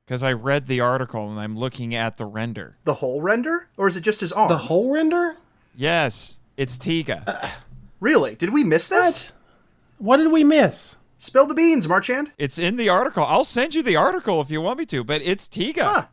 Because 0.05 0.21
I 0.23 0.33
read 0.33 0.67
the 0.67 0.81
article 0.81 1.29
and 1.31 1.39
I'm 1.39 1.57
looking 1.57 1.95
at 1.95 2.17
the 2.17 2.25
render. 2.25 2.77
the 2.83 2.95
whole 2.95 3.21
render, 3.21 3.69
or 3.77 3.87
is 3.87 3.95
it 3.95 4.01
just 4.01 4.19
his 4.19 4.31
arm? 4.33 4.49
the 4.49 4.57
whole 4.57 4.91
render 4.93 5.37
Yes, 5.75 6.37
it's 6.57 6.77
Tiga. 6.77 7.49
really? 7.99 8.35
Did 8.35 8.51
we 8.53 8.63
miss 8.63 8.89
this? 8.89 9.31
what 9.97 10.05
what 10.09 10.17
did 10.17 10.31
we 10.31 10.43
miss 10.43 10.97
Spill 11.23 11.45
the 11.45 11.53
beans, 11.53 11.87
Marchand. 11.87 12.31
it's 12.37 12.59
in 12.59 12.75
the 12.75 12.89
article. 12.89 13.23
I'll 13.23 13.45
send 13.45 13.73
you 13.75 13.81
the 13.81 13.95
article 13.95 14.41
if 14.41 14.51
you 14.51 14.59
want 14.59 14.77
me 14.77 14.85
to, 14.87 15.05
but 15.05 15.21
it's 15.23 15.47
Tiga. 15.47 15.83
Huh. 15.83 16.05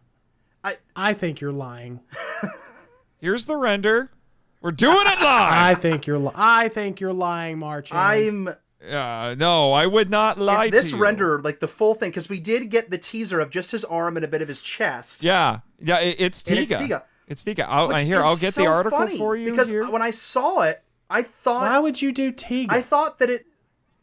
i 0.62 0.76
I 0.94 1.14
think 1.14 1.40
you're 1.40 1.50
lying 1.50 1.98
Here's 3.18 3.44
the 3.44 3.56
render. 3.56 4.12
We're 4.61 4.70
doing 4.70 4.94
it 5.00 5.20
live. 5.20 5.52
i 5.52 5.74
think 5.74 6.06
you're 6.06 6.18
li- 6.18 6.30
i 6.36 6.68
think 6.68 7.00
you're 7.00 7.12
lying 7.12 7.58
Marchand. 7.58 7.98
I'm 7.98 8.54
uh, 8.88 9.34
no, 9.36 9.72
I 9.72 9.86
would 9.86 10.11
not 10.11 10.38
lie 10.38 10.66
if 10.66 10.70
this 10.70 10.90
to 10.90 10.96
you. 10.96 11.02
render, 11.02 11.40
like 11.42 11.58
the 11.61 11.68
full 11.68 11.94
thing, 11.94 12.11
because 12.11 12.28
we 12.30 12.38
did 12.40 12.70
get 12.70 12.88
the 12.90 12.96
teaser 12.96 13.40
of 13.40 13.50
just 13.50 13.72
his 13.72 13.84
arm 13.84 14.16
and 14.16 14.24
a 14.24 14.28
bit 14.28 14.40
of 14.42 14.48
his 14.48 14.62
chest. 14.62 15.22
Yeah, 15.22 15.58
yeah, 15.82 15.98
it, 15.98 16.16
it's 16.20 16.42
And 16.44 16.61
Tiga. 16.61 16.62
it's 16.62 16.74
Tiga. 16.80 17.02
It's 17.26 17.44
Tiga. 17.44 17.66
I'll, 17.68 17.88
which 17.88 17.96
uh, 18.11 18.22
I'll 18.24 18.36
get 18.36 18.54
so 18.54 18.62
the 18.62 18.68
article 18.68 18.96
funny, 18.98 19.18
for 19.18 19.36
you 19.36 19.50
Because 19.50 19.68
here. 19.68 19.90
when 19.90 20.00
I 20.02 20.12
saw 20.12 20.62
it, 20.62 20.82
I 21.11 21.22
thought 21.22 21.68
why 21.68 21.78
would 21.78 22.00
you 22.00 22.12
do 22.12 22.32
tiga 22.32 22.70
I 22.70 22.80
thought 22.80 23.18
that 23.18 23.28
it 23.28 23.44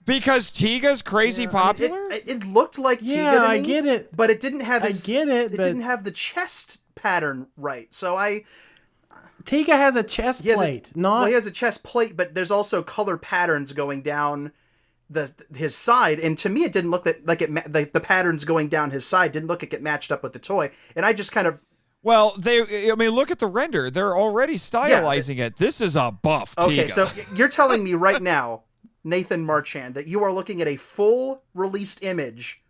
because 0.08 0.49
Tiga's 0.51 1.03
crazy 1.03 1.43
it, 1.43 1.51
popular. 1.51 2.10
it, 2.12 2.24
it 2.28 2.43
looked 2.47 2.80
like 2.80 3.01
Tiga 3.01 3.16
Yeah, 3.16 3.32
to 3.34 3.39
I 3.41 3.60
me, 3.60 3.68
get 3.68 3.86
it. 3.86 4.16
but 4.18 4.32
it 4.32 4.39
didn't 4.39 4.62
have 4.62 4.84
I 4.84 4.89
get 4.91 5.28
it, 5.30 5.53
It 5.53 5.58
but- 5.58 5.64
didn't 5.64 5.82
have 5.84 6.03
the 6.03 6.12
chest 6.12 6.82
pattern 6.95 7.45
right. 7.58 7.93
So 7.93 8.16
I 8.16 8.43
tiga 9.43 9.68
has 9.78 9.95
a 9.95 10.03
chest 10.03 10.43
he 10.43 10.49
has 10.49 10.60
a- 10.60 10.64
plate 10.64 10.91
not 10.95 11.20
well, 11.20 11.26
he 11.28 11.34
has 11.34 11.45
a 11.45 11.51
chest 11.51 11.84
plate, 11.84 12.18
but 12.18 12.34
there's 12.34 12.51
also 12.51 12.82
color 12.84 13.18
patterns 13.18 13.72
going 13.72 14.01
down 14.01 14.51
the 15.10 15.32
his 15.55 15.74
side, 15.74 16.20
and 16.20 16.38
to 16.39 16.49
me, 16.49 16.66
it 16.66 16.74
didn't 16.74 16.91
look 16.91 17.05
that 17.05 17.26
like 17.26 17.41
it 17.41 17.49
ma- 17.49 17.62
like 17.70 17.93
the 17.93 17.99
patterns 18.01 18.43
going 18.43 18.68
down 18.68 18.91
his 18.91 19.05
side 19.05 19.32
didn't 19.32 19.47
look 19.47 19.62
like 19.62 19.74
it 19.74 19.82
matched 19.82 20.12
up 20.12 20.22
with 20.22 20.34
the 20.34 20.39
toy, 20.39 20.70
and 20.97 21.05
I 21.05 21.14
just 21.14 21.32
kind 21.32 21.47
of 21.47 21.60
Well, 22.03 22.34
they. 22.38 22.91
I 22.91 22.95
mean, 22.95 23.12
look 23.12 23.32
at 23.32 23.39
the 23.39 23.47
render. 23.47 23.89
They're 23.89 24.18
already 24.18 24.55
stylizing 24.55 25.39
it. 25.39 25.55
This 25.58 25.80
is 25.80 25.95
a 25.95 26.12
buff. 26.12 26.53
Okay, 26.58 26.88
Tiga. 26.88 26.91
so 26.91 27.08
you're 27.36 27.47
telling 27.47 27.86
me 27.86 27.93
right 27.93 28.22
now, 28.22 28.64
Nathan 29.04 29.45
Marchand, 29.45 29.95
that 29.95 30.08
you 30.08 30.24
are 30.24 30.32
looking 30.32 30.62
at 30.62 30.68
a 30.68 30.76
full 30.76 31.41
released 31.54 32.04
image. 32.04 32.62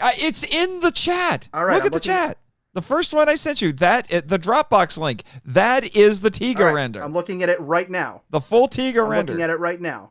Uh, 0.00 0.10
it's 0.16 0.44
in 0.44 0.80
the 0.80 0.90
chat. 0.90 1.48
All 1.52 1.64
right, 1.64 1.74
look 1.74 1.82
I'm 1.82 1.86
at 1.86 1.92
the 1.92 1.96
looking- 1.96 2.12
chat. 2.12 2.38
The 2.74 2.82
first 2.82 3.12
one 3.12 3.28
I 3.28 3.34
sent 3.34 3.60
you. 3.62 3.72
That 3.72 4.08
the 4.08 4.38
Dropbox 4.38 4.98
link. 4.98 5.24
That 5.44 5.96
is 5.96 6.20
the 6.20 6.30
Tiga 6.30 6.60
All 6.60 6.66
right, 6.66 6.72
render. 6.74 7.02
I'm 7.02 7.12
looking 7.12 7.42
at 7.42 7.48
it 7.48 7.58
right 7.60 7.90
now. 7.90 8.22
the 8.30 8.40
full 8.40 8.68
Tiga 8.68 9.02
I'm 9.04 9.08
render. 9.08 9.32
looking 9.32 9.42
at 9.42 9.50
it 9.50 9.58
right 9.58 9.80
now. 9.80 10.10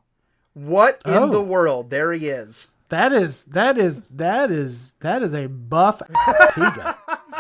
What 0.53 1.01
in 1.05 1.13
Oh. 1.13 1.29
the 1.29 1.41
world? 1.41 1.89
There 1.91 2.11
he 2.11 2.27
is. 2.27 2.67
That 2.89 3.13
is 3.13 3.45
that 3.45 3.77
is 3.77 4.01
that 4.09 4.49
is 4.51 4.93
that 5.01 5.21
is 5.21 5.33
a 5.35 5.47
buff 5.47 6.01
Tiga. 6.09 6.95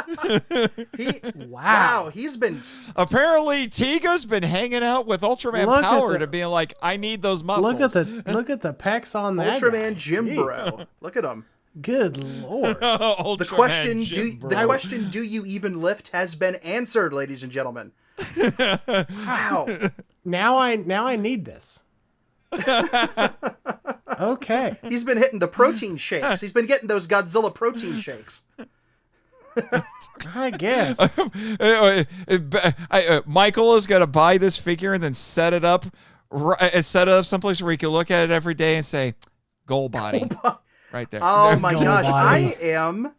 He, 0.97 1.19
Wow. 1.35 2.05
wow, 2.05 2.09
he's 2.13 2.37
been 2.37 2.59
Apparently, 2.95 3.67
Tiga's 3.67 4.25
been 4.25 4.43
hanging 4.43 4.83
out 4.83 5.05
with 5.05 5.21
Ultraman 5.21 5.65
Look 5.67 5.83
Power 5.83 6.13
the- 6.13 6.19
to 6.19 6.27
being 6.27 6.47
like, 6.47 6.73
I 6.81 6.97
need 6.97 7.21
those 7.21 7.43
muscles. 7.43 7.65
Look 7.73 7.81
at 7.81 7.91
the 7.93 8.23
look 8.33 8.49
at 8.49 8.61
the 8.61 8.73
pecs 8.73 9.15
on 9.19 9.35
that. 9.37 9.61
Ultraman 9.61 9.89
guy. 9.89 9.93
Jim 9.95 10.27
Jeez. 10.27 10.35
Bro. 10.35 10.85
Look 11.01 11.17
at 11.17 11.23
him. 11.25 11.45
Good 11.81 12.23
lord. 12.23 12.77
The 12.81 13.45
question 13.51 14.01
Jim 14.01 14.31
do 14.31 14.37
Bro. 14.37 14.49
the 14.49 14.65
question 14.65 15.09
do 15.09 15.21
you 15.21 15.45
even 15.45 15.81
lift 15.81 16.07
has 16.09 16.33
been 16.35 16.55
answered, 16.55 17.13
ladies 17.13 17.43
and 17.43 17.51
gentlemen. 17.51 17.91
wow. 18.37 19.67
Now 20.25 20.57
I 20.57 20.75
now 20.77 21.05
I 21.05 21.15
need 21.17 21.45
this. 21.45 21.83
okay. 24.19 24.77
He's 24.87 25.03
been 25.03 25.17
hitting 25.17 25.39
the 25.39 25.47
protein 25.47 25.97
shakes. 25.97 26.41
He's 26.41 26.53
been 26.53 26.65
getting 26.65 26.87
those 26.87 27.07
Godzilla 27.07 27.53
protein 27.53 27.99
shakes. 27.99 28.43
I 30.35 30.49
guess. 30.51 30.97
Uh, 31.59 32.03
uh, 32.29 32.37
uh, 32.53 32.71
I- 32.91 33.07
uh, 33.07 33.21
Michael 33.25 33.75
is 33.75 33.87
gonna 33.87 34.07
buy 34.07 34.37
this 34.37 34.57
figure 34.57 34.93
and 34.93 35.01
then 35.03 35.13
set 35.13 35.53
it 35.53 35.63
up, 35.63 35.85
ri- 36.29 36.55
uh, 36.59 36.81
set 36.81 37.07
it 37.07 37.13
up 37.13 37.25
someplace 37.25 37.61
where 37.61 37.71
he 37.71 37.77
can 37.77 37.89
look 37.89 38.11
at 38.11 38.23
it 38.23 38.31
every 38.31 38.53
day 38.53 38.75
and 38.75 38.85
say, 38.85 39.15
"Goal 39.65 39.89
body," 39.89 40.27
right 40.91 41.09
there. 41.09 41.19
Oh 41.23 41.49
There- 41.49 41.57
my 41.59 41.73
Gold 41.73 41.83
gosh, 41.85 42.05
body. 42.05 42.55
I 42.55 42.67
am 42.69 43.13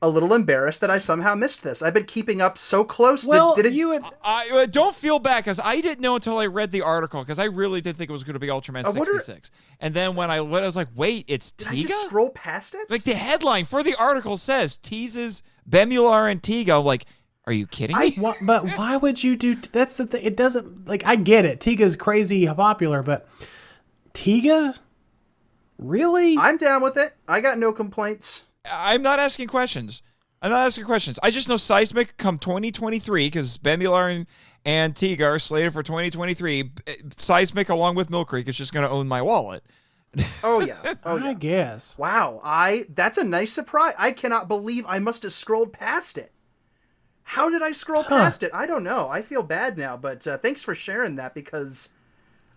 a 0.00 0.08
little 0.08 0.32
embarrassed 0.34 0.80
that 0.80 0.90
I 0.90 0.98
somehow 0.98 1.34
missed 1.34 1.64
this. 1.64 1.82
I've 1.82 1.94
been 1.94 2.04
keeping 2.04 2.40
up 2.40 2.56
so 2.56 2.84
close. 2.84 3.26
Well, 3.26 3.56
did, 3.56 3.66
it, 3.66 3.72
you 3.72 3.90
had 3.92 4.02
I 4.22 4.48
uh, 4.54 4.66
don't 4.66 4.94
feel 4.94 5.18
bad 5.18 5.42
because 5.42 5.58
I 5.62 5.80
didn't 5.80 6.00
know 6.00 6.14
until 6.14 6.38
I 6.38 6.46
read 6.46 6.70
the 6.70 6.82
article 6.82 7.20
because 7.22 7.38
I 7.40 7.44
really 7.46 7.80
didn't 7.80 7.98
think 7.98 8.08
it 8.10 8.12
was 8.12 8.22
going 8.24 8.34
to 8.34 8.40
be 8.40 8.46
Ultraman 8.48 8.84
I 8.84 8.90
wonder- 8.90 9.04
66, 9.18 9.50
and 9.80 9.92
then 9.94 10.14
when 10.14 10.30
I 10.30 10.40
when 10.40 10.62
I 10.62 10.66
was 10.66 10.76
like, 10.76 10.88
"Wait, 10.94 11.24
it's 11.28 11.50
did 11.52 11.68
I 11.68 11.80
just 11.80 12.06
scroll 12.06 12.30
past 12.30 12.74
it? 12.74 12.90
Like 12.90 13.02
the 13.04 13.14
headline 13.14 13.64
for 13.64 13.82
the 13.82 13.94
article 13.96 14.36
says 14.36 14.76
teases 14.76 15.42
Bemular 15.68 16.30
and 16.30 16.42
Tiga. 16.42 16.78
I'm 16.78 16.84
like, 16.84 17.04
are 17.46 17.52
you 17.52 17.66
kidding 17.66 17.98
me? 17.98 18.14
Wha- 18.18 18.34
but 18.42 18.64
why 18.76 18.96
would 18.96 19.22
you 19.22 19.36
do? 19.36 19.54
That's 19.56 19.96
the 19.96 20.06
thing. 20.06 20.22
It 20.24 20.36
doesn't 20.36 20.86
like 20.86 21.06
I 21.06 21.16
get 21.16 21.44
it. 21.44 21.60
Tiga's 21.60 21.96
crazy 21.96 22.46
popular, 22.46 23.02
but 23.02 23.26
Tiga, 24.14 24.76
really? 25.78 26.36
I'm 26.36 26.56
down 26.56 26.82
with 26.82 26.96
it. 26.96 27.14
I 27.26 27.40
got 27.40 27.58
no 27.58 27.72
complaints. 27.72 28.44
I'm 28.70 29.02
not 29.02 29.18
asking 29.18 29.48
questions. 29.48 30.02
I'm 30.42 30.50
not 30.50 30.66
asking 30.66 30.84
questions. 30.84 31.18
I 31.22 31.30
just 31.30 31.48
know 31.48 31.56
Seismic 31.56 32.16
come 32.16 32.38
2023 32.38 33.26
because 33.26 33.58
Bemular 33.58 34.14
and, 34.14 34.26
and 34.64 34.94
Tiga 34.94 35.22
are 35.22 35.38
slated 35.38 35.72
for 35.72 35.82
2023. 35.82 36.70
Seismic, 37.16 37.68
along 37.70 37.96
with 37.96 38.10
Mill 38.10 38.24
Creek, 38.24 38.46
is 38.46 38.56
just 38.56 38.72
going 38.72 38.86
to 38.86 38.90
own 38.90 39.08
my 39.08 39.22
wallet. 39.22 39.64
Oh 40.42 40.60
yeah. 40.60 40.94
Oh 41.04 41.18
I 41.18 41.28
yeah. 41.28 41.34
guess. 41.34 41.96
Wow. 41.98 42.40
I 42.42 42.86
that's 42.94 43.18
a 43.18 43.24
nice 43.24 43.52
surprise. 43.52 43.94
I 43.98 44.12
cannot 44.12 44.48
believe 44.48 44.84
I 44.88 44.98
must 44.98 45.22
have 45.22 45.32
scrolled 45.32 45.72
past 45.72 46.18
it. 46.18 46.32
How 47.22 47.50
did 47.50 47.60
I 47.60 47.72
scroll 47.72 48.04
past 48.04 48.42
it? 48.42 48.50
I 48.54 48.66
don't 48.66 48.82
know. 48.82 49.08
I 49.10 49.20
feel 49.20 49.42
bad 49.42 49.76
now, 49.76 49.98
but 49.98 50.26
uh, 50.26 50.38
thanks 50.38 50.62
for 50.62 50.74
sharing 50.74 51.16
that 51.16 51.34
because 51.34 51.90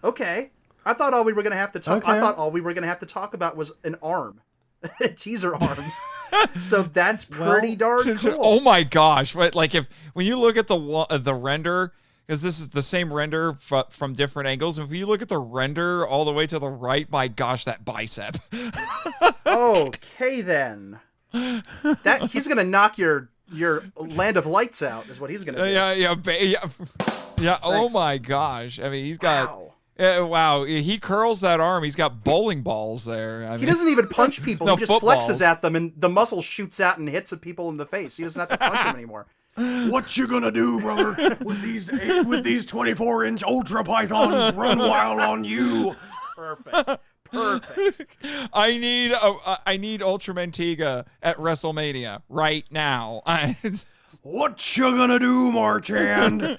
okay. 0.02 0.52
I 0.86 0.94
thought 0.94 1.14
all 1.14 1.26
we 1.26 1.34
were 1.34 1.44
going 1.44 1.52
to 1.52 1.58
have 1.58 1.74
to 1.74 1.80
talk 1.80 2.08
I 2.08 2.20
thought 2.20 2.38
all 2.38 2.52
we 2.52 2.62
were 2.62 2.74
going 2.74 2.84
to 2.84 2.88
have 2.88 3.00
to 3.00 3.06
talk 3.06 3.34
about 3.34 3.58
was 3.58 3.74
an 3.84 3.98
arm. 4.02 4.40
a 5.02 5.10
teaser 5.10 5.54
arm. 5.56 5.86
so 6.64 6.84
that's 6.84 7.26
pretty 7.26 7.76
darn 7.76 8.18
cool. 8.18 8.38
Oh 8.40 8.60
my 8.62 8.84
gosh! 8.84 9.34
But 9.34 9.54
like 9.54 9.76
if 9.76 9.88
when 10.14 10.26
you 10.26 10.40
look 10.40 10.58
at 10.58 10.68
the 10.68 10.76
wa- 10.76 11.08
uh, 11.10 11.18
the 11.18 11.34
render, 11.34 11.94
because 12.28 12.42
this 12.42 12.60
is 12.60 12.70
the 12.70 12.82
same 12.82 13.14
render 13.14 13.54
fr- 13.54 13.90
from 13.90 14.14
different 14.14 14.48
angles. 14.48 14.78
And 14.80 14.88
If 14.90 14.96
you 14.96 15.06
look 15.06 15.22
at 15.22 15.30
the 15.30 15.38
render 15.40 16.06
all 16.08 16.24
the 16.26 16.34
way 16.34 16.48
to 16.48 16.60
the 16.60 16.70
right, 16.70 17.10
my 17.12 17.28
gosh, 17.28 17.66
that 17.66 17.84
bicep. 17.86 18.38
Okay 19.46 20.42
then. 20.42 21.00
That 21.34 22.30
he's 22.32 22.48
going 22.48 22.58
to 22.58 22.64
knock 22.64 22.98
your 22.98 23.30
your 23.54 23.84
land 23.98 24.38
of 24.38 24.46
lights 24.46 24.82
out 24.82 25.08
is 25.10 25.20
what 25.20 25.30
he's 25.30 25.44
going 25.44 25.56
to 25.58 25.68
do. 25.68 25.72
yeah, 25.74 25.92
yeah, 25.94 26.14
ba- 26.16 26.46
yeah, 26.46 26.66
yeah. 27.40 27.58
Oh 27.64 27.90
my 27.90 28.18
gosh! 28.18 28.80
I 28.80 28.90
mean, 28.90 29.06
he's 29.06 29.18
got. 29.18 29.50
Wow. 29.50 29.68
Uh, 30.00 30.26
wow, 30.26 30.64
he 30.64 30.98
curls 30.98 31.42
that 31.42 31.60
arm. 31.60 31.84
He's 31.84 31.96
got 31.98 32.24
bowling 32.24 32.62
balls 32.64 33.06
there. 33.06 33.44
I 33.48 33.52
He 33.58 33.58
mean, 33.60 33.68
doesn't 33.68 33.90
even 33.90 34.08
punch 34.08 34.42
people. 34.42 34.66
No, 34.68 34.76
he 34.76 34.80
just 34.80 34.92
footballs. 34.92 35.28
flexes 35.28 35.42
at 35.46 35.62
them, 35.62 35.76
and 35.76 35.94
the 35.96 36.10
muscle 36.10 36.42
shoots 36.42 36.80
out 36.80 36.98
and 36.98 37.08
hits 37.08 37.32
at 37.34 37.42
people 37.42 37.70
in 37.70 37.78
the 37.78 37.86
face. 37.86 38.18
He 38.18 38.24
doesn't 38.24 38.40
have 38.40 38.50
to 38.50 38.58
punch 38.58 38.82
them 38.84 38.96
anymore. 38.96 39.28
What 39.56 40.16
you 40.18 40.28
gonna 40.28 40.52
do, 40.52 40.80
brother, 40.80 41.38
with 41.42 41.62
these 41.62 41.92
with 42.26 42.44
these 42.44 42.66
twenty 42.66 42.94
four 42.94 43.26
inch 43.26 43.44
ultra 43.44 43.84
pythons 43.84 44.56
run 44.56 44.80
wild 44.80 45.20
on 45.20 45.44
you? 45.44 45.96
Perfect. 46.36 47.02
Perfect. 47.32 48.18
I 48.54 48.78
need 48.78 49.12
a, 49.12 49.26
a, 49.26 49.60
I 49.66 49.78
need 49.78 50.02
Ultraman 50.02 50.52
Tiga 50.52 51.06
at 51.22 51.38
WrestleMania 51.38 52.22
right 52.30 52.66
now. 52.72 53.22
What 54.24 54.78
you 54.78 54.96
gonna 54.96 55.18
do, 55.18 55.52
Marchand? 55.52 56.42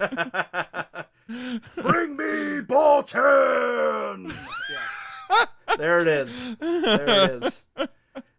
Bring 1.77 2.17
me 2.17 2.61
Bolton. 2.63 4.33
Yeah. 5.31 5.45
There 5.77 6.01
it 6.01 6.09
is. 6.09 6.57
There 6.57 7.05
it 7.05 7.43
is. 7.45 7.63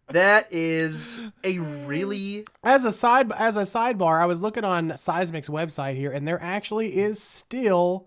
That 0.08 0.46
is 0.52 1.18
a 1.42 1.58
really 1.58 2.44
As 2.62 2.84
a 2.84 2.92
side 2.92 3.32
as 3.32 3.56
a 3.56 3.62
sidebar, 3.62 4.20
I 4.20 4.26
was 4.26 4.42
looking 4.42 4.64
on 4.64 4.90
Seismic's 4.90 5.48
website 5.48 5.96
here, 5.96 6.12
and 6.12 6.28
there 6.28 6.40
actually 6.42 6.96
is 6.96 7.22
still 7.22 8.06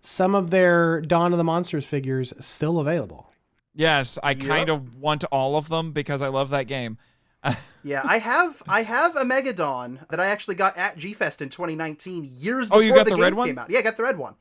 some 0.00 0.34
of 0.34 0.50
their 0.50 1.00
Dawn 1.00 1.32
of 1.32 1.38
the 1.38 1.44
Monsters 1.44 1.86
figures 1.86 2.32
still 2.40 2.78
available. 2.80 3.32
yes, 3.74 4.18
I 4.22 4.34
kind 4.34 4.68
of 4.70 4.96
want 4.96 5.24
all 5.24 5.56
of 5.56 5.68
them 5.68 5.92
because 5.92 6.20
I 6.22 6.28
love 6.28 6.50
that 6.50 6.64
game. 6.64 6.98
yeah. 7.84 8.02
I 8.04 8.18
have 8.18 8.60
I 8.68 8.82
have 8.82 9.14
a 9.14 9.22
Megadon 9.22 10.06
that 10.08 10.18
I 10.18 10.26
actually 10.26 10.56
got 10.56 10.76
at 10.76 10.96
G 10.98 11.12
Fest 11.12 11.42
in 11.42 11.48
2019, 11.48 12.28
years 12.38 12.68
Oh, 12.72 12.80
before 12.80 12.82
you 12.82 12.92
got 12.94 13.04
the, 13.04 13.10
the 13.10 13.16
game 13.16 13.22
red 13.22 13.34
one? 13.34 13.46
came 13.48 13.58
out. 13.58 13.70
Yeah, 13.70 13.78
I 13.78 13.82
got 13.82 13.96
the 13.96 14.02
red 14.02 14.18
one, 14.18 14.34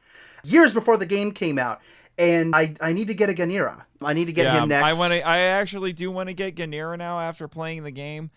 years 0.44 0.74
before 0.74 0.98
the 0.98 1.06
game 1.06 1.32
came 1.32 1.60
out, 1.60 1.82
and 2.18 2.56
I 2.56 2.76
I 2.82 2.94
need 2.94 3.08
to 3.08 3.14
get 3.14 3.30
a 3.30 3.34
Ganira. 3.34 3.86
I 4.02 4.14
need 4.14 4.26
to 4.26 4.34
get 4.34 4.46
yeah, 4.46 4.64
him 4.64 4.70
next. 4.70 4.86
I 4.86 4.98
want 5.00 5.14
to. 5.14 5.28
I 5.28 5.40
actually 5.40 5.94
do 5.94 6.12
want 6.12 6.30
to 6.30 6.34
get 6.34 6.56
Ganira 6.56 6.98
now 6.98 7.20
after 7.20 7.48
playing 7.48 7.84
the 7.84 7.92
game. 7.92 8.32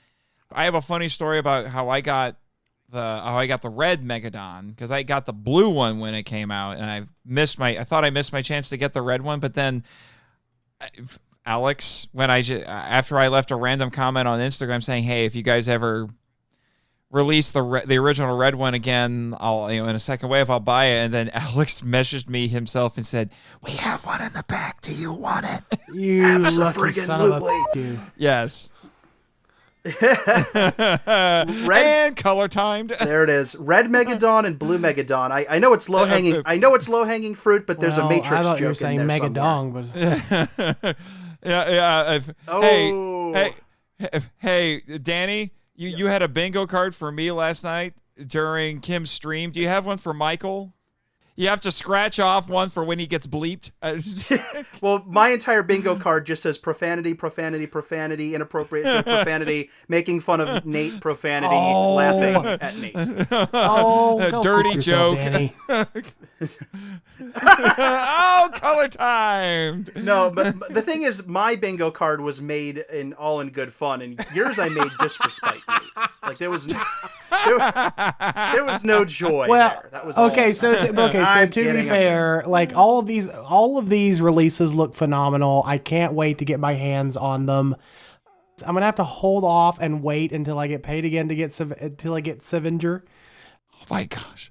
I 0.51 0.64
have 0.64 0.74
a 0.74 0.81
funny 0.81 1.09
story 1.09 1.39
about 1.39 1.66
how 1.66 1.89
I 1.89 2.01
got 2.01 2.37
the 2.91 3.01
how 3.01 3.37
I 3.39 3.47
got 3.47 3.62
the 3.62 3.68
red 3.68 4.03
Megadon 4.03 4.68
because 4.68 4.91
I 4.91 5.03
got 5.03 5.26
the 5.26 5.33
blue 5.33 5.68
one 5.68 6.01
when 6.01 6.14
it 6.14 6.24
came 6.24 6.51
out, 6.51 6.76
and 6.79 6.87
I 6.87 7.07
missed 7.24 7.59
my. 7.59 7.79
I 7.79 7.85
thought 7.85 8.05
I 8.05 8.11
missed 8.11 8.33
my 8.33 8.43
chance 8.43 8.68
to 8.70 8.76
get 8.76 8.93
the 8.95 9.03
red 9.03 9.22
one, 9.22 9.41
but 9.41 9.55
then 9.55 9.85
I- 10.81 10.91
Alex, 11.45 12.09
when 12.12 12.31
I 12.31 12.43
after 12.66 13.18
I 13.18 13.29
left 13.29 13.51
a 13.51 13.57
random 13.57 13.91
comment 13.91 14.29
on 14.29 14.41
Instagram 14.41 14.83
saying, 14.83 15.05
"Hey, 15.05 15.24
if 15.24 15.35
you 15.35 15.43
guys 15.43 15.68
ever 15.68 16.09
release 17.11 17.50
the 17.50 17.62
re- 17.62 17.82
the 17.86 17.96
original 17.98 18.36
red 18.36 18.54
one 18.54 18.74
again, 18.74 19.34
I'll 19.40 19.72
you 19.72 19.82
know 19.82 19.88
in 19.88 19.96
a 19.96 19.98
second 19.98 20.28
wave 20.28 20.50
I'll 20.50 20.61
buy 20.61 20.86
it." 20.86 21.04
And 21.04 21.14
then 21.14 21.28
Alex 21.34 21.80
messaged 21.82 22.28
me 22.28 22.48
himself 22.48 22.96
and 22.96 23.04
said, 23.06 23.30
"We 23.62 23.72
have 23.72 24.04
one 24.06 24.20
in 24.22 24.32
the 24.32 24.44
back. 24.48 24.80
Do 24.82 24.92
you 24.92 25.12
want 25.12 25.46
it?" 25.46 25.62
You 25.94 26.38
lucky 26.38 26.92
son 26.92 27.32
of 27.32 27.42
a 27.42 27.78
you. 27.78 27.98
Yes. 28.16 28.70
Red- 30.02 31.86
and 32.06 32.16
color 32.16 32.48
timed. 32.48 32.90
There 33.00 33.24
it 33.24 33.30
is. 33.30 33.56
Red 33.56 33.86
Megadon 33.86 34.44
and 34.44 34.59
blue 34.59 34.78
Megadon. 34.78 35.30
I, 35.30 35.46
I 35.48 35.59
know 35.59 35.72
it's 35.72 35.88
low 35.88 36.04
hanging. 36.04 36.42
I 36.44 36.59
know 36.59 36.74
it's 36.74 36.88
low 36.88 37.04
hanging 37.04 37.34
fruit, 37.34 37.66
but 37.66 37.78
there's 37.78 37.96
Well, 37.96 38.06
a 38.06 38.11
Matrix 38.11 38.30
I 38.32 38.42
thought 38.42 38.59
joke 38.59 38.61
you 38.61 38.66
were 38.66 38.70
in 38.70 38.74
saying 38.74 38.96
there 38.98 39.06
Mega 39.06 39.34
somewhere. 39.34 39.82
But 40.82 40.96
yeah, 41.44 41.70
yeah. 41.70 42.12
if- 42.14 42.30
Oh. 42.46 43.32
Hey, 43.32 43.54
hey, 43.98 44.20
hey, 44.38 44.98
Danny, 44.98 45.52
you, 45.79 45.91
you 45.91 46.07
had 46.07 46.22
a 46.22 46.29
bingo 46.29 46.66
card 46.66 46.95
for 46.95 47.12
me 47.12 47.31
last 47.31 47.62
night 47.62 47.95
during 48.26 48.81
Kim's 48.81 49.12
stream. 49.12 49.53
Do 49.53 49.61
you 49.61 49.68
have 49.68 49.87
one 49.87 49.99
for 49.99 50.12
Michael? 50.12 50.74
You 51.39 51.47
have 51.47 51.61
to 51.61 51.70
scratch 51.70 52.18
off 52.18 52.51
one 52.51 52.68
for 52.68 52.82
when 52.82 52.99
he 52.99 53.07
gets 53.07 53.26
bleeped. 53.28 53.70
Well, 54.82 55.03
my 55.09 55.30
entire 55.30 55.62
bingo 55.64 55.97
card 55.97 56.24
just 56.26 56.43
says 56.43 56.57
profanity, 56.59 57.12
profanity, 57.14 57.66
profanity, 57.66 58.34
inappropriate 58.36 58.86
profanity, 59.07 59.70
making 59.89 60.20
fun 60.20 60.41
of 60.41 60.64
Nate, 60.66 61.01
profanity, 61.01 61.53
Oh. 61.55 61.95
laughing 61.95 62.47
at 62.61 62.76
Nate. 62.76 62.95
Oh, 63.53 64.20
A 64.20 64.43
dirty 64.43 64.78
joke. 64.78 65.18
Danny. 65.18 65.53
oh, 67.43 68.51
color 68.55 68.89
timed. 68.89 69.91
No, 69.97 70.30
but 70.30 70.59
but 70.59 70.74
the 70.74 70.82
thing 70.82 71.03
is, 71.03 71.26
my 71.26 71.57
bingo 71.57 71.91
card 71.91 72.20
was 72.20 72.41
made 72.41 72.78
in 72.93 73.12
all 73.14 73.41
in 73.41 73.51
good 73.51 73.72
fun, 73.72 74.03
and 74.03 74.24
yours 74.34 74.59
I 74.59 74.68
made 74.68 74.91
just 75.01 75.16
for 75.22 75.30
spite. 75.30 75.61
Nate. 75.68 76.09
Like 76.22 76.39
there 76.39 76.51
was 76.51 76.68
no, 76.68 76.80
there, 77.47 77.59
there 78.53 78.64
was 78.64 78.84
no 78.84 79.05
joy 79.05 79.49
Well, 79.49 79.68
there. 79.82 79.89
That 79.91 80.07
was 80.07 80.16
okay. 80.18 80.49
all. 80.49 80.55
So 80.55 80.70
okay, 80.72 81.24
so 81.35 81.41
I'm 81.41 81.51
to 81.51 81.62
be 81.72 81.79
I'm 81.79 81.87
fair, 81.87 82.45
like 82.47 82.74
all 82.76 82.99
of 82.99 83.07
these, 83.07 83.29
all 83.29 83.79
of 83.79 83.89
these 83.89 84.20
releases 84.20 84.74
look 84.74 84.95
phenomenal. 84.95 85.62
I 85.66 85.79
can't 85.79 86.12
wait 86.12 86.39
to 86.39 86.45
get 86.45 86.61
my 86.61 86.74
hands 86.74 87.16
on 87.16 87.47
them. 87.47 87.76
I'm 88.66 88.74
gonna 88.74 88.87
have 88.87 88.97
to 88.97 89.05
hold 89.05 89.45
off 89.45 89.79
and 89.81 90.03
wait 90.03 90.33
until 90.33 90.59
I 90.59 90.66
get 90.66 90.83
paid 90.83 91.05
again 91.05 91.29
to 91.29 91.35
get 91.35 91.59
until 91.61 92.14
I 92.14 92.20
get 92.20 92.41
Sevenger. 92.41 93.03
Oh 93.74 93.85
my 93.91 94.05
gosh. 94.05 94.51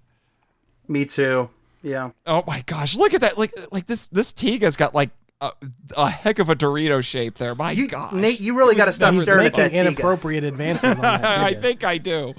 Me 0.88 1.06
too. 1.06 1.50
Yeah. 1.84 2.12
Oh 2.26 2.44
my 2.48 2.64
gosh. 2.66 2.96
Look 2.96 3.14
at 3.14 3.22
that. 3.22 3.38
Like 3.38 3.54
like 3.72 3.88
this 3.88 4.08
this 4.08 4.32
Tiga's 4.32 4.76
got 4.76 4.96
like 4.96 5.10
a, 5.42 5.52
a 5.96 6.10
heck 6.10 6.40
of 6.40 6.50
a 6.50 6.56
Dorito 6.56 7.04
shape 7.04 7.36
there. 7.36 7.54
My 7.54 7.72
You, 7.72 7.88
gosh. 7.88 8.14
Nate, 8.14 8.40
you 8.40 8.56
really 8.58 8.76
got 8.76 8.86
to 8.86 8.94
stop 8.94 9.16
staring 9.16 9.46
at 9.48 9.56
making 9.56 9.74
that 9.74 9.88
inappropriate 9.88 10.44
advances 10.44 10.96
on 10.96 11.02
that. 11.02 11.26
I 11.26 11.54
think 11.54 11.84
I 11.84 11.98
do. 11.98 12.34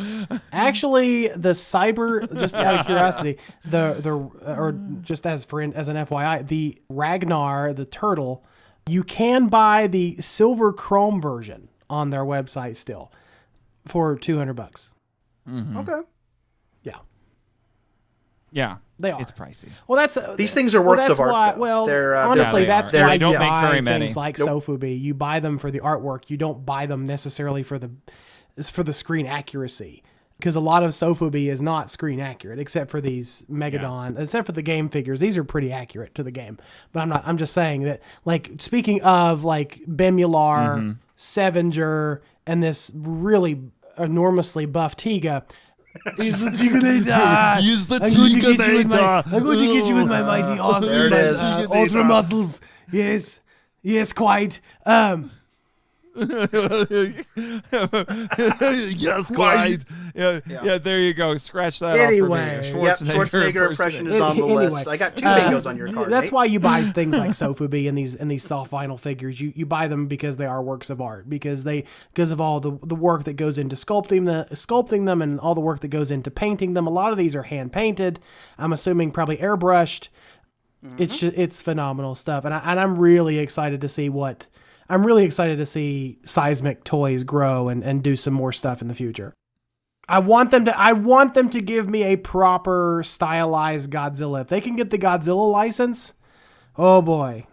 Actually, 0.52 1.28
the 1.28 1.50
cyber, 1.50 2.32
just 2.38 2.54
out 2.54 2.80
of 2.80 2.86
curiosity, 2.86 3.38
the 3.64 3.94
the 4.00 4.16
uh, 4.46 4.56
or 4.58 4.72
just 5.02 5.26
as 5.26 5.44
for 5.44 5.62
as 5.62 5.88
an 5.88 5.96
FYI, 5.96 6.46
the 6.46 6.80
Ragnar, 6.88 7.72
the 7.72 7.84
turtle, 7.84 8.44
you 8.88 9.04
can 9.04 9.46
buy 9.48 9.86
the 9.86 10.16
silver 10.20 10.72
chrome 10.72 11.20
version 11.20 11.68
on 11.88 12.10
their 12.10 12.24
website 12.24 12.76
still 12.76 13.12
for 13.86 14.16
two 14.16 14.38
hundred 14.38 14.54
bucks. 14.54 14.90
Mm-hmm. 15.48 15.76
Okay. 15.78 16.00
Yeah, 18.50 18.68
Yeah. 18.70 18.76
They 19.00 19.10
are. 19.12 19.20
It's 19.20 19.30
pricey. 19.32 19.68
well, 19.86 19.96
that's 19.96 20.16
uh, 20.16 20.34
These 20.36 20.54
things 20.54 20.74
are 20.74 20.80
well, 20.82 20.96
works 20.96 21.08
that's 21.08 21.20
of 21.20 21.20
art, 21.20 21.30
Why, 21.32 21.54
well, 21.56 21.86
They're, 21.86 22.16
uh, 22.16 22.28
honestly, 22.28 22.62
Yeah, 22.62 22.66
they 22.66 22.68
that's 22.68 22.94
are. 22.94 23.02
Why 23.02 23.08
they 23.10 23.18
don't 23.18 23.38
make 23.38 23.48
buy 23.48 23.62
very 23.68 23.80
many. 23.80 24.06
things 24.06 24.16
like 24.16 24.38
Nope. 24.38 24.64
Sofubi. 24.64 25.00
You 25.00 25.14
buy 25.14 25.38
them 25.40 25.58
for 25.58 25.70
the 25.70 25.80
artwork. 25.80 26.24
You 26.30 26.36
don't 26.36 26.66
buy 26.66 26.86
them 26.86 27.04
necessarily 27.04 27.62
for 27.62 27.78
the 27.78 27.90
for 28.72 28.82
the 28.82 28.92
screen 28.92 29.26
accuracy. 29.26 30.02
Because 30.38 30.54
a 30.54 30.60
lot 30.60 30.84
of 30.84 30.90
Sofubi 30.90 31.50
is 31.50 31.60
not 31.60 31.90
screen 31.90 32.20
accurate, 32.20 32.60
except 32.60 32.92
for 32.92 33.00
these 33.00 33.44
Megadon, 33.50 34.16
except 34.20 34.46
for 34.46 34.52
the 34.52 34.62
game 34.62 34.88
figures. 34.88 35.18
These 35.18 35.36
are 35.36 35.42
pretty 35.42 35.72
accurate 35.72 36.14
to 36.14 36.22
the 36.22 36.30
game. 36.30 36.58
But 36.92 37.00
I'm 37.00 37.08
not. 37.08 37.24
I'm 37.26 37.38
just 37.38 37.52
saying 37.52 37.82
that, 37.82 38.00
like, 38.24 38.52
speaking 38.60 39.02
of 39.02 39.42
like 39.44 39.80
Bemular, 39.88 40.76
Mm-hmm. 40.78 40.90
Sevenger, 41.16 42.20
and 42.46 42.62
this 42.62 42.90
really 42.94 43.60
enormously 43.96 44.66
buff 44.66 44.96
Tiga. 44.96 45.42
Is 46.18 46.40
the 46.44 46.50
Tiganator. 46.50 47.62
Use 47.62 47.86
the 47.88 47.96
I'm 48.02 48.14
going 48.14 48.32
to 48.32 48.40
get 48.40 48.68
you 48.68 48.76
with 48.76 48.86
my. 48.88 49.22
I'm 49.26 49.42
going 49.42 49.58
to 49.58 49.66
get 49.66 49.86
you 49.86 49.94
with 49.96 50.08
my 50.08 50.22
mighty 50.22 50.58
arms. 50.58 50.86
There 50.86 51.06
it 51.06 51.12
is. 51.12 51.38
Uh, 51.38 51.66
ultra 51.70 52.04
muscles. 52.04 52.60
Yes. 52.92 53.40
Yes, 53.82 54.12
quite. 54.12 54.60
Um, 54.84 55.30
yes, 58.96 59.30
Clyde. 59.30 59.84
Yeah, 60.14 60.40
yeah, 60.46 60.78
there 60.78 61.00
you 61.00 61.14
go. 61.14 61.36
Scratch 61.36 61.78
that 61.80 61.98
Anyway. 61.98 62.58
off 62.58 62.66
for 62.66 62.76
me. 62.76 62.84
Yep, 62.84 62.96
Schwarzenegger 62.98 63.70
impression 63.70 64.06
is 64.06 64.20
on 64.20 64.36
the 64.36 64.44
Anyway, 64.44 64.66
list. 64.68 64.88
I 64.88 64.96
got 64.96 65.16
two 65.16 65.26
uh, 65.26 65.38
bingos 65.38 65.66
on 65.66 65.76
your 65.76 65.92
card. 65.92 66.10
That's 66.10 66.24
Nate. 66.24 66.32
why 66.32 66.44
you 66.46 66.60
buy 66.60 66.82
things 66.92 67.16
like 67.16 67.30
Sofubi 67.30 67.88
and 67.88 67.96
these 67.96 68.14
and 68.16 68.30
these 68.30 68.44
soft 68.44 68.70
vinyl 68.70 68.98
figures. 68.98 69.40
You 69.40 69.52
you 69.54 69.66
buy 69.66 69.88
them 69.88 70.06
because 70.06 70.36
they 70.36 70.46
are 70.46 70.62
works 70.62 70.90
of 70.90 71.00
art 71.00 71.28
because 71.28 71.64
they 71.64 71.84
because 72.12 72.30
of 72.30 72.40
all 72.40 72.60
the 72.60 72.78
the 72.82 72.94
work 72.96 73.24
that 73.24 73.34
goes 73.34 73.58
into 73.58 73.76
sculpting 73.76 74.26
the 74.26 74.54
sculpting 74.54 75.06
them 75.06 75.22
and 75.22 75.38
all 75.40 75.54
the 75.54 75.60
work 75.60 75.80
that 75.80 75.88
goes 75.88 76.10
into 76.10 76.30
painting 76.30 76.74
them. 76.74 76.86
A 76.86 76.90
lot 76.90 77.12
of 77.12 77.18
these 77.18 77.34
are 77.36 77.44
hand 77.44 77.72
painted. 77.72 78.20
I'm 78.56 78.72
assuming 78.72 79.12
probably 79.12 79.36
airbrushed. 79.38 80.08
It's 80.96 81.18
just, 81.18 81.36
it's 81.36 81.60
phenomenal 81.60 82.14
stuff, 82.14 82.44
and 82.44 82.54
I 82.54 82.60
and 82.64 82.78
I'm 82.78 82.98
really 82.98 83.38
excited 83.40 83.80
to 83.80 83.88
see 83.88 84.08
what 84.08 84.46
I'm 84.88 85.04
really 85.06 85.24
excited 85.24 85.58
to 85.58 85.66
see 85.66 86.18
Seismic 86.24 86.84
Toys 86.84 87.24
grow 87.24 87.68
and 87.68 87.82
and 87.84 88.02
do 88.02 88.16
some 88.16 88.34
more 88.34 88.52
stuff 88.52 88.80
in 88.82 88.88
the 88.88 88.94
future. 88.94 89.34
I 90.08 90.20
want 90.20 90.50
them 90.50 90.64
to 90.64 90.78
I 90.78 90.92
want 90.92 91.34
them 91.34 91.50
to 91.50 91.60
give 91.60 91.88
me 91.88 92.02
a 92.04 92.16
proper 92.16 93.02
stylized 93.04 93.90
Godzilla. 93.90 94.40
If 94.40 94.48
they 94.48 94.60
can 94.60 94.76
get 94.76 94.90
the 94.90 94.98
Godzilla 94.98 95.50
license, 95.50 96.14
oh 96.76 97.02
boy. 97.02 97.44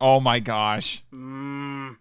Oh 0.00 0.20
my 0.20 0.40
gosh. 0.40 1.04
Mm. 1.12 1.96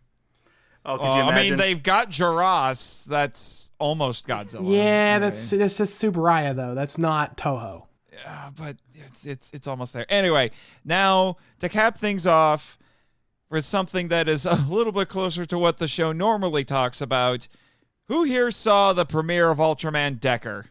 Oh, 0.86 0.98
could 0.98 1.06
Uh, 1.06 1.16
you 1.16 1.22
I 1.22 1.36
mean, 1.44 1.58
they've 1.58 1.82
got 1.82 2.10
Jirahs. 2.10 3.06
That's 3.06 3.72
almost 3.80 4.28
Godzilla. 4.28 4.76
Yeah, 4.76 5.20
that's 5.20 5.50
that's 5.50 5.78
just 5.78 6.02
Tsuburaya 6.02 6.56
though. 6.56 6.74
That's 6.74 6.98
not 6.98 7.38
Toho. 7.38 7.88
Uh, 8.26 8.52
but 8.58 8.78
it's 8.94 9.26
it's 9.26 9.52
it's 9.54 9.68
almost 9.68 9.94
there. 9.94 10.06
Anyway, 10.10 10.52
now 10.86 11.38
to 11.60 11.68
cap 11.68 11.98
things 11.98 12.26
off 12.28 12.78
with 13.54 13.64
something 13.64 14.08
that 14.08 14.28
is 14.28 14.46
a 14.48 14.56
little 14.68 14.92
bit 14.92 15.08
closer 15.08 15.46
to 15.46 15.58
what 15.60 15.78
the 15.78 15.88
show 15.88 16.12
normally 16.12 16.64
talks 16.66 17.00
about. 17.00 17.48
Who 18.08 18.24
here 18.24 18.50
saw 18.52 18.92
the 18.94 19.06
premiere 19.06 19.52
of 19.52 19.60
Ultraman 19.60 20.20
Decker? 20.20 20.66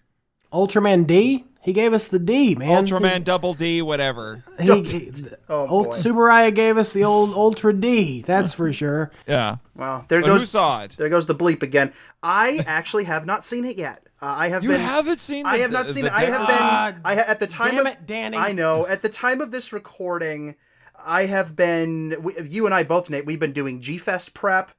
Ultraman 0.52 1.06
D, 1.06 1.44
he 1.62 1.72
gave 1.72 1.92
us 1.94 2.08
the 2.08 2.18
D, 2.18 2.56
man. 2.56 2.84
Ultraman 2.84 3.22
Double 3.24 3.54
D, 3.54 3.80
whatever. 3.80 4.44
He, 4.58 4.82
he, 4.82 5.12
Oh, 5.48 5.66
old 5.68 5.86
boy. 5.86 5.96
Tsuburaya 5.96 6.52
gave 6.54 6.76
us 6.76 6.90
the 6.92 7.04
old 7.04 7.32
Ultra 7.34 7.72
D. 7.72 8.22
That's 8.22 8.52
for 8.52 8.72
sure. 8.72 9.12
Yeah. 9.28 9.56
Wow, 9.76 10.04
there 10.08 10.20
But 10.20 10.26
who 10.26 10.32
goes 10.34 10.50
saw 10.50 10.82
it? 10.82 10.96
there 10.98 11.08
goes 11.08 11.26
the 11.26 11.34
bleep 11.36 11.62
again. 11.62 11.92
I 12.22 12.62
actually 12.66 13.04
have 13.04 13.24
not 13.24 13.44
seen 13.44 13.64
it 13.64 13.76
yet. 13.76 14.06
Uh, 14.20 14.34
I 14.38 14.48
have 14.48 14.62
You 14.64 14.70
been. 14.70 14.80
haven't 14.80 15.18
seen. 15.20 15.44
The, 15.44 15.48
I 15.50 15.58
have 15.58 15.70
not 15.70 15.86
the- 15.86 15.92
seen 15.94 16.02
the 16.04 16.10
it. 16.10 16.14
I 16.14 16.24
have 16.24 16.46
been. 16.48 16.56
Ah, 16.60 16.92
I 17.04 17.14
at 17.14 17.38
the 17.38 17.46
time 17.46 17.76
damn 17.76 17.86
of 17.86 17.92
it, 17.92 18.06
Danny. 18.06 18.36
I 18.36 18.52
know 18.52 18.86
at 18.88 19.00
the 19.02 19.08
time 19.08 19.40
of 19.40 19.50
this 19.52 19.72
recording, 19.72 20.56
I 21.04 21.26
have 21.26 21.54
been. 21.56 22.16
We, 22.20 22.34
you 22.40 22.66
and 22.66 22.74
I 22.74 22.82
both, 22.84 23.10
Nate. 23.10 23.26
We've 23.26 23.40
been 23.40 23.52
doing 23.52 23.80
G 23.80 23.98
Fest 23.98 24.34
prep, 24.34 24.70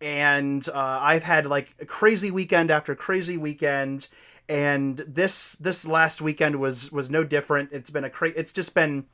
and 0.00 0.66
uh, 0.68 0.98
I've 1.00 1.22
had 1.22 1.46
like 1.46 1.74
a 1.80 1.86
crazy 1.86 2.30
weekend 2.30 2.70
after 2.70 2.94
crazy 2.94 3.36
weekend, 3.36 4.08
and 4.48 4.96
this 4.98 5.54
this 5.56 5.86
last 5.86 6.20
weekend 6.20 6.56
was 6.56 6.90
was 6.92 7.10
no 7.10 7.24
different. 7.24 7.70
It's 7.72 7.90
been 7.90 8.04
a 8.04 8.10
cra- 8.10 8.32
It's 8.34 8.52
just 8.52 8.74
been 8.74 9.04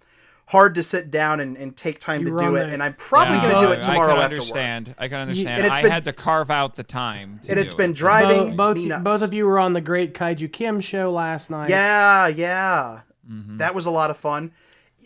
hard 0.47 0.75
to 0.77 0.83
sit 0.83 1.11
down 1.11 1.41
and, 1.41 1.59
and 1.59 1.77
take 1.77 1.99
time 1.99 2.23
You 2.27 2.31
to 2.33 2.39
do 2.39 2.45
on 2.47 2.57
it, 2.57 2.67
the- 2.67 2.73
and 2.73 2.83
I'm 2.83 2.95
probably 2.95 3.37
Yeah, 3.37 3.51
going 3.51 3.55
to 3.61 3.67
do 3.67 3.73
it 3.73 3.83
tomorrow 3.83 4.13
I 4.13 4.15
can 4.15 4.23
after 4.25 4.37
work. 4.37 4.41
understand. 4.43 4.95
I 4.99 5.09
can 5.09 5.21
understand. 5.21 5.59
and 5.59 5.67
it's 5.67 5.77
I 5.77 5.83
been- 5.83 5.91
had 5.91 6.05
to 6.05 6.13
carve 6.15 6.51
out 6.51 6.75
the 6.75 6.83
time. 6.83 7.39
To 7.43 7.51
And 7.51 7.61
it's 7.61 7.75
do 7.75 7.77
been 7.77 7.91
it. 7.91 7.97
driving 7.97 8.57
Both, 8.57 8.57
both, 8.57 8.77
me 8.79 8.87
nuts. 8.87 9.05
both 9.05 9.23
of 9.23 9.35
you 9.35 9.45
were 9.45 9.59
on 9.59 9.75
the 9.75 9.83
Great 9.83 10.15
Kaiju 10.15 10.51
Kim 10.51 10.81
show 10.81 11.13
last 11.13 11.51
night. 11.51 11.69
Yeah, 11.69 12.29
yeah. 12.29 13.01
Mm-hmm. 13.31 13.59
That 13.59 13.75
was 13.75 13.85
a 13.85 13.91
lot 13.91 14.09
of 14.09 14.17
fun. 14.17 14.53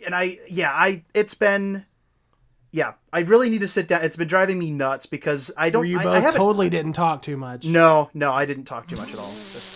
And 0.05 0.15
I 0.15 0.39
yeah, 0.49 0.71
I 0.71 1.03
it's 1.13 1.33
been 1.33 1.85
yeah, 2.71 2.93
I 3.11 3.19
really 3.19 3.49
need 3.49 3.61
to 3.61 3.67
sit 3.67 3.87
down. 3.87 4.03
It's 4.03 4.15
been 4.15 4.27
driving 4.27 4.57
me 4.57 4.71
nuts 4.71 5.05
because 5.05 5.51
I 5.55 5.69
don't 5.69 5.81
Where 5.81 5.89
you 5.89 5.99
I, 5.99 6.03
both 6.03 6.25
I 6.25 6.31
totally 6.31 6.69
didn't 6.69 6.93
talk 6.93 7.21
too 7.21 7.37
much. 7.37 7.65
No, 7.65 8.09
no, 8.15 8.33
I 8.33 8.45
didn't 8.45 8.65
talk 8.65 8.87
too 8.87 8.95
much 8.95 9.13
at 9.13 9.19
all. 9.19 9.25
That's- 9.25 9.72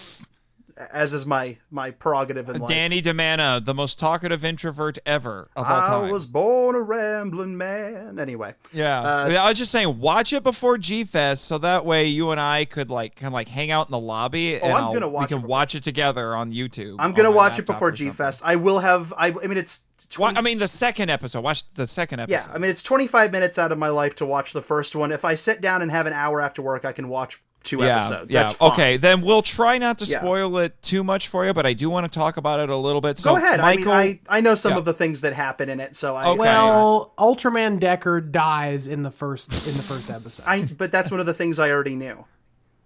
as 0.92 1.14
is 1.14 1.26
my 1.26 1.58
my 1.72 1.92
prerogative 1.92 2.50
in 2.50 2.60
life. 2.60 2.70
Danny 2.70 3.02
DeMana, 3.02 3.64
the 3.64 3.74
most 3.74 4.00
talkative 4.00 4.46
introvert 4.46 4.98
ever 5.06 5.50
of 5.56 5.66
all 5.66 5.82
time. 5.82 6.06
I 6.06 6.12
was 6.12 6.26
born 6.26 6.76
a 6.76 6.82
rambling 6.82 7.58
man. 7.58 8.20
Anyway. 8.20 8.54
Yeah. 8.72 9.02
Uh, 9.02 9.38
I 9.40 9.50
was 9.50 9.58
just 9.58 9.72
saying, 9.72 10.00
watch 10.00 10.34
it 10.34 10.44
before 10.44 10.78
G 10.78 11.04
Fest, 11.04 11.46
so 11.46 11.58
that 11.60 11.86
way 11.86 12.06
you 12.06 12.32
and 12.32 12.40
I 12.40 12.66
could 12.66 12.90
like 12.90 13.16
kind 13.16 13.28
of 13.28 13.34
like 13.34 13.48
hang 13.48 13.72
out 13.72 13.88
in 13.88 13.92
the 13.92 14.00
lobby, 14.00 14.56
and 14.56 14.64
Oh, 14.72 14.76
I'm 14.76 14.94
gonna 14.94 15.08
we 15.08 15.14
watch 15.16 15.30
can 15.30 15.40
it 15.40 15.46
watch 15.46 15.76
it 15.76 15.84
together 15.84 16.36
on 16.36 16.52
YouTube. 16.52 16.98
I'm 17.00 17.14
gonna 17.14 17.32
watch 17.32 17.58
it 17.60 17.66
before 17.66 17.92
G 17.92 18.10
Fest. 18.12 18.42
I 18.46 18.56
will 18.56 18.80
have 18.80 19.14
I 19.18 19.28
I 19.28 19.32
mean 19.48 19.58
it's 19.58 19.84
Wa- 20.20 20.30
20, 20.30 20.38
I 20.38 20.42
mean, 20.42 20.60
the 20.60 20.68
second 20.68 21.10
episode. 21.10 21.42
Watch 21.42 21.64
the 21.74 21.88
second 21.88 22.20
episode. 22.20 22.48
Yeah. 22.50 22.54
I 22.54 22.60
mean 22.60 22.70
it's 22.70 22.84
25 22.84 23.32
minutes 23.32 23.58
out 23.58 23.72
of 23.72 23.78
my 23.80 23.90
life 23.90 24.14
to 24.16 24.26
watch 24.26 24.54
the 24.54 24.62
first 24.62 24.96
one. 24.96 25.12
If 25.12 25.26
I 25.26 25.34
sit 25.36 25.60
down 25.60 25.82
and 25.82 25.90
have 25.90 26.06
an 26.06 26.14
hour 26.14 26.40
after 26.40 26.62
work, 26.62 26.86
I 26.86 26.92
can 26.92 27.10
watch 27.10 27.42
two 27.64 27.80
yeah, 27.80 27.98
episodes. 27.98 28.34
yeah. 28.34 28.48
Fine. 28.48 28.72
Okay, 28.72 28.98
then 28.98 29.22
we'll 29.22 29.42
try 29.42 29.78
not 29.78 29.98
to 30.00 30.06
Yeah. 30.06 30.20
spoil 30.20 30.58
it 30.60 30.82
too 30.82 31.04
much 31.04 31.28
for 31.28 31.46
you, 31.46 31.54
but 31.54 31.66
I 31.66 31.74
do 31.74 31.90
want 31.90 32.12
to 32.12 32.20
talk 32.20 32.38
about 32.38 32.60
it 32.62 32.70
a 32.70 32.78
little 32.78 33.02
bit. 33.02 33.18
So, 33.18 33.32
Go 33.32 33.38
ahead. 33.38 33.60
Michael. 33.60 33.92
I 33.92 34.04
mean, 34.08 34.20
I 34.30 34.38
I 34.38 34.42
know 34.42 34.56
some 34.56 34.72
Yeah. 34.74 34.78
of 34.78 34.86
the 34.86 34.94
things 34.94 35.22
that 35.22 35.34
happen 35.34 35.70
in 35.70 35.80
it, 35.80 35.96
so 35.96 36.16
I. 36.16 36.28
Okay. 36.28 36.40
Well, 36.40 37.14
Ultraman 37.18 37.80
Decker 37.80 38.22
dies 38.22 38.88
in 38.88 39.04
the 39.04 39.12
first 39.12 39.52
in 39.52 39.74
the 39.74 39.84
first 39.84 40.10
episode. 40.10 40.44
I 40.48 40.64
but 40.78 40.92
that's 40.92 41.12
one 41.12 41.20
of 41.20 41.26
the 41.26 41.34
things 41.34 41.60
I 41.60 41.70
already 41.72 41.96
knew. 41.96 42.24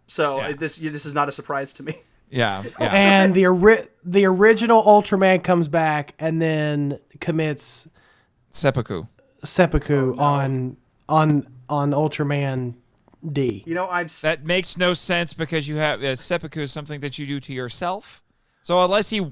So 0.07 0.37
Yeah. 0.37 0.53
this 0.53 0.77
this 0.77 1.05
is 1.05 1.13
not 1.13 1.29
a 1.29 1.31
surprise 1.31 1.73
to 1.73 1.83
me. 1.83 1.95
yeah, 2.31 2.63
yeah. 2.79 2.85
and 2.93 3.33
the 3.33 3.45
ori- 3.47 3.87
the 4.03 4.25
original 4.25 4.81
Ultraman 4.83 5.43
comes 5.43 5.67
back 5.67 6.15
and 6.17 6.41
then 6.41 6.97
commits 7.19 7.87
Seppuku. 8.49 9.03
seppuku 9.43 10.15
oh, 10.17 10.21
on 10.23 10.77
on 11.07 11.47
on 11.69 11.91
Ultraman 11.91 12.73
D. 13.31 13.63
You 13.65 13.75
know, 13.75 13.87
I'm 13.89 14.05
s- 14.05 14.21
That 14.21 14.45
makes 14.45 14.77
no 14.77 14.93
sense 14.93 15.33
because 15.33 15.67
you 15.67 15.75
have 15.77 16.03
uh, 16.03 16.15
seppuku 16.15 16.61
is 16.61 16.71
something 16.71 17.01
that 17.01 17.19
you 17.19 17.25
do 17.27 17.39
to 17.41 17.53
yourself. 17.53 18.23
So 18.63 18.83
unless 18.83 19.09
he 19.09 19.25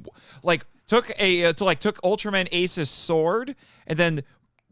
like 0.44 0.66
took 0.88 1.12
a 1.20 1.46
uh, 1.46 1.54
to 1.54 1.64
like 1.64 1.80
took 1.80 2.02
Ultraman 2.02 2.48
Ace's 2.52 2.90
sword 2.90 3.56
and 3.88 3.98
then 3.98 4.24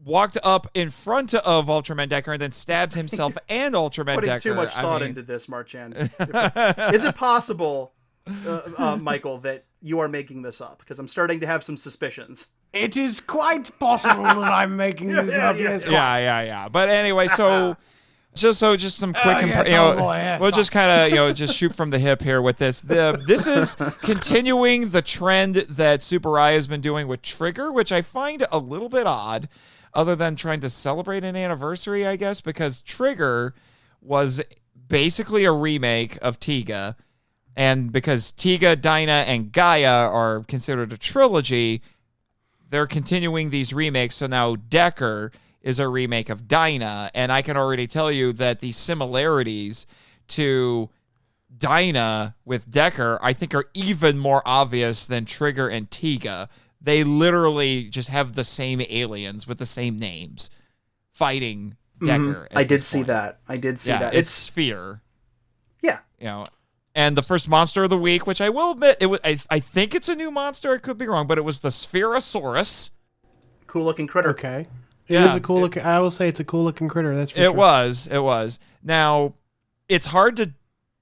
walked 0.04 0.38
up 0.44 0.68
in 0.74 0.90
front 0.90 1.34
of 1.34 1.66
Ultraman 1.66 2.08
Decker 2.08 2.32
and 2.32 2.40
then 2.42 2.52
stabbed 2.52 2.94
himself 2.94 3.36
and 3.48 3.74
Ultraman 3.74 4.06
Decker. 4.06 4.14
Putting 4.16 4.28
Decker. 4.30 4.40
too 4.50 4.54
much 4.54 4.76
I 4.76 4.82
thought 4.82 5.00
mean- 5.00 5.10
into 5.10 5.22
this, 5.22 5.48
Marchand. 5.48 5.94
Is 6.94 7.04
it 7.04 7.14
possible, 7.14 7.92
uh, 8.46 8.60
uh, 8.78 8.96
Michael, 8.96 9.38
that 9.38 9.64
you 9.80 9.98
are 10.00 10.08
making 10.08 10.42
this 10.42 10.60
up? 10.60 10.78
Because 10.80 10.98
I'm 10.98 11.08
starting 11.08 11.40
to 11.40 11.46
have 11.46 11.62
some 11.64 11.76
suspicions. 11.76 12.48
It 12.72 12.96
is 12.96 13.20
quite 13.20 13.76
possible 13.78 14.22
that 14.24 14.36
I'm 14.52 14.76
making 14.76 15.08
this 15.14 15.30
yeah, 15.30 15.50
up. 15.50 15.56
yeah, 15.56 15.62
yes, 15.70 15.84
yeah, 15.84 16.18
yeah, 16.18 16.42
yeah. 16.42 16.68
But 16.68 16.88
anyway, 16.90 17.26
so 17.28 17.76
just 18.34 18.58
so 18.60 18.76
just 18.76 18.98
some 18.98 19.12
quick, 19.12 19.38
Oh, 19.38 19.40
imp- 19.40 19.54
yes, 19.54 19.66
you 19.66 19.72
know, 19.74 19.98
oh 19.98 20.38
we'll 20.40 20.50
just 20.50 20.70
kind 20.70 20.90
of 20.90 21.10
you 21.10 21.16
know 21.16 21.32
just 21.32 21.54
shoot 21.56 21.74
from 21.74 21.90
the 21.90 21.98
hip 21.98 22.22
here 22.22 22.40
with 22.40 22.58
this. 22.58 22.80
The 22.80 23.22
this 23.26 23.46
is 23.46 23.74
continuing 24.02 24.90
the 24.90 25.02
trend 25.02 25.56
that 25.56 26.00
Tsuburaya 26.00 26.54
has 26.54 26.66
been 26.66 26.80
doing 26.80 27.08
with 27.08 27.22
Trigger, 27.22 27.72
which 27.72 27.90
I 27.92 28.02
find 28.02 28.46
a 28.52 28.58
little 28.58 28.88
bit 28.88 29.06
odd, 29.06 29.48
other 29.94 30.14
than 30.14 30.36
trying 30.36 30.60
to 30.60 30.68
celebrate 30.68 31.24
an 31.24 31.34
anniversary, 31.36 32.06
I 32.06 32.16
guess, 32.16 32.40
because 32.40 32.80
Trigger 32.82 33.54
was 34.00 34.40
basically 34.88 35.44
a 35.44 35.52
remake 35.52 36.18
of 36.22 36.38
Tiga. 36.38 36.94
And 37.56 37.90
because 37.90 38.30
Tiga, 38.30 38.80
Dyna, 38.80 39.24
and 39.26 39.50
Gaia 39.50 40.08
are 40.08 40.44
considered 40.46 40.92
a 40.92 40.96
trilogy, 40.96 41.82
they're 42.70 42.86
continuing 42.86 43.50
these 43.50 43.74
remakes. 43.74 44.14
So 44.14 44.28
now 44.28 44.54
Decker 44.54 45.32
is 45.62 45.78
a 45.78 45.88
remake 45.88 46.30
of 46.30 46.46
Dyna, 46.48 47.10
and 47.14 47.32
I 47.32 47.42
can 47.42 47.56
already 47.56 47.86
tell 47.86 48.10
you 48.12 48.32
that 48.34 48.60
the 48.60 48.72
similarities 48.72 49.86
to 50.28 50.90
Dyna 51.56 52.36
with 52.44 52.70
Decker, 52.70 53.18
I 53.22 53.32
think, 53.32 53.54
are 53.54 53.68
even 53.74 54.18
more 54.18 54.42
obvious 54.44 55.06
than 55.06 55.24
Trigger 55.24 55.68
and 55.68 55.90
Tiga. 55.90 56.48
They 56.80 57.02
literally 57.04 57.84
just 57.84 58.08
have 58.08 58.34
the 58.34 58.44
same 58.44 58.80
aliens 58.88 59.46
with 59.46 59.58
the 59.58 59.66
same 59.66 59.96
names 59.96 60.50
fighting 61.12 61.76
Decker. 62.04 62.46
Mm-hmm. 62.46 62.58
I 62.58 62.62
did 62.62 62.78
this 62.80 62.86
see 62.86 63.02
that. 63.04 63.40
I 63.48 63.56
did 63.56 63.80
see 63.80 63.90
Yeah, 63.90 63.98
that. 63.98 64.14
it's 64.14 64.30
Sphere 64.30 65.02
yeah. 65.82 65.98
you 66.18 66.26
know 66.26 66.46
and 66.94 67.16
the 67.16 67.22
first 67.22 67.48
monster 67.48 67.84
of 67.84 67.90
the 67.90 67.98
week 67.98 68.26
which 68.26 68.40
i 68.40 68.48
will 68.48 68.72
admit 68.72 68.96
it 69.00 69.06
was 69.06 69.20
I, 69.22 69.38
I 69.50 69.60
think 69.60 69.94
it's 69.94 70.08
a 70.08 70.14
new 70.14 70.30
monster 70.30 70.72
i 70.74 70.78
could 70.78 70.98
be 70.98 71.06
wrong 71.06 71.26
but 71.26 71.38
it 71.38 71.42
was 71.42 71.60
the 71.60 71.68
spherosaurus 71.68 72.90
Cool 73.66 73.84
looking 73.84 74.06
critter. 74.06 74.30
Okay. 74.30 74.66
It 75.08 75.14
Yeah. 75.14 75.30
is 75.30 75.36
a 75.36 75.40
cool 75.40 75.60
looking. 75.60 75.82
I 75.82 75.98
will 76.00 76.10
say 76.10 76.28
it's 76.28 76.40
a 76.40 76.44
cool 76.44 76.64
looking 76.64 76.88
critter. 76.88 77.16
That's 77.16 77.32
for 77.32 77.38
it 77.38 77.42
sure. 77.44 77.52
was 77.52 78.08
it 78.10 78.18
was 78.22 78.58
now 78.82 79.34
it's 79.88 80.06
hard 80.06 80.36
to 80.36 80.52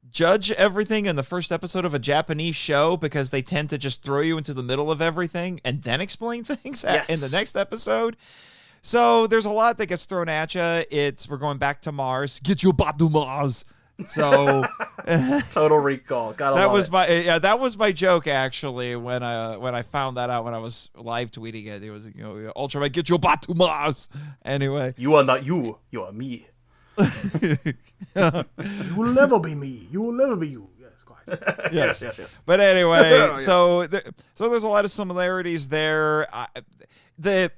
judge 0.09 0.51
everything 0.53 1.05
in 1.07 1.17
the 1.17 1.23
first 1.23 1.53
episode 1.53 1.85
of 1.85 1.93
a 1.93 1.99
japanese 1.99 2.57
show 2.57 2.97
because 2.97 3.29
they 3.31 3.43
tend 3.43 3.69
to 3.69 3.77
just 3.77 4.03
throw 4.03 4.21
you 4.21 4.39
into 4.39 4.55
the 4.55 4.63
middle 4.63 4.91
of 4.91 5.03
everything 5.03 5.61
and 5.63 5.83
then 5.83 6.01
explain 6.01 6.43
things 6.45 6.85
at- 6.85 7.11
in 7.11 7.21
the 7.21 7.29
next 7.33 7.55
episode 7.55 8.17
so 8.81 9.27
there's 9.27 9.45
a 9.45 9.51
lot 9.51 9.77
that 9.77 9.87
gets 9.87 10.07
thrown 10.07 10.29
at 10.29 10.55
you 10.55 10.63
it's 10.91 11.29
we're 11.29 11.37
going 11.37 11.59
back 11.59 11.83
to 11.83 11.93
mars 11.93 12.41
get 12.41 12.63
your 12.63 12.73
butt 12.73 12.99
to 12.99 13.11
mars 13.11 13.67
so 14.05 14.65
Total 15.53 15.79
recall. 15.79 16.33
Gotta 16.35 16.57
that 16.57 16.71
was 16.71 16.89
it. 16.89 16.93
my 16.93 17.09
yeah 17.09 17.39
that 17.39 17.59
was 17.61 17.77
my 17.79 17.93
joke 17.93 18.27
actually 18.27 18.95
when 18.97 19.23
I 19.23 19.57
when 19.57 19.75
I 19.75 19.83
found 19.83 20.17
that 20.19 20.29
out 20.31 20.45
when 20.45 20.53
I 20.55 20.59
was 20.59 20.91
live 20.97 21.31
tweeting 21.31 21.67
it 21.67 21.83
it 21.83 21.91
was 21.91 22.07
you 22.15 22.23
know 22.23 22.53
Ultraman 22.57 22.93
get 22.93 23.09
your 23.09 23.19
butt 23.19 23.43
to 23.43 23.55
Mars 23.55 24.09
anyway 24.45 24.95
You 24.99 25.15
are 25.15 25.25
not 25.25 25.47
you. 25.47 25.79
You 25.91 26.03
are 26.03 26.13
me. 26.13 26.47
You 28.17 28.95
will 28.97 29.13
never 29.13 29.39
be 29.39 29.55
me. 29.55 29.89
You 29.91 30.03
will 30.03 30.13
never 30.13 30.37
be 30.37 30.49
you. 30.49 30.69
Yes, 30.79 30.93
quite. 31.05 31.27
yes 31.73 32.03
Yes, 32.03 32.19
yes. 32.19 32.35
but 32.47 32.61
anyway 32.61 33.11
Yeah. 33.11 33.35
so 33.35 33.87
there, 33.87 34.03
so 34.35 34.49
there's 34.49 34.65
a 34.65 34.69
lot 34.69 34.85
of 34.85 34.91
similarities 34.91 35.69
there 35.69 36.27
I, 36.35 36.47
the 37.19 37.51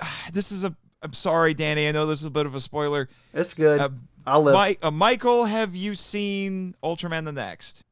this 0.32 0.52
is 0.52 0.64
a 0.64 0.74
I'm 1.02 1.12
sorry 1.12 1.54
Danny 1.54 1.88
I 1.88 1.92
know 1.92 2.06
this 2.06 2.20
is 2.20 2.26
a 2.26 2.30
bit 2.30 2.46
of 2.46 2.54
a 2.54 2.60
spoiler 2.60 3.08
It's 3.34 3.54
good. 3.54 3.80
uh, 3.80 3.88
I'll 4.26 4.42
live. 4.42 4.54
Mi- 4.68 4.78
uh, 4.82 4.90
Michael 4.90 5.44
have 5.46 5.74
you 5.76 5.94
seen 5.94 6.74
Ultraman 6.82 7.24
the 7.24 7.32
Next 7.32 7.82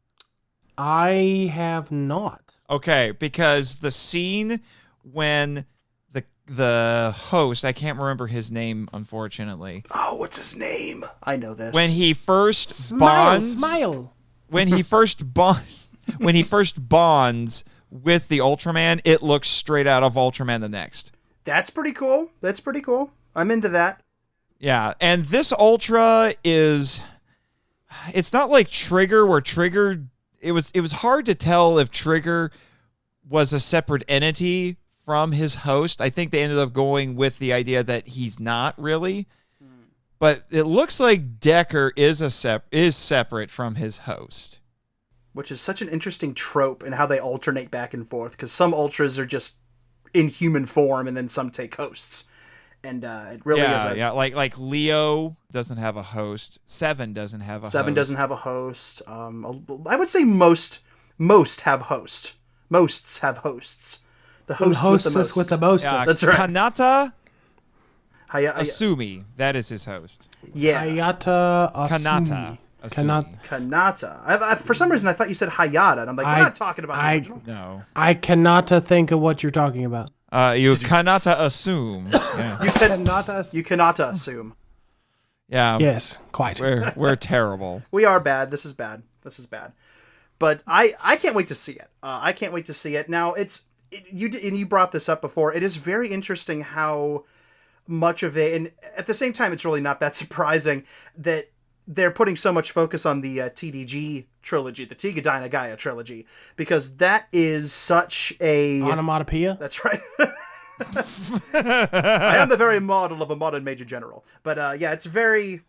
I 0.77 1.51
have 1.55 1.91
not. 1.93 2.57
Okay, 2.69 3.13
because 3.13 3.77
the 3.77 3.91
scene 3.91 4.61
when 5.03 5.67
the 6.13 6.25
the 6.47 7.15
host, 7.17 7.65
I 7.65 7.73
can't 7.73 7.99
remember 7.99 8.27
his 8.27 8.51
name 8.51 8.89
unfortunately, 8.93 9.85
oh, 9.93 10.15
what's 10.15 10.37
his 10.37 10.57
name? 10.57 11.05
I 11.23 11.37
know 11.37 11.55
this. 11.55 11.75
when 11.75 11.91
he 11.91 12.13
first 12.15 12.71
Smile, 12.71 13.01
bonds 13.35 13.59
smile. 13.59 14.13
when 14.49 14.69
he 14.69 14.83
first 14.97 15.33
bond 15.35 15.63
when 16.19 16.35
he 16.35 16.43
first 16.43 16.89
bonds 16.89 17.65
with 17.91 18.27
the 18.29 18.39
Ultraman, 18.39 19.01
it 19.05 19.23
looks 19.23 19.49
straight 19.49 19.87
out 19.87 20.03
of 20.03 20.15
Ultraman 20.15 20.61
the 20.61 20.69
Next. 20.69 21.13
That's 21.45 21.71
pretty 21.71 21.93
cool. 21.93 22.31
That's 22.41 22.61
pretty 22.61 22.81
cool. 22.81 23.11
I'm 23.37 23.51
into 23.51 23.69
that. 23.71 24.01
Yeah, 24.65 24.95
and 24.99 25.27
this 25.27 25.53
Ultra 25.53 26.33
is 26.43 27.03
it's 28.15 28.33
not 28.33 28.49
like 28.49 28.71
Trigger 28.71 29.27
where 29.27 29.43
Trigger 29.43 30.07
it 30.41 30.53
was 30.53 30.71
it 30.71 30.81
was 30.81 30.93
hard 30.93 31.27
to 31.27 31.35
tell 31.35 31.79
if 31.79 31.91
Trigger 31.91 32.51
was 33.29 33.53
a 33.53 33.61
separate 33.61 34.05
entity 34.09 34.79
from 35.05 35.33
his 35.33 35.57
host. 35.57 36.01
I 36.01 36.09
think 36.09 36.31
they 36.31 36.43
ended 36.43 36.57
up 36.57 36.73
going 36.73 37.15
with 37.15 37.39
the 37.39 37.53
idea 37.53 37.83
that 37.83 38.09
he's 38.09 38.41
not 38.41 38.75
really. 38.81 39.29
But 40.19 40.45
it 40.51 40.63
looks 40.63 40.99
like 40.99 41.41
Decker 41.41 41.93
is 41.95 42.23
a 42.23 42.31
sep- 42.31 42.65
is 42.73 42.97
separate 42.97 43.51
from 43.51 43.75
his 43.75 43.99
host. 43.99 44.61
which 45.35 45.51
is 45.51 45.61
such 45.61 45.83
an 45.83 45.91
interesting 45.91 46.33
trope 46.33 46.83
and 46.83 46.95
how 46.95 47.05
they 47.05 47.19
alternate 47.19 47.71
back 47.71 47.93
and 47.93 48.09
forth 48.09 48.33
because 48.33 48.51
some 48.51 48.73
ultras 48.73 49.19
are 49.19 49.27
just 49.27 49.57
in 50.15 50.29
human 50.29 50.65
form 50.65 51.07
and 51.07 51.15
then 51.15 51.29
some 51.29 51.51
take 51.51 51.75
hosts 51.75 52.31
and 52.85 53.05
uh, 53.05 53.27
it 53.33 53.41
really 53.45 53.61
is 53.63 53.67
yeah, 53.85 53.93
a, 53.93 53.97
yeah, 53.97 54.11
like 54.11 54.35
like 54.35 54.59
Leo 54.59 55.37
doesn't 55.51 55.79
have 55.79 55.97
a 55.97 56.03
host. 56.03 56.59
Seven 56.67 57.13
doesn't 57.13 57.41
have 57.41 57.65
a 57.65 57.69
seven 57.71 57.93
host. 57.93 57.97
doesn't 57.97 58.17
have 58.17 58.31
a 58.31 58.37
host 58.37 59.03
um, 59.07 59.65
i 59.87 59.97
would 59.97 60.09
say 60.09 60.23
most 60.25 60.81
most 61.19 61.61
have 61.63 61.83
host 61.83 62.35
mosts 62.71 63.19
have 63.21 63.39
hosts 63.39 64.01
the 64.47 64.55
hosts 64.55 64.83
Hostess 64.83 65.05
with 65.05 65.13
the 65.15 65.19
most 65.19 65.37
with 65.37 65.49
the 65.49 65.59
most. 65.59 65.83
Yeah, 65.85 66.05
That's 66.05 66.23
right. 66.25 66.37
Kanata 66.37 67.13
Hi- 68.29 68.47
hi- 68.47 68.61
Asumi, 68.63 69.25
that 69.37 69.55
is 69.57 69.69
his 69.69 69.85
host. 69.85 70.29
yeah 70.53 70.85
Hayata 70.85 71.73
Asumi. 71.75 71.89
Kanata. 71.89 72.59
Kanata. 72.83 73.39
Asumi. 73.39 73.45
kanata 73.47 74.21
I, 74.27 74.53
I, 74.53 74.55
for 74.57 74.75
some 74.75 74.91
reason 74.93 75.09
i 75.09 75.13
thought 75.15 75.29
you 75.31 75.35
said 75.35 75.49
hayata 75.49 76.01
and 76.03 76.11
i'm 76.11 76.17
like 76.17 76.27
we're 76.27 76.33
I- 76.33 76.41
not 76.41 76.55
talking 76.55 76.85
about 76.85 76.97
the 76.97 77.03
I- 77.03 77.15
original. 77.15 77.43
No. 77.47 77.83
I 77.97 78.13
cannot 78.15 78.69
think 78.85 79.11
of 79.11 79.21
what 79.21 79.43
you're 79.43 79.53
talking 79.53 79.85
about. 79.87 80.11
Uh, 80.35 80.53
you 80.53 80.75
cannot 80.77 81.25
assume. 81.27 82.11
Yeah. 82.37 82.65
you, 82.65 82.71
can, 82.73 83.07
Kanata- 83.07 83.55
you 83.55 83.63
cannot 83.63 84.01
assume 84.01 84.57
Yeah. 85.49 85.79
Yes, 85.79 86.19
quite. 86.33 86.59
We're 86.61 86.93
we're 86.97 87.15
terrible. 87.35 87.83
We 87.93 88.05
are 88.05 88.19
bad. 88.19 88.51
This 88.51 88.65
is 88.65 88.73
bad. 88.73 89.05
This 89.23 89.39
is 89.39 89.47
bad. 89.47 89.73
But 90.41 90.65
I 90.67 90.95
I 91.01 91.15
can't 91.17 91.37
wait 91.37 91.47
to 91.49 91.55
see 91.55 91.73
it. 91.75 91.89
Uh, 92.03 92.19
I 92.21 92.33
can't 92.33 92.53
wait 92.53 92.67
to 92.67 92.75
see 92.75 92.97
it. 92.97 93.09
Now 93.09 93.35
it's 93.35 93.67
it, 93.93 94.03
you 94.11 94.29
d- 94.29 94.47
and 94.49 94.57
you 94.59 94.67
brought 94.67 94.91
this 94.91 95.09
up 95.09 95.21
before. 95.21 95.53
It 95.55 95.63
is 95.63 95.77
very 95.77 96.09
interesting 96.09 96.63
how 96.63 97.25
much 97.87 98.25
of 98.25 98.37
it, 98.37 98.55
and 98.57 98.73
at 98.97 99.07
the 99.07 99.15
same 99.15 99.33
time, 99.33 99.53
it's 99.53 99.65
really 99.65 99.81
not 99.81 100.01
that 100.01 100.15
surprising 100.23 100.83
that 101.17 101.51
they're 101.87 102.11
putting 102.11 102.35
so 102.37 102.51
much 102.53 102.73
focus 102.73 103.07
on 103.07 103.21
the 103.21 103.43
uh, 103.43 103.49
TDG 103.51 104.25
trilogy, 104.45 104.85
the 104.85 104.95
Tiga 104.95 105.23
Dyna 105.23 105.49
Gaia 105.49 105.77
trilogy, 105.77 106.27
because 106.57 106.97
that 106.99 107.27
is 107.33 107.73
such 107.73 108.33
a 108.41 108.81
Onomatopoeia. 108.83 109.57
that's 109.59 109.85
right. 109.85 110.01
I 110.81 112.37
am 112.37 112.49
the 112.49 112.57
very 112.57 112.81
model 112.81 113.23
of 113.23 113.31
a 113.31 113.37
modern 113.37 113.65
major 113.65 113.85
general. 113.85 114.25
But 114.43 114.59
uh, 114.59 114.77
yeah, 114.79 114.93
it's 114.93 115.07
very. 115.07 115.63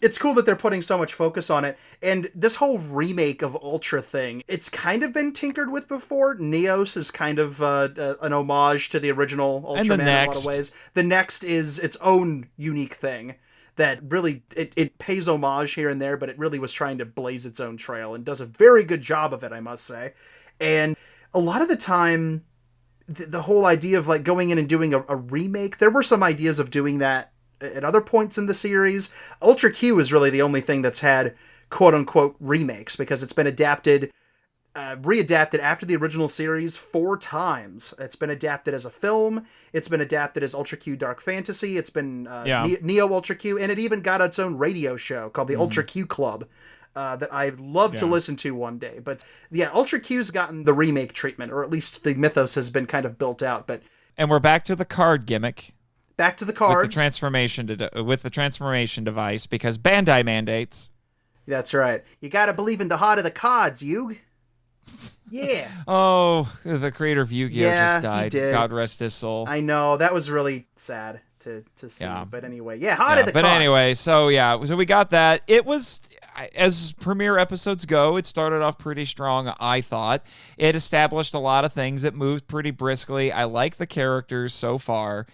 It's 0.00 0.16
cool 0.16 0.32
that 0.34 0.46
they're 0.46 0.54
putting 0.54 0.80
so 0.80 0.96
much 0.96 1.12
focus 1.12 1.50
on 1.50 1.64
it. 1.64 1.76
And 2.02 2.30
this 2.32 2.54
whole 2.54 2.78
remake 2.78 3.42
of 3.42 3.56
Ultra 3.56 4.00
thing, 4.00 4.44
it's 4.46 4.68
kind 4.68 5.02
of 5.02 5.12
been 5.12 5.32
tinkered 5.32 5.72
with 5.72 5.88
before. 5.88 6.36
Neos 6.36 6.96
is 6.96 7.10
kind 7.10 7.40
of 7.40 7.60
uh, 7.60 7.88
uh, 7.98 8.14
an 8.22 8.32
homage 8.32 8.90
to 8.90 9.00
the 9.00 9.10
original 9.10 9.62
Ultraman 9.62 9.78
And 9.80 9.90
the 9.90 9.94
in 9.94 10.00
a 10.00 10.26
lot 10.26 10.36
of 10.36 10.44
ways. 10.44 10.70
The 10.94 11.02
next 11.02 11.42
is 11.42 11.80
its 11.80 11.96
own 11.96 12.46
unique 12.56 12.94
thing 12.94 13.34
that 13.78 14.00
really 14.12 14.42
it, 14.54 14.72
it 14.76 14.98
pays 14.98 15.28
homage 15.28 15.72
here 15.72 15.88
and 15.88 16.00
there, 16.00 16.16
but 16.16 16.28
it 16.28 16.38
really 16.38 16.58
was 16.58 16.72
trying 16.72 16.98
to 16.98 17.04
blaze 17.04 17.46
its 17.46 17.58
own 17.58 17.76
trail 17.76 18.14
and 18.14 18.24
does 18.24 18.40
a 18.40 18.46
very 18.46 18.84
good 18.84 19.00
job 19.00 19.32
of 19.32 19.42
it, 19.42 19.52
I 19.52 19.60
must 19.60 19.84
say. 19.84 20.12
And 20.60 20.96
a 21.32 21.38
lot 21.38 21.62
of 21.62 21.68
the 21.68 21.76
time, 21.76 22.44
the, 23.08 23.26
the 23.26 23.42
whole 23.42 23.66
idea 23.66 23.98
of 23.98 24.06
like 24.06 24.22
going 24.22 24.50
in 24.50 24.58
and 24.58 24.68
doing 24.68 24.94
a, 24.94 25.04
a 25.08 25.16
remake 25.16 25.78
there 25.78 25.90
were 25.90 26.02
some 26.02 26.22
ideas 26.22 26.58
of 26.58 26.70
doing 26.70 26.98
that 26.98 27.32
at 27.60 27.84
other 27.84 28.00
points 28.00 28.38
in 28.38 28.46
the 28.46 28.54
series 28.54 29.10
ultra 29.42 29.72
q 29.72 29.98
is 29.98 30.12
really 30.12 30.30
the 30.30 30.42
only 30.42 30.60
thing 30.60 30.82
that's 30.82 31.00
had 31.00 31.34
quote 31.70 31.94
unquote 31.94 32.36
remakes 32.38 32.96
because 32.96 33.22
it's 33.22 33.32
been 33.32 33.46
adapted 33.46 34.12
uh, 34.78 34.96
readapted 34.96 35.58
after 35.58 35.84
the 35.86 35.96
original 35.96 36.28
series 36.28 36.76
four 36.76 37.16
times 37.16 37.92
it's 37.98 38.16
been 38.16 38.30
adapted 38.30 38.72
as 38.74 38.84
a 38.84 38.90
film 38.90 39.44
it's 39.72 39.88
been 39.88 40.00
adapted 40.00 40.42
as 40.42 40.54
ultra 40.54 40.78
q 40.78 40.96
dark 40.96 41.20
fantasy 41.20 41.76
it's 41.80 41.90
been 41.90 42.26
uh, 42.28 42.44
Yeah. 42.46 42.62
Ne- 42.64 42.78
neo 42.82 43.12
ultra 43.12 43.34
q 43.34 43.58
and 43.58 43.72
it 43.72 43.78
even 43.78 44.00
got 44.02 44.20
its 44.20 44.38
own 44.38 44.56
radio 44.56 44.96
show 44.96 45.30
called 45.30 45.48
the 45.48 45.56
ultra 45.56 45.82
q 45.84 46.06
club 46.06 46.46
Uh, 46.96 47.16
that 47.16 47.32
I'd 47.32 47.60
love 47.60 47.94
to 47.96 48.06
listen 48.06 48.34
to 48.36 48.50
one 48.54 48.78
day. 48.78 48.98
But 48.98 49.22
yeah, 49.52 49.70
Ultra 49.72 50.00
Q's 50.00 50.32
gotten 50.32 50.64
the 50.64 50.72
remake 50.72 51.12
treatment, 51.12 51.52
or 51.52 51.62
at 51.62 51.70
least 51.70 52.02
the 52.02 52.14
mythos 52.14 52.56
has 52.56 52.70
been 52.70 52.86
kind 52.86 53.06
of 53.06 53.18
built 53.18 53.40
out. 53.40 53.68
But 53.68 53.82
And 54.16 54.28
we're 54.30 54.40
back 54.40 54.64
to 54.64 54.74
the 54.74 54.86
card 54.86 55.24
gimmick 55.26 55.74
back 56.16 56.36
to 56.38 56.44
the 56.44 56.52
with 56.52 56.90
the 56.90 56.94
transformation 57.00 57.66
to, 57.68 58.02
with 58.02 58.22
the 58.22 58.30
transformation 58.30 59.04
device 59.04 59.46
because 59.46 59.78
Bandai 59.78 60.24
mandates. 60.24 60.90
That's 61.46 61.72
right. 61.72 62.02
You 62.20 62.28
gotta 62.28 62.52
believe 62.52 62.80
in 62.80 62.88
the 62.88 62.96
heart 62.96 63.18
of 63.18 63.24
the 63.24 63.30
cards, 63.30 63.80
Yug. 63.82 64.16
Yeah. 65.30 65.68
Oh, 65.86 66.50
the 66.64 66.90
creator 66.90 67.20
of 67.20 67.30
Yu-Gi-Oh 67.30 67.66
Yeah, 67.68 67.94
just 67.96 68.02
died. 68.02 68.30
did. 68.32 68.52
God 68.52 68.72
rest 68.72 69.00
his 69.00 69.12
soul. 69.14 69.44
I 69.48 69.60
know 69.60 69.96
that 69.98 70.14
was 70.14 70.30
really 70.30 70.66
sad 70.76 71.20
to 71.40 71.64
to 71.76 71.88
see. 71.90 72.04
Yeah. 72.04 72.24
But 72.24 72.44
anyway, 72.44 72.78
yeah, 72.78 72.94
heart 72.94 73.16
Yeah, 73.16 73.20
of 73.20 73.26
the 73.26 73.32
but 73.32 73.42
cards. 73.44 73.56
anyway, 73.56 73.94
so 73.94 74.28
yeah, 74.28 74.64
so 74.64 74.74
we 74.76 74.86
got 74.86 75.10
that. 75.10 75.42
It 75.46 75.66
was 75.66 76.00
as 76.56 76.92
premiere 76.92 77.36
episodes 77.36 77.84
go, 77.84 78.16
it 78.16 78.26
started 78.26 78.62
off 78.62 78.78
pretty 78.78 79.04
strong, 79.04 79.52
I 79.60 79.80
thought. 79.80 80.24
It 80.56 80.74
established 80.74 81.34
a 81.34 81.38
lot 81.38 81.64
of 81.64 81.72
things. 81.72 82.04
It 82.04 82.14
moved 82.14 82.46
pretty 82.48 82.70
briskly. 82.70 83.30
I 83.32 83.44
like 83.44 83.76
the 83.76 83.86
characters 83.86 84.54
so 84.54 84.78
far. 84.78 85.26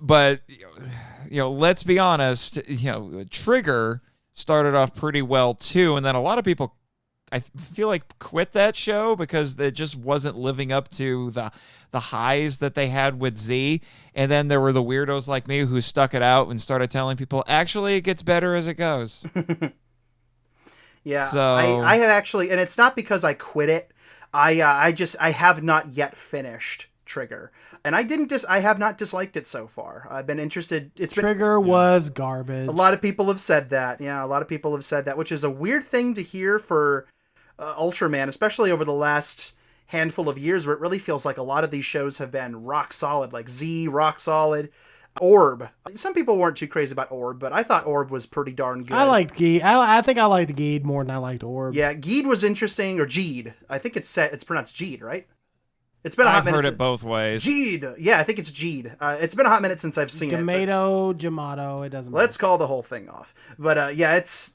But 0.00 0.40
you 1.30 1.38
know, 1.38 1.50
let's 1.50 1.82
be 1.82 1.98
honest, 1.98 2.58
you 2.68 2.90
know, 2.92 3.24
Trigger 3.30 4.02
started 4.32 4.74
off 4.74 4.94
pretty 4.94 5.22
well 5.22 5.54
too, 5.54 5.96
and 5.96 6.04
then 6.04 6.14
a 6.14 6.20
lot 6.20 6.38
of 6.38 6.44
people 6.44 6.74
I 7.30 7.40
feel 7.40 7.88
like 7.88 8.18
quit 8.18 8.52
that 8.52 8.74
show 8.76 9.14
because 9.16 9.58
it 9.58 9.72
just 9.72 9.96
wasn't 9.96 10.36
living 10.36 10.72
up 10.72 10.88
to 10.92 11.30
the 11.32 11.50
the 11.90 12.00
highs 12.00 12.58
that 12.58 12.74
they 12.74 12.88
had 12.88 13.20
with 13.20 13.36
Z. 13.36 13.80
And 14.14 14.30
then 14.30 14.48
there 14.48 14.60
were 14.60 14.72
the 14.72 14.82
weirdos 14.82 15.26
like 15.28 15.48
me 15.48 15.60
who 15.60 15.80
stuck 15.80 16.12
it 16.14 16.22
out 16.22 16.48
and 16.48 16.60
started 16.60 16.90
telling 16.90 17.16
people, 17.16 17.44
actually, 17.48 17.96
it 17.96 18.02
gets 18.02 18.22
better 18.22 18.54
as 18.54 18.66
it 18.66 18.74
goes. 18.74 19.24
Yeah, 21.04 21.20
So- 21.24 21.40
I, 21.80 21.94
I 21.94 21.96
have 21.98 22.10
actually, 22.10 22.50
and 22.50 22.60
it's 22.60 22.76
not 22.76 22.94
because 22.96 23.24
I 23.24 23.32
quit 23.34 23.70
it. 23.70 23.92
I 24.34 24.60
uh, 24.60 24.66
I 24.74 24.92
just 24.92 25.16
I 25.20 25.30
have 25.30 25.62
not 25.62 25.90
yet 25.90 26.14
finished 26.16 26.88
Trigger, 27.06 27.50
and 27.82 27.96
I 27.96 28.02
didn't 28.02 28.28
dis 28.28 28.44
I 28.46 28.58
have 28.58 28.78
not 28.78 28.98
disliked 28.98 29.38
it 29.38 29.46
so 29.46 29.66
far. 29.66 30.06
I've 30.10 30.26
been 30.26 30.38
interested. 30.38 30.90
It's 30.96 31.14
been 31.14 31.22
Trigger 31.22 31.58
was 31.58 32.10
garbage. 32.10 32.68
a 32.68 32.72
lot 32.72 32.92
of 32.92 33.00
people 33.00 33.28
have 33.28 33.40
said 33.40 33.70
that. 33.70 34.02
Yeah, 34.02 34.22
a 34.22 34.26
lot 34.26 34.42
of 34.42 34.48
people 34.48 34.74
have 34.74 34.84
said 34.84 35.06
that, 35.06 35.16
which 35.16 35.32
is 35.32 35.44
a 35.44 35.48
weird 35.50 35.84
thing 35.84 36.12
to 36.12 36.22
hear 36.22 36.58
for 36.58 37.06
uh, 37.58 37.74
Ultraman, 37.74 38.28
especially 38.28 38.70
over 38.70 38.84
the 38.84 38.92
last 38.92 39.54
handful 39.86 40.28
of 40.28 40.38
years, 40.38 40.66
where 40.66 40.74
it 40.74 40.80
really 40.80 40.98
feels 40.98 41.24
like 41.24 41.38
a 41.38 41.42
lot 41.42 41.64
of 41.64 41.70
these 41.70 41.84
shows 41.84 42.18
have 42.18 42.30
been 42.30 42.64
rock 42.64 42.92
solid, 42.92 43.32
like 43.32 43.48
Z, 43.48 43.88
rock 43.88 44.20
solid. 44.20 44.70
Orb. 45.20 45.68
Some 45.96 46.14
people 46.14 46.36
weren't 46.36 46.56
too 46.56 46.68
crazy 46.68 46.92
about 46.92 47.10
Orb, 47.10 47.40
but 47.40 47.52
I 47.52 47.64
thought 47.64 47.86
Orb 47.86 48.10
was 48.10 48.24
pretty 48.26 48.52
darn 48.52 48.84
good. 48.84 48.96
I 48.96 49.04
liked 49.04 49.34
Geed. 49.36 49.62
I, 49.64 49.98
I 49.98 50.02
think 50.02 50.18
I 50.18 50.26
liked 50.26 50.54
Geed 50.54 50.84
more 50.84 51.02
than 51.02 51.10
I 51.10 51.16
liked 51.16 51.42
Orb. 51.42 51.74
Yeah, 51.74 51.92
Geed 51.94 52.24
was 52.24 52.44
interesting, 52.44 53.00
or 53.00 53.06
Jeed. 53.06 53.52
I 53.68 53.78
think 53.78 53.96
it's 53.96 54.08
set. 54.08 54.32
It's 54.32 54.44
pronounced 54.44 54.76
Jeed, 54.76 55.02
right? 55.02 55.26
It's 56.04 56.14
been 56.14 56.26
a 56.26 56.30
hot 56.30 56.38
I've 56.38 56.44
minute. 56.44 56.64
heard 56.64 56.72
it 56.72 56.78
both 56.78 57.02
ways. 57.02 57.44
Jeed. 57.44 57.96
Yeah, 57.98 58.20
I 58.20 58.22
think 58.22 58.38
it's 58.38 58.50
Jeed. 58.50 58.94
Uh, 59.00 59.16
it's 59.20 59.34
been 59.34 59.46
a 59.46 59.48
hot 59.48 59.62
minute 59.62 59.80
since 59.80 59.98
I've 59.98 60.12
seen 60.12 60.30
it. 60.30 60.36
Tomato, 60.36 61.12
Jamato, 61.12 61.84
it 61.84 61.88
doesn't 61.88 62.12
matter. 62.12 62.22
Let's 62.22 62.36
call 62.36 62.56
the 62.56 62.68
whole 62.68 62.84
thing 62.84 63.08
off. 63.08 63.34
But 63.58 63.78
uh, 63.78 63.90
yeah, 63.92 64.14
it's 64.14 64.54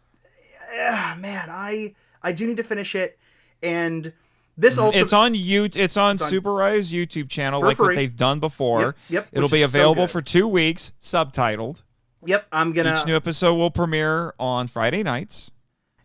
yeah, 0.74 1.16
man. 1.20 1.50
I 1.50 1.94
I 2.24 2.32
do 2.32 2.48
need 2.48 2.58
to 2.58 2.64
finish 2.64 2.96
it, 2.96 3.18
and 3.62 4.14
this 4.58 4.78
Ultra. 4.78 5.02
It's 5.02 5.14
on 5.14 5.36
you. 5.36 5.68
It's 5.74 5.98
on 5.98 6.12
on- 6.12 6.18
Super 6.18 6.54
Rise 6.54 6.92
YouTube 6.92 7.30
channel, 7.30 7.62
like 7.62 7.80
what 7.80 7.96
they've 7.96 8.16
done 8.16 8.40
before. 8.40 8.82
Yep, 8.82 8.98
yep, 9.10 9.28
It'll 9.32 9.50
be 9.50 9.62
is 9.62 9.72
so 9.72 9.78
available 9.80 10.08
for 10.08 10.22
two 10.22 10.48
weeks, 10.48 10.92
subtitled. 11.02 11.82
Yep, 12.26 12.48
I'm 12.52 12.72
gonna. 12.72 12.94
Each 12.98 13.06
new 13.06 13.16
episode 13.16 13.56
will 13.56 13.72
premiere 13.72 14.34
on 14.40 14.68
Friday 14.68 15.04
nights. 15.04 15.52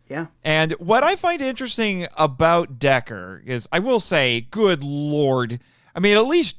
yeah, 0.08 0.26
And 0.42 0.72
what 0.72 1.04
I 1.04 1.14
find 1.16 1.40
interesting 1.42 2.06
about 2.16 2.78
Decker 2.78 3.42
is, 3.46 3.68
I 3.70 3.78
will 3.78 4.00
say, 4.00 4.40
good 4.50 4.82
lord. 4.82 5.60
I 5.94 6.00
mean, 6.00 6.16
at 6.16 6.26
least 6.26 6.56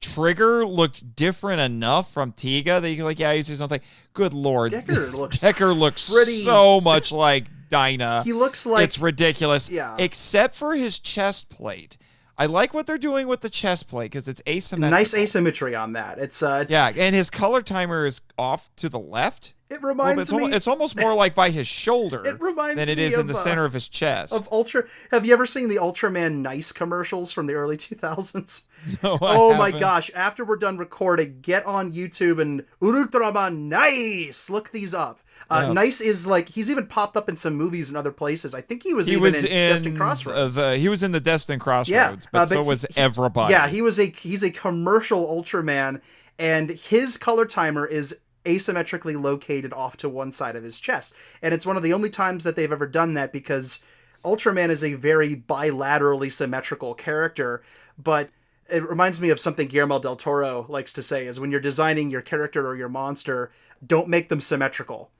Trigger 0.00 0.64
looked 0.64 1.14
different 1.14 1.60
enough 1.60 2.10
from 2.12 2.32
Tiga 2.32 2.80
that 2.80 2.88
you 2.88 2.96
can 2.96 3.04
like, 3.04 3.18
yeah, 3.18 3.34
he's 3.34 3.48
doing 3.48 3.58
something. 3.58 3.80
Good 4.14 4.32
lord, 4.32 4.70
Decker 4.72 5.06
looks 5.12 5.36
Decker 5.38 5.72
looks 5.74 6.10
pretty- 6.10 6.42
so 6.42 6.80
much 6.80 7.12
like 7.26 7.44
Dyna. 7.70 8.22
he 8.24 8.32
looks 8.32 8.66
like 8.66 8.84
it's 8.84 8.98
ridiculous. 8.98 9.70
Yeah. 9.70 9.96
Except 9.98 10.54
for 10.54 10.74
his 10.74 10.98
chest 10.98 11.48
plate. 11.48 11.96
I 12.36 12.46
like 12.46 12.72
what 12.72 12.86
they're 12.86 12.96
doing 12.98 13.28
with 13.28 13.40
the 13.40 13.50
chest 13.50 13.86
plate 13.88 14.10
because 14.10 14.26
it's 14.26 14.42
asymmetrical. 14.48 14.98
nice 14.98 15.12
asymmetry 15.14 15.74
on 15.74 15.92
that. 15.92 16.18
It's 16.18 16.42
uh, 16.42 16.60
it's, 16.62 16.72
Yeah, 16.72 16.90
and 16.96 17.14
his 17.14 17.28
color 17.30 17.60
timer 17.62 18.06
is 18.06 18.22
off 18.38 18.70
to 18.76 18.88
the 18.88 18.98
left. 18.98 19.52
It 19.68 19.82
Well, 19.82 19.90
reminds 19.90 20.22
it's, 20.22 20.32
me. 20.32 20.36
almost, 20.38 20.56
it's 20.56 20.66
almost 20.66 20.96
more 20.98 21.14
like 21.14 21.32
by 21.34 21.50
his 21.50 21.66
shoulder 21.68 22.22
It 22.26 22.40
reminds 22.40 22.76
than 22.80 22.88
it 22.88 22.98
is 22.98 23.14
in 23.14 23.20
of, 23.20 23.28
the 23.28 23.34
uh, 23.34 23.36
center 23.36 23.64
of 23.66 23.72
his 23.74 23.88
chest. 23.88 24.32
of 24.32 24.48
Ultra, 24.50 24.84
have 25.12 25.24
you 25.26 25.32
ever 25.32 25.46
seen 25.46 25.68
the 25.68 25.76
Ultraman 25.76 26.36
Nice 26.38 26.72
commercials 26.72 27.30
from 27.30 27.46
the 27.46 27.52
early 27.54 27.76
2000s? 27.76 28.62
No, 29.02 29.14
I 29.16 29.18
oh 29.36 29.54
my 29.54 29.66
haven't. 29.66 29.80
gosh! 29.80 30.10
After 30.14 30.42
we're 30.42 30.56
done 30.56 30.78
recording, 30.78 31.40
get 31.42 31.66
on 31.66 31.92
YouTube 31.92 32.40
and 32.40 32.64
Ultraman 32.80 33.54
Nice. 33.68 34.48
Look 34.48 34.70
these 34.70 34.94
up. 34.94 35.20
Uh, 35.48 35.64
Yeah. 35.68 35.72
Nice 35.72 36.00
is 36.00 36.26
like 36.26 36.48
he's 36.48 36.70
even 36.70 36.86
popped 36.86 37.16
up 37.16 37.28
in 37.28 37.36
some 37.36 37.54
movies 37.54 37.88
and 37.88 37.96
other 37.96 38.12
places. 38.12 38.54
I 38.54 38.60
think 38.60 38.82
he 38.82 38.94
was 38.94 39.06
He 39.06 39.12
even 39.14 39.22
was 39.22 39.44
in, 39.44 39.50
in 39.50 39.70
Destined 39.72 39.96
Crossroads. 39.96 40.56
the, 40.56 40.76
he 40.76 40.88
was 40.88 41.02
in 41.02 41.12
the 41.12 41.20
Destined 41.20 41.60
Crossroads, 41.60 41.88
Yeah, 41.88 42.10
but, 42.10 42.38
uh, 42.38 42.42
but 42.42 42.48
so 42.50 42.62
he- 42.62 42.68
was 42.68 42.86
everybody. 42.96 43.52
yeah, 43.52 43.68
he 43.68 43.82
was 43.82 43.98
a 43.98 44.06
he's 44.06 44.42
a 44.42 44.50
commercial 44.50 45.26
Ultraman, 45.26 46.00
and 46.38 46.70
his 46.70 47.16
color 47.16 47.46
timer 47.46 47.86
is 47.86 48.20
asymmetrically 48.44 49.20
located 49.20 49.72
off 49.72 49.96
to 49.98 50.08
one 50.08 50.32
side 50.32 50.56
of 50.56 50.62
his 50.62 50.80
chest, 50.80 51.14
and 51.42 51.52
it's 51.54 51.66
one 51.66 51.76
of 51.76 51.82
the 51.82 51.92
only 51.92 52.10
times 52.10 52.44
that 52.44 52.56
they've 52.56 52.72
ever 52.72 52.86
done 52.86 53.14
that 53.14 53.32
because 53.32 53.82
Ultraman 54.24 54.70
is 54.70 54.82
a 54.84 54.94
very 54.94 55.34
bilaterally 55.36 56.30
symmetrical 56.30 56.94
character, 56.94 57.62
but 58.02 58.30
it 58.68 58.88
reminds 58.88 59.20
me 59.20 59.30
of 59.30 59.40
something 59.40 59.66
Guillermo 59.66 59.98
del 59.98 60.16
Toro 60.16 60.64
likes 60.68 60.92
to 60.92 61.02
say 61.02 61.26
is 61.26 61.40
when 61.40 61.50
you're 61.50 61.60
designing 61.60 62.08
your 62.10 62.20
character 62.22 62.66
or 62.66 62.76
your 62.76 62.88
monster, 62.88 63.50
don't 63.86 64.08
make 64.08 64.28
them 64.28 64.40
symmetrical. 64.40 65.10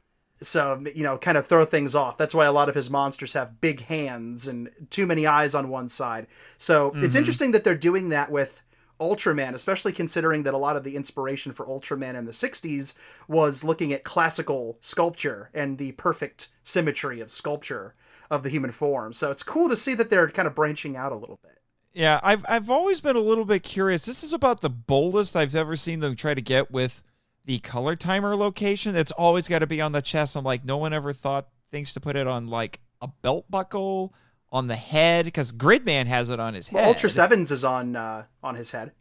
So, 0.42 0.82
you 0.94 1.02
know, 1.02 1.18
kind 1.18 1.36
of 1.36 1.46
throw 1.46 1.64
things 1.64 1.94
off. 1.94 2.16
That's 2.16 2.34
why 2.34 2.46
a 2.46 2.52
lot 2.52 2.68
of 2.68 2.74
his 2.74 2.88
monsters 2.88 3.34
have 3.34 3.60
big 3.60 3.80
hands 3.80 4.48
and 4.48 4.70
too 4.88 5.06
many 5.06 5.26
eyes 5.26 5.54
on 5.54 5.68
one 5.68 5.88
side. 5.88 6.26
So, 6.56 6.88
it's 6.88 7.08
mm-hmm. 7.08 7.16
interesting 7.18 7.50
that 7.52 7.62
they're 7.62 7.74
doing 7.74 8.08
that 8.08 8.30
with 8.30 8.62
Ultraman, 8.98 9.54
especially 9.54 9.92
considering 9.92 10.42
that 10.44 10.54
a 10.54 10.58
lot 10.58 10.76
of 10.76 10.84
the 10.84 10.96
inspiration 10.96 11.52
for 11.52 11.66
Ultraman 11.66 12.14
in 12.14 12.24
the 12.24 12.32
60s 12.32 12.94
was 13.28 13.64
looking 13.64 13.92
at 13.92 14.04
classical 14.04 14.78
sculpture 14.80 15.50
and 15.52 15.76
the 15.76 15.92
perfect 15.92 16.48
symmetry 16.64 17.20
of 17.20 17.30
sculpture 17.30 17.94
of 18.30 18.42
the 18.42 18.48
human 18.48 18.70
form. 18.70 19.12
So, 19.12 19.30
it's 19.30 19.42
cool 19.42 19.68
to 19.68 19.76
see 19.76 19.94
that 19.94 20.08
they're 20.08 20.30
kind 20.30 20.48
of 20.48 20.54
branching 20.54 20.96
out 20.96 21.12
a 21.12 21.16
little 21.16 21.38
bit. 21.42 21.60
Yeah, 21.92 22.20
I've 22.22 22.44
I've 22.48 22.70
always 22.70 23.00
been 23.00 23.16
a 23.16 23.20
little 23.20 23.44
bit 23.44 23.62
curious. 23.62 24.06
This 24.06 24.22
is 24.22 24.32
about 24.32 24.60
the 24.60 24.70
boldest 24.70 25.34
I've 25.34 25.56
ever 25.56 25.74
seen 25.74 26.00
them 26.00 26.14
try 26.14 26.34
to 26.34 26.40
get 26.40 26.70
with 26.70 27.02
the 27.44 27.58
color 27.60 27.96
timer 27.96 28.36
location. 28.36 28.96
It's 28.96 29.12
always 29.12 29.48
got 29.48 29.60
to 29.60 29.66
be 29.66 29.80
on 29.80 29.92
the 29.92 30.02
chest. 30.02 30.36
I'm 30.36 30.44
like, 30.44 30.64
no 30.64 30.76
one 30.76 30.92
ever 30.92 31.12
thought 31.12 31.48
things 31.70 31.92
to 31.94 32.00
put 32.00 32.16
it 32.16 32.26
on 32.26 32.48
like 32.48 32.80
a 33.00 33.08
belt 33.22 33.46
buckle 33.50 34.12
on 34.52 34.66
the 34.66 34.76
head 34.76 35.24
because 35.24 35.52
Gridman 35.52 36.06
has 36.06 36.28
it 36.30 36.40
on 36.40 36.54
his 36.54 36.68
head. 36.68 36.74
Well, 36.76 36.84
head. 36.84 36.94
Ultra 36.94 37.10
Sevens 37.10 37.50
is 37.50 37.64
on 37.64 37.96
uh, 37.96 38.24
on 38.42 38.54
his 38.56 38.70
head. 38.70 38.92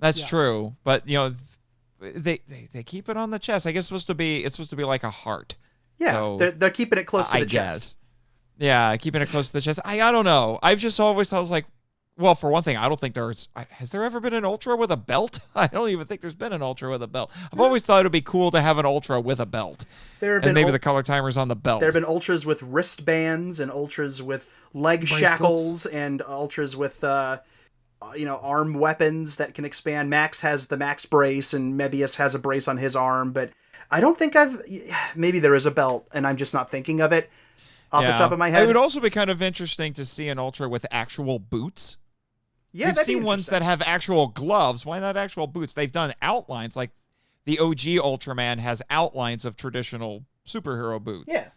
That's 0.00 0.20
Yeah. 0.20 0.26
true, 0.26 0.76
but 0.84 1.06
you 1.08 1.18
know, 1.18 1.34
they, 2.00 2.40
they 2.48 2.68
they 2.72 2.82
keep 2.82 3.08
it 3.08 3.16
on 3.16 3.30
the 3.30 3.38
chest. 3.38 3.66
I 3.66 3.72
guess 3.72 3.80
it's 3.80 3.88
supposed 3.88 4.06
to 4.08 4.14
be 4.14 4.44
it's 4.44 4.54
supposed 4.56 4.70
to 4.70 4.76
be 4.76 4.84
like 4.84 5.04
a 5.04 5.10
heart. 5.10 5.56
Yeah, 5.98 6.12
So, 6.12 6.36
they're, 6.38 6.50
they're 6.52 6.70
keeping 6.70 6.98
it 6.98 7.04
close 7.04 7.28
to 7.28 7.36
I 7.36 7.40
the 7.40 7.46
guess. 7.46 7.74
chest. 7.74 7.98
Yeah, 8.58 8.96
keeping 8.96 9.20
it 9.20 9.28
close 9.28 9.48
to 9.48 9.52
the 9.54 9.60
chest. 9.60 9.80
I 9.84 10.00
I 10.00 10.12
don't 10.12 10.24
know. 10.24 10.58
I've 10.62 10.78
just 10.78 10.98
always 11.00 11.28
thought 11.30 11.36
I 11.38 11.40
was 11.40 11.50
like, 11.50 11.66
well, 12.18 12.34
for 12.34 12.50
one 12.50 12.62
thing, 12.62 12.76
I 12.76 12.88
don't 12.88 12.98
think 13.00 13.14
there's 13.14 13.48
has 13.70 13.90
there 13.90 14.02
ever 14.04 14.20
been 14.20 14.34
an 14.34 14.44
ultra 14.44 14.76
with 14.76 14.90
a 14.90 14.96
belt? 14.96 15.40
I 15.54 15.66
don't 15.68 15.88
even 15.90 16.06
think 16.06 16.20
there's 16.20 16.34
been 16.34 16.52
an 16.52 16.62
ultra 16.62 16.90
with 16.90 17.02
a 17.02 17.06
belt. 17.06 17.30
I've 17.52 17.60
always 17.60 17.84
thought 17.86 18.00
it'd 18.00 18.12
be 18.12 18.20
cool 18.20 18.50
to 18.50 18.60
have 18.60 18.78
an 18.78 18.84
ultra 18.86 19.20
with 19.20 19.40
a 19.40 19.46
belt, 19.46 19.84
There 20.20 20.34
have 20.34 20.42
and 20.42 20.48
been 20.48 20.54
maybe 20.54 20.66
ul- 20.66 20.72
the 20.72 20.78
color 20.78 21.02
timer's 21.02 21.38
on 21.38 21.48
the 21.48 21.56
belt. 21.56 21.80
There 21.80 21.86
have 21.86 21.94
been 21.94 22.04
ultras 22.04 22.44
with 22.44 22.62
wristbands 22.62 23.60
and 23.60 23.70
ultras 23.70 24.22
with 24.22 24.52
leg 24.74 25.00
Bracelets. 25.00 25.20
shackles 25.20 25.86
and 25.86 26.20
ultras 26.22 26.76
with 26.76 27.02
uh, 27.04 27.38
uh, 28.02 28.12
you 28.16 28.24
know 28.24 28.38
arm 28.42 28.74
weapons 28.74 29.36
that 29.38 29.54
can 29.54 29.64
expand. 29.64 30.10
Max 30.10 30.40
has 30.40 30.66
the 30.66 30.76
Max 30.76 31.06
brace 31.06 31.54
and 31.54 31.78
Mebius 31.78 32.16
has 32.16 32.34
a 32.34 32.38
brace 32.38 32.68
on 32.68 32.76
his 32.76 32.94
arm, 32.96 33.32
but 33.32 33.50
I 33.90 34.00
don't 34.00 34.18
think 34.18 34.36
I've 34.36 34.60
maybe 35.16 35.38
there 35.38 35.54
is 35.54 35.66
a 35.66 35.70
belt 35.70 36.08
and 36.12 36.26
I'm 36.26 36.36
just 36.36 36.52
not 36.54 36.70
thinking 36.70 37.00
of 37.00 37.12
it 37.12 37.30
off 37.90 38.02
Yeah. 38.02 38.10
the 38.12 38.18
top 38.18 38.32
of 38.32 38.38
my 38.38 38.50
head, 38.50 38.62
It 38.64 38.66
would 38.66 38.76
also 38.76 39.00
be 39.00 39.08
kind 39.08 39.30
of 39.30 39.40
interesting 39.40 39.94
to 39.94 40.04
see 40.04 40.28
an 40.28 40.38
ultra 40.38 40.68
with 40.68 40.84
actual 40.90 41.38
boots. 41.38 41.96
Yeah, 42.72 42.88
We've 42.88 42.98
seen 42.98 43.24
ones 43.24 43.46
that 43.46 43.62
have 43.62 43.82
actual 43.82 44.28
gloves. 44.28 44.84
Why 44.84 45.00
not 45.00 45.16
actual 45.16 45.46
boots? 45.46 45.74
They've 45.74 45.90
done 45.90 46.12
outlines 46.20 46.76
like 46.76 46.90
the 47.44 47.58
OG 47.58 47.78
Ultraman 47.78 48.58
has 48.58 48.82
outlines 48.90 49.44
of 49.44 49.56
traditional 49.56 50.24
superhero 50.46 51.02
boots. 51.02 51.32
Yeah. 51.32 51.48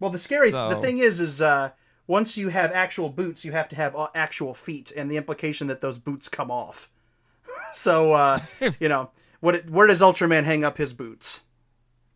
Well, 0.00 0.10
the 0.10 0.18
scary 0.18 0.50
the 0.50 0.78
thing 0.80 0.98
is 0.98 1.20
is 1.20 1.40
uh 1.40 1.70
once 2.06 2.36
you 2.36 2.48
have 2.48 2.72
actual 2.72 3.08
boots, 3.08 3.44
you 3.44 3.52
have 3.52 3.68
to 3.68 3.76
have 3.76 3.94
uh, 3.94 4.08
actual 4.14 4.54
feet 4.54 4.92
and 4.96 5.10
the 5.10 5.16
implication 5.16 5.68
that 5.68 5.80
those 5.80 5.98
boots 5.98 6.28
come 6.28 6.50
off. 6.50 6.90
so 7.72 8.12
uh 8.12 8.38
you 8.80 8.88
know, 8.88 9.10
what 9.40 9.68
where 9.70 9.86
does 9.86 10.00
Ultraman 10.00 10.44
hang 10.44 10.64
up 10.64 10.76
his 10.76 10.92
boots? 10.92 11.42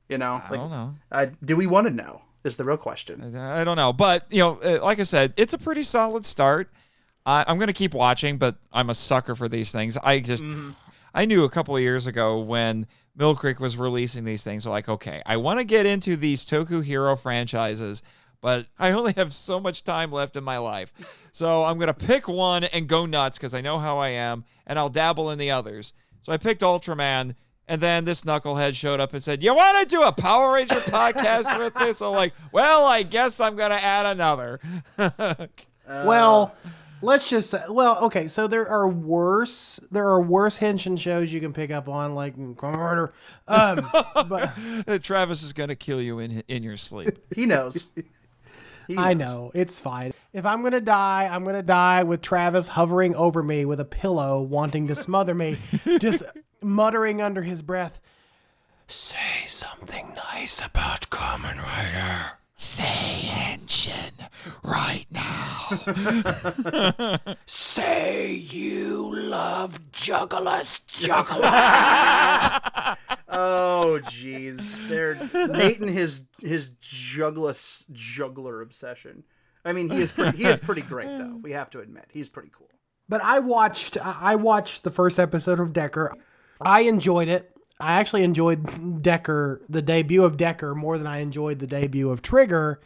You 0.09 0.19
know, 0.19 0.43
I 0.45 0.51
like 0.51 0.61
don't 0.61 0.71
know. 0.71 0.95
uh, 1.11 1.27
do 1.45 1.57
we 1.57 1.67
want 1.67 1.87
to 1.87 1.93
know? 1.93 2.23
is 2.45 2.57
the 2.57 2.65
real 2.65 2.77
question. 2.77 3.37
I 3.37 3.65
don't 3.65 3.77
know, 3.77 3.93
but 3.93 4.25
you 4.31 4.39
know, 4.39 4.61
uh, 4.61 4.79
like 4.83 5.01
I 5.01 5.03
said, 5.03 5.35
it's 5.37 5.53
a 5.53 5.59
pretty 5.59 5.83
solid 5.83 6.25
start. 6.25 6.71
I, 7.27 7.45
I'm 7.47 7.59
gonna 7.59 7.73
keep 7.73 7.93
watching, 7.93 8.39
but 8.39 8.57
I'm 8.73 8.89
a 8.89 8.95
sucker 8.95 9.35
for 9.35 9.49
these 9.49 9.73
things. 9.73 9.99
I 9.99 10.21
just, 10.21 10.45
mm-hmm. 10.45 10.71
I 11.13 11.25
knew 11.25 11.45
a 11.45 11.51
couple 11.51 11.75
of 11.77 11.83
years 11.83 12.07
ago 12.07 12.39
when 12.39 12.87
Mill 13.17 13.35
Creek 13.35 13.59
was 13.59 13.77
releasing 13.77 14.25
these 14.25 14.45
things, 14.45 14.65
like, 14.65 14.89
okay, 14.89 15.23
I 15.27 15.37
want 15.39 15.59
to 15.59 15.65
get 15.65 15.87
into 15.87 16.17
these 16.17 16.47
Toku 16.47 16.85
Hero 16.85 17.17
franchises, 17.17 18.03
but 18.41 18.67
I 18.79 18.93
only 18.93 19.13
have 19.15 19.33
so 19.33 19.59
much 19.59 19.83
time 19.83 20.13
left 20.13 20.37
in 20.37 20.45
my 20.45 20.59
life, 20.59 20.93
so 21.33 21.65
I'm 21.65 21.79
gonna 21.79 21.95
pick 21.95 22.29
one 22.29 22.65
and 22.65 22.89
go 22.89 23.07
nuts 23.07 23.37
because 23.37 23.55
I 23.55 23.61
know 23.61 23.79
how 23.81 23.99
I 23.99 24.11
am, 24.11 24.45
and 24.67 24.79
I'll 24.79 24.89
dabble 24.89 25.31
in 25.31 25.39
the 25.39 25.51
others. 25.51 25.93
So 26.23 26.33
I 26.33 26.39
picked 26.39 26.63
Ultraman. 26.63 27.35
And 27.69 27.81
then 27.81 28.05
this 28.05 28.23
knucklehead 28.23 28.77
showed 28.77 29.01
up 29.01 29.13
and 29.13 29.21
said, 29.21 29.43
"You 29.43 29.53
want 29.53 29.91
to 29.91 29.97
do 29.97 30.01
a 30.05 30.13
Power 30.13 30.53
Ranger 30.53 30.75
podcast 30.83 31.59
with 31.59 31.75
this?" 31.75 32.01
I'm 32.01 32.13
like, 32.13 32.33
"Well, 32.53 32.87
I 32.87 33.03
guess 33.03 33.41
I'm 33.41 33.57
gonna 33.57 33.75
add 33.75 34.07
another." 34.07 34.61
well, 35.89 36.55
let's 37.07 37.29
just 37.29 37.49
say, 37.51 37.63
well, 37.69 37.99
okay, 38.05 38.29
so 38.29 38.47
there 38.47 38.69
are 38.69 38.87
worse 38.89 39.81
there 39.91 40.07
are 40.09 40.21
worse 40.21 40.59
Henshin 40.59 40.99
shows 40.99 41.33
you 41.33 41.41
can 41.41 41.53
pick 41.53 41.71
up 41.71 41.89
on 41.89 42.15
like 42.15 42.35
Carter. 42.57 43.15
Um, 43.49 43.89
but 44.29 45.03
Travis 45.03 45.43
is 45.43 45.53
gonna 45.53 45.77
kill 45.77 46.03
you 46.03 46.19
in 46.19 46.43
in 46.49 46.63
your 46.63 46.77
sleep. 46.77 47.19
He 47.35 47.47
knows. 47.47 47.87
He 48.89 48.97
I 48.97 49.15
knows. 49.15 49.29
know 49.29 49.51
it's 49.53 49.81
fine. 49.81 50.13
If 50.33 50.47
I'm 50.47 50.63
gonna 50.63 50.81
die, 50.81 51.29
I'm 51.29 51.43
gonna 51.43 51.61
die 51.61 52.05
with 52.05 52.21
Travis 52.21 52.69
hovering 52.69 53.17
over 53.17 53.43
me 53.43 53.65
with 53.65 53.81
a 53.81 53.85
pillow, 53.85 54.41
wanting 54.41 54.87
to 54.87 54.95
smother 54.95 55.35
me, 55.35 55.57
just 55.99 56.23
muttering 56.63 57.21
under 57.21 57.43
his 57.43 57.63
breath, 57.63 57.99
"Say 58.87 59.45
something 59.47 60.15
nice 60.33 60.65
about 60.65 61.11
Kamen 61.11 61.61
Rider." 61.61 62.39
Say 62.59 63.29
Henshin 63.29 64.13
right 64.65 65.05
now. 65.11 67.19
Say 67.47 68.33
you 68.33 69.15
love 69.15 69.79
Jugglus, 69.93 70.81
Juggler. 70.87 71.51
Oh, 73.29 74.01
jeez. 74.05 74.89
They're 74.89 75.17
Nate 75.49 75.81
and 75.81 75.91
his 75.91 76.29
his 76.41 76.71
Jugglus 76.81 77.85
juggler 77.93 78.63
obsession. 78.63 79.23
I 79.67 79.75
mean, 79.75 79.91
he 79.91 80.01
is 80.01 80.13
pretty, 80.13 80.39
he 80.39 80.47
is 80.47 80.59
pretty 80.59 80.81
great 80.81 81.09
though. 81.09 81.39
We 81.43 81.53
have 81.53 81.69
to 81.71 81.81
admit, 81.81 82.07
he's 82.11 82.31
pretty 82.31 82.51
cool. 82.57 82.71
But 83.07 83.23
I 83.23 83.41
watched 83.41 83.99
I 83.99 84.37
watched 84.37 84.83
the 84.83 84.91
first 84.91 85.19
episode 85.19 85.61
of 85.61 85.75
Decker. 85.75 86.15
I 86.63 86.81
enjoyed 86.83 87.29
it. 87.29 87.55
I 87.79 87.95
actually 88.01 88.25
enjoyed 88.25 89.03
Decker, 89.03 89.61
the 89.69 89.83
debut 89.83 90.25
of 90.25 90.37
Decker, 90.37 90.75
more 90.75 90.97
than 90.99 91.07
I 91.07 91.19
enjoyed 91.19 91.59
the 91.59 91.67
debut 91.67 92.11
of 92.11 92.23
Trigger. 92.23 92.81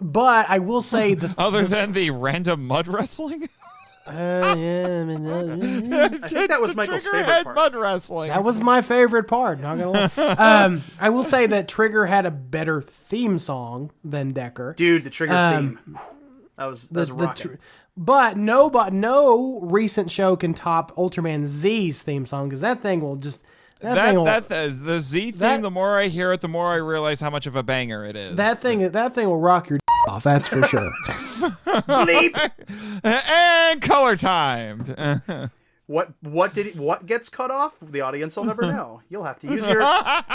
But 0.00 0.50
I 0.50 0.58
will 0.58 0.82
say 0.82 1.14
the 1.14 1.34
Other 1.38 1.64
than 1.64 1.92
the 1.92 2.10
random 2.10 2.66
mud 2.66 2.86
wrestling, 2.86 3.44
uh, 4.06 4.12
yeah, 4.58 4.86
I 4.86 5.04
mean, 5.04 5.26
uh, 5.26 6.08
I 6.22 6.28
think 6.28 6.48
that 6.50 6.60
was 6.60 6.76
Michael's 6.76 7.02
Trigger 7.02 7.18
favorite 7.20 7.32
had 7.34 7.44
part. 7.44 7.56
mud 7.56 7.74
wrestling. 7.76 8.28
that 8.28 8.44
was 8.44 8.60
my 8.60 8.82
favorite 8.82 9.24
part. 9.24 9.58
Not 9.60 9.78
gonna 9.78 9.90
lie. 9.90 10.34
Um, 10.64 10.82
I 11.00 11.08
will 11.08 11.24
say 11.24 11.46
that 11.46 11.66
Trigger 11.66 12.04
had 12.04 12.26
a 12.26 12.30
better 12.30 12.82
theme 12.82 13.38
song 13.38 13.90
than 14.04 14.32
Decker. 14.32 14.74
Dude, 14.76 15.04
the 15.04 15.10
trigger 15.10 15.32
Um, 15.34 15.78
theme. 15.84 15.98
That 16.58 16.66
was 16.66 16.88
that 16.90 17.00
was 17.00 17.08
the 17.08 17.14
rocking. 17.14 17.50
tr- 17.52 17.56
but 17.96 18.36
no, 18.36 18.68
but 18.68 18.92
no 18.92 19.60
recent 19.62 20.10
show 20.10 20.36
can 20.36 20.52
top 20.52 20.94
Ultraman 20.96 21.46
Z's 21.46 22.02
theme 22.02 22.26
song 22.26 22.48
because 22.50 22.60
that 22.60 22.82
thing 22.82 23.00
will 23.00 23.16
just 23.16 23.42
that, 23.80 24.06
thing 24.06 24.16
will, 24.16 24.24
that 24.24 24.50
is 24.50 24.82
the 24.82 25.00
Z 25.00 25.32
theme. 25.32 25.38
that- 25.38 25.62
the 25.62 25.70
more 25.70 25.98
I 25.98 26.08
hear 26.08 26.32
it, 26.32 26.40
the 26.40 26.48
more 26.48 26.66
I 26.66 26.76
realize 26.76 27.20
how 27.20 27.30
much 27.30 27.46
of 27.46 27.56
a 27.56 27.62
banger 27.62 28.04
it 28.04 28.16
is. 28.16 28.36
that 28.36 28.60
thing 28.60 28.90
that 28.90 29.14
thing 29.14 29.26
will 29.28 29.38
rock 29.38 29.68
your 29.68 29.78
off. 30.08 30.24
That's 30.24 30.48
for 30.48 30.62
sure. 30.66 30.90
Bleep. 31.06 32.50
and 33.04 33.82
color 33.82 34.16
timed. 34.16 34.94
What 35.88 36.10
what 36.20 36.52
did 36.52 36.66
it, 36.66 36.76
what 36.76 37.06
gets 37.06 37.28
cut 37.28 37.52
off? 37.52 37.76
The 37.80 38.00
audience 38.00 38.36
will 38.36 38.44
never 38.44 38.62
know. 38.62 39.02
You'll 39.08 39.22
have 39.22 39.38
to 39.38 39.46
use 39.46 39.68
your 39.68 39.80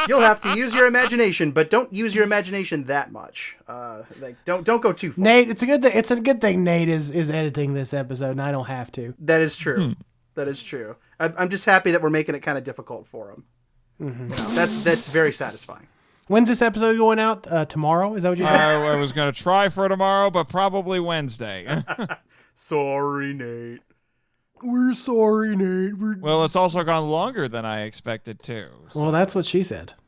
you'll 0.08 0.22
have 0.22 0.40
to 0.44 0.56
use 0.56 0.74
your 0.74 0.86
imagination, 0.88 1.52
but 1.52 1.70
don't 1.70 1.92
use 1.92 2.16
your 2.16 2.24
imagination 2.24 2.86
that 2.86 3.12
much. 3.12 3.58
Uh, 3.68 4.04
like 4.22 4.38
don't 4.46 4.64
don't 4.64 4.82
go 4.82 4.94
too 4.94 5.12
far. 5.12 5.26
Nate, 5.26 5.50
it's 5.50 5.62
a 5.62 5.66
good 5.66 5.82
thing. 5.82 5.92
It's 5.94 6.10
a 6.10 6.16
good 6.22 6.40
thing 6.40 6.64
Nate 6.64 6.88
is 6.88 7.12
is 7.12 7.30
editing 7.30 7.74
this 7.74 7.94
episode, 7.94 8.32
and 8.32 8.42
I 8.42 8.54
don't 8.54 8.68
have 8.68 8.94
to. 8.94 9.14
That 9.20 9.42
is 9.42 9.58
true. 9.58 9.94
That 10.36 10.48
is 10.48 10.62
true. 10.64 10.96
I, 11.20 11.32
I'm 11.38 11.50
just 11.50 11.66
happy 11.66 11.92
that 11.92 12.02
we're 12.02 12.10
making 12.10 12.36
it 12.36 12.40
kind 12.40 12.58
of 12.58 12.64
difficult 12.64 13.06
for 13.08 13.32
him. 13.32 14.28
That's 14.56 14.84
that's 14.84 15.08
very 15.08 15.32
satisfying. 15.32 15.88
When's 16.28 16.48
this 16.48 16.62
episode 16.62 16.98
going 16.98 17.20
out? 17.20 17.46
Uh, 17.52 17.66
tomorrow? 17.66 18.16
Is 18.16 18.24
that 18.24 18.30
what 18.30 18.38
you? 18.38 18.46
I, 18.46 18.94
I 18.94 18.96
was 18.96 19.12
gonna 19.12 19.32
try 19.32 19.70
for 19.70 19.88
tomorrow, 19.90 20.30
but 20.32 20.50
probably 20.50 21.00
Wednesday. 21.00 21.68
Sorry, 22.56 23.34
Nate. 23.34 23.82
We're 24.64 24.94
sorry, 24.94 25.56
Nate. 25.56 25.98
We're... 25.98 26.18
well, 26.20 26.46
it's 26.46 26.56
also 26.56 26.84
gone 26.84 27.10
longer 27.10 27.48
than 27.48 27.66
I 27.66 27.82
expected 27.82 28.44
too. 28.44 28.68
so- 28.90 29.02
Well, 29.02 29.12
that's 29.12 29.34
what 29.36 29.46
she 29.46 29.64
said. 29.64 29.94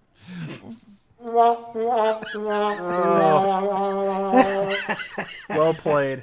Well 5.49 5.73
played. 5.73 6.21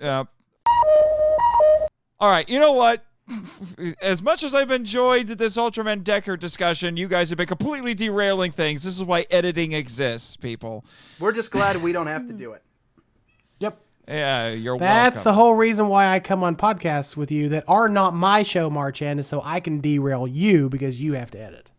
Yep. 0.00 0.28
All 2.18 2.30
right, 2.30 2.48
you 2.48 2.58
know 2.58 2.72
what? 2.72 3.04
As 4.00 4.22
much 4.22 4.42
as 4.42 4.54
I've 4.54 4.70
enjoyed 4.70 5.26
this 5.26 5.56
Ultraman 5.56 6.04
Decker 6.04 6.36
discussion, 6.36 6.96
you 6.96 7.08
guys 7.08 7.28
have 7.30 7.36
been 7.36 7.48
completely 7.48 7.92
derailing 7.92 8.52
things. 8.52 8.84
This 8.84 8.94
is 8.94 9.02
why 9.02 9.26
editing 9.30 9.72
exists, 9.72 10.36
people. 10.36 10.84
We're 11.18 11.32
just 11.32 11.50
glad 11.50 11.82
we 11.82 11.92
don't 11.92 12.06
have 12.06 12.26
to 12.28 12.32
do 12.32 12.52
it. 12.52 12.62
Yep. 13.58 13.80
Yeah, 14.06 14.50
you're 14.50 14.78
That's 14.78 15.22
the 15.22 15.32
whole 15.32 15.54
reason 15.54 15.88
why 15.88 16.14
I 16.14 16.20
come 16.20 16.44
on 16.44 16.56
podcasts 16.56 17.16
with 17.16 17.32
you 17.32 17.48
that 17.48 17.64
are 17.66 17.88
not 17.88 18.14
my 18.14 18.42
show, 18.42 18.68
Marchand, 18.68 19.18
is 19.18 19.26
so 19.26 19.40
I 19.42 19.60
can 19.60 19.80
derail 19.80 20.28
you 20.28 20.68
because 20.68 21.00
you 21.00 21.14
have 21.14 21.30
to 21.30 21.40
edit. 21.40 21.70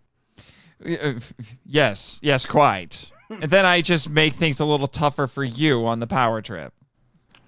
Yes, 1.66 2.20
yes, 2.24 2.46
quite. 2.48 3.12
and 3.30 3.44
then 3.44 3.66
I 3.66 3.82
just 3.82 4.10
make 4.10 4.34
things 4.34 4.60
a 4.60 4.66
little 4.66 4.88
tougher 4.88 5.28
for 5.28 5.44
you 5.44 5.86
on 5.86 6.00
the 6.00 6.08
power 6.08 6.42
trip. 6.42 6.74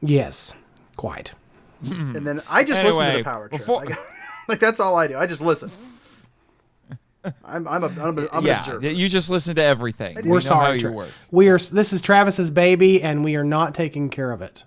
Yes, 0.01 0.53
quite. 0.95 1.33
Mm-hmm. 1.83 2.15
And 2.17 2.27
then 2.27 2.41
I 2.49 2.63
just 2.63 2.83
listen 2.83 3.11
to 3.11 3.17
the 3.19 3.23
power 3.23 3.47
trip. 3.49 3.59
before- 3.61 3.85
Like, 3.85 3.99
like, 4.47 4.59
that's 4.59 4.79
all 4.79 4.95
I 4.97 5.07
do. 5.07 5.17
I 5.17 5.25
just 5.25 5.41
listen. 5.41 5.71
I'm 7.43 7.67
I'm 7.67 7.83
a 7.83 7.87
I'm, 7.87 8.17
a, 8.17 8.27
I'm 8.31 8.45
an 8.45 8.51
observer. 8.51 8.89
you 8.91 9.09
just 9.09 9.29
listen 9.29 9.55
to 9.55 9.63
everything. 9.63 10.15
We 10.15 10.23
We're 10.23 10.35
know 10.35 10.39
sorry. 10.39 10.65
how 10.65 10.71
you 10.73 10.79
Tra- 10.79 10.91
work. 10.91 11.11
We 11.31 11.49
are. 11.49 11.57
This 11.59 11.91
is 11.91 12.01
Travis's 12.01 12.49
baby, 12.49 13.03
and 13.03 13.23
we 13.25 13.35
are 13.35 13.43
not 13.43 13.75
taking 13.75 14.09
care 14.09 14.31
of 14.31 14.41
it. 14.41 14.63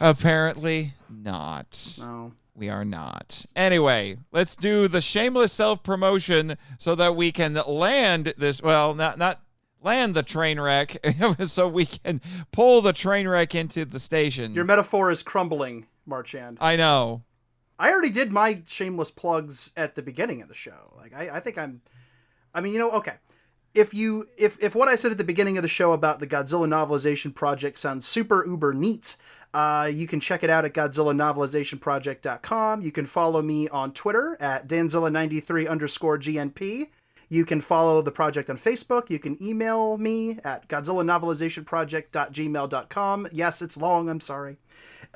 Apparently 0.00 0.94
not. 1.10 1.96
No. 1.98 2.32
We 2.54 2.68
are 2.68 2.84
not. 2.84 3.44
Anyway, 3.56 4.18
let's 4.30 4.54
do 4.54 4.86
the 4.86 5.00
shameless 5.00 5.52
self 5.52 5.82
promotion 5.82 6.56
so 6.78 6.94
that 6.94 7.16
we 7.16 7.32
can 7.32 7.54
land 7.66 8.34
this. 8.38 8.62
Well, 8.62 8.94
not 8.94 9.18
not 9.18 9.40
land 9.82 10.14
the 10.14 10.22
train 10.22 10.60
wreck, 10.60 10.96
so 11.46 11.66
we 11.68 11.86
can 11.86 12.20
pull 12.52 12.80
the 12.80 12.92
train 12.92 13.26
wreck 13.26 13.56
into 13.56 13.84
the 13.84 13.98
station. 13.98 14.54
Your 14.54 14.64
metaphor 14.64 15.10
is 15.10 15.24
crumbling, 15.24 15.86
Marchand. 16.06 16.58
I 16.60 16.76
know. 16.76 17.22
I 17.78 17.90
already 17.90 18.10
did 18.10 18.32
my 18.32 18.62
shameless 18.66 19.10
plugs 19.10 19.72
at 19.76 19.94
the 19.94 20.02
beginning 20.02 20.42
of 20.42 20.48
the 20.48 20.54
show. 20.54 20.92
Like 20.96 21.14
I, 21.14 21.36
I 21.36 21.40
think 21.40 21.58
I'm 21.58 21.82
I 22.54 22.60
mean, 22.60 22.72
you 22.72 22.78
know, 22.78 22.92
okay. 22.92 23.14
If 23.74 23.92
you 23.92 24.28
if 24.38 24.62
if 24.62 24.76
what 24.76 24.88
I 24.88 24.94
said 24.94 25.10
at 25.10 25.18
the 25.18 25.24
beginning 25.24 25.58
of 25.58 25.62
the 25.62 25.68
show 25.68 25.92
about 25.92 26.20
the 26.20 26.26
Godzilla 26.26 26.68
novelization 26.68 27.34
project 27.34 27.78
sounds 27.78 28.06
super 28.06 28.46
uber 28.46 28.72
neat, 28.72 29.16
uh, 29.52 29.90
you 29.92 30.06
can 30.06 30.20
check 30.20 30.44
it 30.44 30.50
out 30.50 30.64
at 30.64 30.72
GodzillaNovelizationProject.com. 30.74 32.82
You 32.82 32.92
can 32.92 33.06
follow 33.06 33.42
me 33.42 33.68
on 33.68 33.92
Twitter 33.92 34.36
at 34.40 34.68
Danzilla93 34.68 35.68
underscore 35.68 36.18
GNP. 36.18 36.90
You 37.34 37.44
can 37.44 37.60
follow 37.60 38.00
the 38.00 38.12
project 38.12 38.48
on 38.48 38.56
Facebook. 38.56 39.10
You 39.10 39.18
can 39.18 39.36
email 39.42 39.98
me 39.98 40.38
at 40.44 40.68
GodzillaNovelizationProject.gmail.com. 40.68 43.28
Yes, 43.32 43.60
it's 43.60 43.76
long. 43.76 44.08
I'm 44.08 44.20
sorry. 44.20 44.56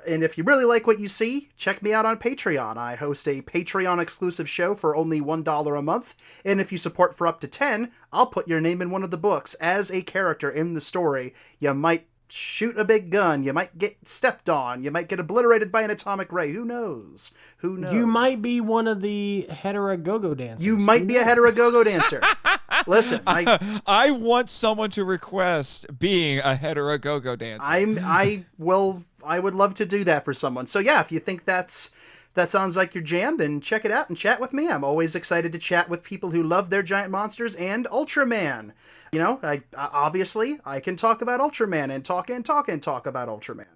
And 0.05 0.25
if 0.25 0.37
you 0.37 0.43
really 0.43 0.65
like 0.65 0.89
what 0.89 0.99
you 0.99 1.07
see, 1.07 1.49
check 1.57 1.81
me 1.81 1.93
out 1.93 2.07
on 2.07 2.19
Patreon. 2.19 2.77
I 2.77 2.97
host 2.97 3.29
a 3.29 3.43
Patreon 3.43 4.03
exclusive 4.03 4.49
show 4.49 4.75
for 4.75 4.97
only 4.97 5.21
$1 5.21 5.79
a 5.79 5.83
month. 5.83 6.17
And 6.45 6.61
if 6.61 6.73
you 6.73 6.79
support 6.79 7.17
for 7.17 7.29
up 7.29 7.39
to 7.43 7.47
10, 7.47 7.93
I'll 8.13 8.27
put 8.27 8.49
your 8.49 8.61
name 8.61 8.83
in 8.83 8.91
one 8.91 9.05
of 9.05 9.13
the 9.13 9.17
books 9.17 9.55
as 9.55 9.93
a 9.93 10.03
character 10.03 10.51
in 10.51 10.75
the 10.75 10.81
story. 10.81 11.35
You 11.61 11.73
might 11.73 12.09
shoot 12.29 12.79
a 12.79 12.85
big 12.85 13.11
gun, 13.11 13.43
you 13.43 13.53
might 13.53 13.77
get 13.79 13.97
stepped 14.07 14.49
on, 14.49 14.83
you 14.83 14.91
might 14.91 15.09
get 15.09 15.21
obliterated 15.21 15.73
by 15.73 15.83
an 15.83 15.91
atomic 15.91 16.33
ray. 16.33 16.53
Who 16.53 16.65
knows? 16.65 17.33
Who 17.59 17.77
knows? 17.77 17.93
You 17.93 18.07
might 18.07 18.43
be 18.43 18.61
one 18.61 18.87
of 18.87 19.01
the 19.01 19.47
heteragogo 19.51 20.37
dancers. 20.37 20.65
You 20.65 20.77
might 20.77 21.07
be 21.07 21.17
a 21.17 21.25
heteragogo 21.25 21.85
dancer. 21.85 22.21
Listen, 22.87 23.21
I 23.27 23.81
I 23.87 24.11
want 24.11 24.51
someone 24.51 24.91
to 24.91 25.05
request 25.05 25.87
being 25.99 26.39
a 26.41 26.55
heteragogo 26.55 27.39
dancer. 27.39 27.65
I'm 27.65 27.99
I 28.03 28.45
will 28.59 29.03
I 29.25 29.41
would 29.41 29.55
love 29.55 29.75
to 29.75 29.87
do 29.87 30.05
that 30.05 30.25
for 30.25 30.35
someone. 30.35 30.67
So 30.67 30.79
yeah, 30.79 31.01
if 31.01 31.11
you 31.11 31.21
think 31.21 31.45
that's 31.45 31.91
that 32.35 32.51
sounds 32.51 32.77
like 32.77 32.95
your 32.95 33.03
jam, 33.03 33.37
then 33.37 33.61
check 33.61 33.85
it 33.85 33.91
out 33.91 34.09
and 34.09 34.17
chat 34.17 34.41
with 34.41 34.53
me. 34.53 34.69
I'm 34.69 34.85
always 34.85 35.15
excited 35.15 35.53
to 35.53 35.59
chat 35.59 35.89
with 35.89 36.05
people 36.05 36.31
who 36.31 36.43
love 36.43 36.71
their 36.71 36.83
giant 36.83 37.11
monsters 37.11 37.57
and 37.57 37.87
Ultraman. 37.87 38.73
You 39.13 39.19
know, 39.19 39.41
I, 39.43 39.63
obviously 39.77 40.59
I 40.65 40.81
can 40.81 40.97
talk 40.97 41.23
about 41.23 41.41
Ultraman 41.41 41.93
and 41.93 42.05
talk 42.05 42.31
and 42.31 42.45
talk 42.45 42.69
and 42.69 42.83
talk 42.83 43.07
about 43.07 43.29
Ultraman. 43.29 43.67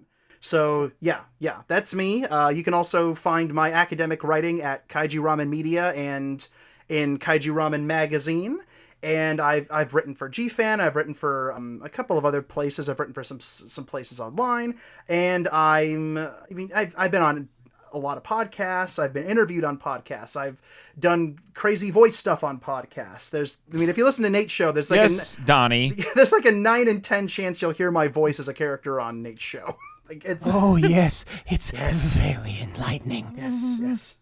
So 0.43 0.91
yeah, 0.99 1.21
yeah, 1.39 1.61
that's 1.67 1.95
me. 1.95 2.25
Uh, 2.25 2.49
you 2.49 2.63
can 2.63 2.73
also 2.73 3.15
find 3.15 3.53
my 3.53 3.71
academic 3.71 4.25
writing 4.25 4.61
at 4.61 4.89
Kaiju 4.89 5.21
Ramen 5.21 5.47
Media 5.47 5.91
and 5.93 6.45
in 6.89 7.17
Kaiju 7.17 7.53
Ramen 7.53 7.83
Magazine. 7.83 8.59
And 9.01 9.39
I've 9.39 9.67
I've 9.71 9.93
written 9.93 10.15
for 10.15 10.29
GFan. 10.29 10.81
I've 10.81 10.97
written 10.97 11.13
for 11.13 11.53
um, 11.53 11.81
a 11.83 11.89
couple 11.89 12.17
of 12.17 12.25
other 12.25 12.41
places. 12.41 12.89
I've 12.89 12.99
written 12.99 13.13
for 13.13 13.23
some 13.23 13.39
some 13.39 13.85
places 13.85 14.19
online. 14.19 14.75
And 15.07 15.47
I'm 15.47 16.17
I 16.17 16.29
mean 16.51 16.71
I've 16.75 16.93
I've 16.97 17.11
been 17.11 17.21
on 17.21 17.49
a 17.93 17.97
lot 17.97 18.17
of 18.17 18.23
podcasts. 18.23 18.97
I've 18.97 19.13
been 19.13 19.25
interviewed 19.27 19.63
on 19.63 19.77
podcasts. 19.77 20.35
I've 20.35 20.61
done 20.99 21.39
crazy 21.53 21.91
voice 21.91 22.15
stuff 22.15 22.43
on 22.43 22.59
podcasts. 22.59 23.29
There's, 23.29 23.59
I 23.73 23.77
mean, 23.77 23.89
if 23.89 23.97
you 23.97 24.03
listen 24.05 24.23
to 24.23 24.29
Nate's 24.29 24.51
show, 24.51 24.71
there's 24.71 24.91
like 24.91 24.97
yes, 24.99 25.37
Donnie. 25.45 25.91
a, 25.97 26.05
there's 26.15 26.31
like 26.31 26.45
a 26.45 26.51
nine 26.51 26.87
in 26.87 27.01
ten 27.01 27.27
chance 27.27 27.61
you'll 27.61 27.71
hear 27.71 27.91
my 27.91 28.07
voice 28.07 28.39
as 28.39 28.47
a 28.47 28.53
character 28.53 28.99
on 28.99 29.21
Nate's 29.21 29.41
show. 29.43 29.77
like 30.09 30.25
it's 30.25 30.45
Oh 30.51 30.75
yes, 30.77 31.25
it's 31.47 31.71
very 31.71 32.57
enlightening. 32.61 33.33
yes, 33.37 33.77
yes. 33.79 34.15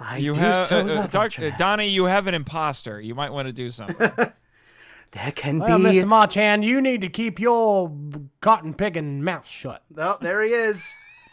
I 0.00 0.16
You 0.16 0.32
do 0.34 0.40
have 0.40 0.56
so 0.56 0.78
uh, 0.78 0.82
uh, 0.82 0.84
love 0.86 1.10
Doc- 1.12 1.30
Ultraman. 1.30 1.52
uh, 1.52 1.56
Donnie. 1.56 1.86
You 1.88 2.04
have 2.04 2.26
an 2.26 2.34
imposter. 2.34 3.00
You 3.00 3.14
might 3.14 3.30
want 3.30 3.46
to 3.46 3.52
do 3.52 3.68
something. 3.70 4.10
There 5.12 5.32
can 5.32 5.58
Well, 5.58 5.78
be. 5.78 5.84
Mr. 5.84 6.06
Marchand, 6.06 6.64
you 6.64 6.80
need 6.80 7.02
to 7.02 7.08
keep 7.10 7.38
your 7.38 7.92
cotton 8.40 8.72
picking 8.72 9.22
mouth 9.22 9.46
shut. 9.46 9.82
Oh, 9.98 10.16
there 10.20 10.40
he 10.42 10.52
is. 10.52 10.92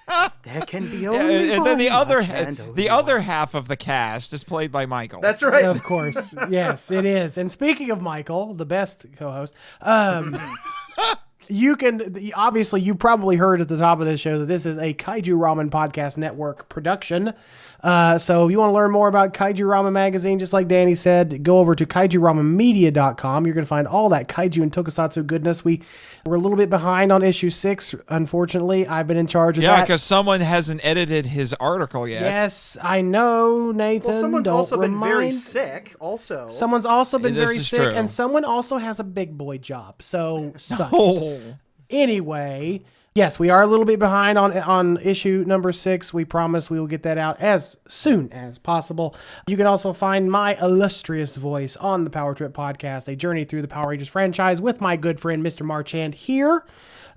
there 0.44 0.62
can 0.66 0.90
be 0.90 0.98
Yeah, 0.98 1.10
only 1.10 1.52
and 1.54 1.66
then 1.66 1.78
the 1.78 1.90
other 1.90 2.22
ha- 2.22 2.52
the 2.52 2.86
one. 2.86 2.90
other 2.90 3.20
half 3.20 3.54
of 3.54 3.68
the 3.68 3.76
cast 3.78 4.34
is 4.34 4.44
played 4.44 4.72
by 4.72 4.86
Michael. 4.86 5.22
That's 5.22 5.44
right. 5.44 5.66
Of 5.66 5.84
course, 5.84 6.34
yes, 6.50 6.92
it 6.92 7.06
is. 7.06 7.38
And 7.38 7.52
speaking 7.52 7.92
of 7.92 8.02
Michael, 8.02 8.54
the 8.54 8.66
best 8.66 9.06
co-host, 9.18 9.54
um, 9.82 10.36
you 11.48 11.76
can 11.76 12.32
obviously 12.36 12.82
you 12.82 12.94
probably 12.96 13.36
heard 13.36 13.62
at 13.62 13.68
the 13.68 13.78
top 13.78 14.00
of 14.00 14.06
this 14.06 14.20
show 14.22 14.40
that 14.40 14.46
this 14.46 14.66
is 14.66 14.78
a 14.78 14.94
Kaiju 14.94 15.36
Ramen 15.38 15.70
Podcast 15.70 16.18
Network 16.18 16.70
production. 16.70 17.34
Uh, 17.82 18.18
so 18.18 18.46
if 18.46 18.52
you 18.52 18.60
want 18.60 18.70
to 18.70 18.74
learn 18.74 18.92
more 18.92 19.08
about 19.08 19.34
Kaiju 19.34 19.60
Ramen 19.66 19.94
Magazine, 19.94 20.38
just 20.40 20.52
like 20.52 20.68
Danny 20.68 20.96
said, 20.96 21.44
go 21.44 21.60
over 21.60 21.76
to 21.76 21.86
kaijuramenmedia.com. 21.86 23.46
You're 23.46 23.54
going 23.56 23.64
to 23.64 23.68
find 23.70 23.88
all 23.88 24.10
that 24.10 24.28
kaiju 24.28 24.62
and 24.62 24.72
tokusatsu 24.72 25.26
goodness. 25.26 25.64
We 25.64 25.82
we're 26.26 26.36
a 26.36 26.40
little 26.40 26.58
bit 26.58 26.70
behind 26.70 27.12
on 27.12 27.24
issue 27.24 27.50
six, 27.50 27.96
unfortunately. 28.10 28.86
I've 28.88 29.08
been 29.08 29.16
in 29.18 29.28
charge 29.28 29.58
of 29.58 29.64
that. 29.64 29.68
yeah, 29.78 29.82
because 29.82 30.04
someone 30.04 30.42
hasn't 30.42 30.84
edited 30.86 31.26
his 31.28 31.54
article 31.56 32.08
yet. 32.08 32.22
Yes, 32.22 32.78
I 32.82 33.02
know, 33.02 33.72
Nathan. 33.72 34.12
well, 34.12 34.20
someone's 34.20 34.46
don't 34.46 34.56
also 34.56 34.78
been 34.80 35.00
very 35.00 35.32
sick. 35.32 35.96
Also, 36.00 36.48
Someone's 36.50 36.86
also 36.86 37.18
been 37.20 37.34
This 37.34 37.50
very 37.50 37.60
sick, 37.60 37.80
true. 37.80 37.90
and 37.98 38.10
someone 38.10 38.44
also 38.44 38.78
has 38.78 39.00
a 39.00 39.04
big 39.06 39.38
boy 39.38 39.58
job. 39.58 40.02
So, 40.02 40.54
suck 40.58 40.92
it. 40.92 40.96
Oh, 41.00 41.42
anyway, 41.90 42.82
yes, 43.20 43.38
we 43.38 43.50
are 43.50 43.62
a 43.62 43.68
little 43.68 43.86
bit 43.86 44.00
behind 44.00 44.38
on 44.38 44.58
on 44.60 44.98
issue 45.02 45.44
number 45.46 45.74
six. 45.74 46.14
We 46.14 46.24
promise 46.24 46.70
we 46.70 46.80
will 46.80 46.88
get 46.88 47.04
that 47.04 47.18
out 47.18 47.38
as 47.42 47.76
soon 47.86 48.32
as 48.32 48.58
possible. 48.58 49.14
You 49.46 49.58
can 49.58 49.68
also 49.68 49.92
find 49.92 50.32
my 50.32 50.58
illustrious 50.62 51.36
voice 51.36 51.76
on 51.76 52.06
the 52.06 52.10
Power 52.10 52.34
Trip 52.34 52.54
podcast, 52.54 53.10
a 53.10 53.18
journey 53.18 53.44
through 53.44 53.62
the 53.62 53.68
Power 53.68 53.90
Rangers 53.90 54.08
franchise 54.08 54.62
with 54.62 54.80
my 54.80 54.96
good 54.96 55.20
friend 55.20 55.46
Mr. 55.46 55.66
Marchand 55.66 56.16
here. 56.16 56.66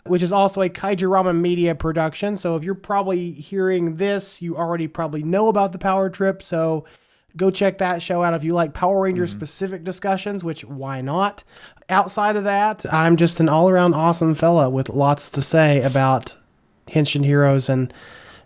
Which 0.04 0.22
is 0.22 0.32
also 0.32 0.62
a 0.62 0.68
Kaiju 0.68 1.08
Ramen 1.08 1.40
Media 1.40 1.76
production. 1.76 2.36
So 2.36 2.56
if 2.56 2.64
you're 2.64 2.74
probably 2.74 3.30
hearing 3.30 3.94
this, 3.94 4.42
you 4.42 4.56
already 4.56 4.88
probably 4.88 5.22
know 5.22 5.46
about 5.46 5.70
the 5.70 5.78
Power 5.78 6.10
Trip. 6.10 6.42
So 6.42 6.84
go 7.36 7.52
check 7.52 7.78
that 7.78 8.02
show 8.02 8.22
out 8.22 8.34
if 8.34 8.42
you 8.42 8.52
like 8.52 8.74
Power 8.74 9.02
Ranger 9.02 9.24
mm-hmm. 9.24 9.36
specific 9.36 9.84
discussions, 9.84 10.42
which 10.42 10.64
why 10.64 11.00
not? 11.00 11.44
Outside 11.88 12.36
of 12.36 12.44
that, 12.44 12.84
I'm 12.92 13.16
just 13.16 13.40
an 13.40 13.48
all 13.48 13.68
around 13.68 13.94
awesome 13.94 14.34
fella 14.34 14.70
with 14.70 14.88
lots 14.88 15.30
to 15.30 15.42
say 15.42 15.82
about 15.82 16.34
Henshin 16.88 17.24
heroes 17.24 17.68
and 17.68 17.92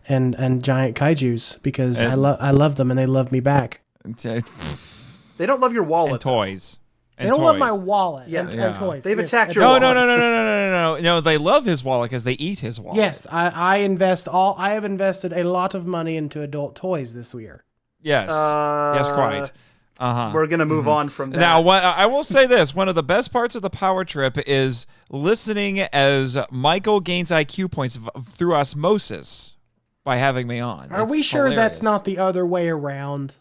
and 0.08 0.34
and 0.36 0.62
giant 0.62 0.96
kaijus 0.96 1.60
because 1.62 2.00
I 2.00 2.14
love 2.14 2.38
I 2.40 2.50
love 2.50 2.76
them 2.76 2.90
and 2.90 2.98
they 2.98 3.06
love 3.06 3.32
me 3.32 3.40
back. 3.40 3.80
they 4.04 5.46
don't 5.46 5.60
love 5.60 5.72
your 5.72 5.82
wallet. 5.84 6.20
toys. 6.20 6.80
They 7.18 7.26
don't 7.28 7.40
love 7.40 7.56
my 7.56 7.72
wallet 7.72 8.28
Yeah. 8.28 8.40
and, 8.42 8.50
and 8.60 8.76
toys. 8.76 9.02
They've 9.04 9.18
Yes, 9.18 9.28
attacked 9.30 9.54
your 9.54 9.64
No, 9.64 9.68
wallet. 9.70 9.82
no, 9.82 9.94
no, 9.94 10.06
no, 10.06 10.16
no, 10.18 10.18
no, 10.18 10.30
no, 10.44 10.70
no, 10.70 10.94
no. 10.96 11.00
No, 11.02 11.20
they 11.22 11.38
love 11.38 11.64
his 11.64 11.82
wallet 11.82 12.10
because 12.10 12.24
they 12.24 12.34
eat 12.34 12.58
his 12.58 12.78
wallet. 12.78 12.98
Yes, 12.98 13.26
I, 13.30 13.48
I 13.48 13.76
invest 13.78 14.28
all. 14.28 14.54
I 14.58 14.70
have 14.74 14.84
invested 14.84 15.32
a 15.32 15.42
lot 15.44 15.74
of 15.74 15.86
money 15.86 16.16
into 16.18 16.42
adult 16.42 16.74
toys 16.76 17.14
this 17.14 17.32
year. 17.32 17.64
Yes. 18.02 18.28
yes, 18.28 19.08
quite. 19.08 19.44
Uh, 19.44 19.48
Uh 19.98 20.14
huh. 20.14 20.30
We're 20.34 20.46
gonna 20.46 20.66
move 20.66 20.88
on 20.88 21.08
from 21.08 21.30
that. 21.30 21.38
Now, 21.38 21.60
what, 21.60 21.82
I 21.82 22.06
will 22.06 22.24
say 22.24 22.46
this: 22.46 22.74
one 22.74 22.88
of 22.88 22.94
the 22.94 23.02
best 23.02 23.32
parts 23.32 23.54
of 23.54 23.62
the 23.62 23.70
power 23.70 24.04
trip 24.04 24.36
is 24.46 24.86
listening 25.10 25.80
as 25.80 26.36
Michael 26.50 27.00
gains 27.00 27.30
IQ 27.30 27.72
points 27.72 27.98
through 28.24 28.54
osmosis 28.54 29.56
by 30.04 30.16
having 30.16 30.46
me 30.46 30.60
on. 30.60 30.92
Are 30.92 31.02
It's 31.02 31.10
we 31.10 31.22
sure 31.22 31.54
that's 31.54 31.82
not 31.82 32.04
the 32.04 32.18
other 32.18 32.44
way 32.46 32.68
around? 32.68 33.34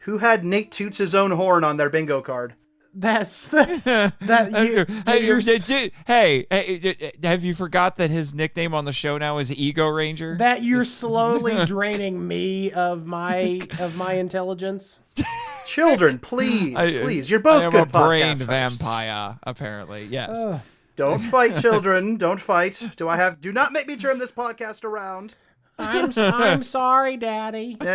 Who 0.00 0.18
had 0.18 0.44
Nate 0.44 0.70
toots 0.70 0.98
his 0.98 1.14
own 1.14 1.30
horn 1.32 1.64
on 1.64 1.76
their 1.76 1.88
bingo 1.90 2.20
card? 2.20 2.54
That's 2.96 3.46
the, 3.48 4.12
that 4.20 4.52
you, 4.62 4.86
Hey, 5.04 5.26
you're, 5.26 5.40
you- 5.40 5.58
did- 5.58 5.92
hey, 6.06 6.46
hey, 6.50 7.12
have 7.24 7.44
you 7.44 7.52
forgot 7.54 7.96
that 7.96 8.10
his 8.10 8.32
nickname 8.34 8.72
on 8.72 8.84
the 8.84 8.92
show 8.92 9.18
now 9.18 9.38
is 9.38 9.52
Ego 9.52 9.88
Ranger? 9.88 10.36
that 10.38 10.62
you're 10.62 10.84
slowly 10.84 11.64
draining 11.66 12.26
me 12.26 12.70
of 12.70 13.04
my 13.04 13.60
of 13.80 13.96
my 13.96 14.12
intelligence. 14.14 15.00
Children, 15.66 16.18
please, 16.20 16.76
I- 16.76 16.90
please. 17.02 17.28
You're 17.28 17.40
both 17.40 17.62
I 17.62 17.64
am 17.64 17.72
good 17.72 17.82
a 17.82 17.86
brain 17.86 18.36
podcast 18.36 18.46
hosts. 18.46 18.78
vampire, 18.82 19.38
apparently. 19.42 20.04
Yes. 20.04 20.60
Don't 20.96 21.18
fight, 21.18 21.56
children. 21.56 22.16
Don't 22.16 22.40
fight. 22.40 22.80
Do 22.96 23.08
I 23.08 23.16
have? 23.16 23.40
Do 23.40 23.52
not 23.52 23.72
make 23.72 23.88
me 23.88 23.96
turn 23.96 24.18
this 24.20 24.30
podcast 24.30 24.84
around. 24.84 25.34
I'm 25.78 26.08
s- 26.10 26.18
I'm 26.18 26.62
sorry, 26.62 27.16
Daddy. 27.16 27.76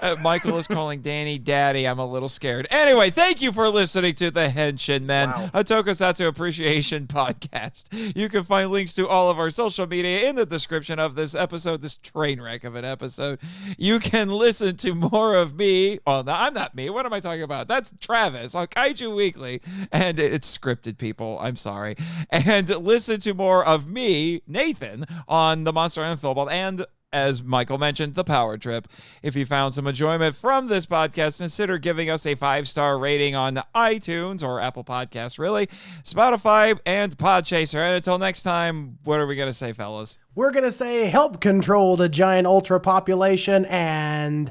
Uh, 0.00 0.16
Michael 0.20 0.58
is 0.58 0.66
calling 0.66 1.00
Danny 1.00 1.38
Daddy. 1.38 1.86
I'm 1.86 1.98
a 1.98 2.06
little 2.06 2.28
scared. 2.28 2.66
Anyway, 2.70 3.10
thank 3.10 3.40
you 3.40 3.52
for 3.52 3.68
listening 3.68 4.14
to 4.16 4.30
the 4.30 4.48
Henshin 4.48 5.02
Men, 5.04 5.30
Wow. 5.30 5.50
a 5.54 5.64
Tokusatsu 5.64 6.26
Appreciation 6.26 7.06
podcast. 7.08 7.84
You 8.16 8.28
can 8.28 8.42
find 8.44 8.70
links 8.70 8.92
to 8.94 9.08
all 9.08 9.30
of 9.30 9.38
our 9.38 9.50
social 9.50 9.86
media 9.86 10.28
in 10.28 10.36
the 10.36 10.44
description 10.44 10.98
of 10.98 11.14
this 11.14 11.34
episode, 11.34 11.82
this 11.82 11.96
train 11.96 12.40
wreck 12.40 12.64
of 12.64 12.74
an 12.74 12.84
episode. 12.84 13.38
You 13.78 13.98
can 14.00 14.28
listen 14.28 14.76
to 14.78 14.94
more 14.94 15.34
of 15.36 15.54
me. 15.54 16.00
Oh, 16.06 16.22
no, 16.22 16.32
I'm 16.32 16.52
not 16.54 16.74
me. 16.74 16.90
What 16.90 17.06
am 17.06 17.12
I 17.12 17.20
talking 17.20 17.42
about? 17.42 17.68
That's 17.68 17.94
Travis 18.00 18.54
on 18.54 18.66
Kaiju 18.66 19.14
Weekly. 19.14 19.60
And 19.92 20.18
it's 20.18 20.56
scripted, 20.58 20.98
people. 20.98 21.38
I'm 21.40 21.56
sorry. 21.56 21.96
And 22.30 22.68
listen 22.84 23.20
to 23.20 23.34
more 23.34 23.64
of 23.64 23.88
me, 23.88 24.42
Nathan, 24.46 25.06
on 25.28 25.64
the 25.64 25.72
Monster 25.72 26.02
and 26.02 26.18
Philbot 26.34 26.50
and 26.50 26.86
as 27.12 27.44
Michael 27.44 27.78
mentioned, 27.78 28.16
the 28.16 28.24
power 28.24 28.58
trip. 28.58 28.88
If 29.22 29.36
you 29.36 29.46
found 29.46 29.72
some 29.72 29.86
enjoyment 29.86 30.34
from 30.34 30.66
this 30.66 30.84
podcast, 30.84 31.38
consider 31.38 31.78
giving 31.78 32.10
us 32.10 32.26
a 32.26 32.34
five 32.34 32.66
star 32.66 32.98
rating 32.98 33.36
on 33.36 33.62
iTunes 33.72 34.42
or 34.42 34.58
Apple 34.60 34.82
Podcasts, 34.82 35.38
really, 35.38 35.68
Spotify, 36.02 36.76
and 36.84 37.16
Podchaser. 37.16 37.76
And 37.76 37.94
until 37.94 38.18
next 38.18 38.42
time, 38.42 38.98
what 39.04 39.20
are 39.20 39.26
we 39.28 39.36
going 39.36 39.48
to 39.48 39.52
say, 39.52 39.72
fellas? 39.72 40.18
We're 40.34 40.50
gonna 40.50 40.72
say 40.72 41.06
help 41.06 41.40
control 41.40 41.94
the 41.94 42.08
giant 42.08 42.48
ultra 42.48 42.80
population 42.80 43.64
and 43.66 44.50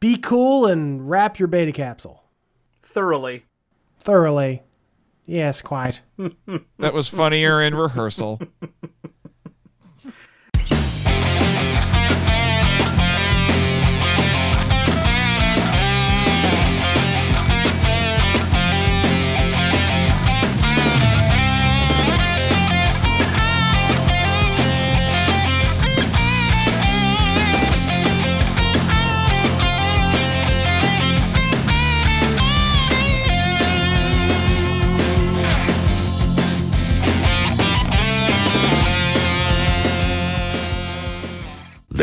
be 0.00 0.16
cool 0.16 0.64
and 0.66 1.08
wrap 1.10 1.38
your 1.38 1.48
beta 1.48 1.72
capsule 1.72 2.24
Thoroughly. 2.82 3.44
thoroughly. 3.98 4.62
Yes, 5.26 5.60
quite. 5.60 6.00
That 6.78 6.94
was 6.94 7.08
funnier 7.08 7.60
in 7.60 7.74
rehearsal. 7.74 8.40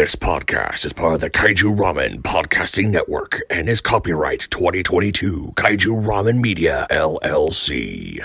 This 0.01 0.15
podcast 0.15 0.83
is 0.83 0.93
part 0.93 1.13
of 1.13 1.21
the 1.21 1.29
Kaiju 1.29 1.77
Ramen 1.77 2.23
Podcasting 2.23 2.87
Network 2.87 3.39
and 3.51 3.69
is 3.69 3.81
copyright 3.81 4.47
2022 4.49 5.53
Kaiju 5.55 6.03
Ramen 6.03 6.39
Media 6.39 6.87
LLC. 6.89 8.19